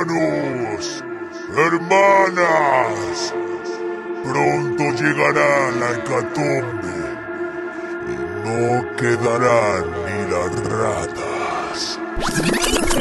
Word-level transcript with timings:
Hermanos, 0.00 1.04
hermanas, 1.54 3.34
pronto 4.24 4.82
llegará 4.98 5.70
la 5.78 5.90
hecatombe 5.92 6.96
y 8.08 8.14
no 8.42 8.96
quedarán 8.96 9.84
ni 10.06 10.18
las 10.30 10.52
ratas. 10.70 12.00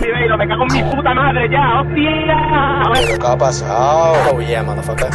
Me 0.01 0.47
cago 0.47 0.65
en 0.69 0.73
mi 0.73 0.83
puta 0.93 1.13
madre 1.13 1.49
ya, 1.49 1.79
hostia. 1.79 3.17
¿Qué 3.17 3.27
ha 3.27 3.37
pasado? 3.37 4.15
Oh 4.33 4.41
yeah, 4.41 4.61
motherfucker. 4.61 5.09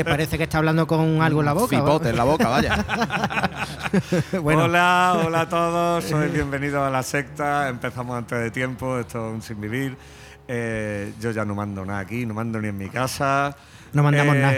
Que 0.00 0.04
parece 0.10 0.38
que 0.38 0.44
está 0.44 0.56
hablando 0.56 0.86
con 0.86 1.20
algo 1.20 1.40
en 1.40 1.46
la 1.46 1.52
boca. 1.52 1.76
Cipote 1.76 2.08
en 2.08 2.16
la 2.16 2.24
boca, 2.24 2.48
vaya. 2.48 2.84
Bueno. 4.42 4.64
Hola, 4.64 5.20
hola 5.26 5.40
a 5.42 5.48
todos, 5.48 6.04
sois 6.04 6.32
bienvenidos 6.32 6.80
a 6.86 6.88
la 6.90 7.02
secta. 7.02 7.68
Empezamos 7.68 8.16
antes 8.16 8.38
de 8.40 8.50
tiempo, 8.50 8.98
esto 8.98 9.28
es 9.28 9.34
un 9.34 9.42
sin 9.42 9.60
vivir. 9.60 9.96
Eh, 10.48 11.12
yo 11.20 11.32
ya 11.32 11.44
no 11.44 11.54
mando 11.54 11.84
nada 11.84 11.98
aquí, 11.98 12.24
no 12.24 12.32
mando 12.32 12.60
ni 12.60 12.68
en 12.68 12.78
mi 12.78 12.88
casa. 12.88 13.54
No 13.92 14.02
mandamos 14.02 14.36
nada. 14.36 14.52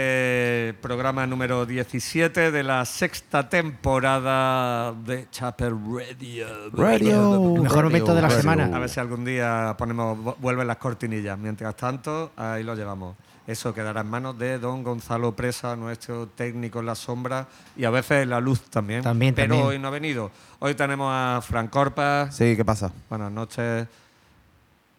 Programa 0.81 1.25
número 1.27 1.65
17 1.65 2.51
de 2.51 2.63
la 2.63 2.85
sexta 2.85 3.49
temporada 3.49 4.93
de 4.93 5.27
Chapel 5.29 5.73
Radio. 5.73 6.47
Radio. 6.71 7.55
El 7.55 7.61
mejor 7.63 7.83
momento 7.85 8.15
de 8.15 8.21
la 8.21 8.27
Radio. 8.29 8.41
semana. 8.41 8.69
A 8.75 8.79
ver 8.79 8.89
si 8.89 8.99
algún 8.99 9.25
día 9.25 9.75
ponemos, 9.77 10.17
vu- 10.17 10.35
vuelven 10.39 10.67
las 10.67 10.77
cortinillas. 10.77 11.37
Mientras 11.37 11.75
tanto, 11.75 12.31
ahí 12.37 12.63
lo 12.63 12.75
llevamos. 12.75 13.15
Eso 13.45 13.73
quedará 13.73 14.01
en 14.01 14.07
manos 14.09 14.37
de 14.39 14.57
don 14.57 14.83
Gonzalo 14.83 15.33
Presa, 15.35 15.75
nuestro 15.75 16.27
técnico 16.27 16.79
en 16.79 16.85
la 16.85 16.95
sombra 16.95 17.45
y 17.75 17.83
a 17.83 17.89
veces 17.89 18.23
en 18.23 18.29
la 18.29 18.39
luz 18.39 18.61
también. 18.69 19.01
También, 19.03 19.35
Pero 19.35 19.49
también. 19.49 19.67
hoy 19.67 19.79
no 19.79 19.89
ha 19.89 19.91
venido. 19.91 20.31
Hoy 20.59 20.75
tenemos 20.75 21.09
a 21.11 21.41
Fran 21.41 21.67
Corpa. 21.67 22.31
Sí, 22.31 22.55
¿qué 22.55 22.63
pasa? 22.63 22.91
Buenas 23.09 23.31
noches. 23.33 23.85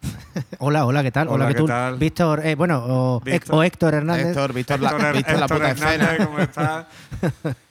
Hola, 0.59 0.85
hola, 0.85 1.01
¿qué 1.01 1.11
tal? 1.11 1.27
Hola, 1.29 1.45
Hola, 1.45 1.47
¿qué 1.47 1.53
¿qué 1.55 1.59
tú? 1.61 1.65
tal? 1.67 1.95
Víctor, 1.97 2.45
eh, 2.45 2.53
bueno, 2.53 2.83
o, 2.87 3.19
Víctor. 3.21 3.55
o 3.55 3.63
Héctor 3.63 3.93
Hernández. 3.95 4.27
Héctor, 4.27 4.53
Víctor, 4.53 4.79
la, 4.79 4.89
Héctor- 4.91 5.13
Víctor 5.15 5.35
la 5.39 5.45
Héctor 5.45 5.57
puta 5.57 5.71
Hernández. 5.71 6.25
¿cómo 6.27 6.39
está? 6.39 6.87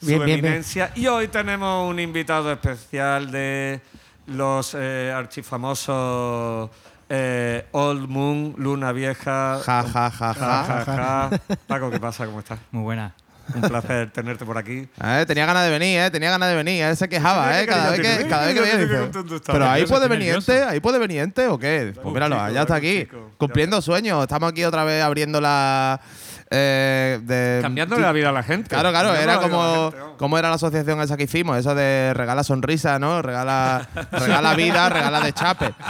Su 0.01 0.07
Bien, 0.07 0.19
bien, 0.19 0.25
bien. 0.25 0.39
eminencia. 0.45 0.91
Y 0.95 1.07
hoy 1.07 1.29
tenemos 1.29 1.89
un 1.89 1.97
invitado 2.01 2.51
especial 2.51 3.31
de 3.31 3.79
los 4.27 4.75
eh, 4.77 5.13
archifamosos 5.15 6.69
eh, 7.09 7.65
Old 7.71 8.09
Moon, 8.09 8.55
Luna 8.57 8.91
Vieja. 8.91 9.59
Ja, 9.63 9.83
ja, 9.83 10.11
ja, 10.11 10.33
ja. 10.33 10.33
Ja, 10.33 10.83
ja, 10.85 10.85
ja. 10.85 11.55
Paco, 11.67 11.89
¿qué 11.89 11.99
pasa? 11.99 12.25
¿Cómo 12.25 12.39
estás? 12.39 12.59
Muy 12.71 12.83
buena. 12.83 13.13
Un 13.53 13.61
placer 13.61 14.09
tenerte 14.11 14.43
por 14.45 14.57
aquí. 14.57 14.87
Eh, 15.05 15.23
tenía 15.27 15.45
ganas 15.45 15.63
de 15.65 15.69
venir, 15.69 15.99
eh, 15.99 16.09
tenía 16.09 16.31
ganas 16.31 16.49
de 16.49 16.55
venir. 16.55 16.83
Él 16.83 16.97
se 16.97 17.07
quejaba, 17.07 17.61
eh, 17.61 17.67
cada 17.67 17.91
vez 17.91 17.99
que, 18.01 18.27
cada 18.27 18.45
vez 18.47 18.55
que 18.55 18.61
venía. 18.61 19.11
Pero 19.45 19.69
ahí 19.69 19.85
puede 19.85 20.07
venir 20.07 20.33
ente, 20.33 20.63
ahí 20.63 20.79
puede 20.79 20.97
venir 20.97 21.19
ente 21.19 21.47
o 21.47 21.59
qué. 21.59 21.93
Pues 22.01 22.13
míralo, 22.13 22.49
ya 22.49 22.61
está 22.61 22.75
aquí, 22.75 23.07
cumpliendo 23.37 23.81
sueños. 23.81 24.23
Estamos 24.23 24.51
aquí 24.51 24.63
otra 24.63 24.83
vez 24.83 25.03
abriendo 25.03 25.39
la. 25.39 26.01
Eh, 26.51 27.19
de, 27.23 27.59
Cambiándole 27.61 28.03
la 28.03 28.11
vida 28.11 28.29
a 28.29 28.31
la 28.31 28.43
gente. 28.43 28.69
Claro, 28.69 28.91
claro, 28.91 29.15
era 29.15 29.39
como, 29.39 29.91
gente, 29.91 30.05
como 30.17 30.37
era 30.37 30.49
la 30.49 30.55
asociación 30.55 31.01
esa 31.01 31.17
que 31.17 31.23
hicimos, 31.23 31.57
eso 31.57 31.73
de 31.73 32.13
regala 32.13 32.43
sonrisa, 32.43 32.99
¿no? 32.99 33.23
Regala, 33.23 33.89
regala 34.11 34.53
vida, 34.53 34.89
regala 34.89 35.21
de 35.21 35.33
chape. 35.33 35.73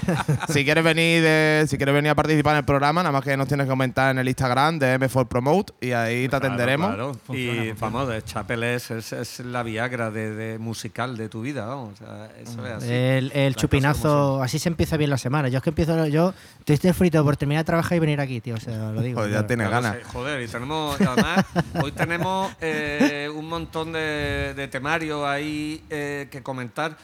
Si 0.48 0.64
quieres 0.64 0.84
venir 0.84 1.22
de, 1.22 1.66
si 1.68 1.78
quieres 1.78 1.94
venir 1.94 2.12
a 2.12 2.16
participar 2.16 2.54
en 2.54 2.60
el 2.60 2.66
programa, 2.66 3.02
nada 3.04 3.12
más 3.12 3.24
que 3.24 3.36
nos 3.36 3.48
tienes 3.48 3.66
que 3.66 3.70
comentar 3.70 4.12
en 4.12 4.20
el 4.20 4.28
Instagram 4.28 4.80
de 4.80 5.00
M4 5.00 5.28
Promote 5.28 5.74
y 5.82 5.92
ahí 5.92 6.30
te 6.30 6.36
atenderemos. 6.36 6.88
Claro, 6.88 7.12
claro. 7.12 7.20
Funciona, 7.26 7.54
y 7.54 7.70
funciona. 7.70 7.92
vamos, 7.92 8.10
de 8.10 8.24
Chapel 8.24 8.64
es, 8.64 8.92
es, 8.92 9.14
es 9.14 9.40
la 9.42 9.64
Viagra 9.64 10.12
de, 10.12 10.34
de 10.34 10.60
musical 10.60 11.18
de 11.18 11.28
tu 11.28 11.42
vida, 11.42 11.66
vamos. 11.66 11.94
O 11.94 11.98
sea, 11.98 12.30
eso 12.40 12.66
es 12.66 12.74
así. 12.74 12.88
El, 12.92 13.32
el 13.34 13.56
chupinazo, 13.56 14.42
así 14.42 14.60
se 14.60 14.70
empieza 14.70 14.96
bien 14.98 15.10
la 15.10 15.18
semana. 15.18 15.50
Yo 15.50 15.58
es 15.58 15.64
que 15.64 15.72
empiezo, 15.72 16.08
yo 16.08 16.34
estoy 16.66 16.94
frito 16.94 17.24
por 17.24 17.36
terminar 17.38 17.64
de 17.64 17.66
trabajar 17.66 17.98
y 17.98 18.00
venir 18.00 18.22
aquí, 18.22 18.40
tío. 18.40 18.56
O 18.56 18.60
sea, 18.60 18.92
lo 18.92 19.02
digo. 19.02 19.20
Joder, 19.20 19.34
ya 19.34 19.48
tienes 19.48 19.70
ganas. 19.70 19.98
Joder, 20.14 20.45
y 20.46 20.48
tenemos, 20.48 21.00
y 21.02 21.04
además, 21.04 21.46
hoy 21.84 21.92
tenemos 21.92 22.54
eh, 22.62 23.30
un 23.34 23.50
montón 23.50 23.92
de, 23.92 24.54
de 24.56 24.68
temario 24.68 25.28
ahí 25.28 25.84
eh, 25.90 26.28
que 26.32 26.42
comentar. 26.42 26.96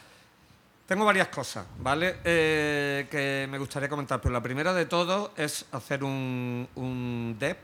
Tengo 0.86 1.04
varias 1.04 1.28
cosas, 1.28 1.64
¿vale? 1.78 2.16
Eh, 2.24 3.06
que 3.10 3.46
me 3.50 3.58
gustaría 3.58 3.88
comentar, 3.88 4.20
pero 4.20 4.32
la 4.32 4.42
primera 4.42 4.72
de 4.74 4.84
todo 4.86 5.32
es 5.36 5.64
hacer 5.72 6.04
un, 6.04 6.68
un 6.74 7.36
DEP, 7.38 7.58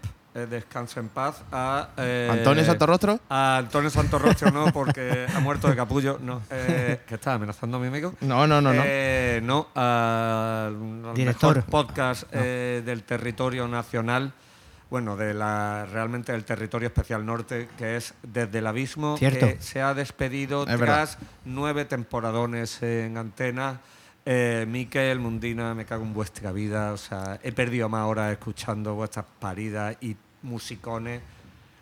descanso 0.48 1.00
en 1.00 1.08
paz, 1.08 1.42
a... 1.50 1.88
eh, 1.96 2.28
Antonio 2.30 2.64
Santorrostro. 2.64 3.18
A 3.28 3.56
Antonio 3.56 3.90
Santorrostro 3.90 4.52
no, 4.52 4.72
porque 4.72 5.26
ha 5.34 5.40
muerto 5.40 5.68
de 5.68 5.74
capullo, 5.74 6.20
no. 6.22 6.42
eh, 6.50 7.00
que 7.08 7.16
está 7.16 7.34
amenazando 7.34 7.76
a 7.76 7.80
mi 7.80 7.88
amigo. 7.88 8.14
No, 8.20 8.46
no, 8.46 8.60
no, 8.60 8.72
no. 8.72 8.82
Eh, 8.86 9.40
no, 9.42 9.66
al 9.74 10.76
al 11.08 11.14
Director. 11.14 11.56
mejor 11.56 11.70
podcast 11.70 12.30
del 12.32 13.02
territorio 13.02 13.66
nacional, 13.66 14.32
bueno, 14.90 15.16
de 15.16 15.34
la 15.34 15.86
realmente 15.90 16.32
del 16.32 16.44
territorio 16.44 16.88
especial 16.88 17.24
norte, 17.24 17.68
que 17.76 17.96
es 17.96 18.14
Desde 18.22 18.58
el 18.58 18.66
Abismo, 18.66 19.16
Cierto. 19.18 19.46
que 19.46 19.60
se 19.60 19.82
ha 19.82 19.92
despedido 19.94 20.66
Es 20.66 20.78
tras 20.78 21.18
nueve 21.44 21.84
temporadones 21.84 22.82
en 22.82 23.16
antena. 23.18 23.80
Eh, 24.24 24.66
Miquel, 24.68 25.20
Mundina, 25.20 25.74
me 25.74 25.84
cago 25.84 26.04
en 26.04 26.12
vuestra 26.14 26.52
vida. 26.52 26.92
O 26.92 26.96
sea, 26.96 27.38
he 27.42 27.52
perdido 27.52 27.88
más 27.88 28.06
horas 28.06 28.32
escuchando 28.32 28.94
vuestras 28.94 29.26
paridas 29.38 29.96
y 30.00 30.16
musicones. 30.42 31.20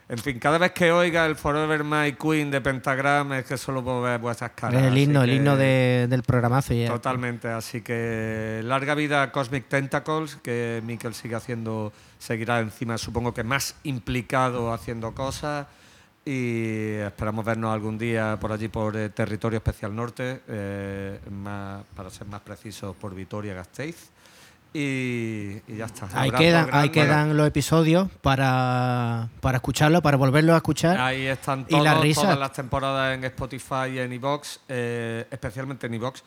En 0.09 0.19
fin, 0.19 0.39
cada 0.39 0.57
vez 0.59 0.71
que 0.71 0.93
oiga 0.93 1.27
el 1.27 1.35
Forever 1.35 1.83
My 1.83 2.13
Queen 2.13 2.49
de 2.49 2.61
Pentagram 2.61 3.33
es 3.33 3.45
que 3.45 3.57
solo 3.59 3.83
puedo 3.83 4.03
ver 4.03 4.21
vuestras 4.21 4.53
caras. 4.53 4.81
el 4.85 4.97
himno, 4.97 5.25
el 5.25 5.33
himno 5.33 5.57
de- 5.57 6.07
del 6.09 6.23
programazo. 6.23 6.75
ya. 6.75 6.87
Totalmente, 6.89 7.49
así 7.49 7.81
que 7.81 8.61
larga 8.63 8.95
vida 8.95 9.23
a 9.23 9.33
Cosmic 9.33 9.69
Tentacles, 9.69 10.37
que 10.37 10.81
Mikel 10.85 11.13
sigue 11.13 11.35
haciendo, 11.35 11.93
seguirá 12.21 12.61
encima, 12.61 12.99
supongo 12.99 13.35
que 13.35 13.43
más 13.43 13.75
implicado 13.83 14.73
haciendo 14.73 15.13
cosas. 15.13 15.67
Y 16.25 16.95
esperamos 17.07 17.45
vernos 17.45 17.73
algún 17.73 17.99
día 17.99 18.37
por 18.41 18.51
allí, 18.53 18.67
por 18.69 18.97
eh, 18.97 19.11
Territorio 19.11 19.59
Especial 19.59 19.95
Norte, 19.95 20.41
eh, 20.49 21.21
más, 21.31 21.85
para 21.95 22.11
ser 22.11 22.27
más 22.27 22.41
precisos, 22.41 22.95
por 22.97 23.15
Vitoria 23.15 23.55
Gasteiz. 23.55 24.11
Y, 24.75 25.63
y 25.69 25.77
ya 25.79 25.87
está. 25.87 26.07
Ahí 26.15 26.31
quedan, 26.31 26.69
ahí 26.73 26.91
quedan 26.91 27.37
los 27.37 27.47
episodios 27.47 28.11
para, 28.21 29.29
para 29.41 29.57
escucharlo, 29.57 30.03
para 30.03 30.19
volverlo 30.19 30.53
a 30.53 30.59
escuchar. 30.59 30.99
Ahí 31.01 31.27
están 31.27 31.65
Y 31.69 31.81
la 31.81 31.93
todos, 31.93 32.03
risa. 32.03 32.23
todas 32.23 32.39
las 32.39 32.53
temporadas 32.53 33.15
en 33.15 33.25
Spotify 33.25 33.89
y 33.95 33.99
en 34.01 34.13
iVoox, 34.13 34.59
eh, 34.69 35.27
especialmente 35.31 35.87
en 35.87 35.95
iVoox, 35.95 36.21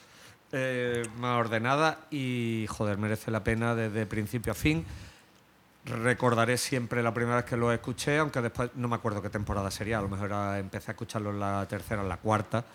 eh, 0.52 1.04
más 1.20 1.38
ordenada 1.40 2.00
y, 2.10 2.66
joder, 2.70 2.98
merece 2.98 3.30
la 3.30 3.44
pena 3.44 3.76
desde 3.76 4.08
principio 4.08 4.52
a 4.54 4.56
fin. 4.56 4.84
Recordaré 5.86 6.58
siempre 6.58 7.02
la 7.04 7.14
primera 7.14 7.38
vez 7.38 7.46
que 7.46 7.56
lo 7.56 7.72
escuché, 7.72 8.18
aunque 8.18 8.42
después 8.42 8.72
no 8.76 8.88
me 8.88 8.96
acuerdo 8.96 9.22
qué 9.22 9.30
temporada 9.30 9.72
sería, 9.72 10.00
a 10.00 10.02
lo 10.02 10.10
mejor 10.10 10.28
era- 10.28 10.60
empecé 10.60 10.92
a 10.92 10.94
escucharlo 10.94 11.30
en 11.30 11.40
la 11.40 11.66
tercera, 11.68 12.02
en 12.02 12.10
la 12.10 12.18
cuarta, 12.18 12.66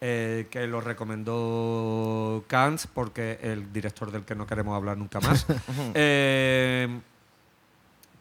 eh, 0.00 0.46
que 0.50 0.66
lo 0.66 0.80
recomendó 0.80 2.44
Kant, 2.46 2.82
porque 2.94 3.38
el 3.42 3.72
director 3.72 4.10
del 4.10 4.24
que 4.24 4.34
no 4.34 4.46
queremos 4.46 4.74
hablar 4.76 4.96
nunca 4.96 5.20
más. 5.20 5.46
Eh, 5.94 7.00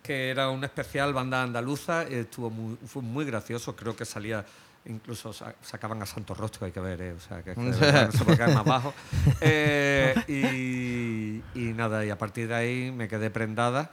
que 0.04 0.30
era 0.30 0.50
un 0.50 0.64
especial 0.64 1.14
banda 1.14 1.44
andaluza, 1.44 2.04
estuvo 2.04 2.50
muy, 2.50 2.78
fue 2.88 3.02
muy 3.02 3.26
gracioso, 3.26 3.76
creo 3.76 3.96
que 3.96 4.06
salía, 4.06 4.44
incluso 4.86 5.32
sa- 5.34 5.54
sacaban 5.62 6.02
a 6.02 6.06
Santos 6.08 6.36
Rostro, 6.38 6.66
hay 6.66 6.72
que 6.72 6.80
ver, 6.80 7.00
eh, 7.02 7.12
o 7.14 7.20
sea, 7.20 7.44
que, 7.44 7.52
es 7.52 7.58
que 7.58 7.62
no 7.64 8.12
se 8.12 8.26
puede 8.26 8.38
caer 8.38 8.56
más 8.56 8.66
bajo. 8.66 8.94
Eh, 9.42 10.16
y, 10.28 11.60
y 11.60 11.74
nada, 11.74 12.04
y 12.06 12.10
a 12.10 12.18
partir 12.18 12.48
de 12.48 12.56
ahí 12.56 12.92
me 12.92 13.08
quedé 13.08 13.30
prendada 13.30 13.92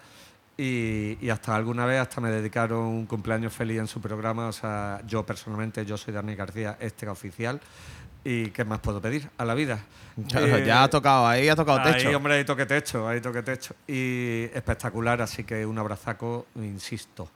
y, 0.56 1.18
y 1.20 1.30
hasta 1.30 1.54
alguna 1.54 1.86
vez 1.86 2.00
hasta 2.00 2.20
me 2.20 2.30
dedicaron 2.30 2.78
un 2.78 3.06
cumpleaños 3.06 3.52
feliz 3.52 3.78
en 3.78 3.86
su 3.86 4.00
programa, 4.00 4.48
o 4.48 4.52
sea, 4.52 5.00
yo 5.06 5.24
personalmente, 5.24 5.84
yo 5.84 5.96
soy 5.96 6.14
Dani 6.14 6.34
García, 6.34 6.76
extra 6.80 7.12
oficial. 7.12 7.60
¿Y 8.28 8.48
qué 8.48 8.64
más 8.64 8.80
puedo 8.80 9.00
pedir 9.00 9.30
a 9.38 9.44
la 9.44 9.54
vida? 9.54 9.78
Eh, 10.34 10.64
ya 10.66 10.82
ha 10.82 10.90
tocado, 10.90 11.28
ahí 11.28 11.48
ha 11.48 11.54
tocado 11.54 11.80
techo. 11.80 12.08
Ahí, 12.08 12.14
hombre, 12.16 12.34
ahí 12.34 12.44
toque 12.44 12.66
techo, 12.66 13.06
ahí 13.06 13.20
toque 13.20 13.40
techo. 13.44 13.76
Y 13.86 14.50
espectacular, 14.52 15.22
así 15.22 15.44
que 15.44 15.64
un 15.64 15.78
abrazaco, 15.78 16.46
insisto. 16.56 17.30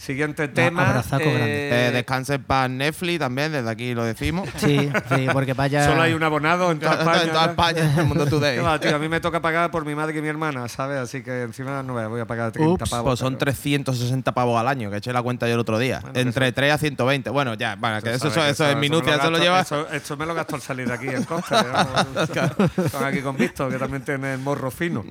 Siguiente 0.00 0.48
tema. 0.48 0.88
abrazaco 0.88 1.24
grande. 1.24 1.88
Eh, 1.88 1.90
descanse 1.92 2.38
paz 2.38 2.70
Netflix 2.70 3.18
también, 3.18 3.52
desde 3.52 3.68
aquí 3.68 3.94
lo 3.94 4.02
decimos. 4.02 4.48
Sí, 4.56 4.90
sí, 5.14 5.26
porque 5.30 5.52
vaya. 5.52 5.84
Solo 5.86 6.00
hay 6.00 6.14
un 6.14 6.22
abonado 6.22 6.72
en 6.72 6.78
toda 6.80 6.94
España. 6.94 7.22
en 7.24 7.28
toda 7.30 7.44
¿no? 7.44 7.50
España, 7.50 7.92
en 7.92 7.98
el 7.98 8.06
mundo 8.06 8.26
today. 8.26 8.56
¿Qué 8.56 8.60
va, 8.62 8.80
tío? 8.80 8.96
A 8.96 8.98
mí 8.98 9.10
me 9.10 9.20
toca 9.20 9.40
pagar 9.42 9.70
por 9.70 9.84
mi 9.84 9.94
madre 9.94 10.18
y 10.18 10.22
mi 10.22 10.28
hermana, 10.28 10.66
¿sabes? 10.68 10.98
Así 10.98 11.22
que 11.22 11.42
encima 11.42 11.82
no 11.82 11.92
me 11.92 12.06
voy 12.06 12.18
a 12.20 12.26
pagar 12.26 12.50
30 12.50 12.72
Ups, 12.84 12.90
pavos. 12.90 13.04
Pues 13.10 13.18
son 13.20 13.34
pero- 13.34 13.52
360 13.52 14.32
pavos 14.32 14.58
al 14.58 14.68
año, 14.68 14.90
que 14.90 14.96
eché 14.96 15.12
la 15.12 15.20
cuenta 15.22 15.46
yo 15.46 15.52
el 15.54 15.60
otro 15.60 15.78
día. 15.78 16.00
Bueno, 16.00 16.18
Entre 16.18 16.46
eso- 16.48 16.54
3 16.54 16.72
a 16.72 16.78
120. 16.78 17.28
Bueno, 17.30 17.52
ya, 17.54 17.76
bueno, 17.76 18.00
que 18.00 18.14
eso, 18.14 18.28
eso, 18.28 18.40
que 18.64 18.70
es 18.70 18.76
minucia, 18.78 19.16
eso 19.16 19.24
lo 19.30 19.38
gasto- 19.38 19.42
lleva. 19.42 19.60
Eso, 19.60 19.88
esto 19.90 20.16
me 20.16 20.24
lo 20.24 20.34
gasto 20.34 20.54
al 20.56 20.62
salir 20.62 20.88
de 20.88 20.94
aquí 20.94 21.08
en 21.08 21.24
Costa. 21.24 21.62
¿no? 22.24 22.88
Con 22.90 23.04
aquí 23.04 23.20
con 23.20 23.36
Víctor, 23.36 23.70
que 23.70 23.76
también 23.78 24.02
tiene 24.02 24.32
el 24.32 24.38
morro 24.40 24.70
fino. 24.70 25.04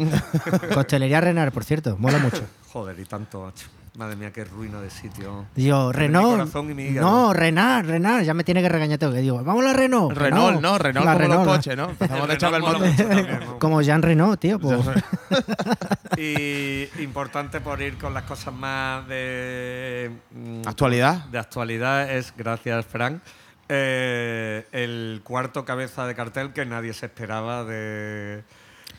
Costelería 0.74 1.22
Renar, 1.22 1.52
por 1.52 1.64
cierto, 1.64 1.96
mola 2.00 2.18
mucho. 2.18 2.42
Joder, 2.74 3.00
y 3.00 3.06
tanto, 3.06 3.42
macho. 3.46 3.68
Madre 3.98 4.16
mía, 4.16 4.32
qué 4.32 4.46
ruina 4.46 4.80
de 4.80 4.90
sitio. 4.90 5.46
Digo, 5.56 5.88
mi 5.88 5.94
Renault. 5.94 6.38
corazón 6.38 6.72
y 6.72 6.74
mi 6.74 6.84
hígado. 6.84 7.10
No, 7.10 7.34
Renar, 7.34 7.86
Renar, 7.86 8.24
ya 8.24 8.34
me 8.34 8.44
tiene 8.44 8.62
que 8.62 8.70
regañar 8.70 8.98
todo. 9.00 9.12
Que 9.12 9.20
digo, 9.20 9.44
vamos 9.44 9.64
a 9.64 9.68
la 9.68 9.74
Renault. 9.74 10.16
Renault, 10.18 10.62
¿no? 10.62 10.78
Renault 10.78 11.06
la 11.06 11.14
como 11.14 11.20
Renault, 11.20 11.46
los 11.46 11.58
coches, 11.58 11.78
¿no? 11.78 11.90
Empezamos 11.90 12.28
de 12.28 12.34
El 12.34 12.38
echar 12.38 12.54
el. 12.54 13.40
Como 13.60 13.82
Jean 13.82 14.02
Renault, 14.02 14.40
tío. 14.40 14.60
Pues. 14.60 14.80
Y 16.18 16.90
importante 17.02 17.62
por 17.62 17.82
ir 17.82 17.98
con 17.98 18.14
las 18.14 18.24
cosas 18.24 18.54
más 18.54 19.08
de 19.08 20.12
mm, 20.32 20.68
¿Actualidad? 20.68 21.26
De 21.26 21.40
actualidad 21.40 22.12
es, 22.12 22.34
gracias 22.36 22.86
Frank, 22.86 23.22
eh, 23.70 24.66
el 24.72 25.22
cuarto 25.24 25.64
cabeza 25.64 26.06
de 26.08 26.16
cartel 26.16 26.52
que 26.52 26.66
nadie 26.66 26.94
se 26.94 27.06
esperaba 27.06 27.64
de 27.64 28.44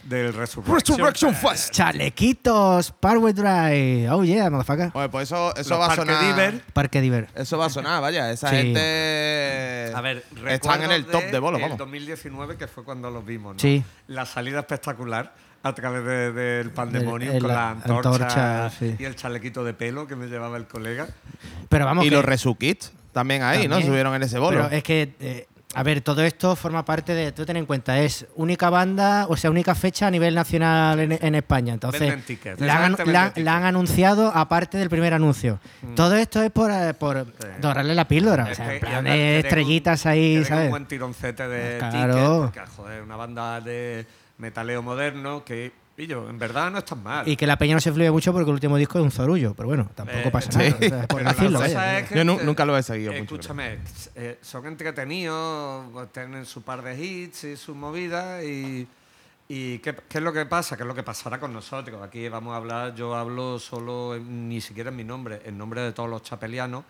del 0.05 0.33
Resurrection, 0.33 0.75
Resurrection 0.99 1.35
Fest. 1.35 1.51
Fest. 1.69 1.75
Chalequitos, 1.75 2.93
Power 2.93 3.35
Drive. 3.35 4.09
Oh 4.11 4.25
yeah, 4.25 4.49
motherfucker. 4.51 4.91
Oye, 4.95 5.09
pues 5.09 5.29
eso, 5.29 5.55
eso 5.57 5.71
Los 5.71 5.81
va 5.81 5.85
a 5.85 5.89
Parque 5.97 6.13
sonar. 6.13 6.25
Diver. 6.37 6.63
Parque 6.73 7.01
Diver. 7.01 7.29
Eso 7.35 7.59
va 7.59 7.67
a 7.67 7.71
sonar, 7.71 8.01
vaya. 8.01 8.31
Esa 8.31 8.51
Sí. 8.51 8.57
gente. 8.57 9.93
A 9.95 10.01
ver, 10.01 10.25
Están 10.49 10.83
en 10.83 10.93
el 10.93 11.07
top 11.07 11.25
de 11.25 11.39
bolos, 11.39 11.61
vamos. 11.61 11.79
2019, 11.79 12.57
que 12.57 12.67
fue 12.67 12.85
cuando 12.85 13.11
los 13.11 13.25
vimos, 13.25 13.55
¿no? 13.55 13.61
Sí. 13.61 13.83
La 14.09 14.27
salida 14.27 14.61
espectacular 14.61 15.35
a 15.63 15.75
través 15.75 16.05
de- 16.05 16.33
del 16.33 16.71
pandemonium 16.71 17.35
El- 17.35 17.43
con 17.43 17.51
el- 17.51 17.57
la 17.57 17.71
antorcha, 17.71 18.09
antorcha, 18.09 18.71
sí. 18.79 18.97
y 18.99 19.05
el 19.05 19.15
chalequito 19.15 19.63
de 19.65 19.75
pelo 19.75 20.07
que 20.07 20.17
me 20.17 20.27
llevaba 20.27 20.57
el 20.57 20.67
colega. 20.67 21.09
Pero 21.69 21.85
vamos, 21.85 22.05
Y 22.07 22.09
que- 22.09 22.15
los 22.17 22.25
Resukits 22.25 22.93
también 23.13 23.43
ahí, 23.43 23.65
¿no? 23.69 23.75
También. 23.75 23.91
Subieron 23.91 24.15
en 24.15 24.23
ese 24.23 24.39
bolo. 24.39 24.63
Pero 24.63 24.75
es 24.75 24.83
que, 24.83 25.15
eh, 25.21 25.47
a 25.73 25.83
ver, 25.85 26.01
todo 26.01 26.23
esto 26.25 26.57
forma 26.57 26.85
parte 26.85 27.15
de. 27.15 27.31
Tú 27.33 27.47
ten 27.47 27.57
en 27.57 27.65
cuenta, 27.67 28.01
es 28.01 28.27
única 28.35 28.71
banda, 28.71 29.27
o 29.29 29.37
sea, 29.37 29.51
única 29.51 29.75
fecha 29.77 30.09
a 30.09 30.11
nivel 30.11 30.35
nacional 30.35 30.99
en, 30.99 31.13
en 31.13 31.35
España. 31.37 31.73
Entonces, 31.75 32.25
tickets, 32.27 32.61
la 32.61 32.85
han, 32.87 32.97
la- 33.07 33.33
han 33.57 33.65
anunciado 33.65 34.33
aparte 34.35 34.79
del 34.79 34.91
primer 34.91 35.15
anuncio. 35.15 35.61
Todo 35.95 36.17
esto 36.17 36.43
es 36.43 36.51
por, 36.51 36.71
eh, 36.73 36.93
dorarle 37.61 37.95
la 37.95 38.09
píldora. 38.09 38.49
o 38.51 38.55
sea, 38.55 38.75
en 38.75 38.81
plan 38.81 39.05
de 39.05 39.39
estrellitas 39.41 40.05
un- 40.05 40.11
ahí, 40.11 40.45
¿sabes? 40.45 40.65
un 40.65 40.71
buen 40.71 40.87
tironcete 40.87 41.47
de 41.47 41.79
Claro. 41.79 42.15
tickets, 42.15 42.39
porque, 42.41 42.61
joder, 42.77 43.03
una 43.03 43.17
banda 43.17 43.61
de 43.61 44.07
metaleo 44.39 44.83
moderno 44.83 45.45
que, 45.45 45.73
pillo, 46.01 46.31
en 46.31 46.39
verdad 46.39 46.71
no 46.71 46.79
es 46.79 46.85
tan 46.85 47.03
mal. 47.03 47.29
Y 47.29 47.37
que 47.37 47.47
la 47.47 47.57
peña 47.59 47.75
no 47.75 47.81
se 47.81 47.93
fluye 47.93 48.11
mucho 48.11 48.33
porque 48.33 48.49
el 48.51 48.55
último 48.55 48.77
disco 48.77 48.99
es 48.99 49.05
un 49.05 49.11
zorullo, 49.11 49.55
pero 49.55 49.69
bueno, 49.69 49.91
tampoco 49.95 50.19
Eh, 50.19 50.31
pasa 50.31 50.51
sí. 50.53 50.59
nada. 50.59 50.77
o 50.77 50.79
sea, 50.79 51.07
por 51.07 51.09
Pero 51.19 51.25
la 51.25 51.33
decirlo, 51.33 51.59
cosa 51.61 51.75
vaya. 51.75 51.99
es 52.01 52.09
que 52.09 52.15
Yo 52.17 52.25
nu- 52.25 52.37
te- 52.39 52.45
nunca 52.45 52.65
lo 52.65 52.77
he 52.79 52.83
seguido 52.83 53.13
mucho, 53.13 53.23
Escúchame, 53.37 53.79
eh, 54.15 54.39
son 54.41 54.67
entretenidos, 54.67 55.87
pues, 55.93 56.13
tienen 56.13 56.47
su 56.47 56.63
par 56.63 56.83
de 56.83 56.99
hits 57.05 57.45
y 57.45 57.57
sus 57.57 57.77
movidas 57.77 58.43
y... 58.45 58.87
¿Y 59.53 59.81
qué, 59.81 59.97
qué 60.09 60.19
es 60.19 60.23
lo 60.23 60.33
que 60.33 60.47
pasa? 60.47 60.77
¿Qué 60.77 60.85
es 60.85 60.87
lo 60.87 60.95
que 60.95 61.03
pasará 61.03 61.41
con 61.41 61.53
nosotros? 61.53 62.01
Aquí 62.05 62.29
vamos 62.29 62.53
a 62.55 62.57
hablar, 62.59 62.95
yo 62.95 63.17
hablo 63.17 63.59
solo, 63.59 64.15
en- 64.15 64.49
ni 64.49 64.61
siquiera 64.61 64.91
en 64.91 64.97
mi 64.97 65.03
nombre, 65.03 65.43
en 65.45 65.59
nombre 65.59 65.81
de 65.81 65.91
todos 65.93 66.09
los 66.09 66.23
chapelianos. 66.23 66.85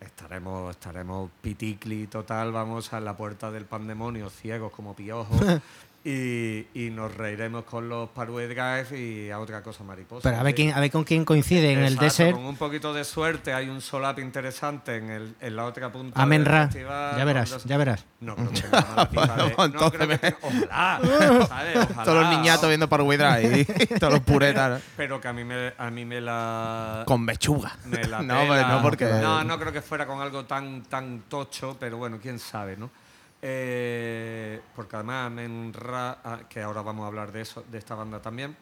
Estaremos, 0.00 0.70
estaremos 0.70 1.30
piticli 1.40 2.06
total, 2.08 2.50
vamos 2.52 2.92
a 2.92 2.98
la 3.00 3.16
puerta 3.16 3.50
del 3.52 3.64
pandemonio, 3.64 4.28
ciegos 4.30 4.72
como 4.72 4.94
piojos, 4.96 5.40
y, 6.02 6.66
y 6.72 6.90
nos 6.90 7.14
reiremos 7.14 7.64
con 7.64 7.88
los 7.88 8.08
Parue 8.10 8.48
Drive 8.48 8.98
y 8.98 9.30
a 9.30 9.38
otra 9.38 9.62
cosa 9.62 9.84
mariposa. 9.84 10.22
Pero 10.28 10.40
a 10.40 10.42
ver, 10.42 10.54
quién, 10.54 10.72
a 10.72 10.80
ver 10.80 10.90
con 10.90 11.04
quién 11.04 11.24
coincide 11.26 11.72
en 11.72 11.80
el 11.80 11.92
Exacto, 11.94 12.04
desert. 12.04 12.32
Con 12.36 12.46
un 12.46 12.56
poquito 12.56 12.94
de 12.94 13.04
suerte 13.04 13.52
hay 13.52 13.68
un 13.68 13.82
solap 13.82 14.18
interesante 14.18 14.96
en, 14.96 15.10
el, 15.10 15.34
en 15.40 15.56
la 15.56 15.66
otra 15.66 15.92
punta. 15.92 16.20
Amen 16.20 16.46
Ra. 16.46 16.70
Ya 16.70 17.24
verás, 17.24 17.64
ya 17.64 17.76
verás. 17.76 18.06
No 18.20 18.34
creo 18.36 18.50
que 18.50 19.78
no 19.78 19.90
creo 19.90 20.08
que 20.08 20.18
tenga- 20.18 20.38
Ojalá, 20.42 21.00
¿sabes? 21.48 21.76
Ojalá. 21.76 22.04
Todos 22.04 22.22
los 22.22 22.30
niñatos 22.30 22.68
viendo 22.68 22.86
Drive 22.86 23.60
y 23.60 23.86
todos 23.98 24.14
los 24.14 24.22
puretas. 24.22 24.70
¿no? 24.78 24.84
Pero 24.96 25.20
que 25.20 25.28
a 25.28 25.32
mí 25.32 25.44
me, 25.44 25.74
a 25.76 25.90
mí 25.90 26.04
me 26.04 26.20
la. 26.20 27.04
Con 27.06 27.22
mechuga. 27.22 27.76
me 27.84 28.04
la 28.04 28.22
no, 28.22 28.46
pues 28.46 28.66
no, 28.66 28.82
porque. 28.82 29.04
No, 29.04 29.44
no 29.44 29.58
creo 29.58 29.72
que 29.72 29.82
fuera 29.82 30.06
con 30.06 30.20
algo 30.20 30.44
tan, 30.44 30.82
tan 30.84 31.24
tocho, 31.28 31.76
pero 31.78 31.98
bueno, 31.98 32.18
quién 32.20 32.38
sabe, 32.38 32.76
¿no? 32.76 32.90
Eh, 33.42 34.60
porque 34.76 34.96
además 34.96 35.26
Amen 35.28 35.72
Ra, 35.72 36.18
que 36.48 36.60
ahora 36.62 36.82
vamos 36.82 37.04
a 37.04 37.06
hablar 37.08 37.32
de 37.32 37.40
eso, 37.42 37.64
de 37.70 37.78
esta 37.78 37.94
banda 37.94 38.20
también. 38.20 38.54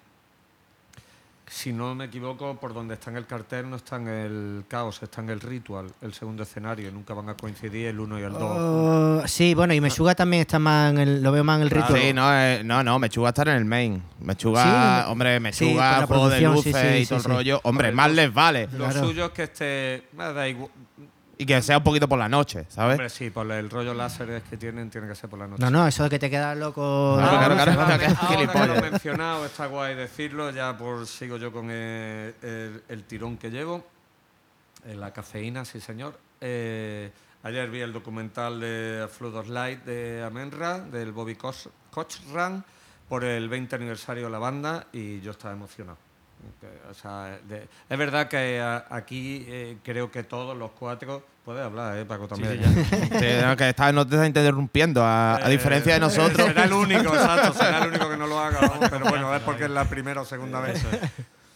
Si 1.50 1.72
no 1.72 1.94
me 1.94 2.04
equivoco, 2.04 2.56
por 2.60 2.74
donde 2.74 2.92
está 2.92 3.10
en 3.10 3.16
el 3.16 3.24
cartel 3.26 3.70
no 3.70 3.76
está 3.76 3.96
en 3.96 4.06
el 4.06 4.64
caos, 4.68 5.02
está 5.02 5.22
en 5.22 5.30
el 5.30 5.40
ritual, 5.40 5.90
el 6.02 6.12
segundo 6.12 6.42
escenario. 6.42 6.92
Nunca 6.92 7.14
van 7.14 7.30
a 7.30 7.34
coincidir 7.38 7.86
el 7.86 7.98
uno 8.00 8.20
y 8.20 8.22
el 8.22 8.32
dos. 8.34 8.42
Oh, 8.42 9.22
sí, 9.26 9.54
bueno, 9.54 9.72
y 9.72 9.80
Mesuga 9.80 10.14
también 10.14 10.42
está 10.42 10.58
más 10.58 10.90
en 10.92 10.98
el, 10.98 11.22
lo 11.22 11.32
veo 11.32 11.42
más 11.44 11.56
en 11.56 11.62
el 11.62 11.68
Claro. 11.70 11.86
ritual. 11.86 12.02
Sí, 12.02 12.12
no, 12.12 12.30
eh, 12.38 12.62
no, 12.64 12.84
no, 12.84 12.98
Mechuga 12.98 13.30
está 13.30 13.42
en 13.44 13.48
el 13.48 13.64
main. 13.64 14.02
Mechuga, 14.20 15.04
Sí, 15.06 15.10
hombre, 15.10 15.36
sí, 15.36 15.40
Mechuga, 15.40 16.00
la 16.00 16.06
juego 16.06 16.28
de 16.28 16.36
producción, 16.40 16.52
luces 16.54 16.76
sí, 16.76 16.82
sí, 16.82 17.02
y 17.02 17.06
todo 17.06 17.18
sí, 17.20 17.26
el 17.26 17.30
sí. 17.32 17.36
rollo. 17.38 17.60
Hombre, 17.64 17.92
más 17.92 18.08
lo- 18.10 18.14
les 18.16 18.34
vale. 18.34 18.68
Lo 18.72 18.84
Claro. 18.84 19.00
suyo 19.06 19.24
es 19.24 19.30
que 19.32 19.42
esté. 19.44 20.08
da 20.12 20.46
igual. 20.48 20.70
Y 21.40 21.46
que 21.46 21.62
sea 21.62 21.78
un 21.78 21.84
poquito 21.84 22.08
por 22.08 22.18
la 22.18 22.28
noche, 22.28 22.64
¿sabes? 22.68 22.94
Hombre, 22.96 23.08
sí, 23.10 23.30
por 23.30 23.50
el 23.52 23.70
rollo 23.70 23.94
láser 23.94 24.42
que 24.42 24.56
tienen, 24.56 24.90
tiene 24.90 25.06
que 25.06 25.14
ser 25.14 25.30
por 25.30 25.38
la 25.38 25.46
noche. 25.46 25.62
No, 25.62 25.70
no, 25.70 25.86
eso 25.86 26.02
de 26.02 26.10
que 26.10 26.18
te 26.18 26.28
quedas 26.28 26.56
loco. 26.56 27.14
Claro, 27.16 27.32
no, 27.32 27.38
claro, 27.38 27.72
claro, 27.74 27.80
Ahora, 27.82 27.98
que 28.52 28.66
lo 28.66 28.74
he 28.74 28.90
mencionado, 28.90 29.46
está 29.46 29.66
guay 29.66 29.94
decirlo, 29.94 30.50
ya 30.50 30.76
por 30.76 31.06
sigo 31.06 31.36
yo 31.36 31.52
con 31.52 31.70
el, 31.70 32.34
el- 32.42 32.82
el 32.88 33.04
tirón 33.04 33.36
que 33.36 33.50
llevo. 33.50 33.86
Eh, 34.84 34.94
la 34.96 35.12
cafeína, 35.12 35.64
sí 35.64 35.80
señor. 35.80 36.18
Eh, 36.40 37.12
ayer 37.44 37.70
vi 37.70 37.80
el 37.82 37.92
documental 37.92 38.58
de 38.58 39.06
Flood 39.08 39.36
of 39.36 39.48
Light 39.48 39.84
de 39.84 40.24
Amenra, 40.24 40.80
del 40.80 41.12
Bobby 41.12 41.36
Koch- 41.36 41.70
Cochran, 41.92 42.64
por 43.08 43.22
el 43.24 43.48
20 43.48 43.76
aniversario 43.76 44.24
de 44.24 44.30
la 44.30 44.38
banda 44.40 44.86
y 44.92 45.20
yo 45.20 45.30
estaba 45.30 45.54
emocionado. 45.54 45.98
Que, 46.60 46.66
o 46.90 46.94
sea, 46.94 47.38
de- 47.48 47.68
es 47.88 47.98
verdad 47.98 48.28
que 48.28 48.60
a- 48.60 48.84
aquí 48.90 49.44
eh, 49.48 49.76
creo 49.82 50.10
que 50.10 50.22
todos 50.22 50.56
los 50.56 50.70
cuatro... 50.72 51.22
Puedes 51.44 51.64
hablar, 51.64 51.96
¿eh, 51.96 52.04
Paco? 52.04 52.28
También. 52.28 52.60
Sí, 52.62 53.26
no, 53.42 53.56
que 53.56 53.70
está, 53.70 53.90
no 53.90 54.06
te 54.06 54.16
está 54.16 54.26
interrumpiendo. 54.26 55.02
A, 55.02 55.36
a 55.36 55.48
Eh, 55.48 55.52
diferencia 55.52 55.94
de 55.94 56.00
nosotros. 56.00 56.46
Será 56.46 56.64
el 56.64 56.72
único, 56.74 57.14
exacto, 57.14 57.54
será 57.54 57.84
el 57.84 57.88
único 57.88 58.10
que 58.10 58.16
no 58.18 58.26
lo 58.26 58.38
haga, 58.38 58.60
vamos, 58.60 58.88
pero 58.90 59.06
bueno, 59.08 59.34
es 59.34 59.40
porque 59.42 59.64
es 59.64 59.70
la 59.70 59.86
primera 59.86 60.20
o 60.20 60.24
segunda 60.26 60.60
vez. 60.60 60.84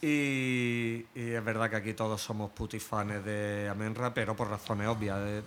Y, 0.00 1.05
y 1.14 1.31
es 1.32 1.44
verdad 1.44 1.70
que 1.70 1.76
aquí 1.76 1.93
todos 1.94 2.20
somos 2.20 2.50
putifanes 2.52 3.25
de 3.25 3.69
Amenra, 3.70 4.12
pero 4.14 4.34
por 4.34 4.49
razones 4.49 4.88
obvias. 4.88 5.19
eh, 5.20 5.43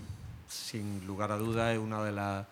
sin 0.48 1.06
lugar 1.08 1.32
a 1.32 1.38
dudas, 1.38 1.74
es 1.74 1.80
una 1.80 2.04
de 2.04 2.12
las 2.12 2.46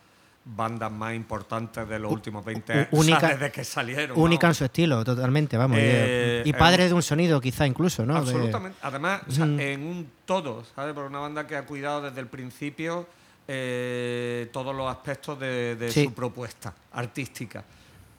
bandas 0.45 0.91
más 0.91 1.13
importantes 1.15 1.87
de 1.87 1.99
los 1.99 2.11
últimos 2.11 2.43
20 2.43 2.73
años. 2.73 2.87
única- 2.91 3.17
o 3.17 3.19
sea, 3.21 3.29
desde 3.29 3.51
que 3.51 3.63
salieron. 3.63 4.19
Única 4.19 4.47
en 4.47 4.53
su 4.53 4.65
estilo, 4.65 5.03
totalmente, 5.03 5.55
vamos. 5.57 5.77
y- 5.77 5.81
Eh, 5.81 6.43
y 6.45 6.49
eh, 6.49 6.53
padre 6.53 6.87
de 6.87 6.93
un 6.93 7.01
sonido, 7.01 7.39
quizá 7.39 7.65
incluso, 7.65 8.05
¿no? 8.05 8.13
De- 8.15 8.19
Absolutamente. 8.19 8.77
Además, 8.81 9.21
o 9.27 9.31
sea, 9.31 9.45
en 9.45 9.83
un 9.85 10.09
todo, 10.25 10.63
¿sabes? 10.75 10.93
Por 10.93 11.05
una 11.05 11.19
banda 11.19 11.47
que 11.47 11.55
ha 11.55 11.65
cuidado 11.65 12.01
desde 12.01 12.19
el 12.19 12.27
principio 12.27 13.07
eh, 13.47 14.49
todos 14.53 14.73
los 14.75 14.89
aspectos 14.89 15.37
de, 15.39 15.75
de 15.75 15.91
Sí. 15.91 16.05
su 16.05 16.13
propuesta 16.13 16.73
artística. 16.93 17.63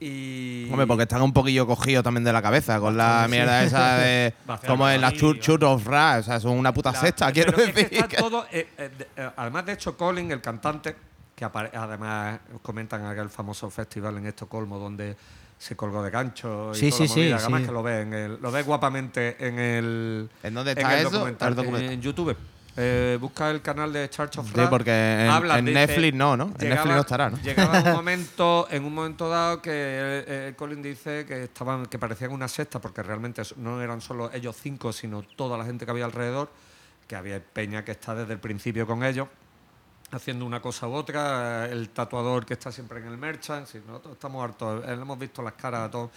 Y 0.01 0.69
Hombre, 0.71 0.87
porque 0.87 1.05
están 1.05 1.23
un 1.23 1.33
poquillo 1.33 1.67
cogidos 1.67 2.05
también 2.05 2.25
de 2.25 2.33
la 2.33 2.43
cabeza 2.43 2.79
con 2.79 2.97
la 2.97 3.27
mierda 3.31 3.63
esa 3.65 3.97
de. 3.99 4.35
Como 4.67 4.89
en 4.89 5.01
las 5.01 5.15
chur, 5.15 5.39
chur 5.41 5.65
of 5.65 5.87
Ra. 5.87 6.19
O 6.19 6.23
sea, 6.23 6.41
son 6.41 6.59
una 6.59 6.75
puta 6.75 6.93
La- 6.93 7.01
sexta, 7.01 7.33
quiero 7.33 7.53
pero 7.53 7.69
es 7.69 7.75
que 7.75 7.83
decir. 7.85 7.99
está 8.05 8.17
todo, 8.19 8.47
eh, 8.53 8.69
eh, 8.77 8.91
de- 8.99 9.09
eh, 9.17 9.31
además, 9.37 9.65
de 9.67 9.73
hecho, 9.73 9.97
Colin, 9.97 10.31
el 10.31 10.41
cantante, 10.43 10.95
que 11.35 11.45
apare- 11.45 11.71
además 11.75 12.41
comentan 12.63 13.05
aquel 13.07 13.29
famoso 13.31 13.69
festival 13.71 14.19
en 14.19 14.27
Estocolmo 14.27 14.79
donde 14.79 15.17
se 15.59 15.77
colgó 15.77 16.03
de 16.03 16.11
gancho 16.11 16.73
y 16.73 16.79
Sí, 16.79 16.91
toda 16.91 16.99
sí, 16.99 17.03
la 17.09 17.09
sí, 17.15 17.21
movida, 17.21 17.37
además 17.37 17.61
sí. 17.61 17.67
que 17.67 17.73
lo 17.73 17.83
ve, 17.83 18.01
en 18.03 18.13
el- 18.15 18.39
lo 18.41 18.51
ve 18.53 18.63
guapamente 18.63 19.37
en 19.47 19.59
el, 19.59 20.31
¿En 20.43 20.55
dónde 20.55 20.73
en 20.73 20.79
está 20.79 20.95
el 20.95 21.01
eso? 21.01 21.11
documental, 21.11 21.49
El 21.49 21.55
documental. 21.57 21.93
En 21.93 22.03
YouTube. 22.03 22.37
Eh, 22.77 23.19
busca 23.21 23.51
el 23.53 23.63
canal 23.63 23.93
de 23.93 24.11
Church 24.11 24.37
of 24.39 24.49
Sí, 24.49 24.53
Ra. 24.57 24.69
porque 24.69 24.91
en, 24.91 25.31
Habla, 25.31 25.59
en 25.61 25.67
dice, 25.67 25.79
Netflix 25.79 26.15
no, 26.17 26.37
¿no? 26.37 26.53
En 26.59 26.69
Netflix 26.71 26.93
no 26.95 27.01
estará, 27.03 27.31
¿no? 27.31 27.37
Llegaba 27.41 27.81
un 27.81 27.93
momento, 27.93 28.67
en 28.69 28.85
un 28.85 28.93
momento 28.93 29.29
dado 29.29 29.63
que 29.63 29.71
eh, 29.73 30.25
eh, 30.27 30.55
Colin 30.57 30.83
dice 30.83 31.25
que 31.25 31.45
estaban, 31.45 31.87
que 31.87 32.01
parecían 32.01 32.33
una 32.33 32.49
secta, 32.49 32.81
porque 32.81 33.01
realmente 33.05 33.43
no 33.59 33.81
eran 33.81 34.01
solo 34.01 34.29
ellos 34.35 34.57
cinco, 34.61 34.93
sino 34.93 35.23
toda 35.23 35.57
la 35.57 35.65
gente 35.65 35.85
que 35.85 35.91
había 35.93 36.05
alrededor, 36.05 36.51
que 37.07 37.15
había 37.15 37.41
peña 37.41 37.85
que 37.85 37.93
está 37.93 38.13
desde 38.17 38.33
el 38.33 38.41
principio 38.41 38.89
con 38.89 39.05
ellos, 39.05 39.29
haciendo 40.15 40.45
una 40.47 40.61
cosa 40.61 40.87
u 40.89 40.93
otra, 40.95 41.67
el 41.67 41.91
tatuador 41.91 42.45
que 42.47 42.55
está 42.55 42.71
siempre 42.73 43.01
en 43.01 43.07
el 43.07 43.19
merchant, 43.19 43.67
si 43.67 43.79
nosotros 43.87 44.15
estamos 44.15 44.43
hartos, 44.45 44.85
eh, 44.85 44.93
hemos 44.93 45.19
visto 45.19 45.43
las 45.43 45.55
caras 45.55 45.89
a 45.89 45.91
todos. 45.91 46.11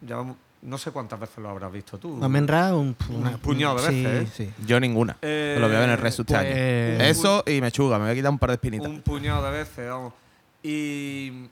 Llevamos 0.00 0.36
No 0.62 0.76
sé 0.76 0.90
cuántas 0.90 1.20
veces 1.20 1.38
lo 1.38 1.50
habrás 1.50 1.70
visto 1.70 1.98
tú. 1.98 2.18
Amenra, 2.22 2.74
un, 2.74 2.96
una- 3.10 3.36
puñado 3.38 3.80
de 3.80 3.88
sí, 3.88 4.02
veces, 4.04 4.40
¿eh? 4.40 4.52
sí. 4.58 4.64
Yo 4.66 4.80
ninguna. 4.80 5.16
Eh, 5.22 5.56
lo 5.60 5.66
voy 5.68 5.76
a 5.76 5.78
ver 5.80 5.88
en 5.88 5.94
el 5.94 6.00
resto 6.00 6.22
este 6.22 6.34
pues- 6.34 6.46
año. 6.46 7.04
Eso 7.04 7.44
y 7.46 7.60
mechuga, 7.60 7.96
me 7.98 8.04
voy 8.06 8.12
a 8.12 8.14
quitar 8.16 8.30
un 8.32 8.38
par 8.40 8.50
de 8.50 8.54
espinitas. 8.54 8.88
Un 8.88 9.02
puñado 9.02 9.44
de 9.44 9.50
veces, 9.52 9.88
vamos. 9.88 10.12
Y, 10.62 11.48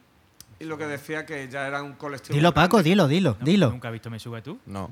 y 0.59 0.65
lo 0.65 0.77
que 0.77 0.87
decía 0.87 1.25
que 1.25 1.49
ya 1.49 1.69
era 1.69 1.83
un 1.83 1.93
colectivo. 1.95 2.35
Dilo, 2.35 2.51
grande. 2.51 2.67
Paco, 2.69 2.83
dilo, 2.83 3.07
dilo, 3.07 3.37
No, 3.39 3.45
dilo. 3.47 3.71
¿Nunca 3.71 3.89
has 3.89 3.93
visto 3.93 4.11
Me 4.11 4.19
Suga 4.19 4.43
tú? 4.43 4.59
No. 4.67 4.91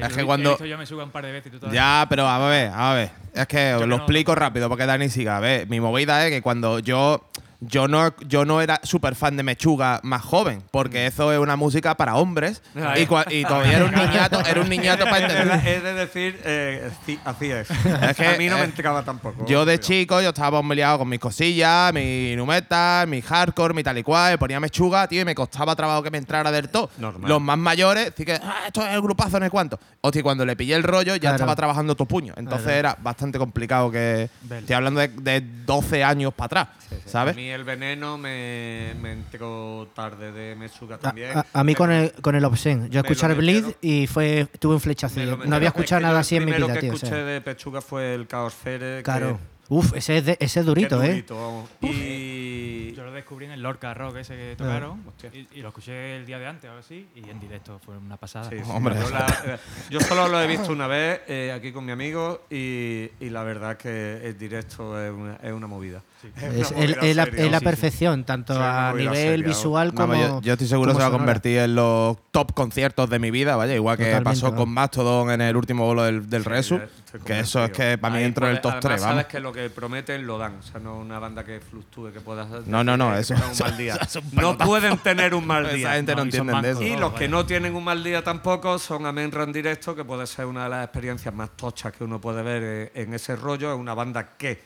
Es 0.00 0.12
que 0.14 0.24
cuando- 0.24 0.58
yo 0.64 0.78
Me 0.78 0.86
Suga 0.86 1.04
un 1.04 1.10
par 1.10 1.24
de 1.24 1.32
veces 1.32 1.52
y 1.54 1.58
tú 1.58 1.66
Ya, 1.70 2.06
pero 2.08 2.28
a 2.28 2.38
ver, 2.48 2.70
a 2.74 2.94
ver. 2.94 3.10
Es 3.34 3.46
que 3.46 3.74
os 3.74 3.80
lo 3.80 3.86
no- 3.86 3.96
explico 3.96 4.34
rápido 4.34 4.68
porque 4.68 4.86
Dani 4.86 5.08
siga. 5.08 5.36
A 5.36 5.40
ver, 5.40 5.68
mi 5.68 5.80
movida 5.80 6.26
es 6.26 6.30
que 6.32 6.42
cuando 6.42 6.78
yo. 6.80 7.28
Yo 7.62 7.88
no, 7.88 8.14
yo 8.26 8.44
no 8.46 8.60
era 8.62 8.80
súper 8.84 9.14
fan 9.14 9.36
de 9.36 9.42
Mechuga 9.42 10.00
más 10.02 10.22
joven, 10.22 10.62
porque 10.70 11.06
eso 11.06 11.30
es 11.32 11.38
una 11.38 11.56
música 11.56 11.94
para 11.94 12.14
hombres. 12.16 12.62
Ahí. 12.74 13.02
Y, 13.30 13.34
y 13.40 13.44
todavía 13.44 13.76
era 13.76 13.84
un 13.84 13.94
niñato, 13.94 14.40
era 14.40 14.60
un 14.62 14.68
niñato 14.68 15.04
para 15.04 15.18
entender. 15.26 15.66
He 15.68 15.80
de 15.80 15.92
decir, 15.94 16.40
eh, 16.44 16.90
sí, 17.04 17.18
así 17.24 17.50
es. 17.50 17.68
Es 17.70 18.16
que, 18.16 18.26
a 18.34 18.36
mí 18.38 18.48
no 18.48 18.56
me 18.56 18.64
entraba 18.64 19.02
tampoco. 19.04 19.44
Yo 19.46 19.64
de 19.66 19.78
chico, 19.78 20.22
yo 20.22 20.30
estaba 20.30 20.58
bombeado 20.58 20.98
con 21.00 21.08
mis 21.10 21.20
cosillas, 21.20 21.92
mi 21.92 22.34
numeta, 22.34 23.04
mi 23.06 23.20
hardcore, 23.20 23.74
mi 23.74 23.82
tal 23.82 23.98
y 23.98 24.02
cual, 24.02 24.38
ponía 24.38 24.58
mechuga, 24.58 25.06
tío, 25.06 25.20
y 25.20 25.24
me 25.26 25.34
costaba 25.34 25.76
trabajo 25.76 26.02
que 26.02 26.10
me 26.10 26.18
entrara 26.18 26.50
del 26.50 26.70
todo. 26.70 26.88
Normal. 26.96 27.28
Los 27.28 27.40
más 27.42 27.58
mayores, 27.58 28.12
sí 28.16 28.24
que, 28.24 28.32
ah, 28.42 28.62
esto 28.68 28.86
es 28.86 28.94
el 28.94 29.02
grupazo, 29.02 29.38
no 29.38 29.44
sé 29.44 29.50
cuánto. 29.50 29.78
Hostia, 30.00 30.22
cuando 30.22 30.46
le 30.46 30.56
pillé 30.56 30.74
el 30.76 30.82
rollo, 30.82 31.14
ya 31.14 31.20
Claro. 31.20 31.36
estaba 31.36 31.56
trabajando 31.56 31.94
tu 31.94 32.06
puño. 32.06 32.32
Entonces 32.38 32.64
Claro. 32.64 32.78
era 32.78 32.96
bastante 33.02 33.38
complicado 33.38 33.90
que. 33.90 34.30
Vale. 34.44 34.60
Estoy 34.60 34.74
hablando 34.76 35.00
de, 35.00 35.08
de 35.08 35.40
12 35.66 36.02
años 36.02 36.32
para 36.32 36.46
atrás, 36.46 36.68
¿sabes? 37.04 37.36
Mí 37.50 37.54
el 37.54 37.64
veneno 37.64 38.16
me, 38.16 38.94
me 39.00 39.10
entró 39.10 39.88
tarde 39.92 40.30
de 40.30 40.54
Mesuga 40.54 40.98
también. 40.98 41.36
a- 41.36 41.44
a 41.52 41.64
mí 41.64 41.74
con 41.74 41.90
el, 41.90 42.12
con 42.22 42.36
el 42.36 42.44
Obscene. 42.44 42.88
Yo 42.90 43.00
escuché 43.00 43.26
lo 43.26 43.32
el 43.32 43.38
Bleed 43.40 43.64
y 43.80 44.06
fue, 44.06 44.46
tuve 44.60 44.74
un 44.74 44.80
flechazo. 44.80 45.18
lo 45.18 45.36
No 45.36 45.56
había 45.56 45.68
Es 45.70 45.74
que 45.74 45.80
escuchado 45.80 46.00
nada 46.02 46.20
así 46.20 46.36
en 46.36 46.44
mi 46.44 46.52
vida, 46.52 46.72
que 46.74 46.78
tío. 46.80 46.92
o 46.92 46.94
escuché 46.94 47.10
sea. 47.16 47.24
de 47.24 47.40
Pechuga 47.40 47.80
fue 47.80 48.14
el 48.14 48.28
Caosfere. 48.28 48.98
que- 48.98 49.02
Claro. 49.02 49.40
Uf, 49.70 49.94
ese 49.96 50.18
es, 50.18 50.24
de- 50.26 50.36
ese 50.40 50.60
es 50.60 50.66
durito, 50.66 51.02
¿eh? 51.02 51.08
durito, 51.08 51.36
vamos. 51.36 51.70
Y. 51.80 52.92
Yo 52.94 53.04
lo 53.04 53.12
descubrí 53.12 53.46
en 53.46 53.52
el 53.52 53.62
Lorca 53.62 53.94
Rock 53.94 54.16
ese 54.16 54.34
que 54.36 54.54
tocaron 54.58 55.02
y, 55.32 55.58
y 55.58 55.62
lo 55.62 55.68
escuché 55.68 56.16
el 56.16 56.26
día 56.26 56.38
de 56.38 56.46
antes 56.48 56.64
o 56.64 56.72
algo 56.72 56.80
así 56.80 57.06
y 57.14 57.30
en 57.30 57.38
directo 57.40 57.80
fue 57.84 57.96
una 57.96 58.16
pasada. 58.16 58.50
Sí, 58.50 58.56
sí, 58.62 58.70
Hombre. 58.70 58.96
Yo, 59.00 59.08
la- 59.10 59.40
eh, 59.46 59.58
yo 59.90 60.00
solo 60.00 60.26
lo 60.28 60.40
he 60.42 60.46
visto 60.48 60.72
una 60.72 60.86
vez 60.88 61.20
eh, 61.28 61.52
aquí 61.54 61.72
con 61.72 61.84
mi 61.84 61.92
amigo 61.92 62.42
y, 62.50 63.08
y 63.20 63.30
la 63.30 63.42
verdad 63.44 63.76
que 63.76 64.20
el 64.26 64.36
directo 64.36 65.00
es 65.02 65.12
una, 65.12 65.36
es 65.36 65.52
una 65.52 65.66
movida. 65.68 66.02
Es, 66.22 66.42
una 66.42 66.46
Es, 66.60 66.72
movida 66.72 66.84
el- 66.84 66.90
es 67.04 67.16
la, 67.16 67.22
es 67.24 67.30
Sí, 67.52 67.58
sí. 67.58 67.64
perfección, 67.64 68.24
tanto 68.24 68.54
Sí, 68.54 68.60
a 68.62 68.92
nivel 68.94 69.14
seria, 69.16 69.46
visual 69.46 69.94
como. 69.94 70.08
Vamos, 70.12 70.26
yo, 70.28 70.40
yo 70.42 70.52
estoy 70.54 70.66
seguro 70.68 70.90
que 70.90 70.96
se 70.96 71.02
va 71.02 71.08
a 71.08 71.12
convertir 71.12 71.58
en 71.58 71.74
los 71.76 72.16
top 72.32 72.52
conciertos 72.54 73.08
de 73.08 73.18
mi 73.20 73.30
vida, 73.30 73.54
vaya, 73.56 73.74
igual 73.76 73.96
que 73.96 74.04
Totalmente, 74.04 74.30
pasó 74.30 74.46
vamos. 74.46 74.64
con 74.64 74.74
Mastodon 74.74 75.30
en 75.30 75.40
el 75.42 75.56
último 75.56 75.86
bolo 75.86 76.02
del, 76.02 76.28
del 76.28 76.42
Sí, 76.42 76.48
Resu, 76.48 76.80
que 77.18 77.40
eso 77.40 77.64
es 77.64 77.70
que 77.72 77.98
para 77.98 78.12
mí 78.14 78.20
Ahí 78.20 78.24
entro 78.26 78.46
en 78.46 78.52
el 78.56 78.60
puede- 78.60 78.74
top 78.74 78.80
3, 78.80 78.84
además 78.92 79.00
vamos. 79.00 79.14
sabes 79.22 79.26
que 79.26 79.40
lo 79.40 79.52
que 79.52 79.70
prometen 79.70 80.26
lo 80.26 80.38
dan. 80.38 80.56
O 80.58 80.62
sea, 80.62 80.80
no 80.80 80.96
una 80.98 81.18
banda 81.18 81.44
que 81.44 81.60
fluctúe, 81.60 82.12
que 82.12 82.20
pueda. 82.20 82.46
No, 82.66 82.84
no, 82.84 82.96
no, 82.96 83.16
eso- 83.16 83.34
un 83.34 83.40
mal 83.60 83.76
día. 83.76 83.94
eso 83.96 84.18
es 84.20 84.24
un 84.24 84.30
no 84.30 84.36
pelotazo. 84.36 84.70
pueden 84.70 84.98
tener 84.98 85.34
un 85.34 85.46
mal 85.46 85.66
Esa 85.66 85.74
día. 85.74 85.92
gente 85.94 86.14
no, 86.14 86.22
No, 86.24 86.28
y 86.28 86.32
son 86.32 86.48
entienden 86.48 86.62
de 86.62 86.70
eso. 86.70 86.80
mancos. 86.80 86.96
Y 86.96 87.00
los 87.00 87.12
que 87.14 87.28
no 87.28 87.46
tienen 87.46 87.74
un 87.74 87.84
mal 87.84 88.04
día 88.04 88.22
tampoco 88.22 88.78
son 88.78 89.06
Amenra 89.06 89.42
en 89.44 89.52
directo, 89.52 89.94
que 89.96 90.04
puede 90.04 90.26
ser 90.26 90.46
una 90.46 90.64
de 90.64 90.70
las 90.70 90.84
experiencias 90.84 91.34
más 91.34 91.50
tochas 91.56 91.92
que 91.92 92.04
uno 92.04 92.20
puede 92.20 92.42
ver 92.42 92.62
eh, 92.64 92.92
en 92.94 93.14
ese 93.14 93.34
rollo. 93.36 93.72
Es 93.72 93.78
una 93.78 93.94
banda 93.94 94.36
que. 94.36 94.62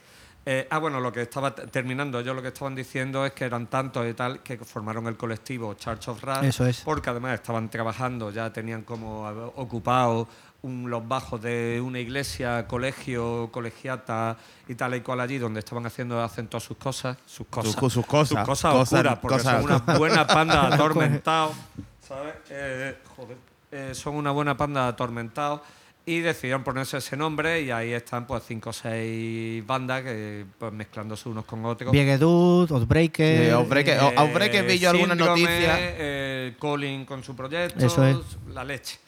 eh, 0.46 0.68
ah, 0.70 0.76
bueno, 0.78 1.00
lo 1.00 1.10
que 1.10 1.22
estaba 1.22 1.54
t- 1.54 1.66
terminando, 1.68 2.20
yo 2.20 2.34
lo 2.34 2.42
que 2.42 2.48
estaban 2.48 2.74
diciendo 2.74 3.24
es 3.24 3.32
que 3.32 3.44
eran 3.46 3.66
tantos 3.68 4.06
y 4.06 4.12
tal 4.12 4.40
que 4.42 4.58
formaron 4.58 5.06
el 5.06 5.16
colectivo 5.16 5.72
Church 5.72 6.08
of 6.08 6.22
Rat. 6.22 6.44
Eso 6.44 6.66
es. 6.66 6.82
Porque 6.82 7.08
además 7.08 7.32
estaban 7.34 7.70
trabajando, 7.70 8.30
ya 8.30 8.52
tenían 8.52 8.82
como 8.82 9.26
ocupado 9.56 10.28
un- 10.64 10.88
los 10.90 11.06
bajos 11.06 11.40
de 11.42 11.80
una 11.84 11.98
iglesia, 12.00 12.66
colegio, 12.66 13.50
colegiata 13.52 14.36
y 14.66 14.74
tal 14.74 14.94
y 14.94 15.00
cual 15.02 15.20
allí, 15.20 15.36
donde 15.38 15.60
estaban 15.60 15.84
haciendo, 15.86 16.22
hacen 16.22 16.46
todas 16.48 16.64
sus 16.64 16.76
cosas, 16.78 17.16
sus 17.26 17.46
cosas, 17.48 17.72
sus 17.74 17.80
cosas, 18.06 18.28
sus 18.28 18.38
cosas 18.38 18.46
cosas- 18.46 18.74
oscuras, 18.74 19.18
porque 19.20 19.36
cosas- 19.36 19.62
son 19.62 19.64
una 19.84 19.98
buena 19.98 20.26
panda 20.26 20.68
de 20.68 20.74
atormentados, 20.74 21.52
¿sabes? 22.00 22.34
Eh, 22.50 22.96
joder, 23.16 23.36
eh, 23.72 23.90
son 23.94 24.14
una 24.16 24.30
buena 24.30 24.56
panda 24.56 24.82
de 24.84 24.88
atormentados 24.88 25.60
y 26.06 26.20
decidieron 26.20 26.62
ponerse 26.64 26.98
ese 26.98 27.16
nombre 27.16 27.62
y 27.62 27.70
ahí 27.70 27.92
están 27.92 28.26
pues 28.26 28.42
cinco 28.46 28.70
o 28.70 28.72
seis 28.72 29.66
bandas 29.66 30.02
que 30.02 30.44
pues 30.58 30.72
mezclándose 30.72 31.28
unos 31.28 31.44
con 31.46 31.64
otros. 31.64 31.90
Viegedud, 31.92 32.70
Outbreaker. 32.72 33.44
Sí, 33.46 33.50
Outbreaker. 33.50 33.96
eh, 33.98 34.14
Outbreaker 34.16 34.66
vi 34.66 34.78
yo 34.78 34.90
alguna 34.90 35.14
Síndrome, 35.14 35.40
noticia. 35.42 35.74
eh, 35.78 36.54
Colin 36.58 37.04
con 37.06 37.22
su 37.24 37.34
proyecto. 37.34 37.84
Eso 37.84 38.04
es. 38.06 38.16
La 38.52 38.64
leche. 38.64 38.98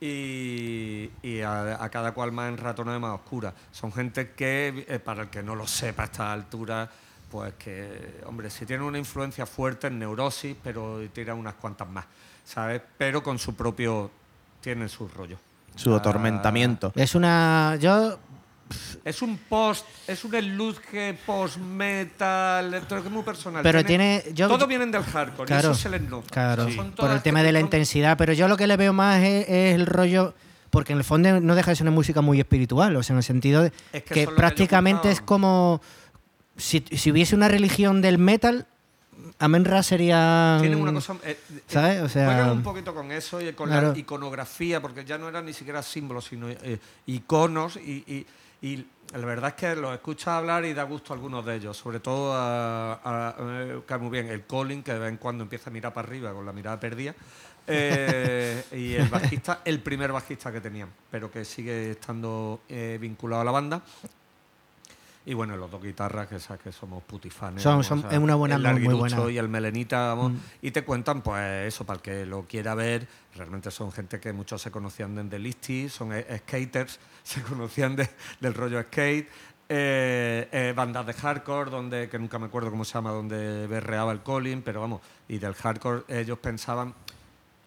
Y, 0.00 1.10
y 1.22 1.40
a, 1.40 1.82
a 1.82 1.88
cada 1.88 2.12
cual 2.12 2.30
más 2.30 2.48
en 2.50 2.58
ratona 2.58 2.98
más 2.98 3.14
oscura. 3.14 3.54
Son 3.72 3.92
gente 3.92 4.32
que, 4.32 4.84
eh, 4.88 4.98
para 4.98 5.22
el 5.22 5.28
que 5.30 5.42
no 5.42 5.54
lo 5.54 5.66
sepa 5.66 6.02
a 6.02 6.06
esta 6.06 6.32
altura, 6.32 6.90
pues 7.30 7.54
que, 7.54 8.20
hombre, 8.26 8.50
si 8.50 8.66
tienen 8.66 8.86
una 8.86 8.98
influencia 8.98 9.46
fuerte 9.46 9.86
en 9.86 9.98
neurosis, 9.98 10.56
pero 10.62 11.00
tiran 11.12 11.38
unas 11.38 11.54
cuantas 11.54 11.88
más, 11.88 12.04
¿sabes? 12.44 12.82
Pero 12.98 13.22
con 13.22 13.38
su 13.38 13.54
propio. 13.54 14.10
tienen 14.60 14.88
su 14.88 15.08
rollo. 15.08 15.38
Su 15.74 15.94
atormentamiento. 15.94 16.92
Es 16.94 17.14
una. 17.14 17.76
Yo. 17.80 18.18
Es 19.04 19.22
un 19.22 19.38
post, 19.38 19.86
es 20.08 20.24
un 20.24 20.34
eluge 20.34 21.16
post-metal, 21.24 22.74
es 22.74 23.10
muy 23.10 23.22
personal. 23.22 23.62
Pero 23.62 23.84
tiene- 23.84 24.24
yo- 24.34 24.48
Todos 24.48 24.66
vienen 24.68 24.90
del 24.90 25.02
hardcore, 25.04 25.46
Claro, 25.46 25.68
y 25.68 25.72
eso 25.72 25.80
se 25.80 25.88
les 25.88 26.02
nota. 26.02 26.26
claro. 26.30 26.66
Por 26.96 27.10
el 27.10 27.22
tema 27.22 27.42
de 27.42 27.52
la 27.52 27.60
son- 27.60 27.66
intensidad. 27.66 28.16
Pero 28.16 28.32
yo 28.32 28.48
lo 28.48 28.56
que 28.56 28.66
le 28.66 28.76
veo 28.76 28.92
más 28.92 29.22
es, 29.22 29.48
es 29.48 29.74
el 29.74 29.86
rollo. 29.86 30.34
Porque 30.70 30.92
en 30.92 30.98
el 30.98 31.04
fondo 31.04 31.40
no 31.40 31.54
deja 31.54 31.70
de 31.70 31.76
ser 31.76 31.84
una 31.84 31.94
música 31.94 32.20
muy 32.20 32.38
espiritual. 32.40 32.96
O 32.96 33.02
sea, 33.02 33.14
en 33.14 33.18
el 33.18 33.22
sentido 33.22 33.62
de 33.62 33.72
Es 33.92 34.02
que 34.02 34.26
prácticamente 34.26 35.10
es 35.10 35.20
como. 35.20 35.80
Si, 36.56 36.84
si 36.92 37.10
hubiese 37.12 37.34
una 37.36 37.48
religión 37.48 38.02
del 38.02 38.18
metal, 38.18 38.66
Amenra 39.38 39.82
sería. 39.82 40.58
Tienen 40.60 40.80
una 40.80 40.92
cosa. 40.92 41.14
eh, 41.24 41.38
eh, 41.50 41.60
¿sabes? 41.68 42.02
O 42.02 42.08
sea- 42.08 42.26
juegan 42.26 42.50
un 42.50 42.62
poquito 42.62 42.92
con 42.94 43.12
eso 43.12 43.40
y 43.40 43.52
con 43.52 43.68
Claro. 43.68 43.92
la 43.92 43.98
iconografía, 43.98 44.80
porque 44.82 45.04
ya 45.04 45.16
no 45.18 45.28
eran 45.28 45.44
ni 45.46 45.52
siquiera 45.52 45.82
símbolos, 45.82 46.24
sino 46.26 46.48
eh, 46.50 46.78
iconos. 47.06 47.76
Y, 47.76 48.02
y- 48.06 48.26
y 48.66 48.84
la 49.12 49.24
verdad 49.24 49.50
es 49.50 49.54
que 49.54 49.76
los 49.76 49.94
escuchas 49.94 50.28
hablar 50.28 50.64
y 50.64 50.74
da 50.74 50.82
gusto 50.82 51.12
a 51.12 51.16
algunos 51.16 51.46
de 51.46 51.54
ellos, 51.54 51.76
sobre 51.76 52.00
todo 52.00 52.32
a, 52.34 53.36
cae 53.86 53.98
muy 53.98 54.10
bien 54.10 54.26
el 54.26 54.44
Colin, 54.44 54.82
que 54.82 54.92
de 54.92 54.98
vez 54.98 55.08
en 55.10 55.18
cuando 55.18 55.44
empieza 55.44 55.70
a 55.70 55.72
mirar 55.72 55.94
para 55.94 56.08
arriba 56.08 56.32
con 56.32 56.44
la 56.44 56.52
mirada 56.52 56.80
perdida. 56.80 57.14
eh, 57.68 58.64
y 58.72 58.94
el 58.94 59.08
bajista, 59.08 59.60
el 59.64 59.80
primer 59.80 60.10
bajista 60.10 60.50
que 60.50 60.60
tenían, 60.60 60.88
pero 61.10 61.30
que 61.30 61.44
sigue 61.44 61.92
estando 61.92 62.62
eh, 62.68 62.98
vinculado 63.00 63.42
a 63.42 63.44
la 63.44 63.52
banda. 63.52 63.82
Y 65.28 65.34
bueno, 65.34 65.56
los 65.56 65.68
dos 65.68 65.82
guitarras, 65.82 66.28
que 66.28 66.38
sabes 66.38 66.62
que 66.62 66.70
somos 66.72 67.02
putifanes. 67.02 67.60
Son- 67.62 67.82
son- 67.82 68.04
es 68.10 68.18
una 68.18 68.36
buena 68.36 68.54
el 68.54 68.62
muy- 68.80 68.94
buena. 68.94 69.28
y 69.30 69.38
el 69.38 69.48
melenita, 69.48 70.06
vamos, 70.14 70.32
Mm. 70.32 70.36
y 70.62 70.70
te 70.70 70.84
cuentan, 70.84 71.20
pues 71.20 71.66
eso, 71.66 71.84
para 71.84 71.96
el 71.96 72.02
que 72.02 72.24
lo 72.24 72.42
quiera 72.44 72.76
ver, 72.76 73.08
realmente 73.34 73.72
son 73.72 73.90
gente 73.90 74.20
que 74.20 74.32
muchos 74.32 74.62
se 74.62 74.70
conocían 74.70 75.16
desde 75.16 75.38
Listy, 75.40 75.88
son 75.88 76.12
eh, 76.12 76.24
skaters, 76.46 77.00
se 77.24 77.42
conocían 77.42 77.96
de- 77.96 78.08
del 78.40 78.54
rollo 78.54 78.80
skate, 78.84 79.28
eh, 79.68 80.48
eh, 80.52 80.72
bandas 80.76 81.04
de 81.06 81.12
hardcore, 81.14 81.70
donde, 81.72 82.08
que 82.08 82.20
nunca 82.20 82.38
me 82.38 82.46
acuerdo 82.46 82.70
cómo 82.70 82.84
se 82.84 82.94
llama, 82.94 83.10
donde 83.10 83.66
berreaba 83.66 84.12
el 84.12 84.20
Colin, 84.20 84.62
pero 84.62 84.80
vamos, 84.80 85.00
y 85.26 85.38
del 85.38 85.54
hardcore 85.54 86.04
ellos 86.08 86.38
pensaban, 86.38 86.94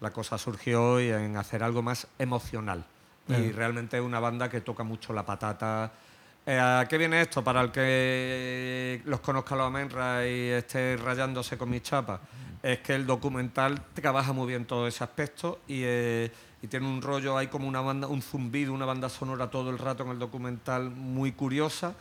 la 0.00 0.10
cosa 0.10 0.38
surgió 0.38 0.82
hoy 0.92 1.10
en 1.10 1.36
hacer 1.36 1.62
algo 1.62 1.82
más 1.82 2.06
emocional. 2.18 2.86
Y 3.28 3.34
Eh. 3.34 3.52
realmente 3.54 3.98
es 3.98 4.02
una 4.02 4.18
banda 4.18 4.48
que 4.48 4.62
toca 4.62 4.82
mucho 4.82 5.12
la 5.12 5.26
patata. 5.26 5.92
Eh, 6.46 6.58
¿A 6.58 6.86
qué 6.88 6.98
viene 6.98 7.20
esto? 7.20 7.44
Para 7.44 7.60
el 7.60 7.70
que 7.70 9.02
los 9.04 9.20
conozca 9.20 9.54
los 9.54 9.66
Amenra 9.66 10.26
y 10.26 10.48
esté 10.48 10.96
rayándose 10.96 11.56
con 11.58 11.70
mis 11.70 11.82
chapas, 11.82 12.20
es 12.62 12.78
que 12.80 12.94
el 12.94 13.06
documental 13.06 13.80
trabaja 13.94 14.32
muy 14.32 14.46
bien 14.48 14.64
todo 14.64 14.86
ese 14.86 15.04
aspecto 15.04 15.60
y, 15.68 15.82
eh, 15.84 16.30
y 16.62 16.66
tiene 16.66 16.86
un 16.86 17.00
rollo, 17.02 17.36
hay 17.36 17.46
como 17.48 17.68
una 17.68 17.80
banda, 17.80 18.06
un 18.08 18.22
zumbido, 18.22 18.72
una 18.72 18.84
banda 18.86 19.08
sonora 19.08 19.48
todo 19.50 19.70
el 19.70 19.78
rato 19.78 20.02
en 20.04 20.10
el 20.10 20.18
documental 20.18 20.90
muy 20.90 21.32
curiosa 21.32 21.94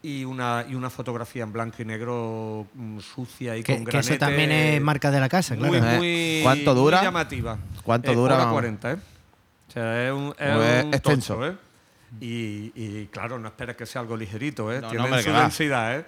y 0.00 0.24
una, 0.24 0.64
y 0.68 0.74
una 0.74 0.90
fotografía 0.90 1.42
en 1.44 1.52
blanco 1.52 1.76
y 1.80 1.84
negro 1.84 2.66
mm, 2.74 2.98
sucia 3.00 3.56
y 3.56 3.62
Que, 3.62 3.76
con 3.76 3.84
que 3.84 3.90
eso 3.98 4.08
granete 4.08 4.18
también 4.18 4.50
es 4.52 4.80
marca 4.80 5.10
de 5.10 5.20
la 5.20 5.28
casa, 5.28 5.54
claro. 5.56 5.72
muy, 5.72 5.78
Eh, 5.88 5.96
muy, 5.98 6.40
¿cuánto 6.42 6.74
dura? 6.74 6.98
muy 6.98 7.04
llamativa. 7.06 7.58
¿Cuánto 7.84 8.10
Eh, 8.10 8.14
dura, 8.14 8.34
hora 8.34 8.44
vamos? 8.44 8.54
40, 8.54 8.92
¿eh? 8.92 8.96
O 9.68 9.72
sea, 9.72 10.06
es 10.08 10.12
un, 10.12 10.28
es 10.30 10.34
Pues 10.56 10.84
un 10.84 10.94
extenso. 10.94 11.34
tocho, 11.34 11.46
¿eh? 11.46 11.56
Y, 12.20 12.72
y, 12.74 13.08
claro, 13.10 13.38
no 13.38 13.48
esperes 13.48 13.76
que 13.76 13.86
sea 13.86 14.02
algo 14.02 14.16
ligerito, 14.16 14.72
¿eh? 14.72 14.80
No, 14.80 14.90
Tiene 14.90 15.22
su 15.22 15.32
densidad, 15.32 15.98
¿eh? 15.98 16.04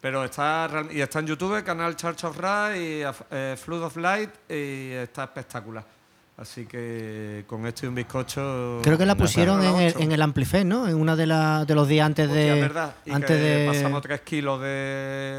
Pero 0.00 0.24
está, 0.24 0.68
y 0.90 1.00
está 1.00 1.20
en 1.20 1.26
YouTube, 1.26 1.62
canal 1.64 1.96
Church 1.96 2.24
of 2.24 2.36
Rat 2.38 2.76
y 2.76 3.02
eh, 3.30 3.56
Flood 3.56 3.84
of 3.84 3.96
Light, 3.96 4.30
y 4.48 4.92
está 4.92 5.24
espectacular. 5.24 5.95
Así 6.38 6.66
que 6.66 7.44
con 7.46 7.66
esto 7.66 7.86
y 7.86 7.88
un 7.88 7.94
bizcocho. 7.94 8.80
Creo 8.82 8.98
que 8.98 9.06
la 9.06 9.14
pusieron 9.14 9.64
en 9.64 9.76
el, 9.76 9.94
en 9.98 10.12
el 10.12 10.20
Amplifest, 10.20 10.66
¿no? 10.66 10.86
En 10.86 10.94
uno 10.96 11.16
de, 11.16 11.24
la- 11.26 11.64
de 11.64 11.74
los 11.74 11.88
días 11.88 12.04
antes 12.04 12.28
Hostia, 12.28 12.54
de. 12.54 12.60
verdad. 12.60 12.94
Y 13.06 13.10
antes 13.12 13.30
que 13.30 13.34
de. 13.42 13.66
pasamos 13.66 14.02
tres 14.02 14.20
kilos 14.20 14.60
de, 14.60 14.66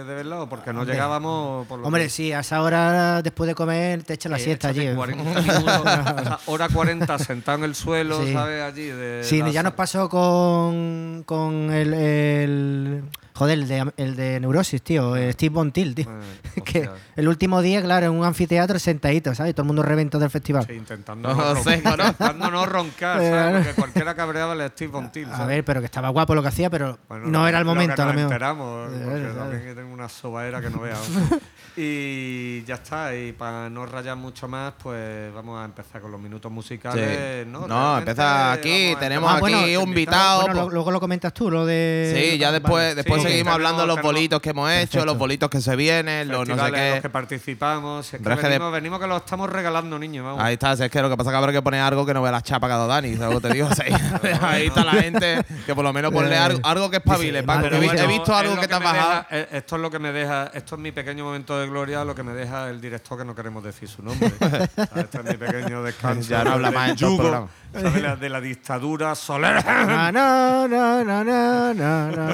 de 0.08 0.16
velado 0.16 0.50
porque 0.50 0.74
no 0.74 0.80
Hombre. 0.80 0.96
llegábamos 0.96 1.68
por 1.68 1.77
lo 1.80 1.86
Hombre, 1.86 2.06
que- 2.06 2.10
sí, 2.10 2.34
a 2.34 2.39
esa 2.39 2.63
hora 2.63 3.22
después 3.22 3.48
de 3.48 3.54
comer 3.54 4.01
te 4.01 4.16
echas 4.16 4.32
la 4.32 4.38
Eh, 4.39 4.44
siesta 4.44 4.70
allí. 4.70 4.88
échate 4.88 4.94
¿eh? 4.94 4.96
40 4.96 5.42
minutos, 5.42 6.39
hora 6.48 6.68
40 6.68 7.20
sentado 7.20 7.60
en 7.60 7.63
el 7.66 7.75
suelo, 7.75 8.25
Sí. 8.25 8.34
¿sabes? 8.34 8.63
Allí. 8.63 8.88
De 8.88 9.24
Sí, 9.24 9.38
la 9.39 9.50
ya 9.50 9.62
nos 9.62 9.74
pasó 9.74 10.10
con, 10.10 11.22
con 11.27 11.72
el, 11.74 11.94
el- 11.94 13.04
Joder, 13.38 13.60
el 13.60 13.67
de, 13.67 13.91
el 13.98 14.15
de 14.15 14.39
Neurosis, 14.39 14.82
tío. 14.82 15.15
eh, 15.15 15.32
Steve 15.34 15.53
Montil, 15.53 15.94
tío. 15.94 16.08
Eh, 16.56 16.62
que 16.65 16.89
el 17.15 17.27
último 17.27 17.62
día, 17.62 17.82
claro, 17.84 18.08
en 18.08 18.13
un 18.13 18.25
anfiteatro 18.25 18.79
sentadito, 18.79 19.36
¿sabes? 19.36 19.53
Todo 19.53 19.62
el 19.63 19.67
mundo 19.67 19.84
reventó 19.84 20.17
del 20.17 20.29
festival. 20.32 20.65
Sí, 20.65 20.74
intentando, 20.74 21.34
no 21.34 21.53
roncar, 21.53 21.74
intentando 22.00 22.51
no 22.51 22.65
roncar, 22.65 23.22
Eh, 23.22 23.29
¿sabes? 23.29 23.58
Porque 23.67 23.74
cualquiera 23.75 24.15
cabreaba 24.15 24.53
el 24.53 24.70
Steve 24.72 24.91
Von 24.91 25.12
Till, 25.12 25.27
A 25.32 25.46
ver, 25.46 25.63
pero 25.63 25.79
que 25.82 25.86
estaba 25.86 26.10
guapo 26.10 26.34
lo 26.34 26.41
que 26.41 26.48
hacía, 26.48 26.70
pero 26.72 26.98
Bueno, 27.08 27.27
no 27.27 27.48
era 27.48 27.60
el 27.60 27.65
lo 27.65 27.72
momento, 27.74 27.96
que 27.96 28.01
a 28.01 28.06
lo 28.06 28.13
nos 28.13 28.15
mejor. 28.22 28.34
enteramos, 28.34 28.91
Eh, 28.94 29.34
porque 29.38 29.63
que 29.65 29.75
tengo 29.75 29.94
una 29.94 30.10
sobaera 30.10 30.60
que 30.62 30.70
no 30.70 30.79
veas. 30.79 31.00
y 31.77 32.63
ya 32.63 32.75
está, 32.75 33.15
y 33.15 33.34
para 33.34 33.70
no 33.70 33.86
rayar 33.86 34.15
mucho 34.17 34.48
más, 34.48 34.74
pues 34.82 35.32
vamos 35.34 35.62
a 35.62 35.65
empezar 35.65 36.01
con 36.01 36.12
los 36.12 36.20
minutos 36.20 36.51
musicales. 36.51 37.44
Sí. 37.46 37.50
No, 37.51 37.67
No, 37.67 38.00
empieza 38.00 38.51
aquí, 38.51 38.96
tenemos 39.00 39.32
empezar 39.36 39.63
aquí 39.63 39.77
un 39.77 39.89
invitado. 39.89 40.41
Bueno, 40.41 40.62
pues- 40.63 40.74
luego 40.74 40.91
lo 40.91 41.00
comentas 41.00 41.34
tú, 41.34 41.51
lo 41.51 41.65
de. 41.65 42.13
Sí, 42.32 42.38
ya 42.38 42.51
después, 42.51 42.72
Vale. 42.84 42.96
después 42.96 43.22
Sí, 43.22 43.27
seguimos 43.30 43.54
hablando 43.54 43.82
de 43.82 43.88
los 43.88 43.96
tenemos- 43.98 44.14
bolitos 44.14 44.42
que 44.42 44.50
hemos 44.50 44.70
hecho, 44.72 44.80
Perfecto. 44.82 45.06
los 45.06 45.18
bolitos 45.18 45.50
que 45.50 45.62
se 45.62 45.76
vienen, 45.76 46.28
los 46.28 46.48
no 46.48 46.56
sé 46.56 46.62
los 46.62 46.72
qué. 46.72 47.00
que 47.02 47.10
participamos. 47.10 48.06
Es 48.14 48.20
que 48.20 48.24
que 48.24 48.30
de- 48.30 48.36
venimos, 48.50 48.72
venimos 48.72 49.00
que 49.00 49.08
los 49.08 49.18
estamos 49.18 49.50
regalando, 49.50 49.98
niños. 50.00 50.26
Vamos. 50.26 50.42
Ahí 50.44 50.54
está, 50.54 50.76
si 50.78 50.84
es 50.84 50.92
que 50.92 51.02
lo 51.02 51.10
que 51.10 51.18
pasa 51.18 51.30
es 51.30 51.34
que 51.34 51.38
habrá 51.38 51.52
que 51.52 51.62
poner 51.62 51.82
algo 51.82 52.06
que 52.06 52.14
no 52.14 52.22
vea 52.22 52.32
la 52.32 52.42
chapa 52.42 52.68
que 52.68 52.74
ha 52.74 52.78
dado 52.78 52.88
Dani, 52.88 53.16
¿sabes 53.16 53.34
lo 53.36 53.42
que 53.42 53.48
te 53.48 53.54
digo? 53.54 53.68
O 53.72 53.76
sea, 53.76 54.50
ahí 54.50 54.68
está 54.68 54.84
la 54.84 54.92
gente, 54.94 55.44
que 55.66 55.76
por 55.76 55.84
lo 55.84 55.94
menos 55.94 56.12
ponle 56.12 56.36
Eh, 56.36 56.38
algo, 56.40 56.60
algo 56.64 56.90
que 56.90 56.98
espabile, 56.98 57.44
Paco, 57.44 57.70
que 57.70 57.76
he 57.78 58.08
visto 58.08 58.32
es 58.32 58.38
algo 58.38 58.56
lo 58.56 58.62
que 58.62 58.68
te 58.68 58.74
has 58.74 58.84
bajado. 58.84 59.10
deja- 59.10 59.28
eh, 59.32 59.48
esto 59.52 59.76
es 59.76 59.82
lo 59.82 59.92
que 59.92 60.00
me 60.00 60.12
deja, 60.12 60.52
esto 60.54 60.76
es 60.76 60.82
mi 60.82 60.92
pequeño 60.92 61.24
momento 61.26 61.58
de 61.60 61.68
gloria, 61.68 62.04
lo 62.06 62.16
que 62.16 62.24
me 62.24 62.34
deja 62.34 62.70
el 62.70 62.80
director 62.82 63.18
que 63.18 63.26
no 63.26 63.34
queremos 63.36 63.64
decir 63.64 63.88
su 63.90 64.02
nombre. 64.04 64.28
este 64.96 65.18
es 65.20 65.24
mi 65.24 65.38
pequeño 65.38 65.84
descanso. 65.84 66.30
Ya 66.30 66.44
no 66.44 66.52
habla 66.54 66.72
más 66.72 66.96
yugo. 66.96 67.50
La- 67.74 68.16
de 68.16 68.30
la 68.30 68.40
dictadura 68.42 69.14
solar. 69.14 69.58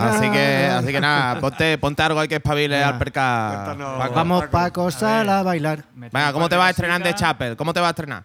Así 0.01 0.29
que. 0.31 0.69
Así 0.83 0.91
que 0.91 1.01
nada, 1.01 1.39
ponte, 1.41 1.77
ponte 1.77 2.03
algo 2.03 2.19
hay 2.19 2.27
que 2.27 2.35
espabile 2.35 2.83
al 2.83 2.97
perca. 2.97 3.63
Cuéntanos. 3.65 3.97
Paco. 3.99 4.13
Vamos, 4.13 4.45
Paco. 4.47 4.91
Sal 4.91 5.29
a 5.29 5.43
bailar. 5.43 5.85
Venga, 5.95 6.33
¿cómo 6.33 6.49
te 6.49 6.55
vas 6.55 6.67
a 6.67 6.69
estrenar 6.71 7.01
de. 7.01 7.13
Chapel? 7.13 7.55
¿Cómo 7.55 7.73
te 7.73 7.79
vas 7.79 7.87
a 7.87 7.91
estrenar? 7.91 8.23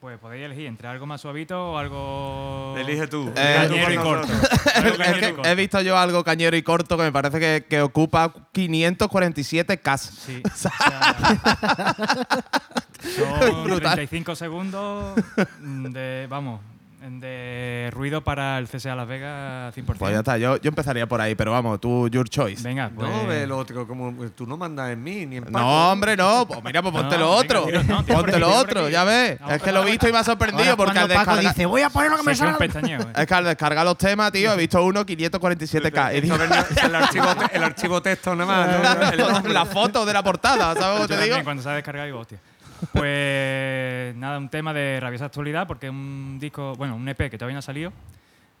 Pues 0.00 0.18
podéis 0.18 0.46
elegir 0.46 0.64
entre 0.64 0.88
algo 0.88 1.04
más 1.04 1.20
suavito 1.20 1.72
o 1.72 1.76
algo. 1.76 2.74
Elige 2.78 3.06
tú. 3.06 3.30
Eh, 3.36 3.54
Cañero 3.68 3.92
y 3.92 3.96
corto. 3.98 4.32
Es 4.80 5.18
que 5.18 5.36
he 5.44 5.54
visto 5.54 5.78
yo 5.82 5.98
algo 5.98 6.24
cañero 6.24 6.56
y 6.56 6.62
corto 6.62 6.96
que 6.96 7.02
me 7.02 7.12
parece 7.12 7.38
que, 7.38 7.66
que 7.68 7.82
ocupa 7.82 8.32
547 8.52 9.78
cas. 9.78 10.00
Sí. 10.00 10.42
o 10.46 10.56
sea, 10.56 10.72
son 13.02 13.64
Brutal. 13.64 13.92
35 13.96 14.36
segundos 14.36 15.16
de, 15.58 16.26
vamos, 16.30 16.60
de 17.02 17.88
ruido 17.94 18.22
para 18.22 18.58
el 18.58 18.68
CSA 18.68 18.94
Las 18.94 19.08
Vegas 19.08 19.74
100%. 19.74 19.96
Pues 19.98 20.12
ya 20.12 20.18
está, 20.18 20.36
yo, 20.36 20.56
yo 20.58 20.68
empezaría 20.68 21.06
por 21.08 21.18
ahí, 21.20 21.34
pero 21.34 21.50
vamos, 21.52 21.80
tú, 21.80 22.08
your 22.08 22.28
choice. 22.28 22.62
Venga, 22.62 22.90
pues. 22.94 23.08
No, 23.10 23.26
ve 23.26 23.46
lo 23.46 23.56
otro, 23.56 23.86
como 23.86 24.12
tú 24.30 24.46
no 24.46 24.56
mandas 24.58 24.90
en 24.90 25.02
mí 25.02 25.24
ni 25.24 25.36
en 25.38 25.44
Paco. 25.44 25.58
No, 25.58 25.92
hombre, 25.92 26.14
no. 26.16 26.46
Pues 26.46 26.62
mira, 26.62 26.82
pues 26.82 26.92
ponte 26.94 27.16
no, 27.16 27.20
lo 27.22 27.30
venga, 27.30 27.40
otro. 27.40 27.64
tiro, 27.64 27.82
no, 27.84 28.04
ponte 28.04 28.38
lo 28.38 28.54
otro, 28.54 28.88
ya 28.90 29.04
ves. 29.04 29.38
Es 29.48 29.62
que 29.62 29.72
lo 29.72 29.82
he 29.82 29.90
visto 29.90 30.08
y 30.08 30.12
me 30.12 30.18
ha 30.18 30.24
sorprendido 30.24 30.70
Ahora, 30.70 30.76
porque 30.76 30.90
al 30.98 31.08
cuando 31.08 31.14
Paco 31.14 31.30
descargar. 31.36 31.54
dice, 31.54 31.66
voy 31.66 31.82
a 31.82 31.88
poner 31.90 32.10
lo 32.10 32.16
que 32.18 32.22
me 32.22 32.34
salga. 32.34 32.58
eh. 32.64 32.98
Es 33.16 33.26
que 33.26 33.34
al 33.34 33.44
descargar 33.44 33.84
los 33.86 33.96
temas, 33.96 34.30
tío, 34.32 34.52
he 34.52 34.56
visto 34.56 34.84
uno 34.84 35.04
547K. 35.06 36.16
Y 36.16 36.20
digo, 36.20 36.34
Esto 36.36 36.46
venía- 36.48 36.66
el, 36.84 36.94
archivo, 36.94 37.26
el 37.52 37.62
archivo 37.64 38.02
texto 38.02 38.34
nada 38.36 38.66
más. 38.66 39.00
¿no? 39.00 39.10
El 39.12 39.18
nombre. 39.32 39.52
la 39.54 39.64
foto 39.64 40.04
de 40.04 40.12
la 40.12 40.22
portada, 40.22 40.74
¿sabes 40.74 41.06
que 41.06 41.16
te 41.16 41.22
digo? 41.24 41.36
cuando 41.44 41.62
se 41.62 41.68
ha 41.70 41.72
descargado 41.72 42.06
digo, 42.06 42.18
hostia. 42.20 42.38
Pues 42.92 44.14
nada, 44.16 44.38
un 44.38 44.48
tema 44.48 44.72
de 44.72 44.98
rabiosa 45.00 45.26
actualidad, 45.26 45.66
porque 45.66 45.86
es 45.86 45.92
un 45.92 46.38
disco, 46.40 46.74
bueno, 46.76 46.96
un 46.96 47.08
EP 47.08 47.30
que 47.30 47.38
todavía 47.38 47.54
no 47.54 47.58
ha 47.60 47.62
salido, 47.62 47.92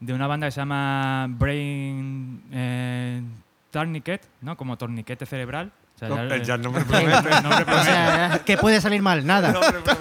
de 0.00 0.12
una 0.12 0.26
banda 0.26 0.46
que 0.46 0.50
se 0.52 0.60
llama 0.60 1.26
Brain 1.28 2.42
eh, 2.52 3.22
Tourniquet, 3.70 4.22
¿no? 4.42 4.56
Como 4.56 4.76
torniquete 4.78 5.26
cerebral. 5.26 5.72
O 5.96 5.98
sea, 5.98 6.08
No, 6.08 6.26
ya- 6.28 6.42
ya 6.42 6.56
no 6.56 6.72
me 6.72 6.78
el 6.78 6.84
promete. 6.86 7.12
nombre 7.42 7.62
O 7.62 7.64
promete. 7.66 7.84
sea, 7.84 8.40
¿qué 8.44 8.56
puede 8.56 8.80
salir 8.80 9.02
mal? 9.02 9.26
Nada. 9.26 9.52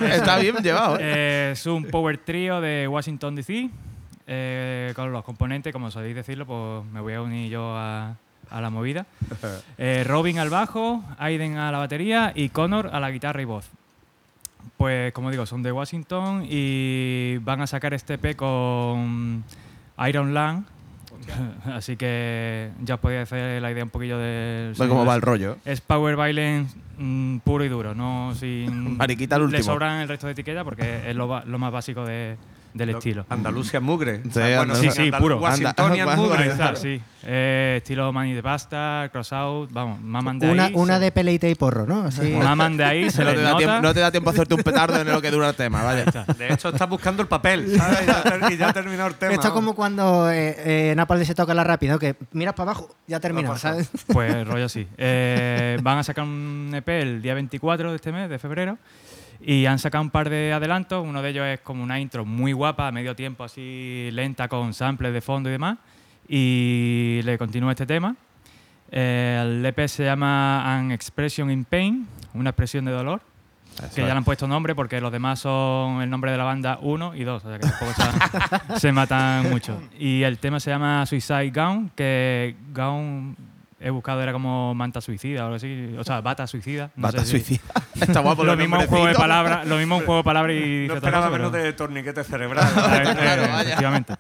Está 0.02 0.38
bien 0.38 0.56
llevado, 0.58 0.96
¿eh? 0.98 1.02
Eh, 1.02 1.50
es 1.54 1.66
un 1.66 1.86
power 1.86 2.18
trio 2.18 2.62
de 2.62 2.88
Washington 2.88 3.36
DC. 3.36 3.70
eh, 4.32 4.94
con 4.96 5.12
los 5.12 5.24
componentes, 5.24 5.74
como 5.74 5.90
sabéis 5.92 6.16
decirlo, 6.16 6.46
pues 6.46 6.86
me 6.94 7.02
voy 7.02 7.14
a 7.14 7.22
unir 7.22 7.50
yo 7.50 7.76
a, 7.76 8.16
a 8.50 8.62
la 8.62 8.70
movida. 8.70 9.06
Eh, 9.78 10.04
Robin 10.06 10.40
al 10.40 10.50
bajo, 10.50 11.04
Aiden 11.18 11.58
a 11.58 11.72
la 11.72 11.78
batería 11.80 12.32
y 12.36 12.50
Connor 12.50 12.90
a 12.94 13.00
la 13.00 13.10
guitarra 13.12 13.42
y 13.42 13.46
voz. 13.46 13.70
Pues 14.80 15.12
como 15.12 15.30
digo, 15.30 15.46
son 15.46 15.62
de 15.62 15.74
Washington 15.74 16.46
y 16.50 17.36
van 17.40 17.60
a 17.60 17.68
sacar 17.68 17.94
este 17.94 18.14
EP 18.14 18.34
con 18.38 19.44
Iron 20.08 20.34
Lang. 20.34 20.64
Así 21.66 21.98
que 21.98 22.72
ya 22.82 22.96
os 22.96 23.02
podéis 23.02 23.24
hacer 23.24 23.62
la 23.62 23.72
idea 23.74 23.84
un 23.84 23.90
poquillo 23.90 24.18
del 24.18 24.74
Ve 24.80 24.88
cómo 24.88 25.06
va 25.06 25.16
el 25.16 25.22
rollo. 25.22 25.58
es 25.66 25.82
power 25.82 26.16
violence 26.16 26.78
mm, 26.98 27.40
puro 27.40 27.66
y 27.66 27.68
duro, 27.68 27.94
no 27.94 28.34
sin. 28.36 28.96
Mariquita 28.98 29.36
el 29.36 29.42
Le 29.42 29.46
último. 29.48 29.64
sobran 29.64 30.00
el 30.00 30.08
resto 30.08 30.28
de 30.28 30.32
etiquetas 30.34 30.64
porque 30.64 31.10
es 31.10 31.16
lo, 31.16 31.44
lo 31.46 31.60
más 31.60 31.74
básico 31.74 32.06
de- 32.06 32.38
del 32.74 32.90
estilo. 32.92 33.26
Andalucía 33.30 33.80
Mugre. 33.80 34.22
Sí, 34.24 34.40
bueno, 34.40 34.76
sí, 34.76 34.90
sí, 34.92 35.12
puro. 35.12 35.38
Washingtonian 35.40 36.16
Mugre. 36.16 36.52
Claro, 36.56 36.76
sí. 36.78 37.02
Eh, 37.24 37.76
estilo 37.78 38.14
Money 38.14 38.34
de 38.34 38.42
Pasta, 38.42 39.10
Crossout, 39.12 39.72
vamos, 39.74 40.00
maman 40.02 40.40
de 40.40 40.50
Una, 40.50 40.66
ahí. 40.68 40.74
una 40.74 40.96
se- 40.96 41.00
de 41.02 41.12
peleite 41.12 41.50
y 41.50 41.56
porro, 41.56 41.86
¿no? 41.86 42.06
Así. 42.06 42.32
Maman 42.32 42.78
de 42.78 42.84
ahí, 42.86 43.10
se 43.12 43.24
no, 43.26 43.32
te 43.34 43.42
da 43.42 43.58
tiempo, 43.58 43.82
no 43.82 43.94
te 43.94 44.00
da 44.00 44.12
tiempo 44.12 44.30
a 44.30 44.34
hacerte 44.34 44.54
un 44.54 44.64
petardo 44.64 45.02
en 45.02 45.08
lo 45.12 45.22
que 45.22 45.30
dura 45.30 45.50
el 45.50 45.56
tema, 45.56 45.84
vaya. 45.84 46.06
De 46.38 46.54
hecho, 46.54 46.70
está 46.70 46.86
buscando 46.86 47.22
el 47.22 47.28
papel, 47.28 47.76
¿sabes? 47.78 48.04
Y 48.04 48.06
ya, 48.06 48.24
ter- 48.24 48.52
y 48.54 48.58
ya 48.58 48.70
ha 48.70 48.74
terminado 48.74 49.10
el 49.10 49.16
tema. 49.16 49.34
Esto 49.34 49.48
es 49.48 49.54
como 49.54 49.76
cuando 49.76 50.32
eh, 50.32 50.92
eh, 50.92 50.94
Napalm 50.96 51.26
se 51.26 51.36
toca 51.36 51.54
la 51.54 51.66
rápido, 51.66 52.00
que 52.00 52.16
miras 52.32 52.54
para 52.54 52.72
abajo, 52.72 52.96
ya 53.08 53.20
terminó, 53.20 53.50
pasado. 53.50 53.74
¿sabes? 53.84 53.90
Pues 54.08 54.48
rollo 54.48 54.66
así. 54.66 54.88
Eh, 54.98 55.78
van 55.84 55.98
a 55.98 56.04
sacar 56.04 56.24
un 56.24 56.72
EP 56.74 56.88
el 57.02 57.22
día 57.22 57.34
24 57.34 57.90
de 57.90 57.96
este 57.98 58.14
mes, 58.14 58.30
de 58.30 58.40
febrero. 58.40 58.78
Y 59.42 59.66
han 59.66 59.80
sacado 59.80 60.04
un 60.04 60.10
par 60.10 60.30
de 60.30 60.52
adelantos. 60.54 61.06
Uno 61.06 61.22
de 61.22 61.30
ellos 61.30 61.46
es 61.46 61.60
como 61.62 61.84
una 61.84 62.00
intro 62.00 62.26
muy 62.26 62.52
guapa, 62.52 62.88
a 62.88 62.92
medio 62.92 63.16
tiempo, 63.16 63.44
así 63.44 64.10
lenta, 64.12 64.48
con 64.48 64.74
samples 64.74 65.14
de 65.14 65.22
fondo 65.22 65.50
y 65.50 65.54
demás. 65.54 65.78
Y 66.28 67.22
le 67.24 67.38
continúa 67.38 67.72
este 67.72 67.86
tema. 67.86 68.16
Eh, 68.92 69.40
el 69.42 69.66
EP 69.66 69.88
se 69.88 70.04
llama 70.04 70.78
An 70.78 70.92
Expression 70.92 71.50
in 71.52 71.64
Pain, 71.64 72.08
una 72.34 72.50
expresión 72.50 72.86
de 72.86 72.92
dolor. 72.92 73.22
que 73.96 74.02
ya 74.02 74.08
le 74.08 74.12
han 74.14 74.24
puesto 74.24 74.48
nombre 74.48 74.76
porque 74.76 75.00
los 75.00 75.12
demás 75.12 75.40
son 75.40 76.02
el 76.02 76.10
nombre 76.10 76.32
de 76.32 76.38
la 76.38 76.44
banda 76.44 76.80
1 76.82 77.16
y 77.16 77.24
2, 77.24 77.46
o 77.46 77.48
sea 77.48 77.60
que 77.60 77.68
tampoco 77.68 77.94
se, 78.74 78.80
se 78.80 78.92
matan 78.92 79.50
mucho. 79.50 79.82
Y 79.98 80.24
el 80.24 80.38
tema 80.40 80.60
se 80.60 80.72
llama 80.72 81.06
Suicide 81.06 81.52
Gown, 81.52 81.92
que 81.96 82.56
Gown 82.74 83.38
he 83.82 83.90
buscado 83.90 84.22
era 84.22 84.32
como 84.34 84.74
manta 84.76 85.00
suicida 85.02 85.42
o 85.42 85.46
algo 85.46 85.56
así, 85.56 85.96
o 85.98 86.04
sea, 86.04 86.22
bata 86.22 86.46
suicida. 86.48 86.90
no 86.96 87.04
Bata 87.04 87.20
sé 87.20 87.26
si- 87.26 87.32
suicida. 87.32 87.62
Está 88.02 88.20
guapo 88.20 88.44
Lo 88.44 88.56
mismo 88.58 88.78
un 88.80 88.88
juego 88.88 89.06
de 89.08 89.14
palabras, 89.16 89.66
lo 89.68 89.78
mismo 89.78 89.96
un 89.98 90.06
juego 90.06 90.18
de 90.18 90.24
palabras 90.24 90.56
y 90.56 90.86
No 90.88 90.96
esperaba 90.96 91.30
menos 91.30 91.52
pero- 91.52 91.64
de 91.64 91.74
torniquete 91.74 92.24
cerebral. 92.24 92.68
Claro, 93.20 93.42
vaya. 93.44 93.62
efectivamente. 93.62 94.14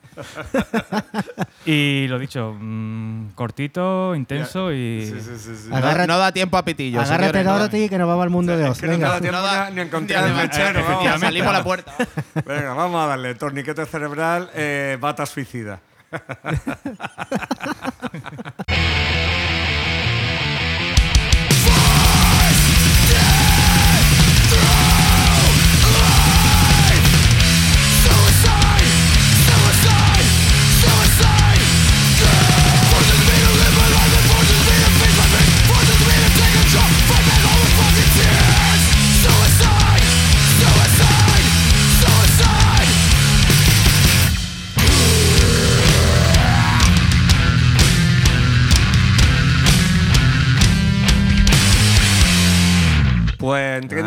y 1.65 2.07
lo 2.07 2.19
dicho, 2.19 2.55
mm, 2.59 3.29
cortito, 3.35 4.15
intenso 4.15 4.71
y 4.71 5.05
Sí, 5.05 5.19
sí, 5.21 5.37
sí, 5.37 5.55
sí. 5.63 5.69
No, 5.69 5.77
Agárrate- 5.77 6.07
no 6.07 6.17
da 6.17 6.31
tiempo 6.31 6.57
a 6.57 6.63
pitillo. 6.63 7.01
Agárrate, 7.01 7.43
no 7.43 7.51
da- 7.51 7.57
Dorothy, 7.59 7.89
que 7.89 7.97
nos 7.97 8.07
vamos 8.07 8.23
al 8.23 8.29
mundo 8.29 8.55
de 8.57 8.63
Es 8.65 8.69
Oz. 8.71 8.79
que 8.79 8.87
no 8.87 8.93
te 8.93 8.97
Venga. 8.97 9.09
da 9.13 9.19
tiempo 9.21 9.37
No 9.37 9.43
da- 9.43 9.51
ni 9.51 9.67
a- 9.67 9.69
ni 9.71 9.79
a 9.79 9.83
encontrar 9.83 10.25
el 10.25 10.33
mechero. 10.35 10.83
vamos. 10.83 11.53
la 11.53 11.63
puerta. 11.63 11.93
Venga, 12.45 12.73
vamos 12.73 13.03
a 13.03 13.07
darle. 13.07 13.35
Torniquete 13.35 13.85
cerebral, 13.85 14.49
eh, 14.55 14.97
bata 14.99 15.25
suicida. 15.25 15.79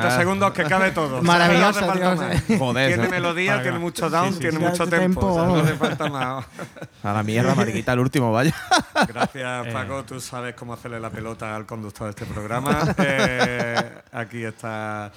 300 0.03 0.19
segundos 0.19 0.53
que 0.53 0.65
cabe 0.65 0.91
todo. 0.91 1.23
Maravilloso. 1.23 1.95
No 1.95 2.17
más. 2.17 2.43
Joder, 2.59 2.95
tiene 2.95 3.09
melodía, 3.09 3.62
tiene 3.62 3.79
mucho 3.79 4.11
down, 4.11 4.33
sí, 4.33 4.41
tiene 4.41 4.59
mucho 4.59 4.87
tempo. 4.87 5.45
no 5.45 5.57
hace 5.57 5.75
falta 5.75 6.09
más. 6.09 6.45
A 7.03 7.12
la 7.12 7.23
mierda, 7.23 7.55
mariquita, 7.55 7.93
el 7.93 8.01
último, 8.01 8.33
vaya. 8.33 8.55
Gracias, 9.09 9.67
eh. 9.67 9.71
Paco. 9.73 10.05
Tú 10.05 10.21
sabes 10.21 10.55
cómo 10.55 10.75
hacerle 10.75 11.01
la 11.01 11.11
pelota 11.11 11.55
al 11.55 11.67
conductor 11.67 12.07
de 12.07 12.11
este 12.11 12.27
programa. 12.27 12.95
Eh, 12.99 14.03
aquí 14.12 14.45
está 14.45 15.11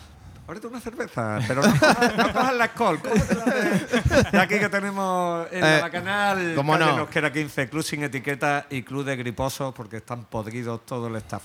Ahorita 0.48 0.67
una 0.67 0.80
cerveza, 0.80 1.39
pero 1.48 1.63
no, 1.63 1.67
no 1.67 2.54
la 2.54 2.65
alcohol. 2.65 3.02
De, 3.02 4.30
de 4.32 4.39
aquí 4.39 4.60
que 4.60 4.69
tenemos 4.69 5.48
en 5.52 5.63
eh, 5.63 5.80
la 5.82 5.89
canal 5.89 6.54
¿cómo 6.56 6.78
no? 6.78 6.98
nos 6.98 7.10
queda 7.10 7.34
15, 7.34 7.67
Club 7.67 7.82
sin 7.82 8.04
etiqueta 8.04 8.67
y 8.69 8.84
Club 8.84 9.06
de 9.06 9.15
Griposos, 9.15 9.74
porque 9.74 9.98
están 9.98 10.26
podridos 10.26 10.86
todo 10.86 11.08
el 11.08 11.15
staff. 11.15 11.41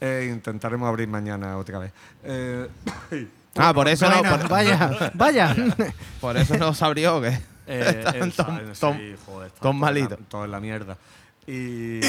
Eh, 0.00 0.30
intentaremos 0.32 0.86
abrir 0.88 1.08
mañana 1.08 1.56
otra 1.56 1.78
vez. 1.78 1.92
Eh, 2.24 2.68
Ah, 3.58 3.72
por 3.72 3.88
eso 3.88 4.06
no, 4.10 4.22
por, 4.22 4.48
vaya, 4.50 5.10
vaya. 5.14 5.56
por 6.20 6.36
eso 6.36 6.58
no 6.58 6.74
se 6.74 6.84
abrió, 6.84 7.22
¿qué? 7.22 7.38
eh, 7.66 8.04
Están 8.22 8.28
sí, 8.28 8.70
está 8.70 8.80
ton 8.80 8.98
todo 9.18 9.40
en 9.40 9.62
la- 9.62 9.72
malito. 9.72 10.18
Todo 10.28 10.44
en 10.44 10.50
la 10.50 10.60
mierda. 10.60 10.98
Y 11.46 12.00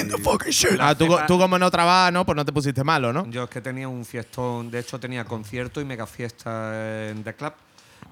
Ah, 0.80 0.93
tú, 0.93 1.08
tú 1.26 1.39
como 1.39 1.58
no 1.58 1.71
trabajas, 1.71 2.12
¿no? 2.12 2.26
Pues 2.26 2.36
no 2.36 2.43
te 2.43 2.52
pusiste 2.52 2.84
malo, 2.84 3.13
¿no? 3.13 3.26
Yo 3.30 3.43
es 3.45 3.50
que 3.50 3.62
tenía 3.62 3.88
un 3.88 4.04
fiestón, 4.04 4.69
de 4.69 4.80
hecho 4.80 5.00
tenía 5.00 5.23
concierto 5.23 5.80
y 5.80 5.86
mega 5.86 6.06
fiesta 6.06 7.08
en 7.12 7.23
The 7.23 7.34
Club. 7.36 7.54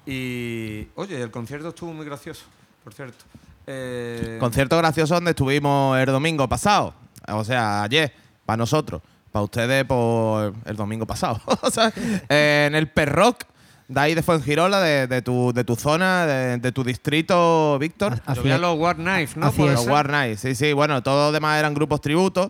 Y 0.05 0.87
oye, 0.95 1.21
el 1.21 1.29
concierto 1.31 1.69
estuvo 1.69 1.91
muy 1.91 2.05
gracioso, 2.05 2.45
por 2.85 2.93
cierto. 2.93 3.25
Eh, 3.67 4.37
Concierto 4.39 4.77
gracioso 4.77 5.15
donde 5.15 5.31
estuvimos 5.31 5.97
el 5.97 6.05
domingo 6.05 6.47
pasado. 6.47 6.93
O 7.27 7.43
sea, 7.43 7.83
ayer, 7.83 8.13
para 8.45 8.57
nosotros. 8.57 9.01
Para 9.35 9.43
ustedes, 9.43 9.83
por 9.83 10.53
el 10.63 10.77
domingo 10.77 11.05
pasado. 11.05 11.41
O 11.61 11.69
sea, 11.69 11.91
eh, 12.29 12.67
en 12.69 12.73
el 12.73 12.87
Perrock, 12.87 13.43
de 13.89 13.99
ahí 13.99 14.15
de 14.15 14.23
Fuengirola, 14.23 14.79
de, 14.79 15.07
de 15.07 15.21
tu, 15.21 15.51
de 15.51 15.65
tu 15.65 15.75
zona, 15.75 16.25
de, 16.25 16.57
de 16.57 16.71
tu 16.71 16.85
distrito, 16.85 17.77
Víctor. 17.77 18.21
yo 18.33 18.43
vi 18.43 18.51
a 18.51 18.57
los 18.57 18.79
War 18.79 18.95
Knife, 18.95 19.37
¿no? 19.37 19.51
Los. 19.57 19.87
War 19.87 20.09
Nights, 20.09 20.39
sí, 20.39 20.55
sí. 20.55 20.71
Bueno, 20.71 21.03
todos 21.03 21.25
los 21.27 21.33
demás 21.33 21.59
eran 21.59 21.73
grupos 21.73 21.99
tributos. 21.99 22.49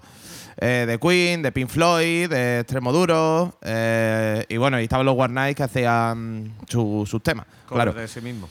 eh, 0.57 0.85
de 0.87 0.99
Queen, 0.99 1.41
de 1.41 1.51
Pink 1.51 1.69
Floyd, 1.69 2.29
de 2.29 2.59
Extremoduro. 2.59 3.57
eh, 3.63 4.45
y 4.47 4.57
bueno, 4.57 4.79
y 4.79 4.83
estaban 4.83 5.07
los 5.07 5.15
War 5.15 5.31
Nights 5.31 5.57
que 5.57 5.63
hacían 5.63 6.53
su- 6.67 7.03
sus 7.09 7.23
temas. 7.23 7.47
Claro. 7.67 7.93
de 7.93 8.07
sí 8.07 8.21
mismo. 8.21 8.47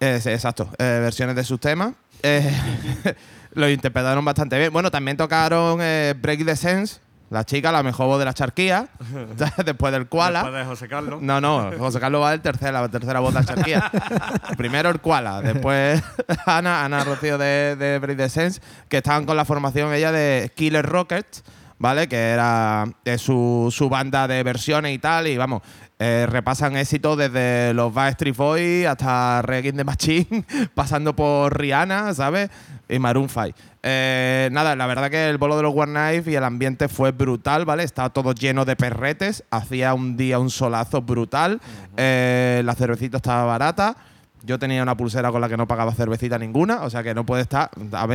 Eh, 0.00 0.20
sí, 0.22 0.30
exacto. 0.30 0.70
Eh, 0.78 1.00
versiones 1.02 1.36
de 1.36 1.44
sus 1.44 1.60
temas. 1.60 1.92
Eh, 2.22 2.50
lo 3.52 3.68
interpretaron 3.68 4.24
bastante 4.24 4.58
bien. 4.58 4.72
Bueno, 4.72 4.90
también 4.90 5.18
tocaron 5.18 5.80
eh, 5.82 6.14
Break 6.18 6.46
the 6.46 6.56
Sense, 6.56 6.96
la 7.34 7.44
chica, 7.44 7.70
la 7.70 7.82
mejor 7.82 8.06
voz 8.06 8.18
de 8.18 8.24
la 8.24 8.32
charquía, 8.32 8.88
después 9.64 9.92
del 9.92 10.08
Koala. 10.08 10.42
Después 10.42 10.60
de 10.60 10.64
José 10.64 10.88
Carlos. 10.88 11.20
No, 11.20 11.40
no, 11.40 11.70
José 11.78 12.00
Carlos 12.00 12.22
va 12.22 12.32
el 12.32 12.40
tercera, 12.40 12.80
la 12.80 12.88
tercera 12.88 13.20
voz 13.20 13.34
de 13.34 13.40
la 13.40 13.46
charquía. 13.46 13.90
Primero 14.56 14.88
el 14.88 15.00
Koala, 15.00 15.42
después 15.42 16.02
Ana, 16.46 16.84
Ana 16.84 17.04
Rocío 17.04 17.36
de, 17.36 17.76
de 17.76 17.98
Break 17.98 18.16
the 18.16 18.28
Sense, 18.28 18.62
que 18.88 18.98
estaban 18.98 19.26
con 19.26 19.36
la 19.36 19.44
formación 19.44 19.92
ella 19.92 20.12
de 20.12 20.50
Killer 20.54 20.86
Rockets, 20.86 21.44
¿vale? 21.78 22.08
Que 22.08 22.30
era 22.30 22.86
eh, 23.04 23.18
su, 23.18 23.68
su 23.70 23.88
banda 23.88 24.26
de 24.28 24.42
versiones 24.42 24.94
y 24.94 24.98
tal, 24.98 25.26
y 25.26 25.36
vamos, 25.36 25.62
eh, 25.98 26.26
repasan 26.28 26.76
éxitos 26.76 27.16
desde 27.18 27.74
los 27.74 27.92
Backstreet 27.92 28.36
Boys 28.36 28.86
hasta 28.86 29.42
Reggae 29.42 29.72
the 29.72 29.84
Machine, 29.84 30.44
pasando 30.74 31.14
por 31.14 31.58
Rihanna, 31.58 32.14
¿sabes? 32.14 32.50
Y 32.88 32.98
Maroon 32.98 33.28
5. 33.28 33.56
Eh, 33.86 34.48
nada, 34.50 34.74
la 34.76 34.86
verdad 34.86 35.10
que 35.10 35.28
el 35.28 35.36
bolo 35.36 35.58
de 35.58 35.62
los 35.62 35.74
One 35.76 35.92
Knife 35.92 36.30
y 36.30 36.36
el 36.36 36.44
ambiente 36.44 36.88
fue 36.88 37.12
brutal, 37.12 37.66
¿vale? 37.66 37.82
Estaba 37.82 38.08
todo 38.08 38.32
lleno 38.32 38.64
de 38.64 38.76
perretes, 38.76 39.44
hacía 39.50 39.92
un 39.92 40.16
día 40.16 40.38
un 40.38 40.48
solazo 40.48 41.02
brutal, 41.02 41.60
eh, 41.98 42.62
la 42.64 42.74
cervecita 42.74 43.18
estaba 43.18 43.44
barata. 43.44 43.94
Yo 44.42 44.58
tenía 44.58 44.82
una 44.82 44.96
pulsera 44.96 45.30
con 45.30 45.40
la 45.40 45.50
que 45.50 45.58
no 45.58 45.66
pagaba 45.66 45.92
cervecita 45.92 46.38
ninguna, 46.38 46.82
o 46.82 46.90
sea 46.90 47.02
que 47.02 47.14
no 47.14 47.26
puede 47.26 47.42
estar 47.42 47.70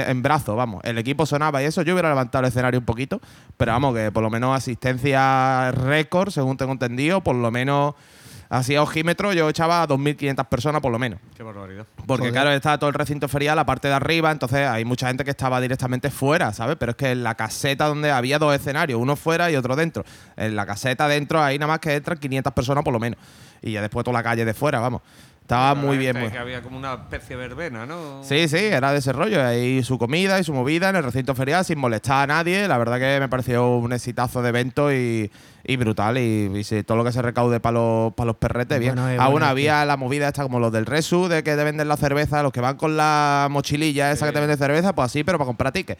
en 0.07 0.21
brazo, 0.23 0.55
vamos. 0.55 0.81
El 0.85 0.97
equipo 0.97 1.27
sonaba 1.27 1.61
y 1.61 1.65
eso, 1.65 1.83
yo 1.83 1.93
hubiera 1.93 2.09
levantado 2.09 2.43
el 2.43 2.49
escenario 2.49 2.79
un 2.79 2.85
poquito, 2.85 3.19
pero 3.57 3.71
vamos, 3.71 3.95
que 3.95 4.11
por 4.11 4.23
lo 4.23 4.29
menos 4.31 4.55
asistencia 4.55 5.71
récord, 5.71 6.31
según 6.31 6.57
tengo 6.57 6.71
entendido, 6.71 7.21
por 7.21 7.35
lo 7.35 7.49
menos 7.51 7.93
así 8.49 8.75
a 8.75 8.81
ojímetro 8.81 9.31
yo 9.33 9.47
echaba 9.47 9.81
a 9.81 9.87
2.500 9.87 10.45
personas 10.47 10.81
por 10.81 10.91
lo 10.91 10.99
menos. 10.99 11.19
Qué 11.35 11.43
barbaridad. 11.43 11.85
Porque 12.05 12.21
Joder. 12.23 12.33
claro, 12.33 12.51
estaba 12.51 12.77
todo 12.77 12.89
el 12.89 12.95
recinto 12.95 13.27
ferial, 13.27 13.55
la 13.55 13.65
parte 13.65 13.87
de 13.87 13.93
arriba, 13.93 14.31
entonces 14.31 14.67
hay 14.67 14.85
mucha 14.85 15.07
gente 15.07 15.23
que 15.23 15.31
estaba 15.31 15.61
directamente 15.61 16.09
fuera, 16.09 16.51
¿sabes? 16.53 16.75
Pero 16.79 16.91
es 16.91 16.95
que 16.97 17.11
en 17.11 17.23
la 17.23 17.35
caseta 17.35 17.87
donde 17.87 18.11
había 18.11 18.39
dos 18.39 18.53
escenarios, 18.53 18.99
uno 18.99 19.15
fuera 19.15 19.49
y 19.51 19.55
otro 19.55 19.75
dentro. 19.75 20.03
En 20.35 20.55
la 20.55 20.65
caseta 20.65 21.07
dentro 21.07 21.41
ahí 21.41 21.57
nada 21.57 21.73
más 21.73 21.79
que 21.79 21.93
entran 21.95 22.17
500 22.17 22.53
personas 22.53 22.83
por 22.83 22.93
lo 22.93 22.99
menos. 22.99 23.19
Y 23.61 23.73
ya 23.73 23.81
después 23.81 24.03
toda 24.03 24.17
la 24.17 24.23
calle 24.23 24.45
de 24.45 24.53
fuera, 24.53 24.79
vamos. 24.79 25.01
Estaba 25.49 25.73
muy 25.73 25.97
bien, 25.97 26.15
muy 26.15 26.29
Que 26.29 26.37
había 26.37 26.61
como 26.61 26.77
una 26.77 26.93
especie 26.93 27.35
de 27.35 27.47
verbena, 27.47 27.87
¿no? 27.87 28.23
Sí, 28.23 28.47
sí, 28.47 28.57
era 28.57 28.91
de 28.91 28.99
ese 28.99 29.11
rollo. 29.11 29.43
Ahí 29.43 29.81
su 29.81 29.97
comida 29.97 30.39
y 30.39 30.43
su 30.43 30.53
movida 30.53 30.89
en 30.89 30.97
el 30.97 31.03
recinto 31.03 31.33
ferial 31.33 31.65
sin 31.65 31.79
molestar 31.79 32.29
a 32.29 32.35
nadie. 32.35 32.67
La 32.67 32.77
verdad 32.77 32.99
que 32.99 33.19
me 33.19 33.27
pareció 33.29 33.77
un 33.77 33.91
exitazo 33.91 34.43
de 34.43 34.49
evento 34.49 34.93
y, 34.93 35.31
y 35.63 35.75
brutal. 35.77 36.19
Y, 36.19 36.51
y 36.55 36.63
sí, 36.63 36.83
todo 36.83 36.97
lo 36.97 37.03
que 37.03 37.11
se 37.11 37.23
recaude 37.23 37.59
para 37.59 37.79
los, 37.79 38.13
pa 38.13 38.25
los 38.25 38.35
perretes, 38.35 38.79
bien. 38.79 38.93
Bueno, 38.93 39.09
es 39.09 39.19
Aún 39.19 39.31
bueno, 39.31 39.47
había 39.47 39.83
la 39.85 39.97
movida 39.97 40.27
esta 40.27 40.43
como 40.43 40.59
los 40.59 40.71
del 40.71 40.85
Resu, 40.85 41.27
de 41.27 41.41
que 41.41 41.55
te 41.55 41.63
venden 41.63 41.87
la 41.87 41.97
cerveza, 41.97 42.43
los 42.43 42.51
que 42.51 42.61
van 42.61 42.77
con 42.77 42.95
la 42.95 43.47
mochililla 43.49 44.11
esa 44.11 44.27
que 44.27 44.33
te 44.33 44.39
venden 44.39 44.59
cerveza, 44.59 44.93
pues 44.93 45.07
así, 45.07 45.23
pero 45.23 45.39
para 45.39 45.47
comprar 45.47 45.73
tickets. 45.73 45.99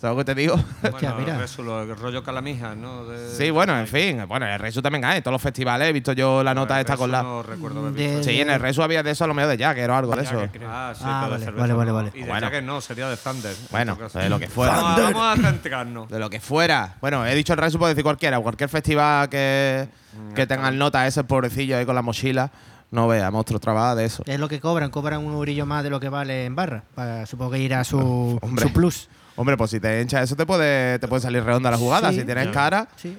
¿Sabes 0.00 0.16
lo 0.16 0.24
que 0.24 0.34
te 0.34 0.40
digo? 0.40 0.54
Bueno, 0.90 1.14
mira. 1.18 1.44
eso, 1.44 1.62
lo- 1.62 1.82
el 1.82 1.94
rollo 1.94 2.22
calamija, 2.24 2.74
¿no? 2.74 3.04
De- 3.04 3.34
sí, 3.34 3.50
bueno, 3.50 3.78
en 3.78 3.86
fin. 3.86 4.24
Bueno, 4.26 4.46
en 4.46 4.52
el 4.52 4.58
Resu 4.58 4.80
también 4.80 5.04
hay. 5.04 5.18
En 5.18 5.22
todos 5.22 5.34
los 5.34 5.42
festivales 5.42 5.88
he 5.88 5.92
visto 5.92 6.12
yo 6.14 6.42
la 6.42 6.54
nota 6.54 6.76
El 6.76 6.80
esta 6.80 6.96
con 6.96 7.10
la. 7.12 7.22
No 7.22 7.42
recuerdo 7.42 7.80
haber 7.80 7.92
De- 7.92 8.06
visto. 8.06 8.22
Sí, 8.24 8.40
en 8.40 8.48
el 8.48 8.58
Resu 8.60 8.82
había 8.82 9.02
de 9.02 9.10
eso 9.10 9.24
a 9.24 9.26
lo 9.26 9.34
mejor 9.34 9.54
de 9.56 9.62
Jagger 9.62 9.90
o 9.90 9.94
algo 9.96 10.16
de 10.16 10.22
eso. 10.22 10.40
Ah, 10.66 10.94
sí, 10.96 11.02
Ah, 11.06 11.28
vale, 11.30 11.50
vale, 11.50 11.74
vale, 11.74 11.92
vale. 11.92 12.12
Y 12.14 12.20
de 12.22 12.28
Bueno. 12.28 12.46
Jagger 12.46 12.62
no, 12.64 12.80
sería 12.80 13.08
de 13.10 13.16
Thunder. 13.18 13.52
en 13.52 13.66
Bueno, 13.70 13.98
caso. 13.98 14.18
de 14.18 14.28
lo 14.30 14.38
que 14.38 14.48
fuera. 14.48 14.74
Vamos, 14.76 14.98
a- 15.00 15.02
vamos 15.12 15.38
a 15.38 15.50
centrarnos. 15.50 16.08
De 16.08 16.18
lo 16.18 16.30
que 16.30 16.40
fuera. 16.40 16.94
Bueno, 17.02 17.26
he 17.26 17.34
dicho 17.34 17.52
el 17.52 17.58
Resu, 17.58 17.78
puedo 17.78 17.90
decir 17.90 18.02
cualquiera. 18.04 18.40
Cualquier 18.40 18.70
festival 18.70 19.28
que, 19.28 19.86
que 20.34 20.46
tenga 20.46 20.70
el 20.70 20.78
nota 20.78 21.06
ese 21.06 21.24
pobrecillo 21.24 21.76
ahí 21.76 21.84
con 21.84 21.94
la 21.94 22.02
mochila. 22.02 22.50
No 22.90 23.06
vea, 23.06 23.30
monstruo 23.30 23.60
trabaja 23.60 23.94
de 23.94 24.06
eso. 24.06 24.22
Es 24.26 24.40
lo 24.40 24.48
que 24.48 24.58
cobran, 24.60 24.90
cobran 24.90 25.24
un 25.24 25.34
eurillo 25.34 25.64
más 25.66 25.84
de 25.84 25.90
lo 25.90 26.00
que 26.00 26.08
vale 26.08 26.46
en 26.46 26.56
barra. 26.56 26.82
Para, 26.94 27.26
supongo 27.26 27.52
que 27.52 27.58
irá 27.58 27.84
su, 27.84 28.38
Hombre. 28.42 28.64
su 28.66 28.72
plus. 28.72 29.08
Hombre, 29.40 29.56
pues 29.56 29.70
si 29.70 29.80
te 29.80 30.02
hinchas 30.02 30.24
eso 30.24 30.36
te 30.36 30.44
puede, 30.44 30.98
te 30.98 31.08
puede 31.08 31.22
salir 31.22 31.42
redonda 31.42 31.70
la 31.70 31.78
jugada. 31.78 32.10
Sí. 32.10 32.18
si 32.18 32.24
tienes 32.26 32.48
cara. 32.48 32.86
Sí. 32.96 33.16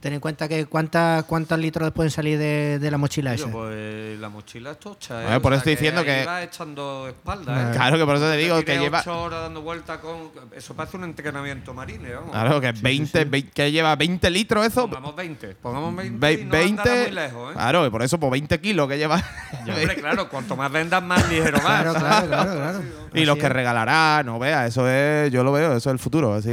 Ten 0.00 0.12
en 0.12 0.20
cuenta 0.20 0.46
que 0.46 0.66
cuántas 0.66 1.24
cuántos 1.24 1.58
litros 1.58 1.90
pueden 1.90 2.10
salir 2.10 2.38
de, 2.38 2.78
de 2.78 2.90
la 2.90 2.98
mochila 2.98 3.32
esa. 3.34 3.48
pues 3.48 4.18
la 4.20 4.28
mochila 4.28 4.72
es 4.72 4.78
tocha, 4.78 5.20
¿eh? 5.20 5.24
Bueno, 5.24 5.42
por 5.42 5.52
eso 5.54 5.58
estoy 5.58 5.72
diciendo 5.74 6.04
que- 6.04 6.24
va 6.24 6.42
echando 6.42 7.08
espalda, 7.08 7.70
¿eh? 7.70 7.74
Claro 7.74 7.96
que 7.98 8.04
por 8.04 8.16
eso 8.16 8.30
te 8.30 8.36
digo 8.36 8.62
que 8.62 8.78
lleva. 8.78 9.00
ocho 9.00 9.22
horas 9.22 9.40
dando 9.42 9.62
vueltas 9.62 9.98
con... 9.98 10.30
Eso 10.54 10.74
parece 10.76 10.98
un 10.98 11.04
entrenamiento 11.04 11.72
marine, 11.74 12.14
vamos. 12.14 12.30
Claro, 12.30 12.60
que 12.60 12.72
20, 12.72 13.24
20 13.24 13.50
que 13.52 13.72
lleva 13.72 13.96
20 13.96 14.30
litros 14.30 14.66
eso. 14.66 14.82
Pongamos 14.82 15.16
20. 15.16 15.54
Pongamos 15.56 15.96
20 15.96 16.18
Ve- 16.18 16.32
y 16.34 16.44
no 16.44 16.56
andará 16.56 16.94
muy 17.02 17.10
lejos, 17.12 17.50
¿eh? 17.50 17.54
Claro, 17.54 17.86
y 17.86 17.90
por 17.90 18.02
eso, 18.02 18.20
por 18.20 18.30
20 18.30 18.60
kilos 18.60 18.88
que 18.88 18.98
lleva. 18.98 19.22
Hombre, 19.60 19.96
claro, 19.96 20.28
cuanto 20.28 20.54
más 20.56 20.70
vendas, 20.70 21.02
más 21.02 21.28
ligero 21.28 21.58
más. 21.62 21.82
Claro, 21.82 21.94
claro, 21.94 22.26
claro, 22.28 22.52
claro. 22.54 22.82
y 23.14 23.24
los 23.24 23.38
que 23.38 23.48
regalará, 23.48 24.22
no 24.24 24.38
vea, 24.38 24.66
eso 24.66 24.88
es. 24.88 25.32
Yo 25.32 25.42
lo 25.42 25.52
veo, 25.52 25.70
eso 25.76 25.88
es 25.88 25.92
el 25.94 25.98
futuro. 25.98 26.34
Así. 26.34 26.48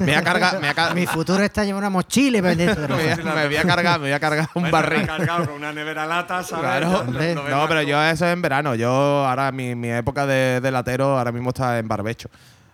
Me 0.00 0.06
voy 0.06 0.14
a 0.14 0.22
cargar. 0.22 0.52
Me 0.54 0.60
voy 0.60 0.68
a, 0.68 0.74
car- 0.74 0.94
Mi 0.94 1.06
futuro 1.06 1.42
está 1.42 1.64
llevando 1.64 1.78
una 1.86 1.90
mochila 1.90 2.38
y 2.38 2.42
me 2.76 2.86
voy 2.86 3.04
a- 3.06 3.16
cerveza. 3.16 3.34
me 3.34 3.46
voy 3.46 3.56
a 3.56 3.62
cargar, 3.64 3.98
me 4.00 4.04
voy 4.06 4.12
a 4.12 4.20
cargar 4.20 4.48
un 4.54 4.62
Bueno, 4.62 4.72
barril. 4.72 5.06
cargado 5.06 5.46
con 5.46 5.54
una 5.54 5.72
nevera 5.72 6.06
lata, 6.06 6.42
¿sabes? 6.42 6.64
Claro. 6.64 7.04
No, 7.04 7.68
pero 7.68 7.82
yo 7.82 8.02
eso 8.02 8.26
es 8.26 8.32
en 8.32 8.42
verano. 8.42 8.74
Yo 8.74 8.90
ahora 9.26 9.50
mi, 9.52 9.74
mi 9.74 9.90
época 9.90 10.26
de, 10.26 10.60
de 10.60 10.70
latero 10.70 11.18
ahora 11.18 11.32
mismo 11.32 11.50
está 11.50 11.78
en 11.78 11.88
barbecho. 11.88 12.28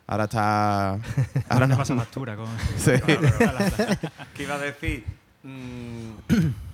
Ahora 0.07 0.25
está. 0.25 0.91
Ahora 1.49 1.67
no. 1.69 1.77
pasa 1.77 1.95
factura 1.95 2.35
con. 2.37 2.47
Sí. 2.79 2.93
¿Qué 4.35 4.43
iba 4.43 4.55
a 4.57 4.59
decir? 4.59 5.05
Mm, 5.43 6.11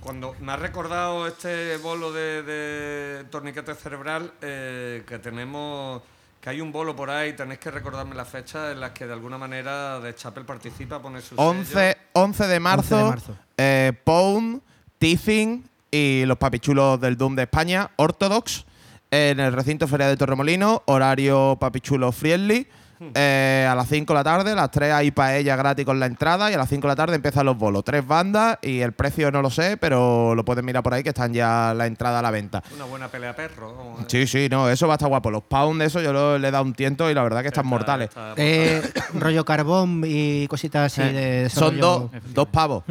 cuando 0.01 0.35
me 0.41 0.53
ha 0.53 0.57
recordado 0.57 1.27
este 1.27 1.77
bolo 1.77 2.12
de, 2.12 2.43
de 2.43 3.25
torniquete 3.31 3.75
cerebral 3.75 4.33
eh, 4.41 5.05
que 5.07 5.19
tenemos 5.19 6.03
que 6.47 6.51
hay 6.51 6.61
un 6.61 6.71
bolo 6.71 6.95
por 6.95 7.11
ahí 7.11 7.33
tenéis 7.33 7.59
que 7.59 7.73
recordarme 7.73 8.15
la 8.15 8.25
fecha 8.25 8.71
en 8.71 8.79
las 8.79 8.93
que 8.93 9.05
de 9.05 9.13
alguna 9.13 9.37
manera 9.37 9.99
de 9.99 10.15
Chapel 10.15 10.45
participa 10.45 11.03
pone 11.03 11.21
su 11.21 11.35
11, 11.37 11.73
sello. 11.73 11.95
11 12.13 12.47
de 12.47 12.61
marzo, 12.61 12.95
11 12.95 12.95
de 12.95 13.03
marzo. 13.11 13.37
eh, 13.57 13.93
Pound, 14.05 14.63
Tiffin 14.97 15.69
y 15.91 16.25
los 16.25 16.39
papichulos 16.39 17.01
del 17.01 17.17
Doom 17.17 17.35
de 17.35 17.43
España, 17.43 17.91
Orthodox, 17.97 18.65
en 19.11 19.41
el 19.41 19.53
recinto 19.55 19.89
Feria 19.89 20.07
de 20.07 20.17
Torremolino, 20.17 20.85
horario 20.87 21.57
papichulo 21.59 22.13
friendly. 22.13 22.69
Eh, 23.15 23.67
a 23.71 23.75
las 23.75 23.89
5 23.89 24.13
de 24.13 24.19
la 24.19 24.25
tarde, 24.25 24.55
las 24.55 24.71
3 24.71 24.93
hay 24.93 25.11
paella 25.11 25.57
gratis 25.57 25.85
con 25.85 25.99
la 26.01 26.07
entrada 26.07 26.51
y 26.51 26.55
a 26.55 26.59
las 26.59 26.69
5 26.69 26.83
de 26.83 26.89
la 26.93 26.97
tarde 26.97 27.17
empiezan 27.17 27.47
los 27.47 27.57
bolos. 27.57 27.85
Tres 27.85 28.07
bandas 28.07 28.59
y 28.63 28.81
el 28.81 28.93
precio 28.93 29.31
no 29.31 29.43
lo 29.43 29.51
sé, 29.51 29.77
pero 29.77 30.35
lo 30.35 30.45
pueden 30.45 30.65
mirar 30.65 30.83
por 30.83 30.95
ahí 30.95 31.03
que 31.03 31.11
están 31.11 31.33
ya 31.33 31.73
la 31.75 31.87
entrada 31.87 32.19
a 32.19 32.23
la 32.23 32.31
venta. 32.31 32.63
una 32.75 32.85
buena 32.85 33.09
pelea 33.09 33.35
perro. 33.35 33.97
Sí, 34.07 34.27
sí, 34.27 34.49
no, 34.51 34.69
eso 34.69 34.87
va 34.87 34.95
a 34.95 34.97
estar 34.97 35.09
guapo. 35.09 35.31
Los 35.31 35.43
pound, 35.45 35.83
eso 35.83 36.01
yo 36.01 36.13
lo- 36.13 36.39
le 36.39 36.49
he 36.49 36.51
dado 36.51 36.65
un 36.65 36.75
tiento 36.75 37.11
y 37.11 37.15
la 37.15 37.23
verdad 37.23 37.43
que 37.43 37.49
están 37.49 37.65
Está- 37.65 37.71
mortales. 37.71 38.09
está 38.09 38.35
Eh, 38.37 38.83
rollo 39.15 39.45
carbón 39.45 40.03
y 40.07 40.47
cositas 40.49 40.93
así 40.93 41.03
Eh, 41.03 41.13
de 41.45 41.51
Son 41.51 41.79
dos, 41.79 42.11
dos 42.33 42.49
pavos. 42.49 42.85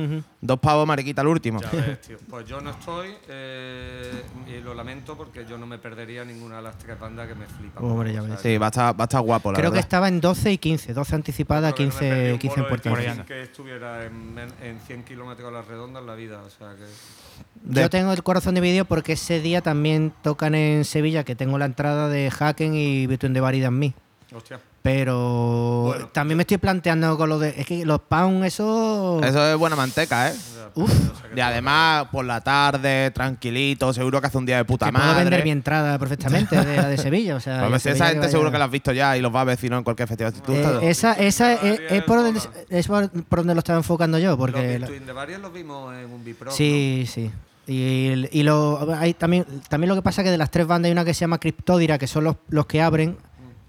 Dos 0.45 0.60
pavos 0.60 0.86
mariquita 0.88 1.21
el 1.21 1.27
último. 1.27 1.60
Ya 1.62 1.69
ves, 1.71 2.01
tío. 2.01 2.17
Pues 2.29 2.45
yo 2.45 2.62
no 2.62 2.69
estoy 2.71 3.15
eh, 3.27 4.23
y 4.47 4.62
lo 4.62 4.73
lamento 4.73 5.15
porque 5.17 5.45
yo 5.45 5.58
no 5.58 5.65
me 5.65 5.77
perdería 5.77 6.23
ninguna 6.23 6.58
de 6.58 6.62
las 6.63 6.77
tres 6.77 6.99
bandas 6.99 7.27
que 7.27 7.36
me 7.36 7.45
flipan. 7.45 7.84
Hombre, 7.84 8.13
ya 8.13 8.21
ves. 8.21 8.39
Sí, 8.41 8.58
va 8.58 8.67
a 8.67 8.69
estar, 8.69 8.99
va 8.99 9.03
a 9.03 9.05
estar 9.05 9.21
guapo, 9.21 9.51
la 9.51 9.58
Creo 9.58 9.71
que 9.71 9.75
verdad. 9.75 9.86
estaba 9.86 10.08
en 10.08 10.21
12 10.21 10.51
y 10.51 10.58
15. 10.58 10.93
12 10.93 11.15
anticipada, 11.15 11.71
creo 11.73 11.75
que 11.75 11.84
no 11.84 11.88
me 11.88 11.99
15, 11.99 12.10
perdí 12.15 12.31
un 12.34 12.39
15 12.39 12.60
en 12.60 12.67
Puerto 12.67 12.95
Rico. 12.95 13.25
que 13.25 13.41
estuviera 13.43 14.05
en, 14.05 14.36
en 14.62 14.79
100 14.79 15.03
kilómetros 15.03 15.47
a 15.49 15.51
la 15.51 15.62
redonda 15.62 15.99
en 15.99 16.05
la 16.05 16.15
vida. 16.15 16.41
O 16.45 16.49
sea 16.49 16.75
que. 16.75 16.84
De- 17.63 17.81
Yo 17.81 17.89
tengo 17.89 18.13
el 18.13 18.23
corazón 18.23 18.55
dividido 18.55 18.86
porque 18.86 19.13
ese 19.13 19.39
día 19.41 19.62
también 19.62 20.13
tocan 20.21 20.55
en 20.55 20.86
Sevilla, 20.86 21.23
que 21.23 21.36
tengo 21.36 21.58
la 21.58 21.65
entrada 21.65 22.08
de 22.10 22.31
Haken 22.38 22.75
y 22.75 23.08
Between 23.08 23.34
the 23.34 23.41
Buried 23.41 23.63
and 23.65 23.77
Me. 23.77 23.93
Hostia. 24.34 24.60
Pero 24.86 25.84
Bueno. 25.88 26.08
también 26.13 26.38
me 26.38 26.43
estoy 26.43 26.58
planteando 26.58 27.17
con 27.17 27.28
lo 27.28 27.39
de. 27.39 27.56
Es 27.58 27.65
que 27.65 27.84
los 27.86 28.02
pounds, 28.02 28.45
eso. 28.45 29.19
Eso 29.24 29.48
es 29.52 29.58
buena 29.58 29.76
manteca, 29.76 30.30
¿eh? 30.30 30.36
Uf. 30.76 30.91
Y 31.36 31.39
además, 31.39 32.06
por 32.12 32.24
la 32.24 32.41
tarde, 32.41 33.10
tranquilo, 33.10 33.91
seguro 33.93 34.21
que 34.21 34.28
hace 34.28 34.38
un 34.38 34.45
día 34.45 34.58
de 34.58 34.65
puta 34.65 34.86
que 34.86 34.91
puedo 34.91 35.04
madre. 35.06 35.24
vender 35.24 35.43
mi 35.43 35.50
entrada 35.50 35.98
perfectamente 35.98 36.56
de 36.63 36.78
la 36.78 36.88
de 36.88 36.98
Sevilla. 37.00 37.36
O 37.36 37.39
sea, 37.39 37.65
Pues 37.69 37.82
Sevilla 37.82 37.95
esa 37.95 38.06
que 38.06 38.12
gente 38.13 38.30
seguro 38.30 38.52
que 38.52 38.58
la 38.60 38.65
has 38.65 38.71
visto 38.71 38.91
ya 38.91 39.17
y 39.17 39.21
los 39.21 39.34
va 39.34 39.41
a 39.41 39.45
vecinos 39.45 39.80
en 39.80 39.84
cualquier 39.84 40.08
festival. 40.08 40.34
Tú 40.34 40.54
Eh, 40.54 40.80
esa 40.84 41.13
esa 41.13 41.54
es, 41.54 41.82
es 41.89 42.04
por 42.04 42.17
donde, 42.21 42.39
es 42.69 42.88
por, 42.88 43.10
donde 43.30 43.54
lo 43.56 43.60
estaba 43.60 43.78
enfocando 43.80 44.19
yo. 44.19 44.38
Porque 44.38 44.78
los 44.78 44.88
la- 44.89 45.00
the 45.04 45.12
Barriers 45.13 45.41
los 45.41 45.52
vimos 45.52 45.95
en 45.95 46.12
un 46.12 46.24
Bipro. 46.24 46.52
sí, 46.52 47.06
sí. 47.12 47.32
Y, 47.67 48.28
y 48.32 48.43
lo, 48.43 48.93
hay 48.95 49.15
también, 49.15 49.43
también 49.67 49.89
lo 49.89 49.95
que 49.95 50.04
pasa 50.04 50.21
es 50.21 50.26
que 50.26 50.32
de 50.32 50.38
las 50.38 50.52
tres 50.52 50.67
bandas 50.67 50.86
hay 50.89 50.91
una 50.91 51.04
que 51.04 51.15
se 51.15 51.21
llama 51.21 51.39
Cryptodira, 51.39 51.98
que 51.98 52.06
son 52.06 52.24
los, 52.24 52.36
los 52.50 52.67
que 52.67 52.80
abren, 52.84 53.17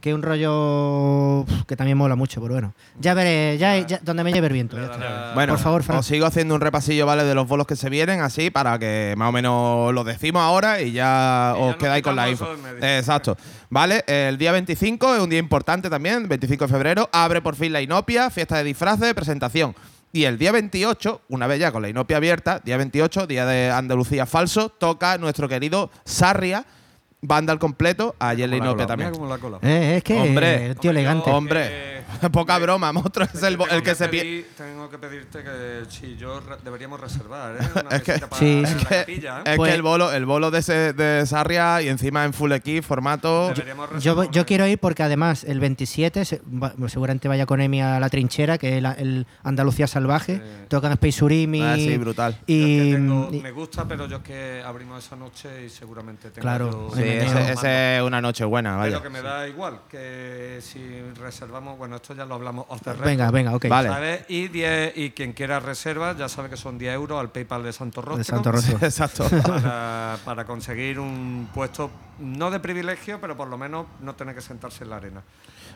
que 0.01 0.15
un 0.15 0.23
rollo 0.23 1.45
que 1.67 1.75
también 1.77 1.99
mola 1.99 2.15
mucho, 2.15 2.41
pero 2.41 2.55
bueno. 2.55 2.75
Ya 3.01 3.15
veré, 3.15 3.59
ya, 3.59 3.77
ya- 3.79 3.99
donde 4.03 4.23
me 4.23 4.33
lleve 4.33 4.47
el 4.47 4.53
viento. 4.53 4.77
ya 4.77 4.85
está. 4.85 5.33
Bueno, 5.35 5.55
por 5.55 5.63
favor, 5.63 5.83
Fran. 5.83 5.99
os 5.99 6.07
sigo 6.07 6.27
haciendo 6.27 6.55
un 6.55 6.61
repasillo, 6.61 7.07
¿vale? 7.07 7.25
De 7.25 7.35
los 7.35 7.49
bolos 7.49 7.67
que 7.67 7.75
se 7.77 7.89
vienen, 7.91 8.21
así, 8.21 8.51
para 8.51 8.79
que 8.79 9.15
más 9.17 9.29
o 9.29 9.33
menos 9.33 9.93
lo 9.93 10.05
decimos 10.05 10.43
ahora 10.43 10.81
y 10.81 10.93
ya 10.93 11.55
Y 11.59 11.63
os 11.63 11.77
quedáis 11.77 12.05
con 12.05 12.15
la 12.15 12.29
info. 12.31 12.47
Exacto. 12.81 13.37
Vale, 13.69 14.05
el 14.07 14.39
día 14.39 14.53
25 14.53 15.17
es 15.17 15.21
un 15.23 15.31
día 15.31 15.39
importante 15.41 15.91
también, 15.91 16.29
25 16.29 16.67
de 16.67 16.73
febrero, 16.73 17.09
abre 17.13 17.43
por 17.43 17.57
fin 17.57 17.73
la 17.73 17.81
Inopia, 17.81 18.31
fiesta 18.31 18.59
de 18.59 18.65
disfraces, 18.65 19.13
presentación. 19.15 19.75
Y 20.13 20.25
el 20.25 20.39
día 20.39 20.53
28, 20.53 21.23
una 21.31 21.47
vez 21.47 21.59
ya 21.59 21.73
con 21.73 21.83
la 21.83 21.89
Inopia 21.89 22.17
abierta, 22.19 22.61
día 22.65 22.77
28, 22.77 23.27
día 23.27 23.45
de 23.45 23.71
Andalucía 23.71 24.25
falso, 24.25 24.69
toca 24.71 25.19
nuestro 25.19 25.49
querido 25.49 25.91
Sarria, 26.05 26.65
banda 27.21 27.53
al 27.53 27.59
completo, 27.59 28.15
la 28.51 28.57
Inopia 28.57 28.87
también. 28.87 29.11
Mira 29.11 29.19
cómo 29.19 29.29
la 29.29 29.35
ha 29.37 29.39
colado. 29.39 29.61
Eh, 29.67 29.97
es 29.99 30.05
que 30.05 30.19
Hombre. 30.21 30.67
el 30.67 30.77
tío 30.77 30.91
Hombre, 30.91 31.03
yo- 31.03 31.09
elegante. 31.11 31.31
Hombre, 31.31 31.96
poca 32.33 32.59
broma, 32.59 32.93
monstruo 32.93 33.27
es 33.33 33.43
el, 33.43 33.59
el 33.71 33.83
que 33.83 33.95
se 33.95 34.09
pierde. 34.09 34.47
Tengo 34.57 34.89
que 34.89 34.99
pedirte 34.99 35.43
que 35.43 35.83
si 35.89 36.17
yo 36.17 36.41
re- 36.41 36.57
deberíamos 36.65 37.01
reservar, 37.01 37.57
¿eh? 37.57 37.67
Una 37.87 37.97
Es 37.97 38.03
que- 38.03 38.19
para 38.19 38.37
Sí, 38.37 38.63
capilla, 38.89 39.39
¿eh? 39.41 39.43
Es 39.53 39.57
Pues- 39.57 39.71
que 39.71 39.75
el 39.77 39.83
bolo, 39.83 40.13
el 40.13 40.27
bolo 40.27 40.51
de, 40.51 40.59
ese, 40.61 40.93
de 40.93 41.25
Sarria 41.27 41.83
y 41.83 41.89
encima 41.89 42.25
en 42.25 42.33
full 42.33 42.53
equip, 42.53 42.85
formato. 42.85 43.49
Deberíamos 43.49 44.03
Yo, 44.03 44.25
yo 44.31 44.47
quiero 44.47 44.67
ir 44.67 44.79
porque 44.79 45.03
además 45.03 45.45
el 45.45 45.61
27 45.61 46.25
se- 46.25 46.41
va- 46.47 46.73
seguramente 46.89 47.29
vaya 47.29 47.47
con 47.47 47.61
Emi 47.61 47.83
a 47.83 47.99
la 48.01 48.09
trinchera, 48.09 48.59
que 48.59 48.77
es 48.77 48.83
la- 48.83 48.93
el 48.93 49.27
Andalucía 49.43 49.87
Salvaje. 49.87 50.37
Sí. 50.37 50.43
Tocan 50.69 50.93
Space 50.93 51.25
Urimi. 51.25 51.63
Ah, 51.63 51.77
sí, 51.77 51.97
brutal. 51.97 52.33
Yo 52.33 52.39
es 52.39 52.45
Y, 52.47 52.77
que 52.91 52.97
tengo- 52.97 53.29
y- 53.33 53.41
me 53.41 53.51
gusta, 53.53 53.87
pero 53.87 54.07
yo 54.07 54.19
es 54.19 54.23
que 54.23 54.63
abrimos 54.65 55.05
esa 55.05 55.17
noche 55.17 55.65
y 55.67 55.69
seguramente 55.69 56.31
tengo 56.31 56.43
Claro, 56.43 56.91
Sí, 56.95 57.03
ese 57.03 57.97
es 57.97 58.03
una 58.03 58.21
noche 58.21 58.45
buena, 58.45 58.77
vaya. 58.77 58.99
Pero 58.99 59.03
que 59.03 59.11
me 59.11 59.23
da 59.23 59.47
igual, 59.49 59.81
que 59.89 60.59
si 60.61 60.81
reservamos, 61.21 61.77
bueno, 61.79 61.96
esto 61.97 62.15
ya 62.15 62.25
lo 62.25 62.35
hablamos 62.37 62.67
off 62.69 62.81
the 62.83 62.93
record, 62.93 63.07
venga, 63.07 63.31
venga, 63.31 63.55
ok. 63.55 63.69
Vale. 63.69 63.89
¿sabes? 63.89 64.25
Y, 64.29 64.49
10 64.49 64.97
y 64.97 65.11
quien 65.11 65.33
quiera 65.33 65.61
reservas, 65.61 66.17
ya 66.17 66.29
sabe 66.29 66.49
que 66.49 66.57
son 66.57 66.79
10 66.79 66.95
euros 66.95 67.21
al 67.21 67.31
PayPal 67.31 67.63
de 67.63 67.73
Santo 67.73 68.01
Rostro. 68.03 68.19
De 68.19 68.25
Santo 68.25 68.53
Rostro. 68.53 68.79
Exacto. 68.81 69.27
para, 69.47 70.19
para 70.25 70.45
conseguir 70.45 70.99
un 71.01 71.49
puesto, 71.53 71.91
no 72.19 72.51
de 72.51 72.61
privilegio, 72.61 73.21
pero 73.21 73.37
por 73.37 73.49
lo 73.49 73.59
menos 73.59 73.87
no 74.01 74.15
tener 74.15 74.35
que 74.35 74.41
sentarse 74.41 74.85
en 74.85 74.91
la 74.91 74.97
arena. 74.97 75.23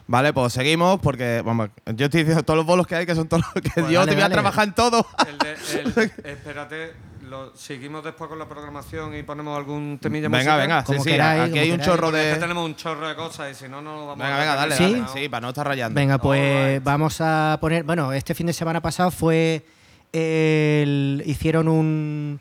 Vale, 0.06 0.32
pues 0.32 0.52
seguimos 0.52 0.98
porque, 1.00 1.42
vamos, 1.44 1.68
yo 1.94 2.06
estoy 2.06 2.20
diciendo 2.20 2.42
todos 2.42 2.56
los 2.56 2.66
bolos 2.66 2.86
que 2.86 2.96
hay, 2.96 3.06
que 3.06 3.14
son 3.14 3.28
todos 3.28 3.44
los 3.54 3.62
que 3.62 3.70
Pues 3.80 3.90
yo 3.90 4.00
dale, 4.00 4.12
te 4.12 4.16
voy 4.16 4.24
a 4.24 4.30
trabajar 4.30 4.66
en 4.68 4.74
todo. 4.74 5.06
El 5.28 5.38
de- 5.38 5.52
el- 6.02 6.12
espérate, 6.24 6.94
lo, 7.30 7.56
seguimos 7.56 8.02
después 8.04 8.28
con 8.28 8.38
la 8.38 8.46
programación 8.48 9.14
y 9.16 9.22
ponemos 9.22 9.56
algún 9.56 9.98
temilla 10.00 10.28
Venga, 10.28 10.38
musical? 10.38 10.60
venga, 10.60 10.80
sí, 10.80 10.86
Como 10.86 11.04
sí, 11.04 11.10
queráis, 11.10 11.40
aquí 11.42 11.50
como 11.52 11.62
hay 11.62 11.70
un 11.70 11.76
queráis. 11.78 11.90
chorro 11.90 12.06
Porque 12.08 12.18
es 12.20 12.24
que 12.26 12.34
de. 12.34 12.40
tenemos 12.40 12.64
un 12.66 12.76
chorro 12.76 13.08
de 13.08 13.14
cosas 13.14 13.50
y 13.52 13.54
si 13.54 13.68
no, 13.70 13.80
no 13.80 13.92
lo 13.94 14.06
vamos 14.08 14.18
Venga, 14.18 14.34
a 14.36 14.38
venga, 14.40 14.52
dejar 14.52 14.68
dale, 14.68 14.76
¿Sí? 14.76 15.00
dale. 15.00 15.20
Sí, 15.22 15.28
para 15.28 15.40
no 15.42 15.48
estar 15.48 15.66
rayando. 15.66 15.98
Venga, 15.98 16.18
pues 16.18 16.40
Alright. 16.42 16.82
vamos 16.82 17.20
a 17.20 17.56
poner. 17.60 17.84
Bueno, 17.84 18.12
este 18.12 18.34
fin 18.34 18.46
de 18.48 18.52
semana 18.52 18.80
pasado 18.82 19.10
fue. 19.10 19.64
el- 20.12 21.22
hicieron 21.26 21.68
un, 21.68 22.40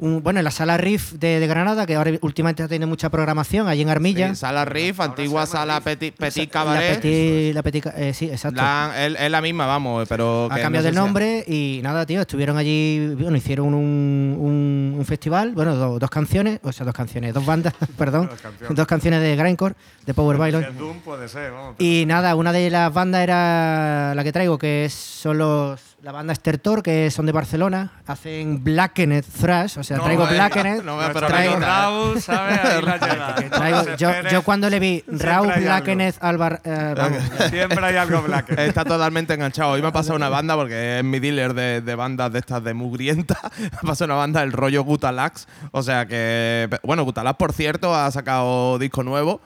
un- 0.00 0.22
Bueno, 0.22 0.40
en 0.40 0.44
la 0.44 0.50
sala 0.50 0.76
Riff 0.76 1.12
de, 1.12 1.38
de 1.40 1.46
Granada, 1.46 1.86
que 1.86 1.94
ahora 1.94 2.10
últimamente 2.22 2.66
tiene 2.68 2.86
mucha 2.86 3.08
programación, 3.10 3.68
allí 3.68 3.82
en 3.82 3.88
Armilla. 3.90 4.30
Sí, 4.30 4.36
sala 4.36 4.64
Riff, 4.64 4.98
Ahora 5.00 5.12
antigua 5.12 5.46
sala. 5.46 5.80
Petit, 5.80 6.14
petit 6.16 6.46
La 6.46 6.50
Cabaret. 6.50 7.00
Petit- 7.02 7.52
la 7.54 7.62
Petit- 7.62 7.92
eh, 7.96 8.12
sí, 8.14 8.26
exacto. 8.30 8.60
La- 8.60 8.92
es, 9.06 9.14
es 9.20 9.30
la 9.30 9.40
misma, 9.40 9.66
vamos, 9.66 10.08
pero. 10.08 10.48
ha 10.50 10.58
cambiado 10.60 10.86
no 10.88 10.90
de 10.90 10.96
nombre 10.96 11.44
y 11.46 11.80
nada, 11.82 12.04
tío, 12.06 12.20
estuvieron 12.22 12.56
allí, 12.56 13.14
bueno, 13.18 13.36
hicieron 13.36 13.74
un, 13.74 14.36
un- 14.40 14.94
un 14.98 15.04
festival, 15.04 15.52
bueno, 15.54 15.74
do- 15.76 15.98
dos 15.98 16.10
canciones, 16.10 16.60
o 16.62 16.72
sea, 16.72 16.84
dos 16.86 16.94
canciones, 16.94 17.32
dos 17.34 17.44
bandas, 17.46 17.74
perdón, 17.98 18.28
Dos 18.30 18.40
canciones. 18.40 18.76
dos 18.76 18.86
canciones 18.86 19.20
de 19.22 19.36
Grindcore, 19.36 19.74
de 20.06 20.14
Power 20.14 20.36
Si 20.36 20.42
Violence. 20.42 20.70
es 20.70 20.78
Doom 20.78 21.00
puede 21.00 21.28
ser, 21.28 21.52
vamos. 21.52 21.74
pero- 21.78 21.88
Y 21.90 22.06
nada, 22.06 22.34
una 22.34 22.52
de 22.52 22.70
las 22.70 22.92
bandas 22.92 23.22
era 23.22 24.14
la 24.14 24.24
que 24.24 24.32
traigo, 24.32 24.58
que 24.58 24.84
es, 24.86 24.94
son 24.94 25.38
los, 25.38 25.80
la 26.02 26.12
banda 26.12 26.34
Stertor, 26.34 26.82
que 26.82 27.10
son 27.10 27.26
de 27.26 27.32
Barcelona, 27.32 27.92
hacen 28.06 28.64
Blackened 28.64 29.22
Thrash, 29.38 29.78
o 29.78 29.82
sea, 29.84 29.98
No 29.98 30.04
traigo 30.04 30.26
Blackened, 30.26 30.82
no 30.82 30.96
me 30.96 31.02
Nuestro 31.02 31.26
traigo, 31.26 31.56
Raúl, 31.56 32.22
¿sabes? 32.22 32.58
Ahí 32.58 32.82
la 32.82 32.96
llega. 32.96 33.50
traigo- 33.50 34.28
yo, 34.30 34.42
cuando 34.42 34.70
le 34.70 34.78
vi 34.80 35.04
Raúl. 35.08 35.52
Blackened 35.60 36.14
Alvar, 36.20 36.62
eh, 36.64 36.94
vamos, 36.96 37.22
Siempre 37.50 37.84
hay 37.84 37.96
algo 37.96 38.22
black. 38.22 38.50
Está 38.58 38.84
totalmente 38.84 39.34
enganchado. 39.34 39.72
Hoy 39.72 39.82
me 39.82 39.88
ha 39.88 39.92
pasado 39.92 40.16
una 40.16 40.30
banda, 40.30 40.56
porque 40.56 40.98
es 41.00 41.04
mi 41.04 41.18
dealer 41.20 41.52
de, 41.52 41.82
de 41.82 41.94
bandas 41.94 42.32
de 42.32 42.38
estas 42.38 42.64
de 42.64 42.72
mugrienta. 42.72 43.38
Me 43.58 43.66
ha 43.66 43.80
pasado 43.82 44.06
una 44.06 44.14
banda 44.14 44.40
del 44.40 44.52
rollo 44.52 44.82
Gutalax. 44.84 45.46
O 45.72 45.82
sea 45.82 46.06
que. 46.06 46.68
Bueno, 46.82 47.04
Gutalax, 47.04 47.36
por 47.36 47.52
cierto, 47.52 47.94
ha 47.94 48.10
sacado 48.10 48.78
disco 48.78 49.02
nuevo. 49.02 49.40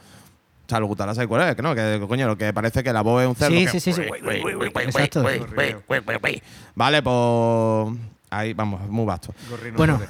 O 0.66 0.68
sea, 0.68 0.81
los 0.81 0.88
Gutalax, 0.88 1.16
¿sabes 1.16 1.29
cuál 1.29 1.48
es? 1.48 1.55
Que 1.57 1.62
no, 1.62 1.74
que 1.74 2.03
coño, 2.09 2.27
lo 2.27 2.38
que 2.38 2.53
parece 2.53 2.83
que 2.83 2.92
la 2.92 3.03
voz 3.03 3.22
es 3.22 3.29
un 3.29 3.35
cerdo. 3.37 3.55
sí, 3.55 3.64
que- 3.66 3.70
sí, 3.72 3.81
sí, 3.81 3.92
sí. 3.92 4.03
Exacto. 4.85 5.22
Vale, 6.74 7.03
pues. 7.03 7.98
Ahí, 8.31 8.53
vamos, 8.53 8.81
muy 8.88 9.05
vasto. 9.05 9.33
Gorrino 9.48 9.77
Bueno, 9.77 10.00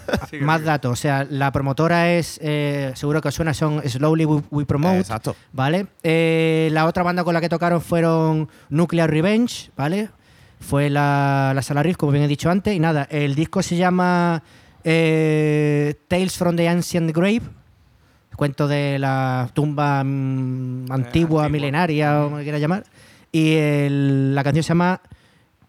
más 0.41 0.63
datos. 0.65 0.93
O 0.93 0.97
sea, 0.97 1.27
la 1.29 1.53
promotora 1.53 2.11
es, 2.13 2.39
eh, 2.43 2.93
seguro 2.95 3.21
que 3.21 3.29
os 3.29 3.35
suena, 3.35 3.53
son 3.53 3.83
Slowly 3.87 4.25
We, 4.25 4.43
We 4.51 4.65
Promote. 4.65 5.01
Exacto. 5.01 5.37
¿Vale? 5.53 5.89
Eh, 6.03 6.71
la 6.73 6.87
otra 6.87 7.03
banda 7.03 7.23
con 7.23 7.35
la 7.35 7.43
que 7.43 7.51
tocaron 7.51 7.83
fueron 7.83 8.49
Nuclear 8.71 9.11
Revenge, 9.11 9.71
¿vale? 9.77 10.09
Fue 10.59 10.89
la, 10.89 11.53
la 11.55 11.61
sala 11.61 11.83
Riff, 11.83 11.99
como 11.99 12.13
bien 12.13 12.25
he 12.25 12.29
dicho 12.29 12.49
antes. 12.49 12.75
Y 12.75 12.81
nada, 12.81 13.07
el 13.11 13.35
disco 13.35 13.63
se 13.63 13.77
llama 13.77 14.43
eh, 14.85 15.95
Tales 16.09 16.39
from 16.39 16.57
the 16.57 16.67
Ancient 16.67 17.11
Grave. 17.15 17.43
Cuento 18.37 18.67
de 18.69 18.99
la 18.99 19.49
tumba 19.55 20.03
mm, 20.05 20.91
antigua, 20.91 20.95
antigua. 20.95 21.49
milenaria, 21.49 22.21
o 22.21 22.25
como 22.25 22.39
le 22.39 22.43
quiera 22.45 22.59
llamar. 22.59 22.85
Y 23.33 23.55
el- 23.57 24.35
la 24.35 24.43
canción 24.45 24.63
se 24.63 24.69
llama 24.69 25.01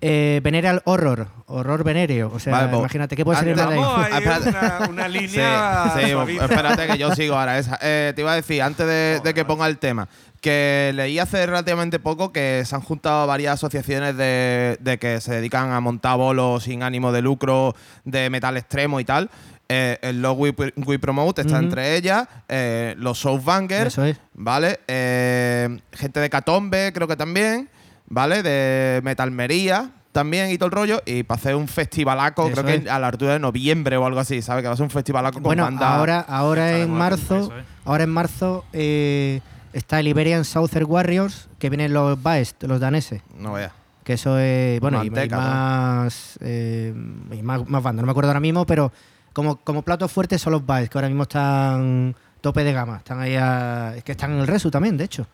eh, 0.01 0.39
Venereal 0.43 0.81
Horror, 0.85 1.27
horror 1.47 1.83
venéreo. 1.83 2.29
O 2.33 2.37
sea, 2.39 2.51
Vale, 2.53 2.67
pues, 2.67 2.79
imagínate, 2.79 3.15
¿qué 3.15 3.23
puede 3.25 3.39
ser 3.39 3.55
de 3.55 3.61
ahí? 3.61 3.79
Ah, 3.81 4.19
una, 4.45 4.87
una 4.89 5.07
línea 5.07 5.91
sí, 5.99 6.11
suavita. 6.11 6.45
espérate 6.45 6.87
que 6.87 6.97
yo 6.97 7.15
sigo 7.15 7.35
ahora 7.35 7.57
esa. 7.57 7.79
Eh, 7.81 8.11
te 8.15 8.21
iba 8.21 8.33
a 8.33 8.35
decir, 8.35 8.61
antes 8.61 8.85
de, 8.85 9.19
de 9.23 9.33
que 9.33 9.45
ponga 9.45 9.65
el 9.67 9.77
tema, 9.79 10.07
que 10.41 10.91
leí 10.93 11.17
hace 11.17 11.43
relativamente 11.47 11.97
poco 11.97 12.31
que 12.31 12.61
se 12.65 12.75
han 12.75 12.81
juntado 12.81 13.25
varias 13.25 13.53
asociaciones 13.55 14.15
de, 14.15 14.77
de 14.79 14.99
que 14.99 15.19
se 15.21 15.33
dedican 15.33 15.71
a 15.71 15.79
montar 15.79 16.17
bolos 16.17 16.63
sin 16.65 16.83
ánimo 16.83 17.11
de 17.11 17.23
lucro, 17.23 17.73
de 18.03 18.29
metal 18.29 18.57
extremo 18.57 18.99
y 18.99 19.05
tal. 19.05 19.31
Eh, 19.67 19.97
el 20.03 20.21
Log 20.21 20.39
We, 20.39 20.53
We 20.85 20.99
Promote 20.99 21.41
está 21.41 21.57
entre 21.57 21.95
ellas, 21.95 22.27
eh, 22.47 22.93
los 22.99 23.17
Softbangers, 23.19 23.87
Eso 23.87 24.05
es. 24.05 24.17
¿vale? 24.35 24.79
Eh, 24.87 25.79
gente 25.91 26.19
de 26.19 26.29
Catombe, 26.29 26.91
creo 26.93 27.07
que 27.07 27.15
también, 27.15 27.69
¿vale? 28.07 28.43
De 28.43 29.01
Metalmería 29.03 29.89
también 30.11 30.51
y 30.51 30.57
todo 30.57 30.67
el 30.67 30.71
rollo. 30.71 31.01
Y 31.05 31.23
para 31.23 31.39
hacer 31.39 31.55
un 31.55 31.67
festivalaco, 31.67 32.47
Eso 32.47 32.61
creo 32.61 32.75
es. 32.75 32.83
que 32.83 32.89
a 32.89 32.99
la 32.99 33.07
altura 33.07 33.33
de 33.33 33.39
noviembre 33.39 33.97
o 33.97 34.05
algo 34.05 34.19
así, 34.19 34.41
¿sabes? 34.43 34.61
Que 34.61 34.67
va 34.67 34.75
a 34.75 34.77
ser 34.77 34.83
un 34.83 34.89
festivalaco 34.91 35.33
con 35.35 35.43
Bueno, 35.43 35.63
bandas. 35.63 35.89
ahora, 35.89 36.19
ahora 36.21 36.65
de 36.67 36.83
en 36.83 36.91
marzo, 36.91 37.37
es. 37.57 37.65
ahora 37.85 38.03
en 38.03 38.11
marzo 38.11 38.65
eh, 38.71 39.41
está 39.73 39.99
el 39.99 40.07
Iberian 40.07 40.45
Southern 40.45 40.85
Warriors, 40.87 41.49
que 41.57 41.69
vienen 41.71 41.91
los 41.91 42.21
Baest, 42.21 42.61
los 42.63 42.79
daneses. 42.79 43.23
No 43.37 43.53
veas. 43.53 43.71
Que 44.03 44.13
eso 44.13 44.37
es, 44.37 44.79
bueno, 44.79 45.03
y- 45.03 45.07
y, 45.07 45.09
Manteca, 45.09 45.37
más, 45.37 46.37
eh, 46.41 46.93
y 47.31 47.41
más, 47.41 47.67
más 47.67 47.81
bandas, 47.81 48.03
no 48.03 48.05
me 48.05 48.11
acuerdo 48.11 48.29
ahora 48.29 48.39
mismo, 48.39 48.63
pero 48.67 48.91
como, 49.35 49.57
como 49.57 49.81
platos 49.83 50.11
fuertes 50.11 50.41
son 50.41 50.53
los 50.53 50.65
Baest, 50.65 50.91
que 50.91 50.97
ahora 50.97 51.09
mismo 51.09 51.23
están 51.23 52.15
tope 52.41 52.63
de 52.63 52.73
gama. 52.73 52.97
Están 52.97 53.19
ahí 53.19 53.35
a- 53.35 53.93
es 53.95 54.03
que 54.03 54.13
están 54.13 54.31
en 54.31 54.39
el 54.39 54.47
Resu 54.47 54.71
también, 54.71 54.97
de 54.97 55.03
hecho. 55.03 55.27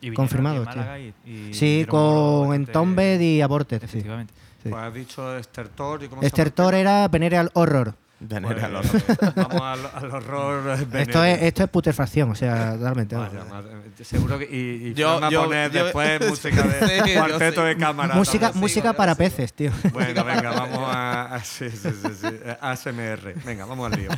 Y 0.00 0.10
vinieron 0.10 0.14
Confirmado, 0.16 0.62
aquí 0.62 0.66
en 0.66 0.72
tío. 0.72 0.82
Málaga 0.82 0.98
y- 0.98 1.14
y 1.50 1.54
Sí, 1.54 1.84
con 1.88 2.54
Entombed 2.54 3.20
y 3.20 3.40
Aborted. 3.40 3.82
Efectivamente. 3.84 4.32
Sí. 4.62 4.68
Pues 4.68 4.82
has 4.82 4.94
dicho 4.94 5.36
Estertor 5.38 6.02
y 6.02 6.08
cómo 6.08 6.20
se 6.22 6.26
Estertor 6.28 6.72
llama? 6.74 6.78
era 6.80 7.08
Venereal 7.08 7.50
Horror. 7.54 7.94
Venera 8.22 8.66
al 8.66 8.72
Pues, 8.82 8.94
horror. 9.08 9.32
Vamos 9.34 9.60
al, 9.62 9.90
al 10.04 10.10
horror. 10.10 10.78
Esto 10.92 11.24
es, 11.24 11.42
esto 11.42 11.62
es 11.64 11.70
putrefacción, 11.70 12.30
o 12.30 12.34
sea. 12.34 12.76
Vaya, 12.76 13.44
madre, 13.48 13.70
seguro 14.02 14.38
que. 14.38 14.44
Y, 14.44 14.88
y 14.88 14.94
Yo- 14.94 15.24
a 15.24 15.30
yo- 15.30 15.44
poner 15.44 15.70
yo- 15.70 15.84
después 15.84 16.20
música 16.28 16.62
de 16.62 17.00
Sí, 17.06 17.14
cuarteto 17.14 17.62
sí. 17.62 17.66
de 17.68 17.76
cámara. 17.78 18.14
música 18.14 18.52
música 18.54 18.92
para 18.92 19.14
peces, 19.14 19.54
tío. 19.54 19.72
Bueno, 19.94 20.22
venga, 20.24 20.50
vamos 20.54 20.80
a. 20.94 21.34
a- 21.36 21.44
sí, 21.44 21.70
sí, 21.70 21.88
sí, 21.90 22.08
sí. 22.20 22.26
ASMR. 22.60 23.34
Venga, 23.44 23.64
vamos 23.64 23.90
al 23.90 23.98
lío. 23.98 24.10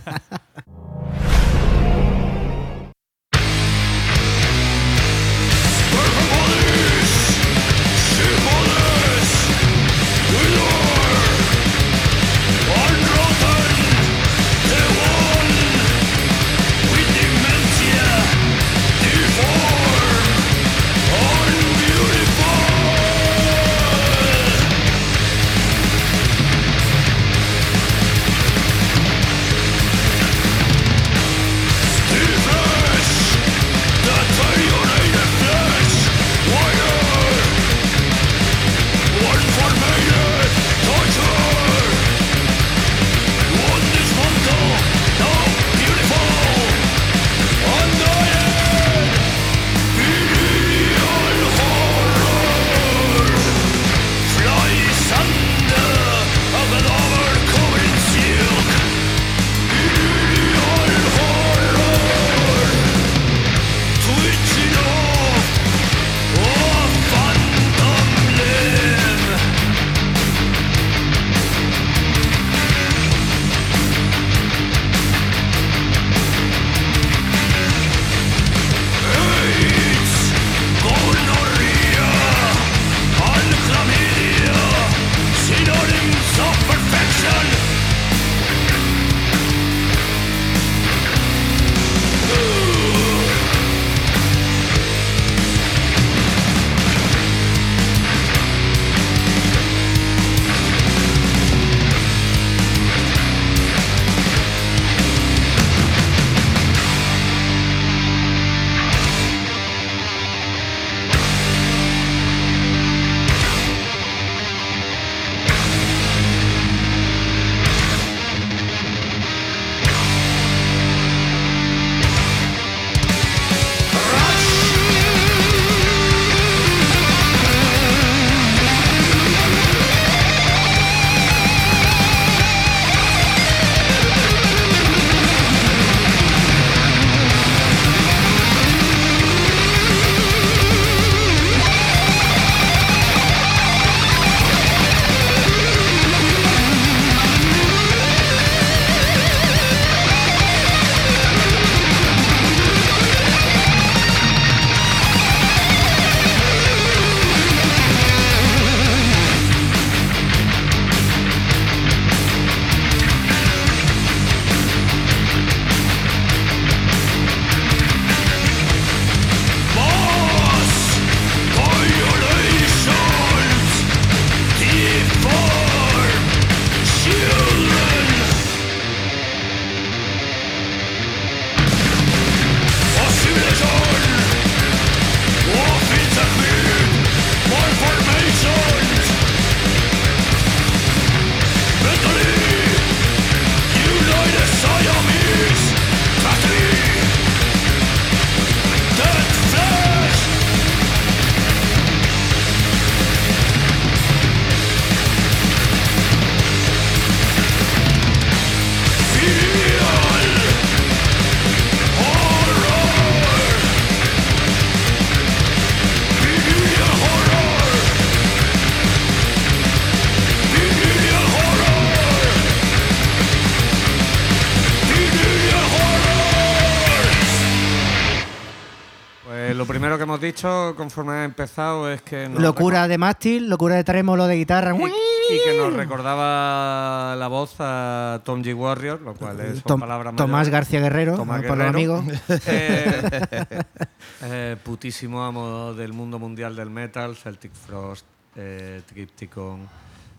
Dicho, 230.23 230.75
conforme 230.77 231.13
ha 231.13 231.25
empezado, 231.25 231.91
es 231.93 232.01
que. 232.03 232.29
Locura 232.29 232.89
de 232.89 232.97
mástil, 232.99 233.49
locura 233.49 233.75
de 233.77 233.85
trémolo 233.85 234.27
de 234.27 234.37
guitarra. 234.37 234.75
Y, 234.75 235.35
y 235.35 235.39
que 235.45 235.57
nos 235.59 235.73
recordaba 235.75 237.15
la 237.17 237.29
voz 237.29 237.55
a 237.59 238.21
Tom 238.25 238.43
G. 238.43 238.55
Warrior, 238.57 239.01
lo 239.03 239.15
cual 239.15 239.41
es 239.41 239.63
Tom- 239.63 239.81
palabras 239.81 240.17
Tomás. 240.17 240.49
García 240.49 240.81
Guerrero, 240.81 241.17
Tomás 241.17 241.43
por 241.43 241.57
los 241.59 241.67
Guerrero. 241.73 241.97
amigos. 241.99 242.05
Eh, 242.47 243.43
eh, 244.23 244.57
putísimo 244.63 245.23
amo 245.25 245.75
del 245.75 245.93
mundo 245.93 246.19
mundial 246.19 246.55
del 246.57 246.71
metal, 246.71 247.17
Celtic 247.17 247.53
Frost, 247.53 248.07
eh, 248.37 248.83
Tripticon, 248.87 249.69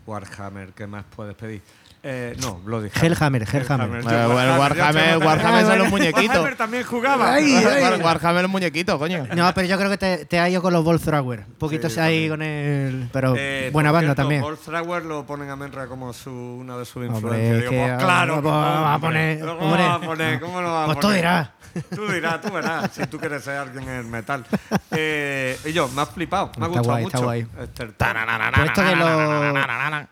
Warhammer, 0.06 0.72
¿qué 0.72 0.86
más 0.86 1.04
puedes 1.14 1.34
pedir? 1.34 1.62
Eh, 2.06 2.36
no, 2.42 2.56
Bloody 2.62 2.90
Hammer. 2.94 3.12
Hellhammer, 3.12 3.42
Hellhammer. 3.50 4.02
Yo, 4.02 4.08
Bueno, 4.10 4.28
bueno, 4.34 4.58
Warhammer, 4.58 5.16
Warhammer 5.18 5.64
son 5.64 5.78
los 5.78 5.88
muñequitos. 5.90 6.28
Warhammer 6.28 6.54
también 6.56 6.84
jugaba. 6.84 7.32
Ay, 7.32 7.54
ay. 7.54 7.82
War- 7.82 8.02
Warhammer 8.02 8.42
los 8.42 8.50
muñequitos, 8.50 8.98
coño. 8.98 9.26
No, 9.34 9.54
pero 9.54 9.66
yo 9.66 9.78
creo 9.78 9.88
que 9.88 9.96
te, 9.96 10.26
te 10.26 10.38
ha 10.38 10.46
ido 10.50 10.60
con 10.60 10.74
los 10.74 10.84
Ball 10.84 11.00
Thrower. 11.00 11.44
Un 11.48 11.54
poquito 11.54 11.88
Sí, 11.88 11.94
se 11.94 12.00
ha 12.02 12.12
ido 12.12 12.34
con 12.34 12.42
el. 12.42 13.08
Pero 13.10 13.34
Eh, 13.38 13.70
buena 13.72 13.90
banda 13.90 14.08
cierto, 14.08 14.20
también. 14.22 14.42
Paul 14.42 14.58
Thrower 14.58 15.02
lo 15.06 15.24
ponen 15.24 15.48
a 15.48 15.56
Menra 15.56 15.86
como 15.86 16.12
su, 16.12 16.30
una 16.30 16.76
de 16.76 16.84
sus 16.84 17.06
influencias. 17.06 17.70
Digo, 17.70 17.70
pues 17.84 17.96
claro, 18.02 18.34
poner- 18.42 18.42
¿cómo 18.42 18.58
hombre. 19.64 19.82
va 19.84 19.94
a 19.94 20.00
poner? 20.00 20.40
¿Cómo 20.40 20.60
lo 20.60 20.68
va 20.72 20.82
a 20.82 20.86
Pues 20.86 20.96
tú 20.98 21.06
poner? 21.06 21.16
dirás. 21.16 21.48
Tú 21.94 22.06
dirás, 22.08 22.40
tú 22.40 22.52
verás, 22.52 22.90
si 22.92 23.06
tú 23.06 23.18
quieres 23.18 23.42
ser 23.42 23.56
alguien 23.56 23.84
en 23.84 23.94
el 23.96 24.06
metal. 24.06 24.44
Eh, 24.90 25.58
y 25.64 25.72
yo, 25.72 25.88
me 25.88 26.02
ha 26.02 26.06
flipado, 26.06 26.52
me 26.56 26.66
ha 26.66 26.68
gustado 26.68 26.88
guay, 26.88 27.02
mucho. 27.02 27.16
está 27.16 27.24
guay. 27.24 27.40
Este, 27.60 27.86
Pues 27.86 28.66
esto 28.66 28.82
de 28.82 28.96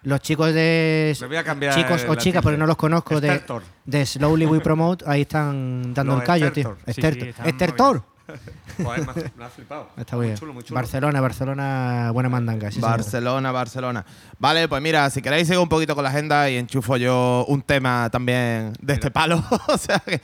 los, 0.03 0.20
chicos 0.20 0.53
de 0.53 1.16
Me 1.20 1.26
voy 1.26 1.37
a 1.37 1.45
cambiar 1.45 1.74
chicos 1.74 2.05
o 2.09 2.14
chicas, 2.16 2.43
porque 2.43 2.59
no 2.59 2.66
los 2.66 2.76
conozco 2.76 3.20
de, 3.20 3.28
Estertor. 3.28 3.62
de 3.84 4.07
Slowly 4.07 4.47
We 4.47 4.61
Promote, 4.61 5.05
ahí 5.07 5.22
están 5.22 5.95
dando 5.95 6.14
Los 6.14 6.22
el 6.22 6.26
callo, 6.26 6.47
Estertor. 6.49 6.76
tío. 6.76 6.95
Sí, 6.95 7.03
sí, 7.03 7.49
Estertor. 7.49 8.12
Joder, 8.83 9.07
me 9.07 9.12
ha, 9.12 9.33
me 9.37 9.45
ha 9.45 9.49
flipado. 9.49 9.89
Está 9.97 10.16
muy 10.16 10.27
bien. 10.27 10.39
chulo, 10.39 10.53
muy 10.53 10.62
chulo. 10.62 10.75
Barcelona, 10.75 11.20
Barcelona, 11.20 12.11
buena 12.12 12.29
mandanga. 12.29 12.70
sí, 12.70 12.77
señor. 12.77 12.91
Barcelona, 12.91 13.53
Barcelona. 13.53 14.05
Vale, 14.39 14.68
pues 14.68 14.83
mira, 14.83 15.09
si 15.11 15.23
queréis 15.23 15.49
sigo 15.49 15.62
un 15.62 15.68
poquito 15.68 15.95
con 15.95 16.05
la 16.05 16.11
agenda 16.11 16.49
y 16.51 16.57
enchufo 16.57 16.97
yo 16.97 17.45
un 17.49 17.62
tema 17.62 18.09
también 18.11 18.73
de 18.81 18.95
este 18.95 19.11
palo. 19.11 19.43
o 19.68 19.79
sea 19.79 19.99
que, 20.01 20.20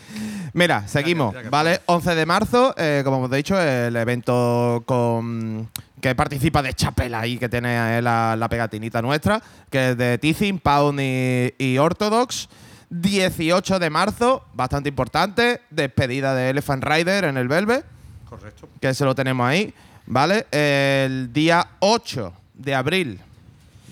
mira, 0.52 0.86
seguimos, 0.88 1.34
¿vale? 1.50 1.80
11 1.86 2.14
de 2.14 2.26
marzo, 2.26 2.74
eh, 2.76 3.02
como 3.04 3.18
hemos 3.18 3.30
dicho, 3.30 3.60
el 3.60 3.94
evento 3.96 4.82
con 4.86 5.68
que 6.00 6.14
participa 6.14 6.62
de 6.62 6.74
Chapela 6.74 7.20
ahí, 7.20 7.38
que 7.38 7.48
tiene 7.48 7.98
eh, 7.98 8.02
la, 8.02 8.36
la 8.36 8.48
pegatinita 8.48 9.02
nuestra, 9.02 9.42
que 9.70 9.90
es 9.90 9.98
de 9.98 10.18
Tizin, 10.18 10.60
Pound 10.60 11.00
y, 11.00 11.54
y 11.58 11.78
Orthodox. 11.78 12.48
18 12.90 13.78
de 13.78 13.90
marzo, 13.90 14.44
bastante 14.54 14.88
importante, 14.88 15.60
despedida 15.70 16.34
de 16.34 16.50
Elephant 16.50 16.84
Rider 16.84 17.24
en 17.24 17.36
el 17.36 17.48
Velvet 17.48 17.84
Correcto. 18.28 18.68
que 18.80 18.94
se 18.94 19.04
lo 19.04 19.14
tenemos 19.14 19.46
ahí, 19.46 19.74
¿vale? 20.06 20.46
El 20.50 21.32
día 21.32 21.68
8 21.80 22.32
de 22.54 22.74
abril, 22.74 23.20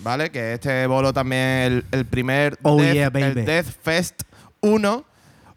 ¿vale? 0.03 0.31
Que 0.31 0.53
este 0.53 0.87
bolo 0.87 1.13
también 1.13 1.41
el, 1.41 1.85
el 1.91 2.05
primer 2.05 2.57
Oh, 2.63 2.77
Death, 2.81 2.93
yeah, 2.93 3.11
el. 3.13 3.45
Death 3.45 3.67
Fest 3.83 4.23
1, 4.61 5.05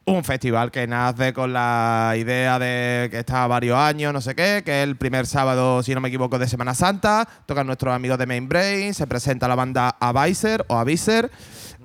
un 0.04 0.24
festival 0.24 0.70
que 0.70 0.86
nace 0.86 1.32
con 1.32 1.52
la 1.52 2.14
idea 2.18 2.58
de 2.58 3.08
que 3.10 3.20
está 3.20 3.46
varios 3.46 3.78
años, 3.78 4.12
no 4.12 4.20
sé 4.20 4.34
qué, 4.34 4.62
que 4.64 4.82
es 4.82 4.88
el 4.88 4.96
primer 4.96 5.26
sábado, 5.26 5.82
si 5.82 5.94
no 5.94 6.00
me 6.00 6.08
equivoco, 6.08 6.38
de 6.38 6.48
Semana 6.48 6.74
Santa, 6.74 7.26
tocan 7.46 7.66
nuestros 7.66 7.94
amigos 7.94 8.18
de 8.18 8.26
Main 8.26 8.48
Brain, 8.48 8.92
se 8.92 9.06
presenta 9.06 9.48
la 9.48 9.54
banda 9.54 9.96
Aviser 10.00 10.64
o 10.68 10.76
Aviser, 10.76 11.30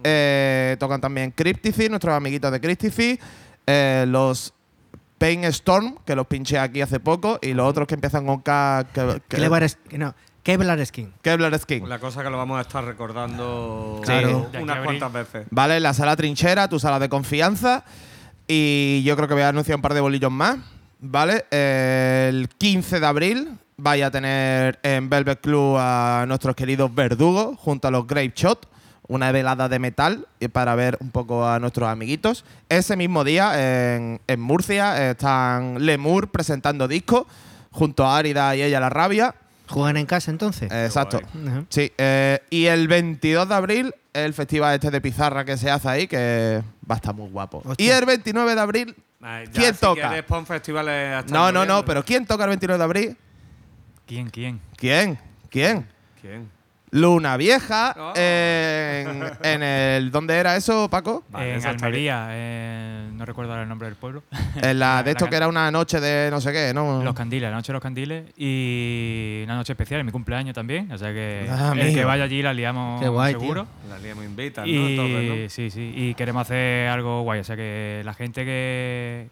eh, 0.05 0.77
tocan 0.79 1.01
también 1.01 1.31
Cryptici, 1.31 1.89
nuestros 1.89 2.13
amiguitos 2.13 2.51
de 2.51 2.61
Cryptici, 2.61 3.19
eh, 3.65 4.05
los 4.07 4.53
Pain 5.17 5.43
Storm, 5.45 5.95
que 6.05 6.15
los 6.15 6.27
pinché 6.27 6.59
aquí 6.59 6.81
hace 6.81 6.99
poco, 6.99 7.39
y 7.41 7.53
los 7.53 7.67
otros 7.67 7.87
que 7.87 7.95
empiezan 7.95 8.25
con 8.25 8.41
K. 8.41 8.85
que- 8.93 9.21
que- 9.27 9.97
no, 9.97 10.13
Kevlar 10.43 10.85
Skin. 10.85 11.11
Kevlar 11.23 11.57
Skin. 11.57 11.89
La 11.89 11.97
cosa 11.97 12.21
que 12.23 12.29
lo 12.29 12.37
vamos 12.37 12.59
a 12.59 12.61
estar 12.61 12.85
recordando 12.85 13.99
Claro. 14.03 14.49
Unas 14.61 14.83
cuantas 14.83 15.11
veces. 15.11 15.47
Vale, 15.49 15.79
la 15.79 15.93
sala 15.95 16.15
trinchera, 16.15 16.67
tu 16.69 16.79
sala 16.79 16.99
de 16.99 17.09
confianza. 17.09 17.83
Y 18.47 19.01
yo 19.03 19.15
creo 19.15 19.27
que 19.27 19.33
voy 19.33 19.41
a 19.43 19.49
anunciar 19.49 19.75
un 19.77 19.81
par 19.81 19.95
de 19.95 20.01
bolillos 20.01 20.31
más. 20.31 20.57
Vale, 20.99 21.45
el 21.49 22.47
15 22.59 22.99
de 22.99 23.05
abril 23.07 23.57
vaya 23.77 24.07
a 24.07 24.11
tener 24.11 24.79
en 24.83 25.09
Velvet 25.09 25.41
Club 25.41 25.77
a 25.79 26.25
nuestros 26.27 26.55
queridos 26.55 26.93
verdugos 26.93 27.57
junto 27.57 27.87
a 27.87 27.91
los 27.91 28.05
Grape 28.05 28.33
Shot. 28.35 28.67
Una 29.07 29.31
velada 29.31 29.69
de 29.69 29.77
metal 29.79 30.27
y 30.39 30.47
para 30.47 30.73
ver 30.75 30.97
un 30.99 31.11
poco 31.11 31.47
a 31.47 31.59
nuestros 31.59 31.87
amiguitos. 31.89 32.43
Ese 32.69 32.95
mismo 32.95 33.23
día 33.23 33.95
en, 33.95 34.19
en 34.27 34.39
Murcia 34.41 35.11
están 35.11 35.85
Lemur 35.85 36.29
presentando 36.29 36.87
discos 36.87 37.25
junto 37.71 38.05
a 38.05 38.17
Árida 38.17 38.55
y 38.55 38.63
ella 38.63 38.79
la 38.79 38.89
rabia. 38.89 39.35
¿Juegan 39.67 39.97
en 39.97 40.05
casa 40.05 40.31
entonces? 40.31 40.71
Eh, 40.71 40.85
Exacto. 40.85 41.21
Sí, 41.69 41.91
eh, 41.97 42.39
y 42.49 42.65
el 42.65 42.87
22 42.87 43.49
de 43.49 43.55
abril, 43.55 43.95
el 44.13 44.33
festival 44.33 44.75
este 44.75 44.91
de 44.91 45.01
pizarra 45.01 45.43
que 45.45 45.57
se 45.57 45.69
hace 45.71 45.87
ahí, 45.89 46.07
que 46.07 46.61
va 46.89 46.95
a 46.95 46.97
estar 46.97 47.13
muy 47.15 47.29
guapo. 47.29 47.61
Hostia. 47.65 47.85
Y 47.85 47.89
el 47.89 48.05
29 48.05 48.55
de 48.55 48.61
abril, 48.61 48.95
Ay, 49.21 49.45
ya, 49.47 49.51
¿quién 49.53 49.73
si 49.73 49.79
toca? 49.81 50.01
quieres, 50.09 50.23
pon 50.23 50.45
festivales 50.45 51.15
hasta 51.15 51.33
no, 51.33 51.51
no, 51.51 51.65
no, 51.65 51.83
pero 51.83 52.03
¿quién 52.05 52.25
toca 52.27 52.43
el 52.43 52.49
29 52.49 52.77
de 52.77 52.83
abril? 52.83 53.17
¿Quién, 54.05 54.29
quién? 54.29 54.61
¿Quién? 54.77 55.17
¿Quién? 55.49 55.87
¿Quién? 56.21 56.49
Luna 56.95 57.35
Vieja 57.37 57.93
Oh. 57.97 58.13
en, 58.15 59.23
en 59.43 59.63
el... 59.63 60.11
¿Dónde 60.11 60.35
era 60.37 60.55
eso, 60.55 60.89
Paco? 60.89 61.23
Vale, 61.29 61.55
en 61.55 61.65
Almería, 61.65 62.27
eh, 62.31 63.09
no 63.13 63.25
recuerdo 63.25 63.51
ahora 63.51 63.63
el 63.63 63.69
nombre 63.69 63.87
del 63.87 63.97
pueblo. 63.97 64.23
En 64.61 64.79
la 64.79 65.03
de 65.03 65.11
esto 65.11 65.25
la 65.25 65.29
que 65.29 65.35
era 65.37 65.47
una 65.47 65.69
noche 65.71 65.99
de 65.99 66.29
no 66.31 66.39
sé 66.39 66.51
qué, 66.53 66.73
¿no? 66.73 67.03
Los 67.03 67.13
candiles, 67.13 67.49
la 67.49 67.55
noche 67.57 67.67
de 67.67 67.73
los 67.73 67.81
candiles 67.83 68.25
y 68.37 69.41
una 69.43 69.55
noche 69.55 69.73
especial, 69.73 69.99
en 69.99 70.05
mi 70.05 70.11
cumpleaños 70.11 70.55
también. 70.55 70.91
O 70.91 70.97
sea 70.97 71.11
que 71.13 71.47
Ah, 71.49 71.71
el 71.75 71.81
amigo. 71.81 71.95
que 71.95 72.05
vaya 72.05 72.23
allí 72.23 72.41
la 72.41 72.53
liamos 72.53 73.01
Qué 73.01 73.07
guay, 73.09 73.33
tío. 73.33 73.41
seguro. 73.41 73.67
La 73.89 73.97
Lía 73.99 74.15
me 74.15 74.25
invita, 74.25 74.61
¿no? 74.61 74.67
Y 74.67 74.95
Entonces, 74.97 75.53
sí, 75.53 75.69
sí, 75.69 75.93
y 75.95 76.13
queremos 76.15 76.41
hacer 76.43 76.87
algo 76.87 77.21
guay. 77.23 77.39
O 77.41 77.43
sea 77.43 77.55
que 77.55 78.01
la 78.05 78.13
gente 78.13 78.45
que, 78.45 79.29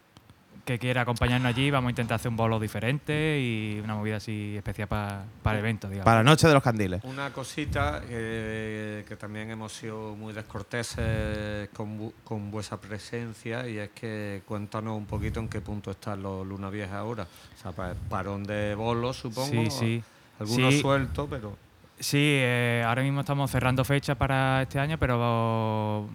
que 0.65 0.79
quiera 0.79 1.01
acompañarnos 1.01 1.49
allí, 1.49 1.69
vamos 1.69 1.89
a 1.89 1.91
intentar 1.91 2.15
hacer 2.15 2.29
un 2.29 2.37
bolo 2.37 2.57
diferente 2.59 3.37
y 3.41 3.81
una 3.83 3.95
movida 3.95 4.15
así 4.17 4.55
especial 4.55 4.87
pa- 4.87 5.23
para 5.41 5.57
el 5.57 5.63
evento, 5.65 5.87
digamos. 5.89 6.05
Para 6.05 6.17
la 6.17 6.23
noche 6.23 6.47
de 6.47 6.53
los 6.53 6.63
candiles. 6.63 7.03
Una 7.03 7.31
cosita 7.31 8.01
eh, 8.07 9.03
que 9.07 9.15
también 9.17 9.51
hemos 9.51 9.73
sido 9.73 10.15
muy 10.15 10.31
descorteses 10.33 11.69
con, 11.69 12.11
con 12.23 12.49
vuestra 12.49 12.77
presencia 12.77 13.67
y 13.67 13.77
es 13.77 13.89
que 13.89 14.41
cuéntanos 14.45 14.95
un 14.97 15.05
poquito 15.05 15.39
en 15.41 15.49
qué 15.49 15.59
punto 15.59 15.91
están 15.91 16.23
los 16.23 16.47
Luna 16.47 16.69
Vieja 16.69 16.97
ahora. 16.97 17.23
O 17.23 17.61
sea, 17.61 17.71
pa- 17.73 17.93
parón 18.09 18.43
de 18.43 18.73
bolos, 18.75 19.17
supongo. 19.17 19.51
Sí, 19.51 19.69
sí. 19.69 20.03
Algunos 20.39 20.73
Sí. 20.75 20.81
sueltos, 20.81 21.27
pero... 21.29 21.57
Sí, 21.99 22.17
eh, 22.19 22.83
ahora 22.85 23.01
mismo 23.03 23.19
estamos 23.19 23.51
cerrando 23.51 23.83
fechas 23.85 24.17
para 24.17 24.63
este 24.63 24.79
año, 24.79 24.97
pero 24.97 26.09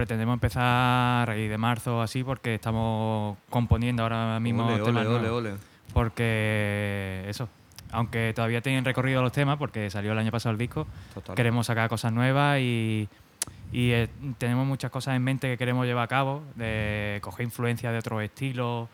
pretendemos 0.00 0.32
empezar 0.32 0.62
a 0.64 1.24
raíz 1.26 1.50
de 1.50 1.58
marzo 1.58 1.98
o 1.98 2.00
así 2.00 2.24
porque 2.24 2.54
estamos 2.54 3.36
componiendo 3.50 4.02
ahora 4.02 4.40
mismo 4.40 4.64
ole, 4.64 4.82
temas 4.82 5.06
ole, 5.06 5.16
ole, 5.16 5.20
nuevos. 5.20 5.38
ole. 5.40 5.54
Porque 5.92 7.22
eso, 7.28 7.50
aunque 7.90 8.32
todavía 8.34 8.62
tienen 8.62 8.82
recorrido 8.82 9.20
los 9.20 9.30
temas 9.30 9.58
porque 9.58 9.90
salió 9.90 10.12
el 10.12 10.18
año 10.18 10.30
pasado 10.30 10.54
el 10.54 10.58
disco, 10.58 10.86
Total. 11.12 11.36
queremos 11.36 11.66
sacar 11.66 11.90
cosas 11.90 12.14
nuevas 12.14 12.60
y, 12.60 13.10
y, 13.72 13.90
eh, 13.90 14.08
tenemos 14.38 14.66
muchas 14.66 14.90
cosas 14.90 15.16
en 15.16 15.22
mente 15.22 15.48
que 15.48 15.58
queremos 15.58 15.84
llevar 15.84 16.04
a 16.04 16.08
cabo, 16.08 16.44
de 16.54 17.18
coger 17.20 17.44
influencia 17.44 17.92
de 17.92 17.98
otros 17.98 18.22
estilos, 18.22 18.88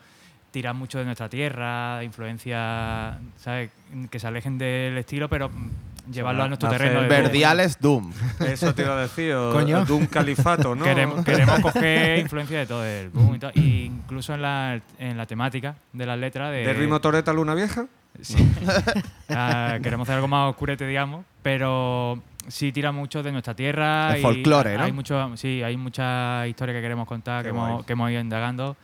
tirar 0.51 0.75
mucho 0.75 0.99
de 0.99 1.05
nuestra 1.05 1.29
tierra, 1.29 2.03
influencia, 2.03 3.17
¿sabes? 3.37 3.71
Que 4.09 4.19
se 4.19 4.27
alejen 4.27 4.57
del 4.57 4.97
estilo, 4.97 5.29
pero 5.29 5.49
llevarlo 6.11 6.43
a 6.43 6.47
nuestro 6.47 6.69
terreno. 6.69 7.01
de- 7.01 7.07
Verdiales 7.07 7.79
Doom. 7.79 8.11
Eso 8.45 8.73
te 8.73 8.83
iba 8.83 8.97
a 8.97 9.01
decir, 9.01 9.33
o- 9.33 9.51
Coño. 9.53 9.85
de 9.85 9.93
un 9.93 10.05
califato, 10.07 10.75
¿no? 10.75 10.83
Queremos, 10.83 11.23
queremos 11.25 11.59
coger 11.59 12.19
influencia 12.19 12.59
de 12.59 12.65
todo 12.65 12.85
el 12.85 13.09
boom 13.09 13.35
y 13.35 13.39
todo, 13.39 13.51
y 13.55 13.83
incluso 13.85 14.33
en 14.33 14.41
la, 14.41 14.79
en 14.99 15.17
la 15.17 15.25
temática 15.25 15.75
de 15.93 16.05
las 16.05 16.17
letras 16.17 16.51
de, 16.51 16.65
¿De 16.65 16.73
ritmo 16.73 16.99
Toreta 17.01 17.33
Luna 17.33 17.53
Vieja? 17.55 17.85
Sí. 18.21 18.35
Ah, 19.29 19.77
queremos 19.83 20.05
hacer 20.07 20.15
algo 20.15 20.27
más 20.27 20.49
oscurete, 20.49 20.87
digamos, 20.87 21.25
pero 21.43 22.21
sí 22.47 22.71
tira 22.71 22.91
mucho 22.91 23.21
de 23.21 23.31
nuestra 23.31 23.53
tierra. 23.53 24.13
El 24.13 24.19
y 24.19 24.21
folclore, 24.21 24.77
¿no? 24.77 24.83
Hay 24.85 24.91
mucho, 24.93 25.35
sí, 25.35 25.61
hay 25.61 25.75
mucha 25.77 26.47
historia 26.47 26.73
que 26.73 26.81
queremos 26.81 27.07
contar, 27.07 27.43
Qué 27.43 27.49
que 27.51 27.55
guay. 27.57 27.71
hemos, 27.73 27.85
que 27.85 27.93
hemos 27.93 28.09
ido 28.11 28.21
indagando 28.21 28.77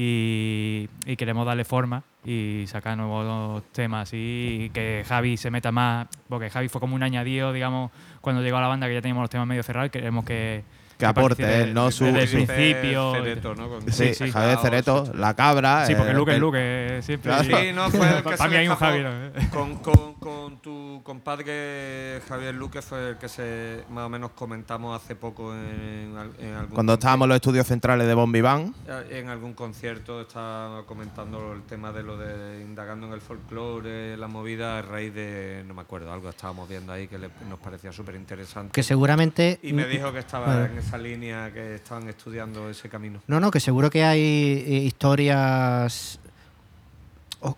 y, 0.00 1.16
queremos 1.16 1.44
darle 1.44 1.64
forma 1.64 2.04
y 2.24 2.64
sacar 2.68 2.96
nuevos 2.96 3.64
temas 3.72 4.10
y 4.12 4.70
que 4.72 5.02
Javi 5.04 5.36
se 5.36 5.50
meta 5.50 5.72
más, 5.72 6.06
porque 6.28 6.50
Javi 6.50 6.68
fue 6.68 6.80
como 6.80 6.94
un 6.94 7.02
añadido, 7.02 7.52
digamos, 7.52 7.90
cuando 8.20 8.40
llegó 8.40 8.58
a 8.58 8.60
la 8.60 8.68
banda 8.68 8.86
que 8.86 8.94
ya 8.94 9.02
teníamos 9.02 9.22
los 9.22 9.30
temas 9.30 9.48
medio 9.48 9.62
cerrados 9.64 9.90
queremos 9.90 10.24
que... 10.24 10.62
Que 10.98 11.06
aporte 11.06 11.62
él, 11.62 11.72
¿no? 11.74 11.90
Su- 11.92 12.04
desde 12.06 12.22
el 12.22 12.28
su- 12.28 12.36
principio. 12.46 13.12
Cereto, 13.12 13.54
¿no? 13.54 13.68
Con- 13.68 13.92
Sí, 13.92 14.14
sí, 14.14 14.30
Javier 14.32 14.58
Cereto, 14.58 15.10
la 15.14 15.34
cabra. 15.34 15.86
Sí, 15.86 15.94
porque 15.94 16.10
eh, 16.10 16.14
Luke 16.14 16.30
es 16.32 16.34
el- 16.36 16.40
Luke, 16.40 17.00
siempre. 17.02 17.30
Claro. 17.32 17.44
Sí, 17.58 17.72
no, 17.72 17.90
fue 17.90 18.08
el 18.18 18.24
que 18.24 18.36
se 18.36 18.42
hay 18.42 18.66
un 18.66 18.72
escapó. 18.72 18.84
Javi. 18.84 19.02
¿no? 19.04 19.50
Con, 19.50 19.76
con, 19.78 20.14
con 20.14 20.58
tu 20.58 21.00
compadre 21.04 22.20
Javier 22.28 22.54
Luque 22.54 22.82
fue 22.82 23.10
el 23.10 23.16
que 23.16 23.28
se 23.28 23.84
más 23.90 24.06
o 24.06 24.08
menos 24.08 24.32
comentamos 24.32 25.00
hace 25.00 25.14
poco 25.14 25.54
en, 25.54 26.14
en 26.40 26.54
algún 26.54 26.74
Cuando 26.74 26.94
estábamos 26.94 27.26
en 27.26 27.28
los 27.30 27.36
estudios 27.36 27.66
centrales 27.66 28.06
de 28.06 28.14
Bombi 28.14 28.40
Bang. 28.40 28.72
eh, 28.88 29.20
en 29.20 29.28
algún 29.28 29.54
concierto 29.54 30.20
estaba 30.22 30.84
comentando 30.84 31.52
el 31.52 31.62
tema 31.62 31.92
de 31.92 32.02
lo 32.02 32.16
de 32.18 32.60
indagando 32.62 33.06
en 33.06 33.12
el 33.12 33.20
folclore, 33.20 34.16
la 34.16 34.26
movida 34.26 34.78
a 34.78 34.82
raíz 34.82 35.14
de, 35.14 35.62
no 35.66 35.74
me 35.74 35.82
acuerdo, 35.82 36.12
algo 36.12 36.28
estábamos 36.28 36.68
viendo 36.68 36.92
ahí 36.92 37.06
que 37.06 37.18
le- 37.18 37.30
nos 37.48 37.58
parecía 37.60 37.92
súper 37.92 38.16
interesante. 38.16 38.72
Que 38.72 38.82
seguramente. 38.82 39.60
Y 39.62 39.72
me 39.72 39.86
dijo 39.86 40.12
que 40.12 40.18
estaba 40.18 40.46
Bueno. 40.46 40.64
en 40.66 40.78
esa 40.88 40.98
línea, 40.98 41.52
que 41.52 41.74
estaban 41.76 42.08
estudiando 42.08 42.68
ese 42.70 42.88
camino. 42.88 43.20
No, 43.26 43.38
no, 43.40 43.50
que 43.50 43.60
seguro 43.60 43.90
que 43.90 44.04
hay 44.04 44.20
eh, 44.20 44.82
historias. 44.84 46.18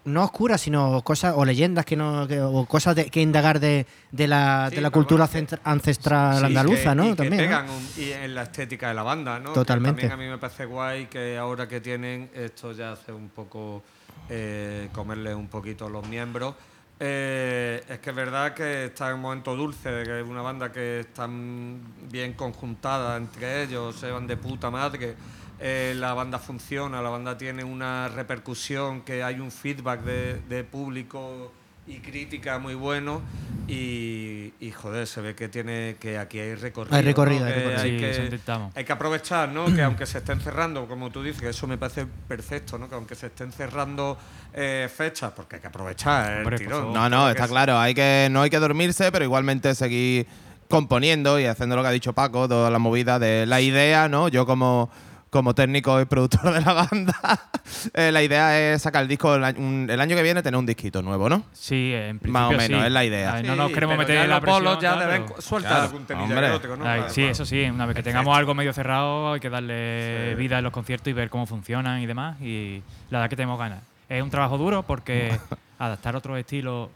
no 0.04 0.24
oscuras, 0.24 0.60
sino 0.60 1.00
cosas 1.02 1.32
o 1.36 1.42
leyendas 1.44 1.86
que 1.86 1.96
no 1.96 2.28
que- 2.28 2.38
o 2.42 2.66
cosas 2.66 2.94
de, 2.96 3.08
que 3.08 3.22
indagar 3.22 3.60
de, 3.60 3.86
de 4.12 4.26
la, 4.28 4.66
Sí, 4.68 4.76
de 4.76 4.82
la 4.82 4.90
cultura 4.90 5.26
bueno, 5.26 5.48
ancestral 5.64 6.38
Sí, 6.40 6.44
andaluza, 6.44 6.90
que- 6.90 6.94
¿no? 6.96 7.06
y 7.06 7.10
que 7.10 7.16
También. 7.16 7.36
¿no? 7.36 7.48
pegan 7.48 7.70
un- 7.70 7.88
y 7.96 8.12
en 8.12 8.34
la 8.34 8.42
estética 8.42 8.88
de 8.88 8.94
la 8.94 9.02
banda, 9.04 9.38
¿no? 9.38 9.50
Que 9.50 9.54
Totalmente. 9.54 10.02
también 10.02 10.20
a 10.20 10.22
mí 10.22 10.30
me 10.30 10.36
parece 10.38 10.66
guay 10.66 11.06
que 11.06 11.38
ahora 11.38 11.66
que 11.66 11.80
tienen 11.80 12.28
esto 12.34 12.72
ya 12.72 12.92
hace 12.92 13.10
un 13.12 13.30
poco 13.30 13.82
eh, 14.28 14.88
comerle 14.92 15.34
un 15.34 15.48
poquito 15.48 15.86
a 15.86 15.90
los 15.90 16.06
miembros. 16.06 16.54
Eh, 17.02 17.82
es 17.88 17.98
que 18.00 18.10
es 18.10 18.16
verdad 18.16 18.52
que 18.52 18.84
está 18.84 19.08
en 19.08 19.14
un 19.14 19.22
momento 19.22 19.56
dulce, 19.56 20.02
que 20.04 20.20
es 20.20 20.26
una 20.26 20.42
banda 20.42 20.70
que 20.70 21.00
están 21.00 21.80
bien 22.10 22.34
conjuntada 22.34 23.16
entre 23.16 23.62
ellos, 23.62 23.96
se 23.96 24.10
van 24.10 24.26
de 24.26 24.36
puta 24.36 24.70
madre. 24.70 25.16
eh, 25.58 25.94
la 25.96 26.12
banda 26.14 26.38
funciona, 26.38 27.00
la 27.02 27.10
banda 27.10 27.38
tiene 27.38 27.64
una 27.64 28.08
repercusión, 28.08 29.00
que 29.02 29.22
hay 29.22 29.40
un 29.40 29.50
feedback 29.50 30.02
de 30.02 30.64
público 30.64 31.52
y 31.90 31.98
crítica 31.98 32.58
muy 32.58 32.74
bueno. 32.74 33.20
Y, 33.68 34.52
y, 34.58 34.72
joder, 34.72 35.06
se 35.06 35.20
ve 35.20 35.34
que 35.36 35.48
tiene 35.48 35.96
que 36.00 36.18
aquí 36.18 36.40
hay 36.40 36.54
recorrido. 36.56 36.96
Hay 36.96 37.02
recorrido, 37.02 37.40
¿no? 37.44 37.46
hay 37.46 37.52
Que 37.98 38.12
recorrido. 38.12 38.70
Hay 38.74 38.84
que 38.84 38.92
aprovechar, 38.92 39.48
¿no? 39.50 39.66
que 39.72 39.82
aunque 39.82 40.06
se 40.06 40.18
estén 40.18 40.40
cerrando, 40.40 40.86
como 40.88 41.10
tú 41.10 41.22
dices, 41.22 41.40
que 41.40 41.50
eso 41.50 41.68
me 41.68 41.78
parece 41.78 42.04
perfecto, 42.26 42.78
¿no? 42.78 42.88
Que 42.88 42.96
aunque 42.96 43.14
se 43.14 43.26
estén 43.26 43.52
cerrando 43.52 44.18
eh, 44.52 44.88
fechas, 44.92 45.32
porque 45.36 45.56
hay 45.56 45.62
que 45.62 45.68
aprovechar 45.68 46.32
el 46.32 46.38
Hombre, 46.38 46.56
por 46.58 46.66
tirón. 46.66 46.92
No, 46.92 47.08
no, 47.08 47.30
está 47.30 47.44
es- 47.44 47.50
claro. 47.50 47.78
Hay 47.78 47.94
que, 47.94 48.26
no 48.30 48.42
hay 48.42 48.50
que 48.50 48.58
dormirse, 48.58 49.12
pero 49.12 49.24
igualmente 49.24 49.72
seguir 49.76 50.26
componiendo 50.68 51.38
y 51.38 51.46
haciendo 51.46 51.76
lo 51.76 51.82
que 51.82 51.88
ha 51.88 51.92
dicho 51.92 52.12
Paco, 52.12 52.48
toda 52.48 52.70
la 52.70 52.78
movida 52.80 53.18
de 53.20 53.46
la 53.46 53.60
idea, 53.60 54.08
¿no? 54.08 54.28
Yo 54.28 54.46
como, 54.46 54.90
como 55.30 55.54
técnico 55.54 56.00
y 56.00 56.04
productor 56.06 56.52
de 56.52 56.60
la 56.60 56.72
banda, 56.72 57.14
eh, 57.94 58.10
la 58.10 58.22
idea 58.22 58.58
es 58.74 58.82
sacar 58.82 59.02
el 59.02 59.08
disco 59.08 59.34
el 59.36 59.44
año, 59.44 59.60
un- 59.60 59.86
el 59.88 60.00
año 60.00 60.16
que 60.16 60.22
viene, 60.22 60.42
tener 60.42 60.58
un 60.58 60.66
disquito 60.66 61.02
nuevo, 61.02 61.28
¿no? 61.28 61.44
Sí, 61.52 61.92
en 61.94 62.18
principio 62.18 62.32
Más 62.32 62.48
o 62.48 62.56
menos, 62.56 62.80
sí. 62.80 62.86
es 62.86 62.92
la 62.92 63.04
idea. 63.04 63.30
A 63.30 63.34
ver, 63.34 63.42
Sí, 63.42 63.46
no 63.48 63.56
nos 63.56 63.70
queremos 63.70 63.96
meter 63.96 64.14
ya 64.16 64.24
en 64.24 64.30
la 64.30 64.40
presión, 64.40 64.64
ya 64.80 64.90
tal, 64.90 64.98
deben 64.98 65.26
pero- 65.28 65.40
suelta 65.40 65.68
Claro, 65.68 65.84
algún 65.84 66.78
¿no? 66.80 66.84
Ay, 66.88 67.02
sí, 67.10 67.22
eso 67.22 67.44
sí, 67.46 67.62
una 67.64 67.86
vez 67.86 67.94
que 67.96 68.02
tengamos 68.02 68.36
algo 68.36 68.54
medio 68.54 68.72
cerrado 68.72 69.32
hay 69.34 69.40
que 69.40 69.50
darle 69.50 70.34
vida 70.34 70.58
en 70.58 70.64
los 70.64 70.72
conciertos 70.72 71.08
y 71.08 71.12
ver 71.12 71.30
cómo 71.30 71.46
funcionan 71.46 72.00
y 72.00 72.06
demás. 72.06 72.40
Y 72.40 72.82
la 73.10 73.18
verdad 73.18 73.30
que 73.30 73.36
tenemos 73.36 73.58
ganas. 73.58 73.82
Es 74.08 74.22
un 74.22 74.30
trabajo 74.30 74.58
duro 74.58 74.82
porque 74.82 75.38
adaptar 75.78 76.16
otros 76.16 76.38
estilos 76.38 76.88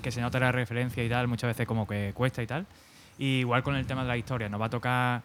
que 0.00 0.12
se 0.12 0.20
nota 0.20 0.38
la 0.38 0.52
referencia 0.52 1.02
y 1.04 1.08
tal, 1.08 1.26
muchas 1.26 1.48
veces 1.48 1.66
como 1.66 1.88
que 1.88 2.12
cuesta 2.14 2.40
y 2.42 2.46
tal. 2.46 2.66
Y 3.18 3.40
igual 3.40 3.62
con 3.64 3.74
el 3.74 3.84
tema 3.84 4.02
de 4.02 4.08
la 4.08 4.16
historia, 4.16 4.48
nos 4.48 4.60
va 4.60 4.66
a 4.66 4.70
tocar, 4.70 5.22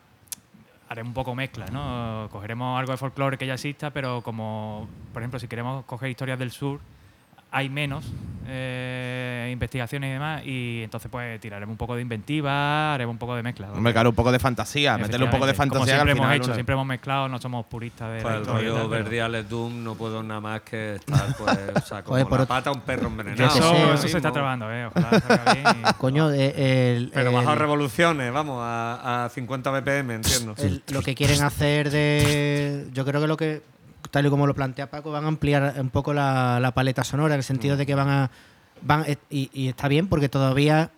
haremos 0.87 1.09
un 1.09 1.13
poco 1.13 1.35
mezcla, 1.35 1.65
¿no? 1.67 2.29
Cogeremos 2.31 2.79
algo 2.79 2.91
de 2.91 2.97
folclore 2.97 3.37
que 3.37 3.47
ya 3.47 3.53
exista, 3.53 3.91
pero 3.91 4.21
como, 4.21 4.87
por 5.13 5.21
ejemplo, 5.21 5.39
si 5.39 5.47
queremos 5.47 5.85
coger 5.85 6.09
historias 6.09 6.39
del 6.39 6.51
sur, 6.51 6.79
hay 7.55 7.69
menos 7.69 8.03
eh, 8.47 9.49
investigaciones 9.51 10.09
y 10.09 10.13
demás, 10.13 10.41
y 10.45 10.81
entonces 10.83 11.09
pues 11.09 11.39
tiraremos 11.39 11.71
un 11.73 11.77
poco 11.77 11.95
de 11.95 12.01
inventiva, 12.01 12.93
haremos 12.93 13.13
un 13.13 13.17
poco 13.17 13.35
de 13.35 13.41
mezcla. 13.41 13.71
Hombre, 13.71 13.91
claro, 13.93 14.09
un 14.09 14.15
poco 14.15 14.31
de 14.31 14.37
fantasía, 14.39 14.97
meterle 14.97 15.25
un 15.25 15.31
poco 15.31 15.47
de 15.47 15.53
fantasía 15.53 15.79
Como 15.79 15.85
siempre 15.85 16.11
al 16.11 16.15
final. 16.17 16.31
hemos 16.31 16.35
hecho, 16.43 16.47
¿no? 16.49 16.53
siempre 16.53 16.73
hemos 16.73 16.85
mezclado, 16.85 17.27
no 17.29 17.39
somos 17.39 17.65
puristas 17.65 18.13
de 18.13 18.21
Pues 18.21 18.35
el 18.35 18.45
rollo 18.45 18.87
Verdiales 18.89 19.49
Doom 19.49 19.83
no 19.83 19.95
puedo 19.95 20.21
nada 20.21 20.41
más 20.41 20.61
que 20.61 20.95
estar, 20.95 21.35
pues, 21.37 21.57
o 21.75 21.87
sea, 21.87 22.03
como 22.03 22.17
la 22.19 22.45
pata 22.45 22.69
a 22.69 22.73
un 22.73 22.81
perro 22.81 23.07
envenenado. 23.07 23.47
Eso, 23.47 23.53
sé, 23.57 23.59
eso 23.75 23.83
ahora 23.85 23.97
se 23.97 24.17
está 24.17 24.31
trabajando, 24.31 24.71
¿eh? 24.71 24.85
Ojalá 24.87 25.19
salga 25.21 25.53
bien. 25.53 25.65
y- 25.89 25.93
Coño, 25.97 26.31
eh, 26.31 26.95
el, 26.97 27.11
Pero 27.13 27.29
el- 27.29 27.35
bajo 27.35 27.55
revoluciones, 27.55 28.31
vamos, 28.33 28.59
a, 28.61 29.25
a 29.25 29.29
50 29.29 29.71
BPM, 29.71 30.13
entiendo. 30.15 30.53
el- 30.59 30.83
lo 30.89 31.01
que 31.01 31.15
quieren 31.15 31.41
hacer 31.41 31.89
de. 31.89 32.87
Yo 32.93 33.05
creo 33.05 33.21
que 33.21 33.27
lo 33.27 33.37
que, 33.37 33.63
tal 34.11 34.25
y 34.25 34.29
como 34.29 34.47
lo 34.47 34.53
plantea 34.53 34.89
Paco, 34.89 35.11
van 35.11 35.25
a 35.25 35.27
ampliar 35.27 35.75
un 35.79 35.89
poco 35.89 36.13
la, 36.13 36.59
la 36.59 36.71
paleta 36.71 37.03
sonora, 37.03 37.33
en 37.35 37.39
el 37.39 37.43
sentido 37.43 37.77
de 37.77 37.85
que 37.85 37.95
van 37.95 38.09
a. 38.09 38.31
Van, 38.81 39.03
eh, 39.07 39.17
y, 39.29 39.49
y 39.53 39.67
está 39.69 39.87
bien 39.87 40.07
porque 40.07 40.29
todavía. 40.29 40.91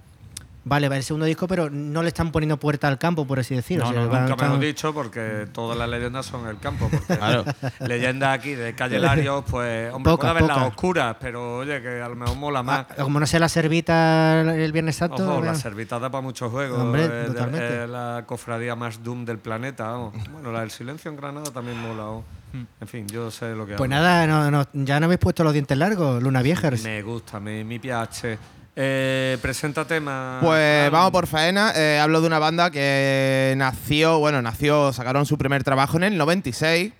Vale, 0.69 0.89
va 0.89 0.97
el 0.97 1.03
segundo 1.03 1.25
disco, 1.25 1.47
pero 1.47 1.69
no 1.69 2.01
le 2.01 2.09
están 2.09 2.29
poniendo 2.33 2.57
puerta 2.57 2.89
al 2.89 2.97
campo, 2.97 3.25
por 3.25 3.39
así 3.39 3.55
decirlo. 3.55 3.85
No, 3.85 3.91
O 3.91 3.93
sea, 4.11 4.19
no, 4.23 4.27
Nunca 4.27 4.49
me 4.49 4.57
lo 4.57 4.61
he 4.61 4.65
dicho 4.67 4.93
porque 4.93 5.47
todas 5.53 5.77
las 5.77 5.87
leyendas 5.87 6.25
son 6.25 6.45
el 6.45 6.59
campo. 6.59 6.89
Porque 6.91 7.15
Claro. 7.17 7.45
leyendas 7.79 8.37
aquí 8.37 8.53
de 8.53 8.75
Calle 8.75 8.99
Larios, 8.99 9.45
pues, 9.49 9.93
hombre, 9.93 10.11
Pocas, 10.11 10.31
puede 10.33 10.43
haber 10.43 10.57
las 10.57 10.67
oscuras, 10.67 11.15
pero 11.21 11.59
oye, 11.59 11.81
que 11.81 12.01
a 12.01 12.09
lo 12.09 12.17
mejor 12.17 12.35
mola 12.35 12.63
más. 12.63 12.85
Ah, 12.89 12.95
como 13.03 13.17
no 13.17 13.25
sea 13.25 13.39
la 13.39 13.47
servita 13.47 14.41
el 14.41 14.73
Viernes 14.73 14.97
Santo. 14.97 15.23
Ojo, 15.37 15.41
la 15.41 15.55
servita 15.55 15.99
da 15.99 16.09
para 16.09 16.21
muchos 16.21 16.51
juegos. 16.51 16.77
Hombre, 16.81 17.05
eh, 17.05 17.07
de- 17.07 17.25
totalmente. 17.27 17.83
eh, 17.83 17.87
la 17.87 18.23
cofradía 18.25 18.75
más 18.75 19.01
doom 19.01 19.23
del 19.23 19.37
planeta. 19.37 19.85
vamos. 19.89 20.15
Bueno, 20.33 20.51
la 20.51 20.59
del 20.59 20.71
silencio 20.71 21.09
en 21.09 21.15
Granada 21.15 21.49
también 21.49 21.79
mola. 21.79 22.03
vamos. 22.03 22.25
Hmm. 22.57 22.67
En 22.81 22.87
fin, 22.87 23.07
yo 23.07 23.29
sé 23.31 23.53
lo 23.53 23.65
que 23.65 23.75
Pues 23.75 23.89
nada, 23.89 24.25
no, 24.27 24.49
no, 24.49 24.65
ya 24.73 24.99
no 24.99 25.05
habéis 25.05 25.19
puesto 25.19 25.43
los 25.43 25.53
dientes 25.53 25.77
largos, 25.77 26.21
Luna 26.21 26.41
Vieja. 26.41 26.71
Me 26.83 27.01
gusta, 27.01 27.39
mi, 27.39 27.63
mi 27.63 27.79
pH. 27.79 28.37
Eh, 28.79 29.37
presenta 29.41 29.85
tema. 29.85 30.39
Pues 30.41 30.91
vamos 30.91 31.11
por 31.11 31.25
faena. 31.25 31.71
Eh, 31.75 31.99
hablo 31.99 32.21
de 32.21 32.27
una 32.27 32.37
banda 32.37 32.69
que 32.69 33.55
nació, 33.57 34.19
bueno, 34.19 34.41
nació, 34.41 34.93
sacaron 34.93 35.25
su 35.25 35.37
primer 35.37 35.63
trabajo 35.63 35.97
en 35.97 36.03
el 36.03 36.17
96, 36.17 36.93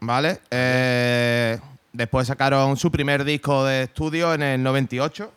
¿vale? 0.00 0.40
Eh, 0.50 1.58
después 1.92 2.26
sacaron 2.26 2.76
su 2.76 2.90
primer 2.90 3.22
disco 3.24 3.64
de 3.64 3.84
estudio 3.84 4.34
en 4.34 4.42
el 4.42 4.62
98. 4.62 5.32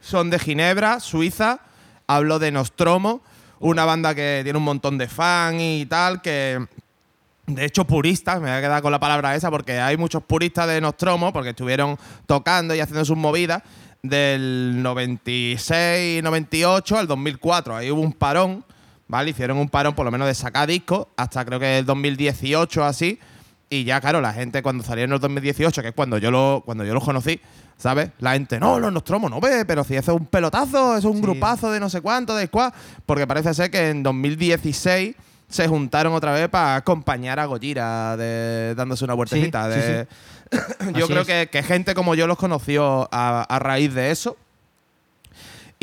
Son 0.00 0.30
de 0.30 0.38
Ginebra, 0.38 1.00
Suiza. 1.00 1.60
Hablo 2.06 2.38
de 2.38 2.52
Nostromo, 2.52 3.22
una 3.58 3.84
banda 3.84 4.14
que 4.14 4.42
tiene 4.44 4.58
un 4.58 4.64
montón 4.64 4.98
de 4.98 5.08
fans 5.08 5.56
y 5.58 5.86
tal, 5.86 6.20
que 6.20 6.66
de 7.46 7.64
hecho, 7.64 7.84
puristas, 7.84 8.36
me 8.40 8.48
voy 8.48 8.56
a 8.56 8.60
quedar 8.60 8.82
con 8.82 8.90
la 8.92 8.98
palabra 9.00 9.34
esa, 9.34 9.50
porque 9.50 9.78
hay 9.80 9.96
muchos 9.96 10.22
puristas 10.22 10.66
de 10.68 10.80
Nostromo, 10.80 11.32
porque 11.32 11.50
estuvieron 11.50 11.98
tocando 12.26 12.74
y 12.74 12.80
haciendo 12.80 13.04
sus 13.04 13.16
movidas 13.16 13.62
del 14.02 14.82
96, 14.82 16.22
98 16.22 16.98
al 16.98 17.06
2004. 17.06 17.76
Ahí 17.76 17.90
hubo 17.90 18.00
un 18.00 18.12
parón, 18.12 18.64
¿vale? 19.08 19.30
Hicieron 19.30 19.58
un 19.58 19.68
parón 19.68 19.94
por 19.94 20.04
lo 20.04 20.10
menos 20.10 20.26
de 20.26 20.34
sacar 20.34 20.68
discos 20.68 21.06
hasta 21.16 21.44
creo 21.44 21.60
que 21.60 21.78
el 21.78 21.86
2018 21.86 22.84
así. 22.84 23.18
Y 23.70 23.84
ya, 23.84 24.00
claro, 24.00 24.20
la 24.20 24.32
gente 24.32 24.62
cuando 24.62 24.84
salieron 24.84 25.10
en 25.10 25.14
el 25.16 25.20
2018, 25.20 25.82
que 25.82 25.88
es 25.88 25.94
cuando 25.94 26.18
yo 26.18 26.30
lo, 26.30 26.62
cuando 26.64 26.84
yo 26.84 26.94
los 26.94 27.02
conocí, 27.02 27.40
¿sabes? 27.76 28.10
La 28.20 28.34
gente, 28.34 28.60
no, 28.60 28.78
los 28.78 28.92
Nostromo 28.92 29.28
no 29.28 29.40
ve, 29.40 29.64
pero 29.64 29.82
si 29.84 29.96
eso 29.96 30.12
es 30.12 30.20
un 30.20 30.26
pelotazo, 30.26 30.96
eso 30.96 30.98
es 30.98 31.04
un 31.06 31.16
Sí. 31.16 31.22
grupazo 31.22 31.70
de 31.72 31.80
no 31.80 31.88
sé 31.90 32.00
cuánto, 32.00 32.36
de 32.36 32.46
squad. 32.46 32.72
Porque 33.06 33.26
parece 33.26 33.52
ser 33.54 33.70
que 33.70 33.88
en 33.90 34.02
2016 34.02 35.16
se 35.54 35.68
juntaron 35.68 36.12
otra 36.14 36.32
vez 36.32 36.48
para 36.48 36.74
acompañar 36.74 37.38
a 37.38 37.44
Gojira 37.44 38.16
de, 38.16 38.74
dándose 38.74 39.04
una 39.04 39.14
vueltecita. 39.14 39.72
Sí, 39.72 39.78
de- 39.80 40.06
yo 40.94 41.04
Así 41.04 41.06
creo 41.06 41.20
es. 41.20 41.26
que, 41.28 41.48
que 41.48 41.62
gente 41.62 41.94
como 41.94 42.16
yo 42.16 42.26
los 42.26 42.36
conoció 42.38 43.08
a, 43.12 43.42
a 43.42 43.58
raíz 43.60 43.94
de 43.94 44.10
eso. 44.10 44.36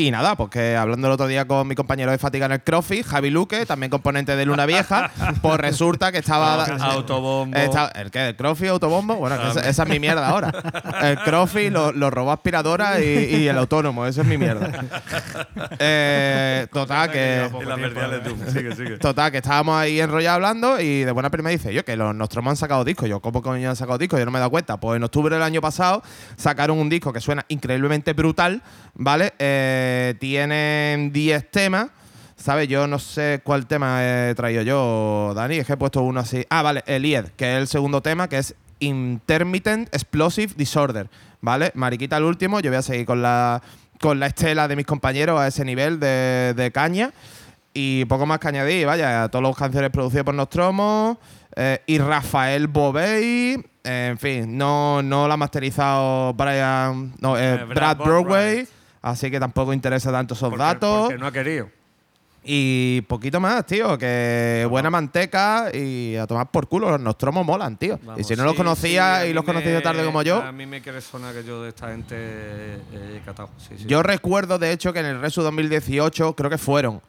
Y 0.02 0.10
nada, 0.10 0.34
pues 0.36 0.50
que 0.50 0.76
hablando 0.76 1.06
el 1.06 1.12
otro 1.12 1.26
día 1.28 1.46
con 1.46 1.68
mi 1.68 1.74
compañero 1.76 2.10
de 2.10 2.18
Fatiga 2.18 2.46
en 2.46 2.52
el 2.52 2.62
Crofi, 2.62 3.02
Javi 3.04 3.30
Luque, 3.30 3.64
también 3.66 3.88
componente 3.90 4.34
de 4.34 4.44
Luna 4.44 4.66
Vieja, 4.66 5.10
pues 5.42 5.58
resulta 5.60 6.10
que 6.10 6.18
estaba. 6.18 6.64
Autobombo. 6.64 7.56
Está- 7.56 7.88
¿El 7.94 8.10
qué? 8.10 8.28
¿El 8.28 8.36
Crofi 8.36 8.66
Autobombo? 8.66 9.14
Bueno, 9.16 9.36
esa, 9.36 9.60
esa 9.68 9.82
es 9.84 9.88
mi 9.88 10.00
mierda 10.00 10.26
ahora. 10.28 10.52
El 11.02 11.18
Crofi, 11.18 11.70
lo, 11.70 11.92
lo 11.92 12.10
robó 12.10 12.32
aspiradora 12.32 13.00
y, 13.00 13.04
y 13.36 13.48
el 13.48 13.56
autónomo, 13.58 14.04
eso 14.06 14.22
es 14.22 14.26
mi 14.26 14.38
mierda. 14.38 14.70
Eh, 15.78 16.66
total, 16.72 17.10
que. 17.10 17.50
Y 17.60 17.64
la 17.64 17.76
Verdiales 17.76 18.24
Doom. 18.24 18.38
Sigue, 18.52 18.74
sigue. 18.76 18.98
Total, 18.98 19.30
que 19.30 19.38
estábamos 19.38 19.76
ahí 19.76 20.00
enrollados 20.00 20.36
hablando 20.36 20.80
y 20.80 21.04
de 21.04 21.10
buena 21.12 21.30
primera 21.30 21.50
dice, 21.52 21.72
yo 21.72 21.84
que 21.84 21.96
los 21.96 22.14
Nostromo 22.14 22.50
han 22.50 22.56
sacado 22.56 22.84
discos. 22.84 23.08
Yo, 23.08 23.20
¿cómo 23.20 23.42
coño 23.42 23.68
han 23.70 23.76
sacado 23.76 23.98
discos? 23.98 24.18
Yo 24.18 24.24
no 24.24 24.30
me 24.30 24.38
he 24.38 24.40
dado 24.40 24.50
cuenta. 24.50 24.78
Pues 24.78 24.96
en 24.96 25.04
octubre 25.04 25.34
del 25.34 25.42
año 25.42 25.60
pasado 25.60 26.02
sacaron 26.36 26.78
un 26.78 26.88
disco 26.88 27.12
que 27.12 27.20
suena 27.20 27.44
increíblemente 27.48 28.12
brutal, 28.12 28.62
¿vale? 28.94 29.32
Eh, 29.38 29.91
tienen 30.20 31.12
10 31.12 31.50
temas. 31.50 31.88
¿Sabes? 32.36 32.66
Yo 32.66 32.86
no 32.88 32.98
sé 32.98 33.40
cuál 33.44 33.66
tema 33.66 34.00
he 34.02 34.34
traído 34.34 34.62
yo, 34.62 35.32
Dani. 35.34 35.58
Es 35.58 35.66
que 35.66 35.74
he 35.74 35.76
puesto 35.76 36.02
uno 36.02 36.20
así. 36.20 36.44
Ah, 36.50 36.62
vale, 36.62 36.82
Elied, 36.86 37.26
que 37.36 37.54
es 37.54 37.60
el 37.60 37.68
segundo 37.68 38.00
tema, 38.02 38.28
que 38.28 38.38
es 38.38 38.54
Intermittent 38.80 39.88
Explosive 39.94 40.52
Disorder. 40.56 41.08
¿Vale? 41.40 41.70
Mariquita 41.74 42.16
el 42.16 42.24
último. 42.24 42.60
Yo 42.60 42.70
voy 42.70 42.78
a 42.78 42.82
seguir 42.82 43.06
con 43.06 43.22
la, 43.22 43.62
con 44.00 44.18
la 44.20 44.26
estela 44.26 44.66
de 44.68 44.76
mis 44.76 44.86
compañeros 44.86 45.40
a 45.40 45.46
ese 45.48 45.64
nivel 45.64 46.00
de, 46.00 46.52
de 46.56 46.70
caña. 46.72 47.12
Y 47.74 48.04
poco 48.04 48.26
más 48.26 48.38
que 48.38 48.48
añadir, 48.48 48.86
vaya, 48.86 49.28
todas 49.28 49.46
las 49.48 49.56
canciones 49.56 49.90
producidas 49.90 50.24
por 50.24 50.34
Nostromo 50.34 51.18
eh, 51.56 51.80
y 51.86 51.98
Rafael 51.98 52.66
Bovey. 52.66 53.54
eh, 53.84 54.08
en 54.10 54.18
fin, 54.18 54.58
no, 54.58 55.00
no 55.02 55.26
la 55.26 55.34
ha 55.34 55.36
masterizado 55.38 56.34
Brian, 56.34 57.14
no, 57.20 57.36
eh, 57.38 57.54
Eh, 57.54 57.64
Brad 57.64 57.66
Brad, 57.68 57.96
Broadway. 57.96 58.54
Broadway, 58.54 58.68
así 59.02 59.30
que 59.30 59.38
tampoco 59.40 59.72
interesa 59.72 60.10
tanto 60.10 60.34
esos 60.34 60.48
Porque- 60.48 60.62
datos. 60.64 61.00
Porque 61.02 61.18
no 61.18 61.26
ha 61.26 61.32
querido. 61.32 61.68
Y 62.44 63.02
poquito 63.02 63.38
más, 63.38 63.64
tío, 63.66 63.96
que 63.96 64.66
buena 64.68 64.90
manteca 64.90 65.70
y 65.72 66.16
a 66.16 66.26
tomar 66.26 66.50
por 66.50 66.66
culo. 66.66 66.90
Los 66.90 67.00
Nostromo 67.00 67.44
molan, 67.44 67.76
tío. 67.76 68.00
y 68.16 68.24
si 68.24 68.34
no 68.34 68.42
los 68.42 68.54
sí, 68.54 68.56
conocías 68.58 69.18
sí, 69.20 69.26
a 69.26 69.26
y 69.28 69.32
los 69.32 69.44
conocías 69.44 69.74
me- 69.76 69.80
tarde 69.80 70.04
como 70.04 70.22
yo, 70.22 70.42
A 70.42 70.50
mí 70.50 70.66
me 70.66 70.80
quiere 70.82 71.00
sonar 71.00 71.32
que 71.34 71.44
yo 71.44 71.62
de 71.62 71.68
esta 71.68 71.88
gente 71.90 72.16
eh, 72.16 72.80
he 73.16 73.24
catado. 73.24 73.48
Sí, 73.58 73.74
sí. 73.78 73.84
yo 73.86 74.02
recuerdo 74.02 74.58
de 74.58 74.72
hecho 74.72 74.92
que 74.92 74.98
en 74.98 75.06
el 75.06 75.20
Resu 75.20 75.42
2018 75.42 76.34
creo 76.34 76.50
que 76.50 76.58
fueron. 76.58 77.00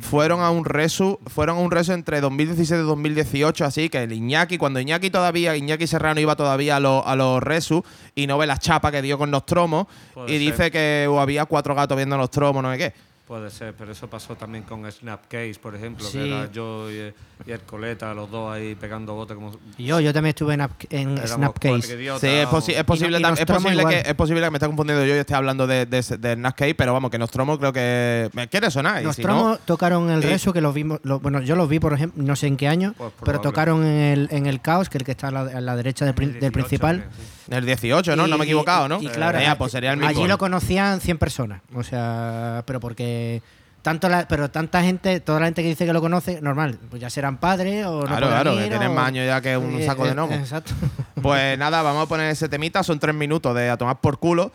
Fueron 0.00 0.40
a 0.40 0.50
un 0.50 0.64
resu, 0.66 1.18
fueron 1.26 1.56
a 1.56 1.60
un 1.60 1.70
resu 1.70 1.92
entre 1.92 2.20
2016 2.20 2.80
y 2.80 2.84
2018, 2.84 3.64
así 3.64 3.88
que 3.88 4.02
el 4.02 4.12
Iñaki, 4.12 4.58
cuando 4.58 4.78
Iñaki 4.78 5.08
todavía, 5.10 5.56
Iñaki 5.56 5.86
Serrano 5.86 6.20
iba 6.20 6.36
todavía 6.36 6.76
a, 6.76 6.80
los- 6.80 7.02
a 7.06 7.16
los 7.16 7.42
resu 7.42 7.82
y 8.14 8.26
no 8.26 8.36
ve 8.36 8.46
la 8.46 8.58
chapa 8.58 8.92
que 8.92 9.00
dio 9.00 9.16
con 9.16 9.30
Nostromo 9.30 9.88
Puede 10.12 10.32
y 10.34 10.38
ser. 10.38 10.52
dice 10.52 10.70
que 10.70 11.08
había 11.18 11.46
cuatro 11.46 11.74
gatos 11.74 11.96
viendo 11.96 12.16
Nostromo, 12.18 12.60
no 12.60 12.70
sé 12.72 12.78
qué. 12.78 12.92
Puede 13.26 13.48
ser, 13.50 13.72
pero 13.72 13.90
eso 13.90 14.06
pasó 14.06 14.36
también 14.36 14.64
con 14.64 14.84
Snapcase, 14.92 15.54
por 15.62 15.74
ejemplo, 15.74 16.04
Sí. 16.04 16.18
que 16.18 16.26
era 16.28 16.52
yo 16.52 16.90
y, 16.90 17.10
y 17.46 17.52
el 17.52 17.60
Coleta, 17.62 18.12
los 18.12 18.30
dos 18.30 18.52
ahí 18.52 18.74
pegando 18.74 19.14
bote 19.14 19.34
como. 19.34 19.50
Yo, 19.78 19.98
yo 19.98 20.12
también 20.12 20.30
estuve 20.34 20.52
en, 20.52 20.60
en 20.90 21.26
Snapcase. 21.26 21.94
idiotas, 21.94 22.20
Sí, 22.20 22.26
es, 22.26 22.44
vamos. 22.44 22.68
posi- 22.68 22.74
es 22.76 22.84
posible, 22.84 23.18
y 23.18 23.22
es, 23.22 23.28
Nostromo 23.30 23.60
posible 23.62 23.80
igual. 23.80 23.94
que, 24.02 24.10
es 24.10 24.14
posible 24.14 24.42
que 24.42 24.50
me 24.50 24.56
esté 24.58 24.66
confundiendo 24.66 25.06
yo 25.06 25.14
y 25.16 25.18
esté 25.18 25.34
hablando 25.34 25.66
de, 25.66 25.86
de, 25.86 26.02
de 26.18 26.34
Snapcase, 26.34 26.74
pero 26.74 26.92
vamos, 26.92 27.10
que 27.10 27.16
Nostromo 27.18 27.58
creo 27.58 27.72
que 27.72 28.28
me 28.34 28.46
quiere 28.48 28.70
sonar. 28.70 28.96
y 28.96 29.00
si 29.00 29.06
Nostromo 29.06 29.48
no, 29.52 29.56
tocaron 29.56 30.10
el 30.10 30.20
Sí. 30.22 30.28
Resu, 30.28 30.52
que 30.52 30.60
los 30.60 30.74
vimos, 30.74 31.00
lo- 31.02 31.18
bueno, 31.20 31.40
yo 31.40 31.56
los 31.56 31.66
vi, 31.66 31.78
por 31.78 31.94
ejemplo, 31.94 32.22
no 32.22 32.36
sé 32.36 32.46
en 32.46 32.58
qué 32.58 32.68
año, 32.68 32.92
Pues 32.98 33.10
pero 33.24 33.40
tocaron 33.40 33.86
en 33.86 34.00
el, 34.02 34.28
en 34.32 34.44
el 34.44 34.60
Caos, 34.60 34.90
que 34.90 34.98
es 34.98 35.00
el 35.00 35.06
que 35.06 35.12
está 35.12 35.28
a 35.28 35.30
la, 35.30 35.40
a 35.40 35.60
la 35.62 35.76
derecha 35.76 36.04
del, 36.04 36.14
del 36.14 36.32
18 36.32 36.52
principal. 36.52 37.00
también, 37.00 37.18
sí. 37.26 37.33
El 37.50 37.66
18, 37.66 38.16
¿no? 38.16 38.26
no 38.26 38.38
me 38.38 38.44
he 38.44 38.46
equivocado, 38.46 38.88
¿no? 38.88 39.00
Y 39.02 39.08
claro, 39.08 39.38
Eh, 39.38 39.54
pues 39.58 39.72
sería 39.72 39.92
el 39.92 39.98
mismo. 39.98 40.08
allí 40.08 40.26
lo 40.28 40.38
conocían 40.38 41.00
100 41.00 41.18
personas. 41.18 41.60
O 41.74 41.82
sea, 41.82 42.62
pero 42.66 42.80
porque 42.80 43.42
tanto 43.82 44.08
la, 44.08 44.26
pero 44.26 44.50
tanta 44.50 44.82
gente, 44.82 45.20
toda 45.20 45.40
la 45.40 45.46
gente 45.46 45.62
que 45.62 45.68
dice 45.68 45.84
que 45.84 45.92
lo 45.92 46.00
conoce, 46.00 46.40
normal, 46.40 46.78
pues 46.88 47.02
ya 47.02 47.10
serán 47.10 47.36
padres 47.36 47.84
o 47.84 48.00
no 48.00 48.06
Claro, 48.06 48.28
claro, 48.28 48.56
que 48.56 48.62
ir, 48.62 48.68
tienen 48.70 48.88
o- 48.90 48.94
más 48.94 49.08
años 49.08 49.26
ya 49.26 49.40
que 49.42 49.56
un 49.58 49.82
saco 49.84 50.04
de 50.04 50.10
eh, 50.10 50.14
gnomo. 50.14 50.34
Exacto. 50.34 50.72
Pues 51.22 51.56
nada, 51.58 51.80
vamos 51.82 52.04
a 52.04 52.06
poner 52.08 52.30
ese 52.30 52.48
temita, 52.50 52.82
son 52.82 52.98
tres 52.98 53.14
minutos 53.14 53.54
de 53.54 53.70
a 53.70 53.76
tomar 53.78 53.98
por 54.00 54.18
culo 54.18 54.52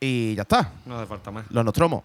y 0.00 0.34
ya 0.34 0.42
está. 0.42 0.70
No 0.84 0.96
hace 0.98 1.06
falta 1.06 1.30
más. 1.30 1.44
Los 1.50 1.64
Nostromos. 1.64 2.02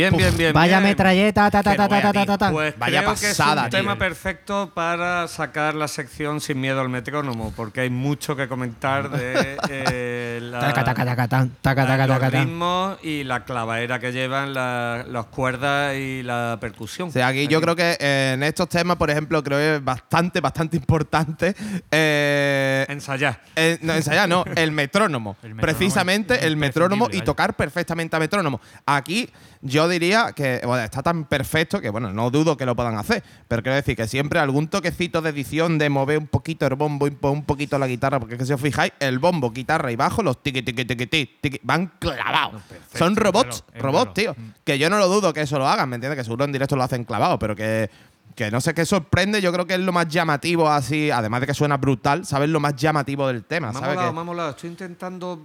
Bien, 0.00 0.16
bien, 0.16 0.36
bien. 0.36 0.52
Vaya 0.54 0.78
bien. 0.78 0.90
metralleta, 0.90 1.50
ta, 1.50 1.62
ta, 1.62 1.76
ta, 1.76 1.88
ta, 1.88 2.12
ta, 2.24 2.38
ta. 2.38 2.50
Pues 2.50 2.78
Vaya 2.78 3.00
creo 3.00 3.14
que 3.14 3.30
es 3.30 3.36
pasada, 3.36 3.64
un 3.64 3.70
tío. 3.70 3.78
tema 3.80 3.98
perfecto 3.98 4.72
para 4.74 5.28
sacar 5.28 5.74
la 5.74 5.88
sección 5.88 6.40
sin 6.40 6.60
miedo 6.60 6.80
al 6.80 6.88
metrónomo, 6.88 7.52
porque 7.54 7.82
hay 7.82 7.90
mucho 7.90 8.34
que 8.36 8.48
comentar 8.48 9.10
de 9.10 9.56
eh, 9.68 10.38
la- 10.42 10.60
Taca, 10.60 10.84
taca, 10.84 11.04
taca, 11.04 11.28
tan, 11.28 11.50
taca, 11.60 11.86
taca, 11.86 12.06
los 12.06 12.18
taca, 12.18 12.30
tan. 12.30 12.46
ritmos 12.46 12.98
y 13.02 13.24
la 13.24 13.44
clavaera 13.44 13.98
que 13.98 14.12
llevan 14.12 14.54
la- 14.54 15.04
las 15.08 15.26
cuerdas 15.26 15.94
y 15.96 16.22
la 16.22 16.56
percusión. 16.60 17.08
O 17.08 17.12
sea, 17.12 17.28
aquí 17.28 17.46
yo 17.46 17.60
creo 17.60 17.76
que 17.76 17.96
eh, 18.00 18.32
en 18.34 18.42
estos 18.42 18.68
temas, 18.68 18.96
por 18.96 19.10
ejemplo, 19.10 19.42
creo 19.42 19.58
que 19.58 19.76
es 19.76 19.84
bastante, 19.84 20.40
bastante 20.40 20.76
importante. 20.76 21.54
eh, 21.90 22.86
Ensayar. 22.88 23.40
eh, 23.56 23.78
no, 23.82 23.92
ensayar, 23.94 24.28
no, 24.28 24.44
el 24.56 24.72
metrónomo. 24.72 25.36
El 25.42 25.54
metrónomo 25.54 25.60
Precisamente 25.60 26.46
el 26.46 26.56
metrónomo 26.56 27.08
y 27.12 27.20
tocar 27.22 27.54
perfectamente 27.54 28.16
a 28.16 28.18
metrónomo. 28.18 28.60
Aquí 28.86 29.28
yo 29.62 29.88
diría 29.88 30.32
que 30.34 30.60
bueno, 30.64 30.82
está 30.82 31.02
tan 31.02 31.24
perfecto 31.26 31.80
que, 31.80 31.90
bueno, 31.90 32.12
no 32.12 32.30
dudo 32.30 32.56
que 32.56 32.64
lo 32.64 32.74
puedan 32.74 32.96
hacer, 32.96 33.22
pero 33.46 33.62
quiero 33.62 33.76
decir 33.76 33.94
que 33.96 34.08
siempre 34.08 34.40
algún 34.40 34.68
toquecito 34.68 35.20
de 35.20 35.30
edición 35.30 35.76
de 35.78 35.90
mover 35.90 36.18
un 36.18 36.26
poquito 36.28 36.66
el 36.66 36.74
bombo 36.76 37.06
y 37.08 37.16
un 37.20 37.44
poquito 37.44 37.78
la 37.78 37.86
guitarra, 37.86 38.18
porque 38.18 38.34
es 38.36 38.38
que 38.38 38.46
si 38.46 38.52
os 38.54 38.60
fijáis, 38.60 38.92
el 39.00 39.18
bombo, 39.18 39.50
guitarra 39.50 39.92
y 39.92 39.96
bajo, 39.96 40.22
los 40.22 40.42
tiqui, 40.42 40.62
tiqui, 40.62 40.84
tiqui, 40.86 41.06
tiqui, 41.06 41.38
tiqui, 41.42 41.60
van 41.62 41.92
clavados. 41.98 42.62
Son 42.94 43.14
robots, 43.16 43.64
es 43.74 43.82
robots, 43.82 44.04
malo. 44.06 44.12
tío. 44.14 44.32
Mm. 44.32 44.50
Que 44.64 44.78
yo 44.78 44.88
no 44.88 44.98
lo 44.98 45.08
dudo 45.08 45.32
que 45.34 45.42
eso 45.42 45.58
lo 45.58 45.68
hagan, 45.68 45.88
¿me 45.90 45.96
entiendes? 45.96 46.16
Que 46.18 46.24
seguro 46.24 46.44
en 46.46 46.52
directo 46.52 46.74
lo 46.76 46.82
hacen 46.82 47.04
clavado, 47.04 47.38
pero 47.38 47.54
que, 47.54 47.90
que 48.34 48.50
no 48.50 48.62
sé 48.62 48.72
qué 48.72 48.86
sorprende. 48.86 49.42
Yo 49.42 49.52
creo 49.52 49.66
que 49.66 49.74
es 49.74 49.80
lo 49.80 49.92
más 49.92 50.08
llamativo 50.08 50.70
así, 50.70 51.10
además 51.10 51.42
de 51.42 51.48
que 51.48 51.54
suena 51.54 51.76
brutal, 51.76 52.24
¿sabes? 52.24 52.48
Lo 52.48 52.60
más 52.60 52.76
llamativo 52.76 53.26
del 53.26 53.44
tema, 53.44 53.72
Me 53.72 53.76
ha 53.76 53.80
¿sabes? 53.80 53.88
molado, 53.96 54.08
Que- 54.10 54.14
me 54.14 54.20
ha 54.20 54.24
molado. 54.24 54.50
Estoy 54.50 54.70
intentando 54.70 55.44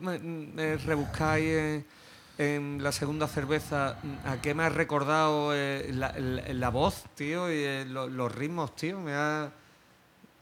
eh, 0.57 0.78
rebuscar 0.86 1.32
ahí 1.34 1.47
en, 1.49 1.86
en 2.38 2.84
la 2.84 2.92
segunda 2.92 3.28
cerveza 3.28 3.96
a 4.26 4.38
qué 4.42 4.54
me 4.54 4.64
ha 4.64 4.70
recordado 4.70 5.52
eh, 5.54 5.90
la, 5.94 6.14
la- 6.18 6.54
la 6.54 6.70
voz, 6.70 7.04
tío, 7.16 7.50
y 7.52 7.56
eh, 7.58 7.86
lo- 7.88 8.08
los 8.10 8.34
ritmos, 8.34 8.76
tío. 8.76 9.00
Me 9.00 9.14
ha, 9.14 9.50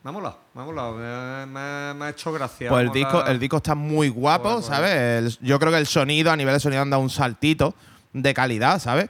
me 0.03 0.09
ha 0.09 0.11
molado, 0.11 0.39
me 0.55 0.61
ha 0.61 0.65
molado, 0.65 0.93
me 0.95 1.05
ha, 1.05 1.45
me 1.45 1.59
ha- 1.59 1.93
me 1.97 2.05
ha 2.05 2.09
hecho 2.09 2.31
gracia. 2.33 2.69
Pues 2.69 2.85
el 2.85 2.91
disco, 2.91 3.23
el 3.25 3.39
disco 3.39 3.57
está 3.57 3.75
muy 3.75 4.09
guapo. 4.09 4.61
¿sabes? 4.61 4.91
El- 4.91 5.37
yo 5.47 5.59
creo 5.59 5.71
que 5.71 5.77
el 5.77 5.87
sonido, 5.87 6.31
a 6.31 6.35
nivel 6.35 6.53
de 6.53 6.59
sonido, 6.59 6.81
han 6.81 6.89
dado 6.89 7.03
un 7.03 7.09
saltito 7.09 7.75
de 8.11 8.33
calidad, 8.33 8.79
¿sabes? 8.79 9.09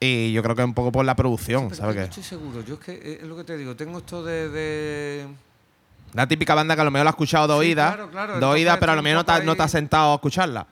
Y 0.00 0.32
yo 0.32 0.42
creo 0.42 0.56
que 0.56 0.64
un 0.64 0.74
poco 0.74 0.90
por 0.90 1.04
la 1.04 1.14
producción, 1.14 1.72
¿sabes? 1.74 1.94
no 1.94 2.00
Que 2.02 2.08
estoy 2.08 2.22
seguro. 2.24 2.60
Yo 2.62 2.74
es 2.74 2.80
que 2.80 2.92
eh, 2.92 3.18
es 3.22 3.28
lo 3.28 3.36
que 3.36 3.44
te 3.44 3.56
digo. 3.56 3.76
Tengo 3.76 3.98
esto 3.98 4.22
de. 4.24 4.48
de- 4.48 5.26
la 6.14 6.26
típica 6.26 6.54
banda 6.54 6.74
que 6.74 6.80
a 6.80 6.84
lo 6.84 6.90
mejor 6.90 7.04
la 7.04 7.10
has 7.10 7.14
escuchado 7.14 7.46
de 7.46 7.54
Sí, 7.54 7.58
oídas, 7.70 7.94
claro, 7.94 8.10
claro, 8.10 8.38
de 8.40 8.44
oídas, 8.46 8.76
pero 8.78 8.92
a 8.92 8.96
lo 8.96 9.02
mejor 9.02 9.24
no 9.26 9.34
te, 9.34 9.44
no 9.44 9.54
te 9.56 9.62
has 9.62 9.70
sentado 9.70 10.12
a 10.12 10.14
escucharla. 10.16 10.66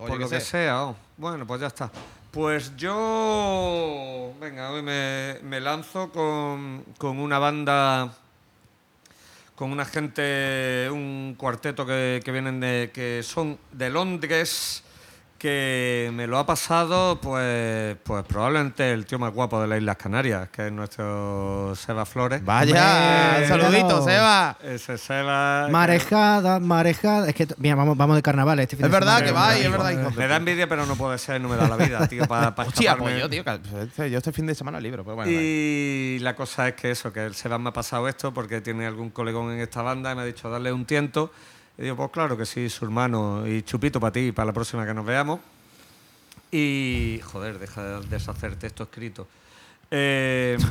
O 0.00 0.06
por 0.06 0.18
lo 0.18 0.28
que 0.28 0.40
sea. 0.40 0.84
oh. 0.86 0.96
Bueno, 1.18 1.46
pues 1.46 1.60
ya 1.60 1.66
está. 1.66 1.90
Pues 2.30 2.74
yo. 2.76 4.32
Venga, 4.40 4.70
hoy 4.70 4.82
me, 4.82 5.38
me 5.42 5.60
lanzo 5.60 6.10
con, 6.10 6.84
con 6.96 7.18
una 7.18 7.38
banda. 7.38 8.10
con 9.54 9.70
una 9.70 9.84
gente, 9.84 10.88
un 10.90 11.34
cuarteto 11.36 11.84
que, 11.84 12.22
que 12.24 12.32
vienen 12.32 12.60
de, 12.60 12.90
que 12.94 13.22
son 13.22 13.58
de 13.72 13.90
Londres, 13.90 14.82
que 15.40 16.10
me 16.12 16.26
lo 16.26 16.36
ha 16.38 16.44
pasado, 16.44 17.18
pues, 17.18 17.96
pues 18.04 18.24
probablemente 18.26 18.92
el 18.92 19.06
tío 19.06 19.18
más 19.18 19.32
guapo 19.32 19.58
de 19.62 19.66
las 19.68 19.78
Islas 19.78 19.96
Canarias, 19.96 20.50
que 20.50 20.66
es 20.66 20.72
nuestro 20.72 21.72
Seba 21.74 22.04
Flores. 22.04 22.44
Vaya, 22.44 23.48
saludito. 23.48 24.04
Seba. 24.04 24.58
Ese 24.62 24.98
Seba. 24.98 25.66
Marejada, 25.70 26.60
marejada. 26.60 27.26
Es 27.26 27.34
que, 27.34 27.48
mira, 27.56 27.74
vamos, 27.74 27.96
vamos 27.96 28.16
de 28.16 28.22
carnaval 28.22 28.60
este 28.60 28.76
fin 28.76 28.84
Es 28.84 28.92
de 28.92 28.96
verdad 28.98 29.18
semana. 29.18 29.26
que 29.26 29.32
va, 29.32 29.56
es 29.56 29.70
verdad. 29.72 29.90
hijo 29.92 30.10
Me 30.14 30.28
da 30.28 30.36
envidia, 30.36 30.68
pero 30.68 30.84
no 30.84 30.94
puede 30.94 31.16
ser, 31.16 31.40
no 31.40 31.48
me 31.48 31.56
da 31.56 31.66
la 31.66 31.76
vida, 31.76 32.06
tío, 32.06 32.26
para 32.26 32.54
pa 32.54 32.62
Hostia, 32.66 32.90
escaparme. 32.92 33.12
pues 33.18 33.22
yo, 33.22 33.30
tío, 33.30 33.42
que- 33.42 33.80
este- 33.82 34.10
yo 34.10 34.18
este 34.18 34.32
fin 34.32 34.44
de 34.46 34.54
semana 34.54 34.78
libre, 34.78 35.02
pues 35.02 35.16
bueno. 35.16 35.32
Y 35.32 36.18
la 36.20 36.36
cosa 36.36 36.68
es 36.68 36.74
que 36.74 36.90
eso, 36.90 37.14
que 37.14 37.24
el 37.24 37.34
Sebas 37.34 37.58
me 37.58 37.70
ha 37.70 37.72
pasado 37.72 38.06
esto 38.08 38.34
porque 38.34 38.60
tiene 38.60 38.86
algún 38.86 39.08
colegón 39.08 39.50
en 39.52 39.60
esta 39.60 39.80
banda 39.80 40.12
y 40.12 40.16
me 40.16 40.20
ha 40.22 40.24
dicho 40.26 40.50
darle 40.50 40.70
un 40.70 40.84
tiento. 40.84 41.32
Y 41.80 41.84
digo, 41.84 41.96
pues 41.96 42.10
claro 42.10 42.36
que 42.36 42.44
sí, 42.44 42.68
su 42.68 42.84
hermano. 42.84 43.46
Y 43.46 43.62
chupito 43.62 43.98
para 43.98 44.12
ti, 44.12 44.32
para 44.32 44.44
la 44.44 44.52
próxima 44.52 44.84
que 44.84 44.92
nos 44.92 45.06
veamos. 45.06 45.40
Y, 46.50 47.20
joder, 47.24 47.58
deja 47.58 47.82
de 47.82 48.06
deshacerte 48.06 48.66
esto 48.66 48.82
escrito. 48.82 49.26
Eh, 49.90 50.56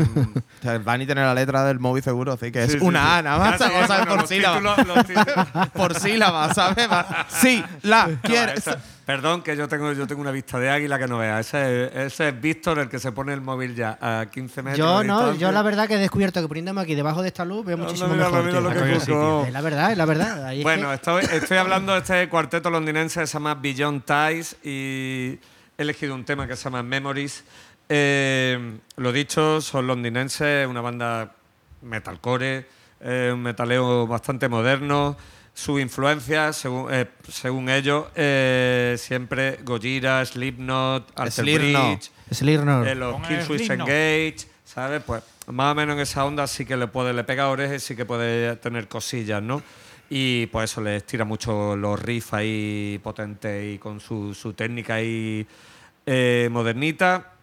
O 0.59 0.61
sea, 0.61 0.78
van 0.80 1.01
y 1.01 1.05
tener 1.05 1.24
la 1.26 1.34
letra 1.34 1.63
del 1.63 1.80
móvil 1.80 2.03
seguro, 2.03 2.36
sí, 2.38 2.51
que 2.51 2.63
es 2.65 2.74
sí, 2.74 2.78
una 2.82 3.01
sí. 3.01 3.07
A, 3.20 3.22
nada 3.22 3.39
más, 3.39 3.57
Casi, 3.57 3.74
o 3.74 3.88
sea, 3.88 3.97
bueno, 3.99 4.15
por 4.17 4.28
sílaba. 4.28 4.57
títulos- 4.59 4.88
los 4.88 5.05
títulos- 5.07 5.70
por 5.72 5.95
sílaba, 5.99 6.53
¿sabes? 6.53 6.88
Sí, 7.30 7.63
la, 7.84 8.07
No, 8.07 8.20
quieres. 8.22 8.57
esa- 8.67 8.78
perdón, 9.05 9.41
que 9.41 9.55
yo 9.55 9.70
tengo, 9.70 9.93
yo 9.93 10.05
tengo 10.05 10.20
una 10.22 10.32
vista 10.32 10.59
de 10.59 10.70
águila 10.70 10.99
que 10.99 11.07
no 11.07 11.17
vea. 11.17 11.39
Ese, 11.39 11.86
es- 11.86 11.95
ese 11.95 12.28
es 12.30 12.41
Víctor, 12.41 12.80
el 12.80 12.89
que 12.89 12.99
se 12.99 13.13
pone 13.13 13.32
el 13.34 13.39
móvil 13.39 13.74
ya 13.74 13.97
a 14.01 14.26
15 14.30 14.61
metros. 14.63 14.78
Yo 14.78 15.03
no, 15.05 15.34
yo 15.36 15.51
la 15.53 15.61
verdad 15.61 15.88
que 15.88 15.93
he 15.95 15.97
descubierto 15.97 16.41
que 16.41 16.47
poniéndome 16.49 16.82
aquí 16.82 16.93
debajo 16.93 17.22
de 17.22 17.30
esta 17.30 17.45
luz 17.45 17.65
veo 17.65 17.76
Anda, 17.76 17.88
muchísimo 17.88 18.09
mira, 18.13 18.30
mejor. 18.30 18.49
tío. 18.49 18.59
lo 18.61 18.70
que. 18.74 19.47
Es 19.47 19.53
la 19.53 19.61
verdad, 19.61 19.91
es 19.93 19.97
la 19.97 20.05
verdad. 20.05 20.45
Ahí 20.45 20.57
es 20.59 20.63
Bueno, 20.63 20.89
que- 20.89 20.95
estoy, 20.95 21.24
estoy 21.32 21.57
hablando 21.57 21.93
de 21.93 21.99
este 21.99 22.28
cuarteto 22.28 22.70
londinense 22.70 23.22
que 23.22 23.28
se 23.28 23.34
llama 23.34 23.55
Beyond 23.55 24.03
Ties 24.03 24.57
y 24.61 25.39
he 25.78 25.82
elegido 25.82 26.13
un 26.15 26.26
tema 26.26 26.45
que 26.47 26.57
se 26.57 26.65
llama 26.65 26.84
Memories. 26.84 27.45
Eh, 27.92 28.78
lo 28.98 29.12
dicho, 29.12 29.62
son 29.62 29.88
londinenses, 29.88 30.68
una 30.68 30.82
banda 30.82 31.34
metalcore, 31.82 32.66
eh, 33.02 33.32
un 33.34 33.42
metaleo 33.42 34.06
bastante 34.06 34.48
moderno. 34.48 35.18
Su 35.54 35.80
influencia, 35.80 36.54
según, 36.54 36.88
eh, 36.94 37.08
según 37.28 37.68
ellos, 37.70 38.06
eh, 38.16 38.96
siempre 38.98 39.60
Gojira, 39.64 40.24
Slipknot, 40.24 41.12
Alter 41.16 41.32
Slipknot. 41.34 41.88
Bridge, 41.98 42.12
Slipknot. 42.32 42.88
eh, 42.88 42.96
los 42.96 43.28
Killswitch. 43.28 43.70
Engage, 43.72 44.38
¿sabes? 44.64 45.02
Pues 45.04 45.24
más 45.48 45.72
o 45.72 45.76
menos 45.76 45.96
en 45.96 46.02
esa 46.02 46.24
onda 46.24 46.48
sí 46.48 46.64
que 46.66 46.78
le 46.78 46.88
puede, 46.88 47.12
le 47.14 47.24
pega 47.26 47.50
orejas 47.50 47.84
y 47.84 47.86
sí 47.88 47.96
que 47.96 48.06
puede 48.06 48.56
tener 48.58 48.88
cosillas, 48.88 49.42
¿no? 49.42 49.62
Y 50.10 50.46
pues 50.48 50.72
eso 50.72 50.82
les 50.82 51.04
tira 51.06 51.26
mucho 51.26 51.76
los 51.76 52.00
riffs 52.02 52.34
ahí 52.34 53.00
potentes 53.04 53.76
y 53.76 53.80
con 53.80 54.00
su, 54.00 54.34
su 54.34 54.54
técnica 54.54 54.94
ahí 54.96 55.46
eh, 56.06 56.48
modernita. 56.52 57.34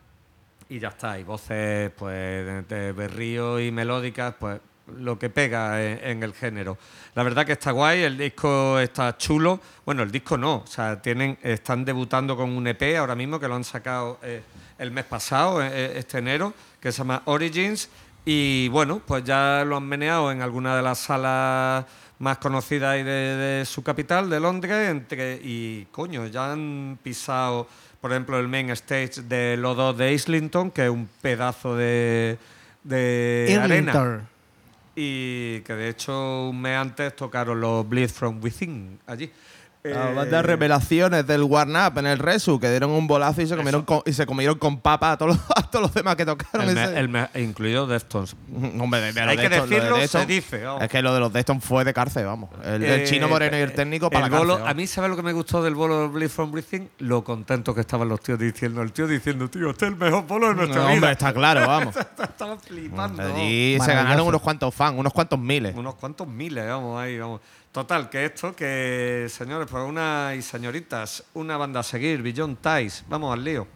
Y 0.69 0.81
ya 0.81 0.89
está, 0.89 1.19
y 1.19 1.23
voces 1.23 1.93
pues 1.97 2.69
de, 2.69 2.93
berrío 2.93 3.61
y 3.61 3.71
melódicas, 3.71 4.35
pues 4.39 4.61
lo 4.97 5.19
que 5.19 5.31
pega 5.31 5.83
en, 5.83 6.23
el 6.23 6.33
género. 6.33 6.77
La 7.15 7.23
verdad 7.23 7.47
que 7.47 7.53
está 7.53 7.71
guay, 7.71 8.03
el 8.03 8.19
disco 8.19 8.79
está 8.79 9.17
chulo. 9.17 9.61
Bueno, 9.85 10.03
el 10.03 10.11
disco 10.11 10.37
no, 10.37 10.57
o 10.57 10.67
sea, 10.67 11.01
tienen, 11.01 11.39
están 11.43 11.85
debutando 11.85 12.37
con 12.37 12.51
un 12.51 12.67
EP 12.67 12.97
ahora 12.99 13.15
mismo 13.15 13.39
que 13.39 13.49
lo 13.49 13.55
han 13.55 13.65
sacado 13.65 14.19
eh, 14.23 14.43
el 14.79 14.91
mes 14.91 15.05
pasado, 15.05 15.63
eh, 15.63 15.71
eh, 15.73 15.93
este 15.97 16.19
enero, 16.19 16.53
que 16.81 16.91
se 16.91 16.99
llama 16.99 17.23
Origins. 17.27 17.89
Y 18.25 18.69
bueno, 18.69 19.01
pues 19.07 19.23
ya 19.23 19.65
lo 19.65 19.77
han 19.77 19.87
meneado 19.87 20.33
en 20.33 20.43
alguna 20.43 20.77
de 20.77 20.83
las 20.83 20.99
salas 20.99 21.85
más 22.19 22.39
conocidas 22.39 22.97
de, 22.97 23.05
de 23.05 23.65
su 23.65 23.85
capital, 23.85 24.29
de 24.29 24.41
Londres, 24.41 24.89
entre, 24.89 25.39
y 25.43 25.87
coño, 25.93 26.27
ya 26.27 26.53
han 26.53 26.99
pisado, 27.03 27.69
por 28.07 28.13
ejemplo, 28.13 28.39
el 28.39 28.47
main 28.47 28.71
stage 28.71 29.23
de 29.23 29.57
los 29.57 29.77
dos 29.77 29.99
de 29.99 30.13
Islington, 30.13 30.71
que 30.71 30.85
es 30.85 30.91
un 30.91 31.09
pedazo 31.21 31.75
de, 31.75 32.39
de 32.85 33.59
arena. 33.61 34.29
Y 34.95 35.59
que 35.63 35.75
de 35.75 35.89
hecho 35.89 36.51
un 36.51 36.61
mes 36.61 36.79
antes 36.79 37.17
tocaron 37.17 37.61
los 37.61 37.89
Bleed 37.89 38.11
From 38.11 38.41
Within 38.41 39.01
allí. 39.09 39.29
Eh, 39.95 40.27
de 40.31 40.43
revelaciones 40.43 41.27
del 41.27 41.43
Warn 41.43 41.77
Up 41.77 41.99
en 41.99 42.07
el 42.07 42.19
Resu, 42.19 42.59
que 42.59 42.69
dieron 42.71 42.91
un 42.91 43.07
bolazo 43.07 43.43
y 43.43 43.47
se 43.47 43.57
comieron 43.57 43.83
con, 43.85 44.03
y 44.07 44.13
se 44.13 44.27
comieron 44.27 44.59
con 44.59 44.81
papa 44.81 45.13
a 45.13 45.17
todos 45.19 45.37
los, 45.37 45.45
a 45.57 45.63
todos 45.71 45.83
los 45.83 45.95
demás 45.95 46.17
que 46.17 46.25
tocaron. 46.27 46.69
el 46.69 46.75
me- 46.75 46.85
ese- 46.85 46.99
el 46.99 47.09
me- 47.09 47.29
incluido 47.37 47.87
Deftones. 47.87 48.35
Hombre, 48.79 49.01
de- 49.01 49.13
de 49.13 49.21
Hay 49.21 49.37
de 49.37 49.43
que 49.43 49.49
de 49.49 49.61
decirlo, 49.61 49.97
Deftones- 49.99 50.09
se 50.09 50.27
dice, 50.27 50.63
vamos. 50.65 50.83
Es 50.83 50.89
que 50.89 51.03
lo 51.03 51.15
de 51.15 51.21
los 51.21 51.33
Deftones 51.33 51.65
fue 51.65 51.85
de 51.85 51.95
cárcel, 51.95 52.27
vamos. 52.27 52.51
El, 52.65 52.83
el 52.85 53.01
Eh, 53.01 53.05
chino 53.05 53.29
moreno 53.29 53.57
y 53.57 53.61
el 53.61 53.73
técnico 53.73 54.11
para 54.11 54.27
el 54.27 54.33
la 54.33 54.39
bolo- 54.39 54.55
cárcel. 54.55 54.71
A 54.71 54.75
mí, 54.75 54.87
¿sabes 54.87 55.11
lo 55.11 55.17
que 55.17 55.23
me 55.23 55.33
gustó 55.33 55.63
del 55.63 55.75
bolo 55.75 56.03
de 56.03 56.09
Bleed 56.09 56.29
From 56.31 56.53
Within? 56.53 56.91
Lo 56.99 57.23
contento 57.25 57.75
que 57.75 57.81
estaban 57.83 58.09
los 58.09 58.21
tíos 58.21 58.39
diciendo. 58.39 58.83
El 58.83 58.93
tío 58.93 59.07
diciendo, 59.07 59.49
tío, 59.49 59.71
este 59.71 59.87
es 59.87 59.93
el 59.93 59.97
mejor 59.99 60.27
bolo 60.27 60.49
de 60.49 60.55
nuestra 60.55 60.77
No, 60.83 60.87
vida. 60.87 60.95
hombre, 60.95 61.13
está 61.13 61.33
claro, 61.33 61.67
vamos. 61.67 61.95
Estaban 62.37 62.61
flipando. 62.61 63.23
Allí 63.23 63.79
se 63.81 63.93
ganaron 63.95 64.27
unos 64.27 64.41
cuantos 64.43 64.75
fans, 64.75 64.95
unos 64.99 65.13
cuantos 65.13 65.39
miles. 65.39 65.75
Unos 65.77 65.95
cuantos 65.95 66.27
miles, 66.29 66.67
vamos 66.67 67.01
ahí, 67.01 67.19
vamos. 67.19 67.41
Total, 67.77 68.09
que 68.09 68.25
esto, 68.25 68.57
que 68.57 69.27
señores, 69.29 69.69
pues 69.71 69.85
una 69.87 70.33
y 70.35 70.41
señoritas, 70.41 71.23
una 71.35 71.59
banda 71.59 71.81
a 71.81 71.83
seguir, 71.83 72.23
Beyond 72.23 72.57
Ties. 72.63 73.05
Vamos 73.07 73.35
al 73.35 73.45
lío. 73.45 73.76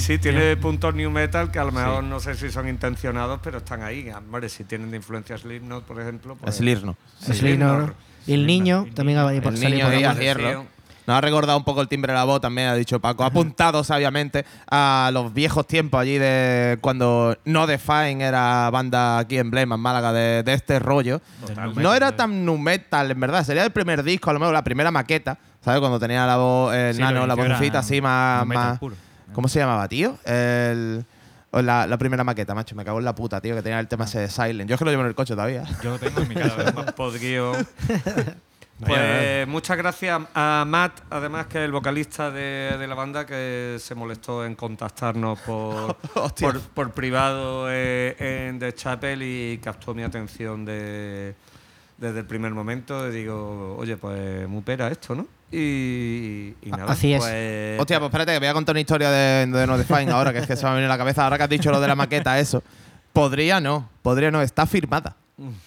Sí, 0.00 0.14
sí, 0.14 0.18
tiene 0.18 0.56
puntos 0.56 0.94
new 0.94 1.10
metal 1.10 1.50
que 1.50 1.58
a 1.58 1.64
lo 1.64 1.72
mejor 1.72 2.02
Sí. 2.02 2.08
no 2.08 2.20
sé 2.20 2.34
si 2.34 2.50
son 2.50 2.68
intencionados, 2.68 3.40
pero 3.42 3.58
están 3.58 3.82
ahí. 3.82 4.10
Hombre, 4.10 4.48
si 4.48 4.64
tienen 4.64 4.90
de 4.90 4.96
influencia 4.96 5.36
Slipknot, 5.36 5.84
por 5.84 6.00
ejemplo. 6.00 6.36
Pues, 6.36 6.56
Slipknot. 6.56 6.96
Sí, 7.20 7.34
Slipknot. 7.34 7.76
Slipknot. 7.76 7.96
Y 8.26 8.34
el 8.34 8.46
niño 8.46 8.84
El 8.86 8.94
también 8.94 9.18
ha 9.18 9.22
por 9.24 9.32
El 9.34 9.40
salir 9.58 9.84
niño 9.84 9.86
por 10.10 10.18
hierro. 10.20 10.66
Nos 11.06 11.16
ha 11.16 11.20
recordado 11.22 11.58
un 11.58 11.64
poco 11.64 11.80
el 11.80 11.88
timbre 11.88 12.12
de 12.12 12.18
la 12.18 12.24
voz, 12.24 12.40
también 12.40 12.68
ha 12.68 12.74
dicho 12.74 13.00
Paco. 13.00 13.24
Ha 13.24 13.28
apuntado 13.28 13.82
sabiamente 13.82 14.44
a 14.70 15.10
los 15.12 15.32
viejos 15.34 15.66
tiempos 15.66 16.00
allí 16.00 16.18
de 16.18 16.78
cuando 16.80 17.36
No 17.46 17.66
Define 17.66 18.22
era 18.22 18.70
banda 18.70 19.18
aquí 19.18 19.38
en 19.38 19.50
Blema, 19.50 19.74
en 19.74 19.80
Málaga, 19.80 20.12
de, 20.12 20.42
de 20.44 20.52
este 20.52 20.78
rollo. 20.78 21.20
Totalmente. 21.40 21.82
No 21.82 21.94
era 21.94 22.14
tan 22.14 22.44
nu 22.44 22.58
metal, 22.58 23.10
en 23.10 23.18
verdad. 23.18 23.44
Sería 23.44 23.64
el 23.64 23.72
primer 23.72 24.02
disco, 24.04 24.30
a 24.30 24.34
lo 24.34 24.38
mejor 24.38 24.52
la 24.54 24.62
primera 24.62 24.90
maqueta, 24.92 25.38
¿sabes? 25.64 25.80
Cuando 25.80 25.98
tenía 25.98 26.26
la 26.26 26.36
voz, 26.36 26.74
el 26.74 26.94
Sí, 26.94 27.00
nano, 27.00 27.26
la 27.26 27.34
vocecita 27.34 27.80
así 27.80 28.00
más. 28.00 28.46
metal 28.46 28.64
más 28.70 28.78
puro. 28.78 28.94
¿Cómo 29.32 29.48
se 29.48 29.58
llamaba, 29.58 29.86
tío? 29.88 30.18
El. 30.24 31.04
La, 31.52 31.84
la 31.88 31.98
primera 31.98 32.22
maqueta, 32.22 32.54
macho, 32.54 32.76
me 32.76 32.84
cago 32.84 33.00
en 33.00 33.04
la 33.04 33.14
puta, 33.14 33.40
tío, 33.40 33.56
que 33.56 33.62
tenía 33.62 33.80
el 33.80 33.88
tema 33.88 34.04
ese 34.04 34.20
de 34.20 34.28
Silent. 34.28 34.68
Yo 34.70 34.74
es 34.74 34.78
que 34.78 34.84
lo 34.84 34.92
llevo 34.92 35.02
en 35.02 35.08
el 35.08 35.14
coche 35.16 35.34
todavía. 35.34 35.64
Yo 35.82 35.90
lo 35.90 35.98
tengo 35.98 36.20
en 36.20 36.28
mi 36.28 36.34
casa. 36.36 36.70
más 36.72 36.92
podrido. 36.92 37.54
Pues 38.86 39.46
muchas 39.46 39.76
gracias 39.76 40.22
a 40.34 40.64
Matt, 40.66 41.00
además 41.10 41.46
que 41.48 41.58
es 41.58 41.64
el 41.64 41.72
vocalista 41.72 42.30
de, 42.30 42.76
de 42.78 42.86
la 42.86 42.94
banda, 42.94 43.26
que 43.26 43.76
se 43.78 43.94
molestó 43.94 44.46
en 44.46 44.54
contactarnos 44.54 45.38
por, 45.40 45.96
por, 46.40 46.60
por 46.60 46.92
privado 46.92 47.66
eh, 47.70 48.16
en 48.48 48.58
The 48.58 48.72
Chapel 48.74 49.22
y 49.22 49.58
captó 49.62 49.92
mi 49.92 50.02
atención 50.02 50.64
de- 50.64 51.34
desde 51.98 52.20
el 52.20 52.26
primer 52.26 52.52
momento. 52.52 53.06
Y 53.08 53.10
digo, 53.12 53.76
oye, 53.76 53.98
pues 53.98 54.48
muy 54.48 54.62
pera 54.62 54.88
esto, 54.88 55.14
¿no? 55.14 55.26
Y, 55.52 56.54
y 56.62 56.70
nada, 56.70 56.92
Así 56.92 57.12
es. 57.12 57.20
pues- 57.20 57.80
Hostia, 57.80 57.98
pues 57.98 58.08
espérate, 58.08 58.32
que 58.32 58.38
voy 58.38 58.48
a 58.48 58.52
contar 58.52 58.72
una 58.74 58.80
historia 58.80 59.10
de, 59.10 59.46
de 59.46 59.66
No 59.66 59.76
Define 59.78 60.10
ahora, 60.12 60.32
que 60.32 60.38
es 60.40 60.46
que 60.46 60.56
se 60.56 60.62
me 60.64 60.70
ha 60.70 60.74
venido 60.74 60.90
a 60.92 60.94
la 60.94 60.98
cabeza. 60.98 61.24
Ahora 61.24 61.36
que 61.38 61.44
has 61.44 61.50
dicho 61.50 61.70
lo 61.70 61.80
de 61.80 61.88
la 61.88 61.94
maqueta, 61.96 62.38
eso. 62.38 62.62
Podría 63.12 63.60
no, 63.60 63.88
podría 64.02 64.30
no, 64.30 64.40
está 64.40 64.66
firmada. 64.66 65.16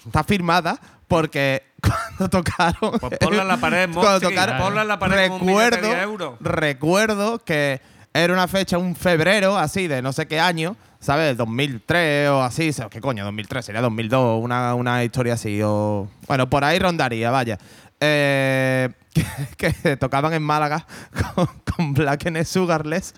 Está 0.06 0.24
firmada 0.24 0.78
porque 1.08 1.64
cuando 1.82 2.30
tocaron. 2.30 2.98
Pues 2.98 3.18
ponla 3.18 3.42
en 3.42 3.48
la 3.48 3.56
pared, 3.58 3.88
cuando 3.92 4.10
Monty, 4.12 4.26
tocaron, 4.28 4.58
ponla 4.58 4.82
en 4.82 4.88
la 4.88 4.98
pared 4.98 5.30
un 5.30 5.38
de 5.46 5.46
recuerdo, 5.46 5.88
10 5.88 6.02
euros. 6.02 6.34
recuerdo 6.40 7.38
que 7.44 7.80
era 8.14 8.32
una 8.32 8.48
fecha, 8.48 8.78
un 8.78 8.94
febrero 8.96 9.58
así 9.58 9.86
de 9.88 10.00
no 10.00 10.12
sé 10.12 10.26
qué 10.26 10.38
año, 10.40 10.76
¿sabes? 11.00 11.36
2003 11.36 12.30
o 12.30 12.42
así. 12.42 12.70
¿Qué 12.88 13.00
coño? 13.00 13.24
2003, 13.24 13.64
sería 13.66 13.80
2002, 13.82 14.42
una, 14.42 14.74
una 14.74 15.04
historia 15.04 15.34
así. 15.34 15.60
O, 15.62 16.08
bueno, 16.28 16.48
por 16.48 16.64
ahí 16.64 16.78
rondaría, 16.78 17.30
vaya. 17.30 17.58
Eh, 18.00 18.88
que, 19.14 19.72
que 19.82 19.96
tocaban 19.96 20.34
en 20.34 20.42
Málaga 20.42 20.86
con, 21.34 21.48
con 21.74 21.94
Black 21.94 22.26
and 22.26 22.44
Sugarless 22.44 23.14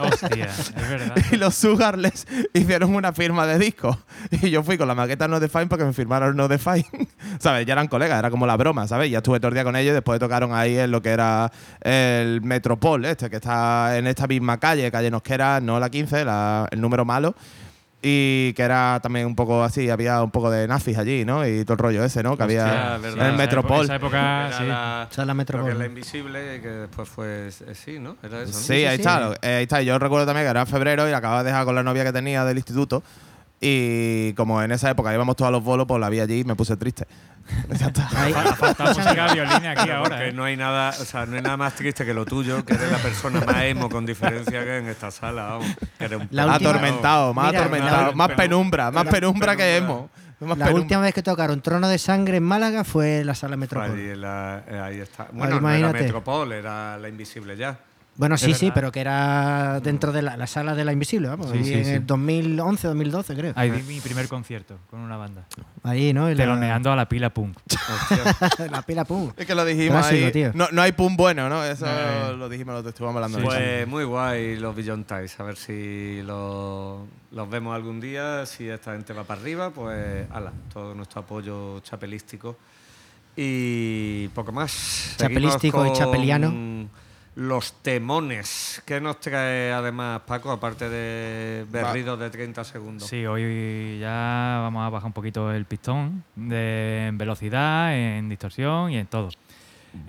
Hostia, 0.00 0.46
es 0.46 0.74
verdad. 0.88 1.14
y 1.30 1.36
los 1.36 1.54
Sugarless 1.54 2.26
hicieron 2.52 2.94
una 2.94 3.12
firma 3.12 3.46
de 3.46 3.58
disco. 3.58 3.98
Y 4.30 4.50
yo 4.50 4.62
fui 4.62 4.76
con 4.78 4.88
la 4.88 4.94
maqueta 4.94 5.28
No 5.28 5.38
Define 5.40 5.66
para 5.66 5.80
que 5.82 5.86
me 5.86 5.92
firmaran 5.92 6.34
No 6.36 6.48
Define. 6.48 6.86
¿Sabes? 7.38 7.66
Ya 7.66 7.74
eran 7.74 7.86
colegas, 7.88 8.18
era 8.18 8.30
como 8.30 8.46
la 8.46 8.56
broma, 8.56 8.88
¿sabes? 8.88 9.10
Ya 9.10 9.18
estuve 9.18 9.38
todo 9.38 9.48
el 9.48 9.54
día 9.54 9.64
con 9.64 9.76
ellos 9.76 9.92
y 9.92 9.94
después 9.94 10.18
tocaron 10.18 10.54
ahí 10.54 10.78
en 10.78 10.90
lo 10.90 11.02
que 11.02 11.10
era 11.10 11.52
el 11.82 12.40
Metropol, 12.42 13.04
este, 13.04 13.30
que 13.30 13.36
está 13.36 13.96
en 13.98 14.06
esta 14.06 14.26
misma 14.26 14.58
calle, 14.58 14.90
calle 14.90 15.10
Nosquera, 15.10 15.60
no 15.60 15.78
la 15.78 15.90
15, 15.90 16.24
la- 16.24 16.66
el 16.70 16.80
número 16.80 17.04
malo. 17.04 17.34
Y 18.02 18.52
que 18.52 18.62
era 18.62 19.00
también 19.02 19.26
un 19.26 19.34
poco 19.34 19.64
así, 19.64 19.88
había 19.90 20.22
un 20.22 20.30
poco 20.30 20.50
de 20.50 20.68
nazis 20.68 20.96
allí, 20.98 21.24
¿no? 21.24 21.46
Y 21.48 21.64
todo 21.64 21.72
el 21.72 21.78
rollo 21.78 22.04
ese, 22.04 22.22
¿no? 22.22 22.36
Que 22.36 22.44
Hostia, 22.44 22.64
había 22.66 22.98
verdad. 22.98 23.10
en 23.10 23.20
el 23.20 23.26
Esa 23.28 23.36
Metropol. 23.36 23.84
Esa 23.84 23.94
época, 23.96 24.46
Era 24.48 24.58
sí. 24.58 24.64
la, 24.64 25.08
Esa 25.10 25.24
la 25.24 25.34
Metropol. 25.34 25.78
la 25.78 25.86
invisible, 25.86 26.60
que 26.60 26.68
después 26.68 27.08
fue 27.08 27.48
eh, 27.48 27.74
sí, 27.74 27.98
¿no? 27.98 28.16
Era 28.22 28.42
eso, 28.42 28.52
¿no? 28.52 28.58
Sí, 28.58 28.74
ahí 28.84 28.96
sí. 28.96 29.02
está. 29.02 29.32
eh, 29.42 29.54
ahí 29.56 29.62
está. 29.64 29.82
Yo 29.82 29.98
recuerdo 29.98 30.26
también 30.26 30.46
que 30.46 30.50
era 30.50 30.60
en 30.60 30.66
febrero 30.66 31.08
y 31.08 31.12
acababa 31.12 31.42
de 31.42 31.50
dejar 31.50 31.64
con 31.64 31.74
la 31.74 31.82
novia 31.82 32.04
que 32.04 32.12
tenía 32.12 32.44
del 32.44 32.58
instituto. 32.58 33.02
Y 33.60 34.32
como 34.34 34.60
en 34.62 34.70
esa 34.72 34.90
época 34.90 35.12
íbamos 35.14 35.34
todos 35.36 35.48
a 35.48 35.52
los 35.52 35.64
bolos, 35.64 35.86
pues 35.86 35.98
la 36.00 36.08
vi 36.10 36.20
allí 36.20 36.40
y 36.40 36.44
me 36.44 36.54
puse 36.54 36.76
triste. 36.76 37.06
Ya 37.78 37.86
está. 37.86 38.08
Ahí- 38.20 38.32
Ha 38.32 38.54
faltado 38.56 38.92
música 38.92 39.32
violín 39.32 39.66
aquí 39.66 39.88
ahora. 39.90 40.16
Porque 40.16 40.28
¿eh? 40.28 40.32
no 40.32 40.42
hay 40.44 40.56
nada, 40.56 40.90
o 40.90 41.04
sea, 41.04 41.26
no 41.26 41.36
hay 41.36 41.42
nada 41.42 41.56
más 41.56 41.74
triste 41.74 42.04
que 42.04 42.12
lo 42.12 42.24
tuyo, 42.24 42.64
que 42.64 42.74
eres 42.74 42.90
la 42.90 42.98
persona 42.98 43.40
más 43.40 43.62
emo 43.62 43.88
con 43.88 44.04
diferencia 44.04 44.64
que 44.64 44.78
en 44.78 44.88
esta 44.88 45.10
sala, 45.12 45.44
vamos. 45.44 45.66
Que 45.98 46.04
eres 46.06 46.20
un 46.20 46.28
La 46.32 46.52
atormentado, 46.54 47.32
más 47.32 47.46
Mira, 47.46 47.60
atormentado, 47.60 48.06
la- 48.10 48.12
más 48.16 48.28
la- 48.30 48.36
penumbra, 48.36 48.90
más 48.90 49.04
la- 49.04 49.10
penumbra 49.12 49.56
que. 49.56 49.80
Más 49.80 50.48
La 50.58 50.66
penumbra. 50.66 50.74
última 50.74 51.00
vez 51.00 51.14
que 51.14 51.22
tocaron 51.22 51.62
Trono 51.62 51.88
de 51.88 51.96
Sangre 51.98 52.36
en 52.38 52.42
Málaga 52.42 52.84
fue 52.84 53.20
en 53.20 53.26
la 53.26 53.34
sala 53.34 53.56
Metropol. 53.56 53.92
Ahí, 53.96 54.16
la- 54.16 54.62
eh, 54.68 54.78
ahí 54.80 54.98
está. 54.98 55.28
Bueno, 55.32 55.60
no 55.60 55.68
era 55.70 55.78
imagínate. 55.78 56.02
Metropol, 56.04 56.52
era 56.52 56.98
la 56.98 57.08
invisible 57.08 57.56
ya. 57.56 57.78
Bueno, 58.18 58.36
sí, 58.38 58.54
sí, 58.54 58.70
pero 58.74 58.90
que 58.90 59.00
era 59.00 59.78
dentro 59.80 60.10
de 60.10 60.22
la, 60.22 60.36
la 60.36 60.46
sala 60.46 60.74
de 60.74 60.84
la 60.84 60.92
Invisible, 60.92 61.28
vamos. 61.28 61.50
Sí, 61.50 61.62
sí, 61.64 61.74
en 61.74 61.84
sí. 61.84 61.90
el 61.92 62.06
2011, 62.06 62.86
2012, 62.88 63.34
creo. 63.36 63.52
Ahí 63.56 63.70
di 63.70 63.82
mi 63.82 64.00
primer 64.00 64.26
concierto 64.28 64.78
con 64.88 65.00
una 65.00 65.16
banda. 65.18 65.44
Ahí, 65.82 66.12
¿no? 66.14 66.30
Y 66.30 66.34
la- 66.34 66.44
Teloneando 66.44 66.90
a 66.92 66.96
la 66.96 67.08
pila 67.08 67.30
punk. 67.30 67.58
La 68.70 68.82
pila 68.82 69.04
pum. 69.04 69.30
Es 69.36 69.46
que 69.46 69.54
lo 69.54 69.64
dijimos 69.64 70.00
Clásico, 70.00 70.26
ahí. 70.26 70.32
tío. 70.32 70.50
No, 70.54 70.66
no 70.72 70.82
hay 70.82 70.92
pum 70.92 71.16
bueno, 71.16 71.48
¿no? 71.48 71.62
Eso 71.64 71.86
Eh. 71.86 72.34
lo 72.38 72.48
dijimos, 72.48 72.82
lo 72.82 72.88
estuvimos 72.88 73.14
hablando. 73.16 73.38
de 73.38 73.44
eso. 73.44 73.52
Pues 73.54 73.86
muy 73.88 74.04
guay 74.04 74.56
los 74.56 74.74
Beyond 74.74 75.06
Ties. 75.06 75.38
A 75.38 75.42
ver 75.42 75.56
si 75.56 76.22
los, 76.22 77.00
los 77.32 77.50
vemos 77.50 77.74
algún 77.74 78.00
día. 78.00 78.46
Si 78.46 78.68
esta 78.68 78.92
gente 78.92 79.12
va 79.12 79.24
para 79.24 79.40
arriba, 79.40 79.70
pues 79.70 80.26
ala, 80.32 80.52
todo 80.72 80.94
nuestro 80.94 81.20
apoyo 81.20 81.80
chapelístico. 81.80 82.56
Y 83.36 84.28
poco 84.28 84.52
más. 84.52 85.14
Chapelístico 85.18 85.84
y 85.84 85.88
con 85.90 85.96
chapeliano. 85.98 86.88
Los 87.36 87.74
temones. 87.82 88.82
¿Qué 88.86 88.98
nos 88.98 89.20
trae 89.20 89.70
además, 89.70 90.22
Paco, 90.26 90.50
aparte 90.50 90.88
de 90.88 91.66
berridos 91.70 92.18
de 92.18 92.30
30 92.30 92.64
segundos? 92.64 93.06
Sí, 93.08 93.26
hoy 93.26 93.98
ya 94.00 94.60
vamos 94.62 94.86
a 94.86 94.88
bajar 94.88 95.08
un 95.08 95.12
poquito 95.12 95.52
el 95.52 95.66
pistón 95.66 96.24
de, 96.34 97.08
en 97.08 97.18
velocidad, 97.18 97.94
en 97.94 98.30
distorsión 98.30 98.90
y 98.90 98.96
en 98.96 99.06
todo. 99.06 99.28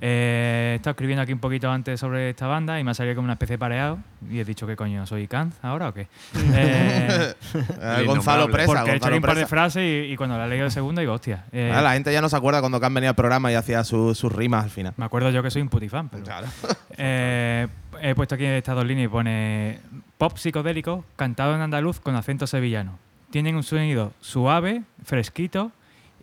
Eh, 0.02 0.72
he 0.74 0.76
estado 0.76 0.92
escribiendo 0.92 1.22
aquí 1.24 1.34
un 1.34 1.40
poquito 1.40 1.70
antes 1.72 2.00
sobre 2.00 2.30
esta 2.30 2.48
banda 2.48 2.80
y 2.80 2.84
me 2.84 2.92
ha 2.92 2.94
salido 2.94 3.16
como 3.16 3.26
una 3.26 3.34
especie 3.34 3.56
de 3.56 3.60
pareado 3.60 4.00
y 4.30 4.40
he 4.40 4.46
dicho 4.46 4.66
que 4.68 4.76
coño, 4.76 5.06
¿soy 5.06 5.28
Kant 5.28 5.54
ahora 5.62 5.90
o 5.90 5.94
qué? 5.94 6.08
Eh, 6.54 7.34
Eh, 7.82 8.04
Gonzalo. 8.06 8.48
Presa. 8.50 8.68
porque 8.74 8.92
he 8.92 8.96
hecho 8.96 9.10
un 9.16 9.22
par 9.22 9.36
de 9.38 9.46
frases 9.48 9.84
y, 9.84 10.12
y 10.14 10.16
cuando 10.18 10.38
la 10.38 10.46
he 10.46 10.50
leído 10.50 10.66
de 10.66 10.72
segunda 10.72 11.02
digo, 11.02 11.14
hostia. 11.14 11.46
eh, 11.52 11.72
Ah, 11.74 11.82
la 11.82 11.94
gente 11.94 12.12
ya 12.14 12.22
no 12.22 12.30
se 12.30 12.36
acuerda 12.36 12.60
cuando 12.60 12.80
Can 12.80 12.94
venía 12.94 13.10
al 13.10 13.16
programa 13.16 13.52
y 13.52 13.56
hacía 13.56 13.84
su- 13.84 14.14
sus 14.16 14.32
rimas 14.32 14.64
al 14.64 14.70
final. 14.70 14.94
me 14.98 15.06
acuerdo 15.06 15.30
yo 15.32 15.42
que 15.44 15.52
soy 15.52 15.62
un 15.62 15.70
putifan, 15.70 16.10
pero... 16.10 16.24
Claro. 16.24 16.48
Eh, 17.00 17.68
he 18.02 18.16
puesto 18.16 18.34
aquí 18.36 18.46
estas 18.46 18.74
dos 18.76 18.84
líneas 18.86 19.06
y 19.06 19.08
pone 19.10 19.80
pop 20.18 20.36
psicodélico 20.36 21.06
cantado 21.16 21.54
en 21.54 21.62
andaluz 21.62 22.00
con 22.00 22.16
acento 22.16 22.48
sevillano. 22.48 22.98
Tienen 23.30 23.56
un 23.56 23.62
sonido 23.62 24.14
suave, 24.20 24.82
fresquito 25.04 25.72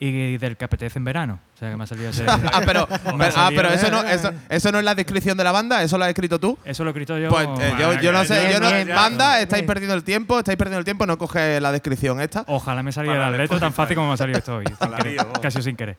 y 0.07 0.39
del 0.39 0.57
que 0.57 0.65
apetece 0.65 0.99
en 0.99 1.05
verano. 1.05 1.41
O 1.55 1.59
sea 1.59 1.71
que 1.71 1.77
me 1.77 1.85
ha 1.85 1.87
salido 1.87 2.11
ese... 2.11 2.25
Ah, 2.29 2.61
pero, 2.65 2.87
ah, 2.91 3.31
salido- 3.31 3.63
pero 3.63 3.69
eso, 3.75 3.91
no, 3.91 4.03
eso, 4.03 4.33
eso 4.49 4.73
no 4.73 4.79
es 4.79 4.85
la 4.85 4.95
descripción 4.95 5.37
de 5.37 5.45
la 5.45 5.53
banda, 5.53 5.83
eso 5.83 5.97
lo 5.99 6.05
has 6.05 6.11
escrito 6.11 6.39
tú. 6.39 6.59
Eso 6.65 6.85
lo 6.85 6.91
he 6.91 6.93
escrito 6.93 7.19
yo. 7.19 7.29
Pues 7.29 7.49
eh, 7.61 7.73
yo, 7.79 7.93
yo 8.01 8.13
no 8.13 8.25
sé, 8.25 8.51
yo 8.53 8.61
no, 8.61 8.95
banda, 8.95 9.41
estáis 9.41 9.65
perdiendo 9.65 9.95
el 9.95 10.05
tiempo, 10.05 10.39
estáis 10.39 10.57
perdiendo 10.59 10.79
el 10.81 10.85
tiempo, 10.85 11.07
no 11.07 11.17
coge 11.19 11.61
la 11.61 11.73
descripción 11.73 12.21
esta. 12.21 12.45
Ojalá 12.49 12.83
me 12.83 12.93
saliera 12.93 13.17
Para 13.19 13.29
el 13.29 13.35
el 13.35 13.41
letra 13.43 13.59
tan 13.59 13.69
Spotify. 13.69 13.83
fácil 13.83 13.97
como 13.97 14.09
me 14.09 14.15
ha 14.15 14.17
salido 14.17 14.39
esto 14.39 14.57
hoy. 14.57 14.65
sin 14.81 14.97
querer, 14.97 15.27
casi 15.43 15.63
sin 15.63 15.77
querer. 15.77 15.97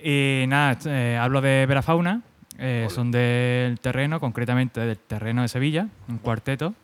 Y 0.00 0.44
nada, 0.48 0.78
eh, 0.86 1.18
hablo 1.20 1.40
de 1.40 1.66
Verafauna. 1.66 2.22
eh, 2.58 2.88
son 2.90 3.10
del 3.10 3.78
terreno, 3.80 4.18
concretamente 4.20 4.80
del 4.80 4.98
terreno 4.98 5.42
de 5.42 5.48
Sevilla, 5.48 5.88
un 6.08 6.18
cuarteto. 6.18 6.74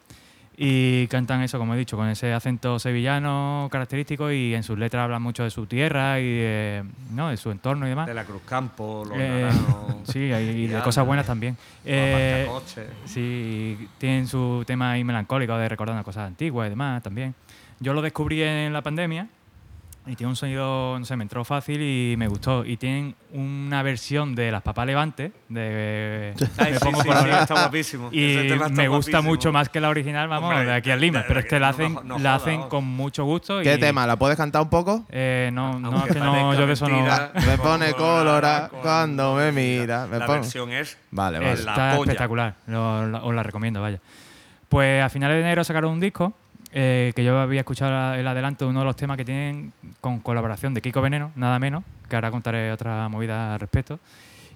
Y 0.56 1.08
cantan 1.08 1.42
eso, 1.42 1.58
como 1.58 1.74
he 1.74 1.78
dicho, 1.78 1.96
con 1.96 2.08
ese 2.08 2.32
acento 2.32 2.78
sevillano 2.78 3.68
característico 3.72 4.30
y 4.30 4.54
en 4.54 4.62
sus 4.62 4.78
letras 4.78 5.02
hablan 5.04 5.20
mucho 5.20 5.42
de 5.42 5.50
su 5.50 5.66
tierra 5.66 6.20
y 6.20 6.28
de, 6.28 6.84
¿no? 7.10 7.30
de 7.30 7.36
su 7.36 7.50
entorno 7.50 7.86
y 7.86 7.88
demás. 7.88 8.06
De 8.06 8.14
la 8.14 8.24
Cruz 8.24 8.42
Campo, 8.44 9.04
los 9.08 9.18
Eh, 9.18 9.48
sí, 10.04 10.18
y 10.20 10.66
de 10.68 10.80
cosas 10.82 11.04
buenas 11.04 11.26
también. 11.26 11.56
Eh. 11.84 12.48
Sí, 13.04 13.88
tienen 13.98 14.28
su 14.28 14.62
tema 14.66 14.92
ahí 14.92 15.02
melancólico 15.02 15.56
de 15.56 15.68
recordando 15.68 16.04
cosas 16.04 16.28
antiguas 16.28 16.68
y 16.68 16.70
demás 16.70 17.02
también. 17.02 17.34
Yo 17.80 17.92
lo 17.92 18.02
descubrí 18.02 18.42
en 18.42 18.72
la 18.72 18.82
pandemia 18.82 19.26
y 20.06 20.16
tiene 20.16 20.28
un 20.30 20.36
sonido, 20.36 20.98
no 20.98 21.04
sé, 21.06 21.16
me 21.16 21.22
entró 21.22 21.44
fácil 21.44 21.80
y 21.80 22.14
me 22.18 22.28
gustó. 22.28 22.64
Y 22.64 22.76
tienen 22.76 23.14
una 23.32 23.82
versión 23.82 24.34
de 24.34 24.52
Las 24.52 24.60
Papas 24.62 24.86
Levante, 24.86 25.32
de 25.48 26.34
Ay, 26.58 26.72
Me 26.72 26.78
sí, 26.78 26.84
Pongo 26.84 27.00
sí, 27.02 27.08
Colorado. 27.08 27.36
sí, 27.36 27.42
está 27.42 27.54
guapísimo. 27.54 28.08
y 28.12 28.34
está 28.36 28.68
me 28.68 28.88
gusta 28.88 29.12
guapísimo. 29.12 29.22
mucho 29.22 29.52
más 29.52 29.68
que 29.70 29.80
la 29.80 29.88
original, 29.88 30.28
vamos, 30.28 30.50
Hombre, 30.50 30.66
de 30.66 30.74
aquí 30.74 30.90
al 30.90 31.00
Lima. 31.00 31.20
de- 31.20 31.24
Pero 31.28 31.40
es 31.40 31.46
que 31.46 31.58
la 31.58 31.68
no 31.68 31.70
hacen, 31.72 31.98
no 32.04 32.18
la 32.18 32.34
hacen 32.34 32.62
con 32.68 32.84
mucho 32.84 33.24
gusto. 33.24 33.60
¿Qué 33.62 33.74
y, 33.74 33.80
tema? 33.80 34.06
¿La 34.06 34.16
puedes 34.16 34.36
cantar 34.36 34.62
un 34.62 34.68
poco? 34.70 35.06
Eh, 35.08 35.48
no, 35.52 35.80
no, 35.80 35.88
Aunque 35.92 36.10
es 36.10 36.14
que 36.16 36.20
no, 36.20 36.52
yo 36.54 36.66
de 36.66 36.72
eso 36.74 36.86
no. 36.88 37.02
Me 37.46 37.56
pone 37.58 37.92
colora 37.94 38.70
cuando 38.82 39.34
me 39.36 39.52
mira. 39.52 40.06
Me 40.06 40.18
la 40.18 40.26
pongo- 40.26 40.40
versión 40.40 40.70
es 40.72 40.98
Vale, 41.10 41.38
vale. 41.38 41.54
La 41.64 41.70
Está 41.72 41.94
espectacular, 41.96 42.54
lo- 42.66 43.06
lo- 43.06 43.24
os 43.24 43.34
la 43.34 43.42
recomiendo, 43.42 43.80
vaya. 43.80 44.00
Pues 44.68 45.02
a 45.02 45.08
finales 45.08 45.36
de 45.36 45.42
enero 45.42 45.62
sacaron 45.64 45.92
un 45.92 46.00
disco 46.00 46.34
eh, 46.76 47.12
que 47.14 47.22
yo 47.22 47.38
había 47.38 47.60
escuchado 47.60 48.14
el 48.14 48.26
adelanto 48.26 48.64
de 48.64 48.70
uno 48.72 48.80
de 48.80 48.86
los 48.86 48.96
temas 48.96 49.16
que 49.16 49.24
tienen 49.24 49.72
con 50.00 50.18
colaboración 50.18 50.74
de 50.74 50.82
Kiko 50.82 51.00
Veneno, 51.00 51.30
nada 51.36 51.60
menos, 51.60 51.84
que 52.08 52.16
ahora 52.16 52.32
contaré 52.32 52.72
otra 52.72 53.08
movida 53.08 53.54
al 53.54 53.60
respecto. 53.60 54.00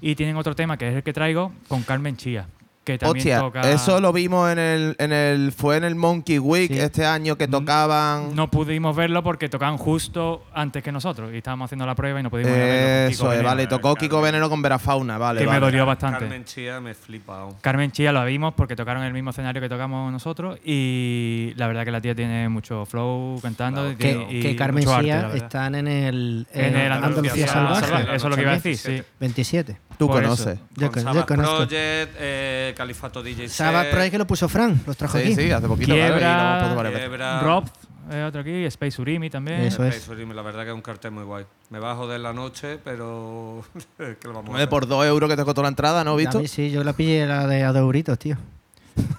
Y 0.00 0.16
tienen 0.16 0.36
otro 0.36 0.56
tema 0.56 0.76
que 0.76 0.88
es 0.88 0.96
el 0.96 1.04
que 1.04 1.12
traigo 1.12 1.52
con 1.68 1.84
Carmen 1.84 2.16
Chía, 2.16 2.48
que 2.92 2.98
también 2.98 3.18
Hostia, 3.18 3.38
toca. 3.40 3.70
eso 3.70 4.00
lo 4.00 4.12
vimos 4.12 4.50
en 4.50 4.58
el, 4.58 4.96
en 4.98 5.12
el. 5.12 5.52
Fue 5.52 5.76
en 5.76 5.84
el 5.84 5.94
Monkey 5.94 6.38
Week 6.38 6.72
Sí. 6.72 6.78
este 6.80 7.04
año 7.04 7.36
que 7.36 7.46
tocaban. 7.48 8.34
No 8.34 8.50
pudimos 8.50 8.96
verlo 8.96 9.22
porque 9.22 9.48
tocaban 9.50 9.76
justo 9.76 10.44
antes 10.54 10.82
que 10.82 10.90
nosotros 10.90 11.30
y 11.34 11.36
estábamos 11.38 11.66
haciendo 11.66 11.84
la 11.84 11.94
prueba 11.94 12.20
y 12.20 12.22
no 12.22 12.30
pudimos 12.30 12.52
verlo 12.52 12.66
con 12.66 13.10
Kiko 13.10 13.12
Eso, 13.12 13.24
es, 13.26 13.30
Veneno, 13.38 13.48
vale. 13.48 13.66
Tocó 13.66 13.94
Kiko 13.94 14.16
Carmen. 14.16 14.32
Veneno 14.32 14.48
con 14.50 14.62
Verafauna, 14.62 15.18
vale. 15.18 15.40
que 15.40 15.46
me 15.46 15.52
vale. 15.52 15.66
dolió 15.66 15.84
bastante. 15.86 16.20
Carmen 16.20 16.44
Chía 16.44 16.80
me 16.80 16.94
flipa. 16.94 17.40
aún. 17.42 17.54
Carmen 17.60 17.90
Chía 17.92 18.10
lo 18.12 18.24
vimos 18.24 18.54
porque 18.54 18.74
tocaron 18.74 19.02
en 19.02 19.08
el 19.08 19.12
mismo 19.14 19.30
escenario 19.30 19.60
que 19.60 19.68
tocamos 19.68 20.10
nosotros 20.10 20.58
y 20.64 21.52
la 21.56 21.66
verdad 21.66 21.84
que 21.84 21.90
la 21.90 22.00
tía 22.00 22.14
tiene 22.14 22.48
mucho 22.48 22.86
flow 22.86 23.38
cantando 23.42 23.90
y, 23.90 23.96
Que, 23.96 24.14
tiene- 24.14 24.26
y 24.32 24.40
que 24.40 24.56
Carmen 24.56 24.84
verdad. 24.86 25.36
están 25.36 25.74
en 25.74 25.88
el, 25.88 26.46
en 26.52 26.76
el 26.76 26.92
Andalucía 26.92 27.46
Salvaje. 27.46 27.80
Salvaje, 27.86 28.16
Eso 28.16 28.26
es 28.26 28.30
lo 28.30 28.36
que 28.36 28.42
iba 28.42 28.50
a 28.52 28.54
decir, 28.54 28.76
sí. 28.76 29.02
27. 29.20 29.76
Tú 29.98 30.06
Por 30.06 30.22
eso. 30.22 30.36
conoces. 30.36 30.58
Yo, 30.76 30.86
Con 30.86 30.88
con- 30.90 31.02
yo 31.02 31.08
Sabbath 31.12 31.26
conozco. 31.28 31.56
Project, 31.56 32.14
eh, 32.18 32.74
Califato 32.76 33.22
DJ 33.22 33.48
Sabbath 33.48 33.90
Project 33.90 34.10
que 34.12 34.18
lo 34.18 34.26
puso 34.26 34.48
Fran, 34.48 34.80
los 34.86 34.96
trajo 34.96 35.18
Sí, 35.18 35.24
aquí. 35.24 35.34
sí, 35.34 35.50
hace 35.50 35.66
poquito. 35.66 35.92
claro, 35.94 36.06
y 36.06 36.10
lo 36.10 36.16
Quiebra. 36.18 36.90
Quiebra, 36.98 37.40
Rob, 37.40 37.64
eh, 38.12 38.24
otro 38.28 38.40
aquí, 38.42 38.64
Space 38.66 39.02
Urimi 39.02 39.28
también. 39.28 39.60
Eso 39.62 39.84
es. 39.84 39.96
Space 39.96 40.12
Urimi, 40.12 40.34
La 40.34 40.42
verdad 40.42 40.62
que 40.62 40.68
es 40.70 40.74
un 40.74 40.82
cartel 40.82 41.10
muy 41.10 41.24
guay. 41.24 41.44
Me 41.70 41.78
va 41.80 41.92
a 41.92 41.94
joder 41.96 42.20
la 42.20 42.32
noche, 42.32 42.78
pero... 42.84 43.64
¿qué 43.98 44.16
le 44.22 44.32
vamos 44.32 44.50
a 44.50 44.54
hacer? 44.56 44.68
Por 44.68 44.86
dos 44.86 45.04
euros 45.04 45.28
que 45.28 45.36
te 45.36 45.44
costó 45.44 45.62
la 45.62 45.68
entrada, 45.68 46.04
¿no, 46.04 46.12
A 46.12 46.16
visto? 46.16 46.38
mí 46.40 46.46
sí, 46.48 46.70
yo 46.70 46.84
la 46.84 46.92
pillé 46.92 47.26
la 47.26 47.46
de 47.46 47.64
a 47.64 47.72
dos 47.72 47.80
euritos, 47.82 48.18
tío. 48.18 48.36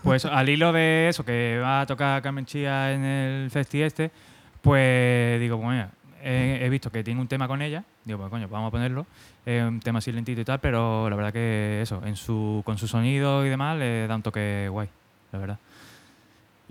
Pues 0.03 0.25
al 0.25 0.47
hilo 0.49 0.71
de 0.73 1.09
eso, 1.09 1.23
que 1.25 1.59
va 1.61 1.81
a 1.81 1.85
tocar 1.85 2.21
Carmen 2.21 2.45
Chía 2.45 2.93
en 2.93 3.03
el 3.03 3.51
festi 3.51 3.81
este, 3.81 4.11
pues 4.61 5.39
digo, 5.39 5.57
bueno, 5.57 5.71
mira, 5.71 5.89
he, 6.23 6.59
he 6.65 6.69
visto 6.69 6.91
que 6.91 7.03
tiene 7.03 7.19
un 7.21 7.27
tema 7.27 7.47
con 7.47 7.61
ella, 7.61 7.83
digo, 8.09 8.19
pues 8.19 8.29
coño, 8.31 8.47
vamos 8.49 8.67
a 8.67 8.71
ponerlo, 8.71 9.05
es 9.45 9.63
un 9.63 9.79
tema 9.79 9.99
así 9.99 10.11
lentito 10.11 10.41
y 10.41 10.45
tal, 10.45 10.59
pero 10.59 11.09
la 11.09 11.15
verdad 11.15 11.33
que 11.33 11.81
eso, 11.81 12.01
en 12.05 12.15
su, 12.15 12.61
con 12.65 12.77
su 12.77 12.87
sonido 12.87 13.45
y 13.45 13.49
demás, 13.49 13.77
le 13.77 14.07
da 14.07 14.15
un 14.15 14.21
toque 14.21 14.67
guay, 14.69 14.89
la 15.31 15.39
verdad. 15.39 15.59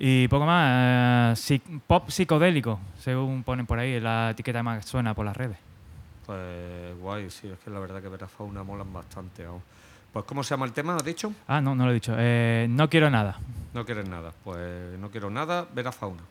Y 0.01 0.29
poco 0.29 0.47
más, 0.47 0.69
eh, 0.71 1.33
psic- 1.61 1.81
pop 1.87 2.09
psicodélico, 2.09 2.79
según 3.01 3.43
ponen 3.43 3.67
por 3.67 3.79
ahí, 3.79 3.99
la 3.99 4.31
etiqueta 4.31 4.63
más 4.63 4.85
suena 4.85 5.13
por 5.15 5.25
las 5.27 5.37
redes. 5.37 5.57
Pues 6.27 6.97
guay, 7.01 7.31
sí, 7.31 7.49
es 7.49 7.59
que 7.59 7.71
la 7.71 7.81
verdad 7.81 8.01
que 8.03 8.09
Vera 8.09 8.29
Fauna 8.29 8.63
molan 8.63 8.93
bastante 8.93 9.45
aún. 9.45 9.63
Pues 10.13 10.25
¿cómo 10.25 10.43
se 10.43 10.51
llama 10.51 10.67
el 10.67 10.73
tema, 10.73 10.95
has 10.97 11.05
dicho? 11.05 11.33
Ah, 11.47 11.61
no, 11.61 11.75
no 11.75 11.85
lo 11.85 11.91
he 11.91 11.95
dicho, 11.95 12.15
eh, 12.17 12.67
no 12.71 12.89
quiero 12.89 13.11
nada. 13.11 13.39
No 13.75 13.85
quieres 13.85 14.09
nada. 14.09 14.33
Pues 14.45 14.99
no 14.99 15.11
quiero 15.11 15.31
nada, 15.31 15.67
Vera 15.75 15.93
Fauna. 15.93 16.23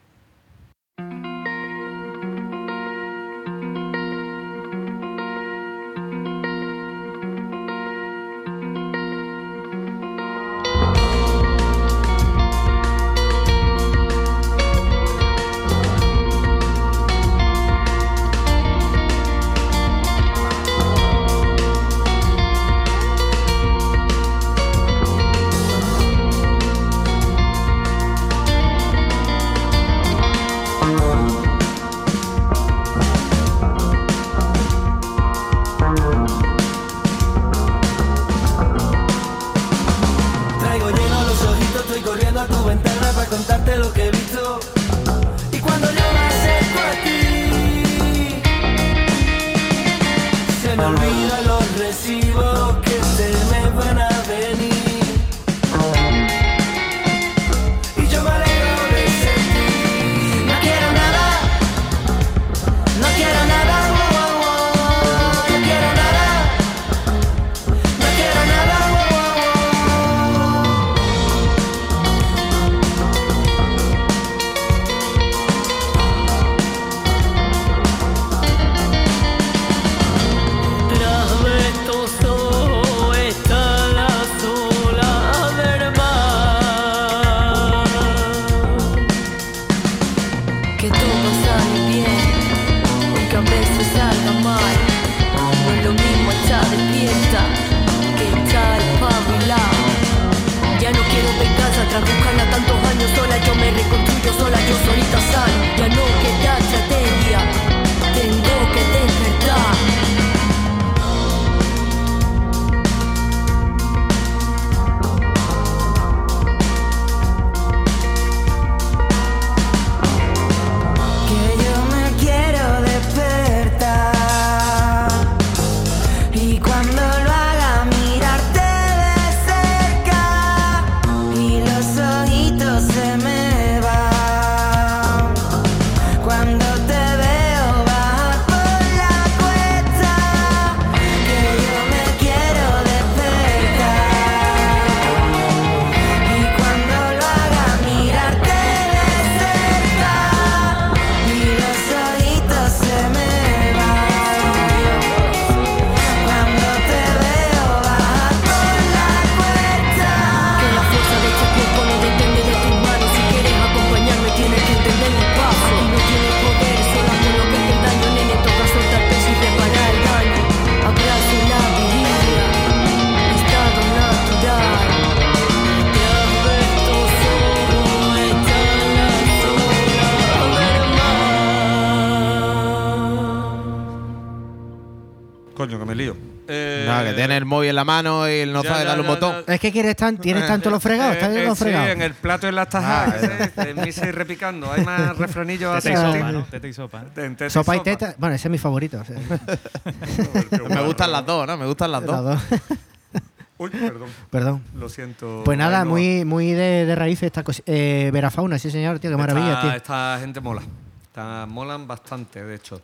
La 187.78 187.86
mano 187.86 188.30
y 188.30 188.46
no 188.46 188.62
ya, 188.64 188.70
sabe 188.70 188.82
ya, 188.84 188.88
darle 188.90 189.02
un 189.04 189.08
ya, 189.08 189.14
botón. 189.14 189.44
ya. 189.48 189.54
Es 189.54 189.60
que 189.62 189.72
quieres 189.72 189.96
tan, 189.96 190.18
tienes 190.18 190.46
tanto 190.46 190.70
los 190.70 190.84
fregados, 190.84 191.14
estás 191.16 191.30
Eh, 191.34 191.44
eh, 191.44 191.46
los 191.46 191.58
sí, 191.58 191.64
fregados. 191.64 191.90
en 191.92 192.02
el 192.02 192.14
plato 192.14 192.48
en 192.50 192.56
las 192.56 192.68
tajas. 192.70 193.16
En 193.58 193.82
misa 193.82 194.06
y 194.08 194.12
repicando. 194.12 194.70
Hay 194.72 194.84
más 194.84 195.18
refranillos 195.18 195.74
así. 195.74 195.88
Teta 195.90 195.98
y 195.98 196.14
sopa, 196.14 196.32
¿no? 196.32 196.44
Teta 196.44 196.68
y 196.68 196.74
sopa. 196.74 197.04
y 197.46 197.50
Sopa 197.50 197.76
y 197.78 197.80
teta, 197.84 198.16
bueno, 198.18 198.36
ese 198.36 198.48
es 198.48 198.52
mi 198.52 198.58
favorito. 198.58 199.02
Me 200.70 200.82
gustan 200.84 201.12
las 201.12 201.26
dos, 201.26 201.48
¿no? 201.48 201.58
Me 201.58 201.66
gustan 201.66 201.92
las 201.92 202.04
las 202.04 202.24
dos. 202.24 202.42
Uy, 203.60 203.70
perdón. 203.72 204.10
Perdón. 204.30 204.64
Lo 204.76 204.88
siento. 204.88 205.42
Pues 205.44 205.58
nada, 205.58 205.84
muy, 205.84 206.24
muy 206.26 206.52
de, 206.52 206.86
de 206.86 206.96
raíz 206.96 207.24
esta 207.24 207.44
cosa. 207.44 207.64
Eh, 207.66 208.12
Verafauna, 208.14 208.60
sí 208.60 208.70
señor, 208.70 209.00
tío, 209.00 209.10
qué 209.10 209.18
maravilla, 209.18 209.50
esta, 209.54 209.62
tío. 209.62 209.72
esta 209.72 210.18
gente 210.20 210.40
mola. 210.42 210.62
Esta- 211.08 211.46
molan 211.48 211.88
bastante, 211.88 212.44
de 212.44 212.56
hecho. 212.56 212.82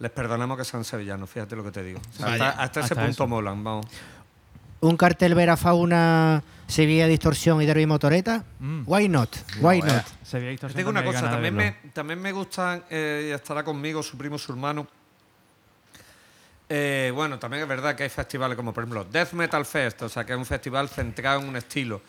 Les 0.00 0.10
perdonamos 0.10 0.58
que 0.58 0.64
sean 0.64 0.84
sevillanos, 0.84 1.30
fíjate 1.30 1.54
lo 1.56 1.62
que 1.64 1.70
te 1.70 1.82
digo. 1.82 2.00
O 2.00 2.16
sea, 2.18 2.26
Vaya, 2.26 2.48
hasta, 2.50 2.62
hasta 2.64 2.80
ese 2.80 2.86
hasta 2.94 3.06
punto 3.06 3.10
eso. 3.24 3.26
molan, 3.28 3.62
vamos. 3.64 3.86
Un 4.88 4.96
cartel 4.96 5.34
Vera 5.34 5.56
Fauna, 5.56 6.42
Sevilla 6.66 7.06
Distorsión 7.06 7.62
y 7.62 7.66
Derby 7.66 7.86
Motoreta. 7.86 8.44
Mm. 8.58 8.82
Why 8.86 9.08
not? 9.08 9.36
Why 9.60 9.80
not? 9.80 10.04
Se 10.22 10.38
veía 10.38 10.56
Te 10.56 10.68
digo 10.74 10.90
una 10.90 11.04
cosa, 11.04 11.30
también 11.30 11.54
me, 11.54 11.76
también 11.92 12.20
me 12.20 12.32
gustan, 12.32 12.84
eh, 12.90 13.28
y 13.28 13.32
estará 13.32 13.62
conmigo 13.62 14.02
su 14.02 14.16
primo, 14.16 14.38
su 14.38 14.52
hermano. 14.52 14.86
Eh, 16.68 17.12
bueno, 17.14 17.38
también 17.38 17.62
es 17.62 17.68
verdad 17.68 17.94
que 17.94 18.02
hay 18.02 18.08
festivales 18.08 18.56
como, 18.56 18.72
por 18.72 18.82
ejemplo, 18.82 19.04
Death 19.04 19.32
Metal 19.32 19.64
Fest, 19.64 20.02
o 20.02 20.08
sea, 20.08 20.26
que 20.26 20.32
es 20.32 20.38
un 20.38 20.46
festival 20.46 20.88
centrado 20.88 21.40
en 21.40 21.48
un 21.48 21.56
estilo. 21.56 22.00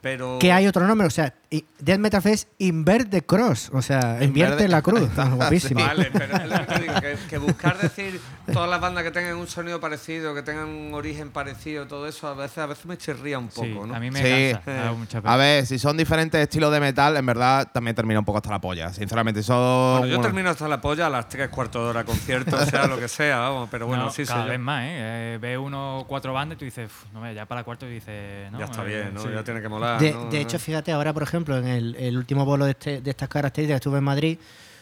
Pero. 0.00 0.38
Que 0.40 0.52
hay 0.52 0.66
otro 0.66 0.86
nombre, 0.86 1.06
o 1.06 1.10
sea, 1.10 1.34
Death 1.80 1.98
Metal 1.98 2.22
Fest 2.22 2.48
Invert 2.58 3.10
the 3.10 3.22
Cross, 3.22 3.70
o 3.74 3.82
sea, 3.82 4.18
invierte 4.22 4.64
Inverde- 4.64 4.68
la 4.68 4.82
cruz. 4.82 5.10
Guapísimo. 5.34 5.84
Vale, 5.84 6.10
pero 6.12 6.36
es 6.36 6.48
lo 6.48 6.66
que 6.66 6.78
digo, 6.80 6.94
que, 7.00 7.16
que 7.28 7.38
buscar 7.38 7.76
decir 7.78 8.20
todas 8.52 8.70
las 8.70 8.80
bandas 8.80 9.02
que 9.04 9.10
tengan 9.10 9.36
un 9.36 9.46
sonido 9.48 9.80
parecido, 9.80 10.34
que 10.34 10.42
tengan 10.42 10.68
un 10.68 10.94
origen 10.94 11.30
parecido, 11.30 11.86
todo 11.86 12.06
eso, 12.06 12.28
a 12.28 12.34
veces, 12.34 12.58
a 12.58 12.66
veces 12.66 12.86
me 12.86 12.96
chirría 12.96 13.38
un 13.38 13.48
poco, 13.48 13.62
Sí, 13.66 13.78
¿no? 13.86 13.94
a 13.94 14.00
mí 14.00 14.10
me 14.10 14.20
Sí. 14.22 14.52
cansa. 14.64 14.92
mucha 14.92 15.18
A 15.24 15.36
ver, 15.36 15.66
si 15.66 15.78
son 15.78 15.96
diferentes 15.96 16.40
estilos 16.40 16.72
de 16.72 16.80
metal, 16.80 17.16
en 17.16 17.26
verdad 17.26 17.68
también 17.72 17.94
termina 17.96 18.20
un 18.20 18.24
poco 18.24 18.38
hasta 18.38 18.50
la 18.50 18.60
polla. 18.60 18.92
Sinceramente, 18.94 19.42
son. 19.42 19.56
Bueno, 19.98 20.06
yo 20.06 20.16
bueno, 20.16 20.22
termino 20.22 20.50
hasta 20.50 20.66
la 20.68 20.80
polla 20.80 21.06
a 21.08 21.10
las 21.10 21.28
tres 21.28 21.48
cuartos 21.50 21.82
de 21.84 21.90
hora 21.90 22.04
concierto, 22.04 22.56
sea 22.66 22.86
lo 22.86 22.98
que 22.98 23.08
sea, 23.08 23.38
vamos, 23.38 23.68
pero 23.70 23.86
bueno, 23.86 24.04
No, 24.04 24.10
sí, 24.10 24.24
sí. 24.24 24.28
cada 24.32 24.44
yo- 24.44 24.50
vez 24.50 24.60
más, 24.60 24.84
¿eh? 24.84 24.88
Eh, 25.34 25.38
Ve 25.40 25.58
uno 25.58 25.98
o 26.00 26.06
cuatro 26.06 26.32
bandas 26.32 26.56
y 26.56 26.58
tú 26.60 26.64
dices, 26.64 26.86
"Uf, 26.90 27.12
no, 27.12 27.30
ya 27.32 27.44
para 27.46 27.64
cuarto 27.64 27.86
y 27.86 27.90
dices, 27.94 28.50
no. 28.52 28.58
ya 28.58 28.64
está 28.66 28.82
eh, 28.82 28.86
bien, 28.86 29.14
¿no? 29.14 29.20
sí. 29.22 29.28
Ya 29.34 29.42
tiene 29.44 29.60
que 29.60 29.68
molar. 29.68 29.89
De, 29.98 30.12
¿no? 30.12 30.24
de 30.30 30.40
hecho, 30.40 30.58
fíjate, 30.58 30.92
ahora, 30.92 31.12
por 31.12 31.22
ejemplo, 31.22 31.56
en 31.58 31.66
el, 31.66 31.96
el 31.96 32.16
último 32.16 32.44
bolo 32.44 32.64
de, 32.64 32.72
este- 32.72 33.00
de 33.00 33.10
estas 33.10 33.28
características 33.28 33.76
que 33.80 33.88
estuve 33.88 33.98
en 33.98 34.04
Madrid, 34.04 34.38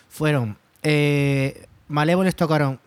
fueron 0.08 0.56
eh, 0.82 1.66
Malévoles 1.88 2.34
tocaron 2.36 2.78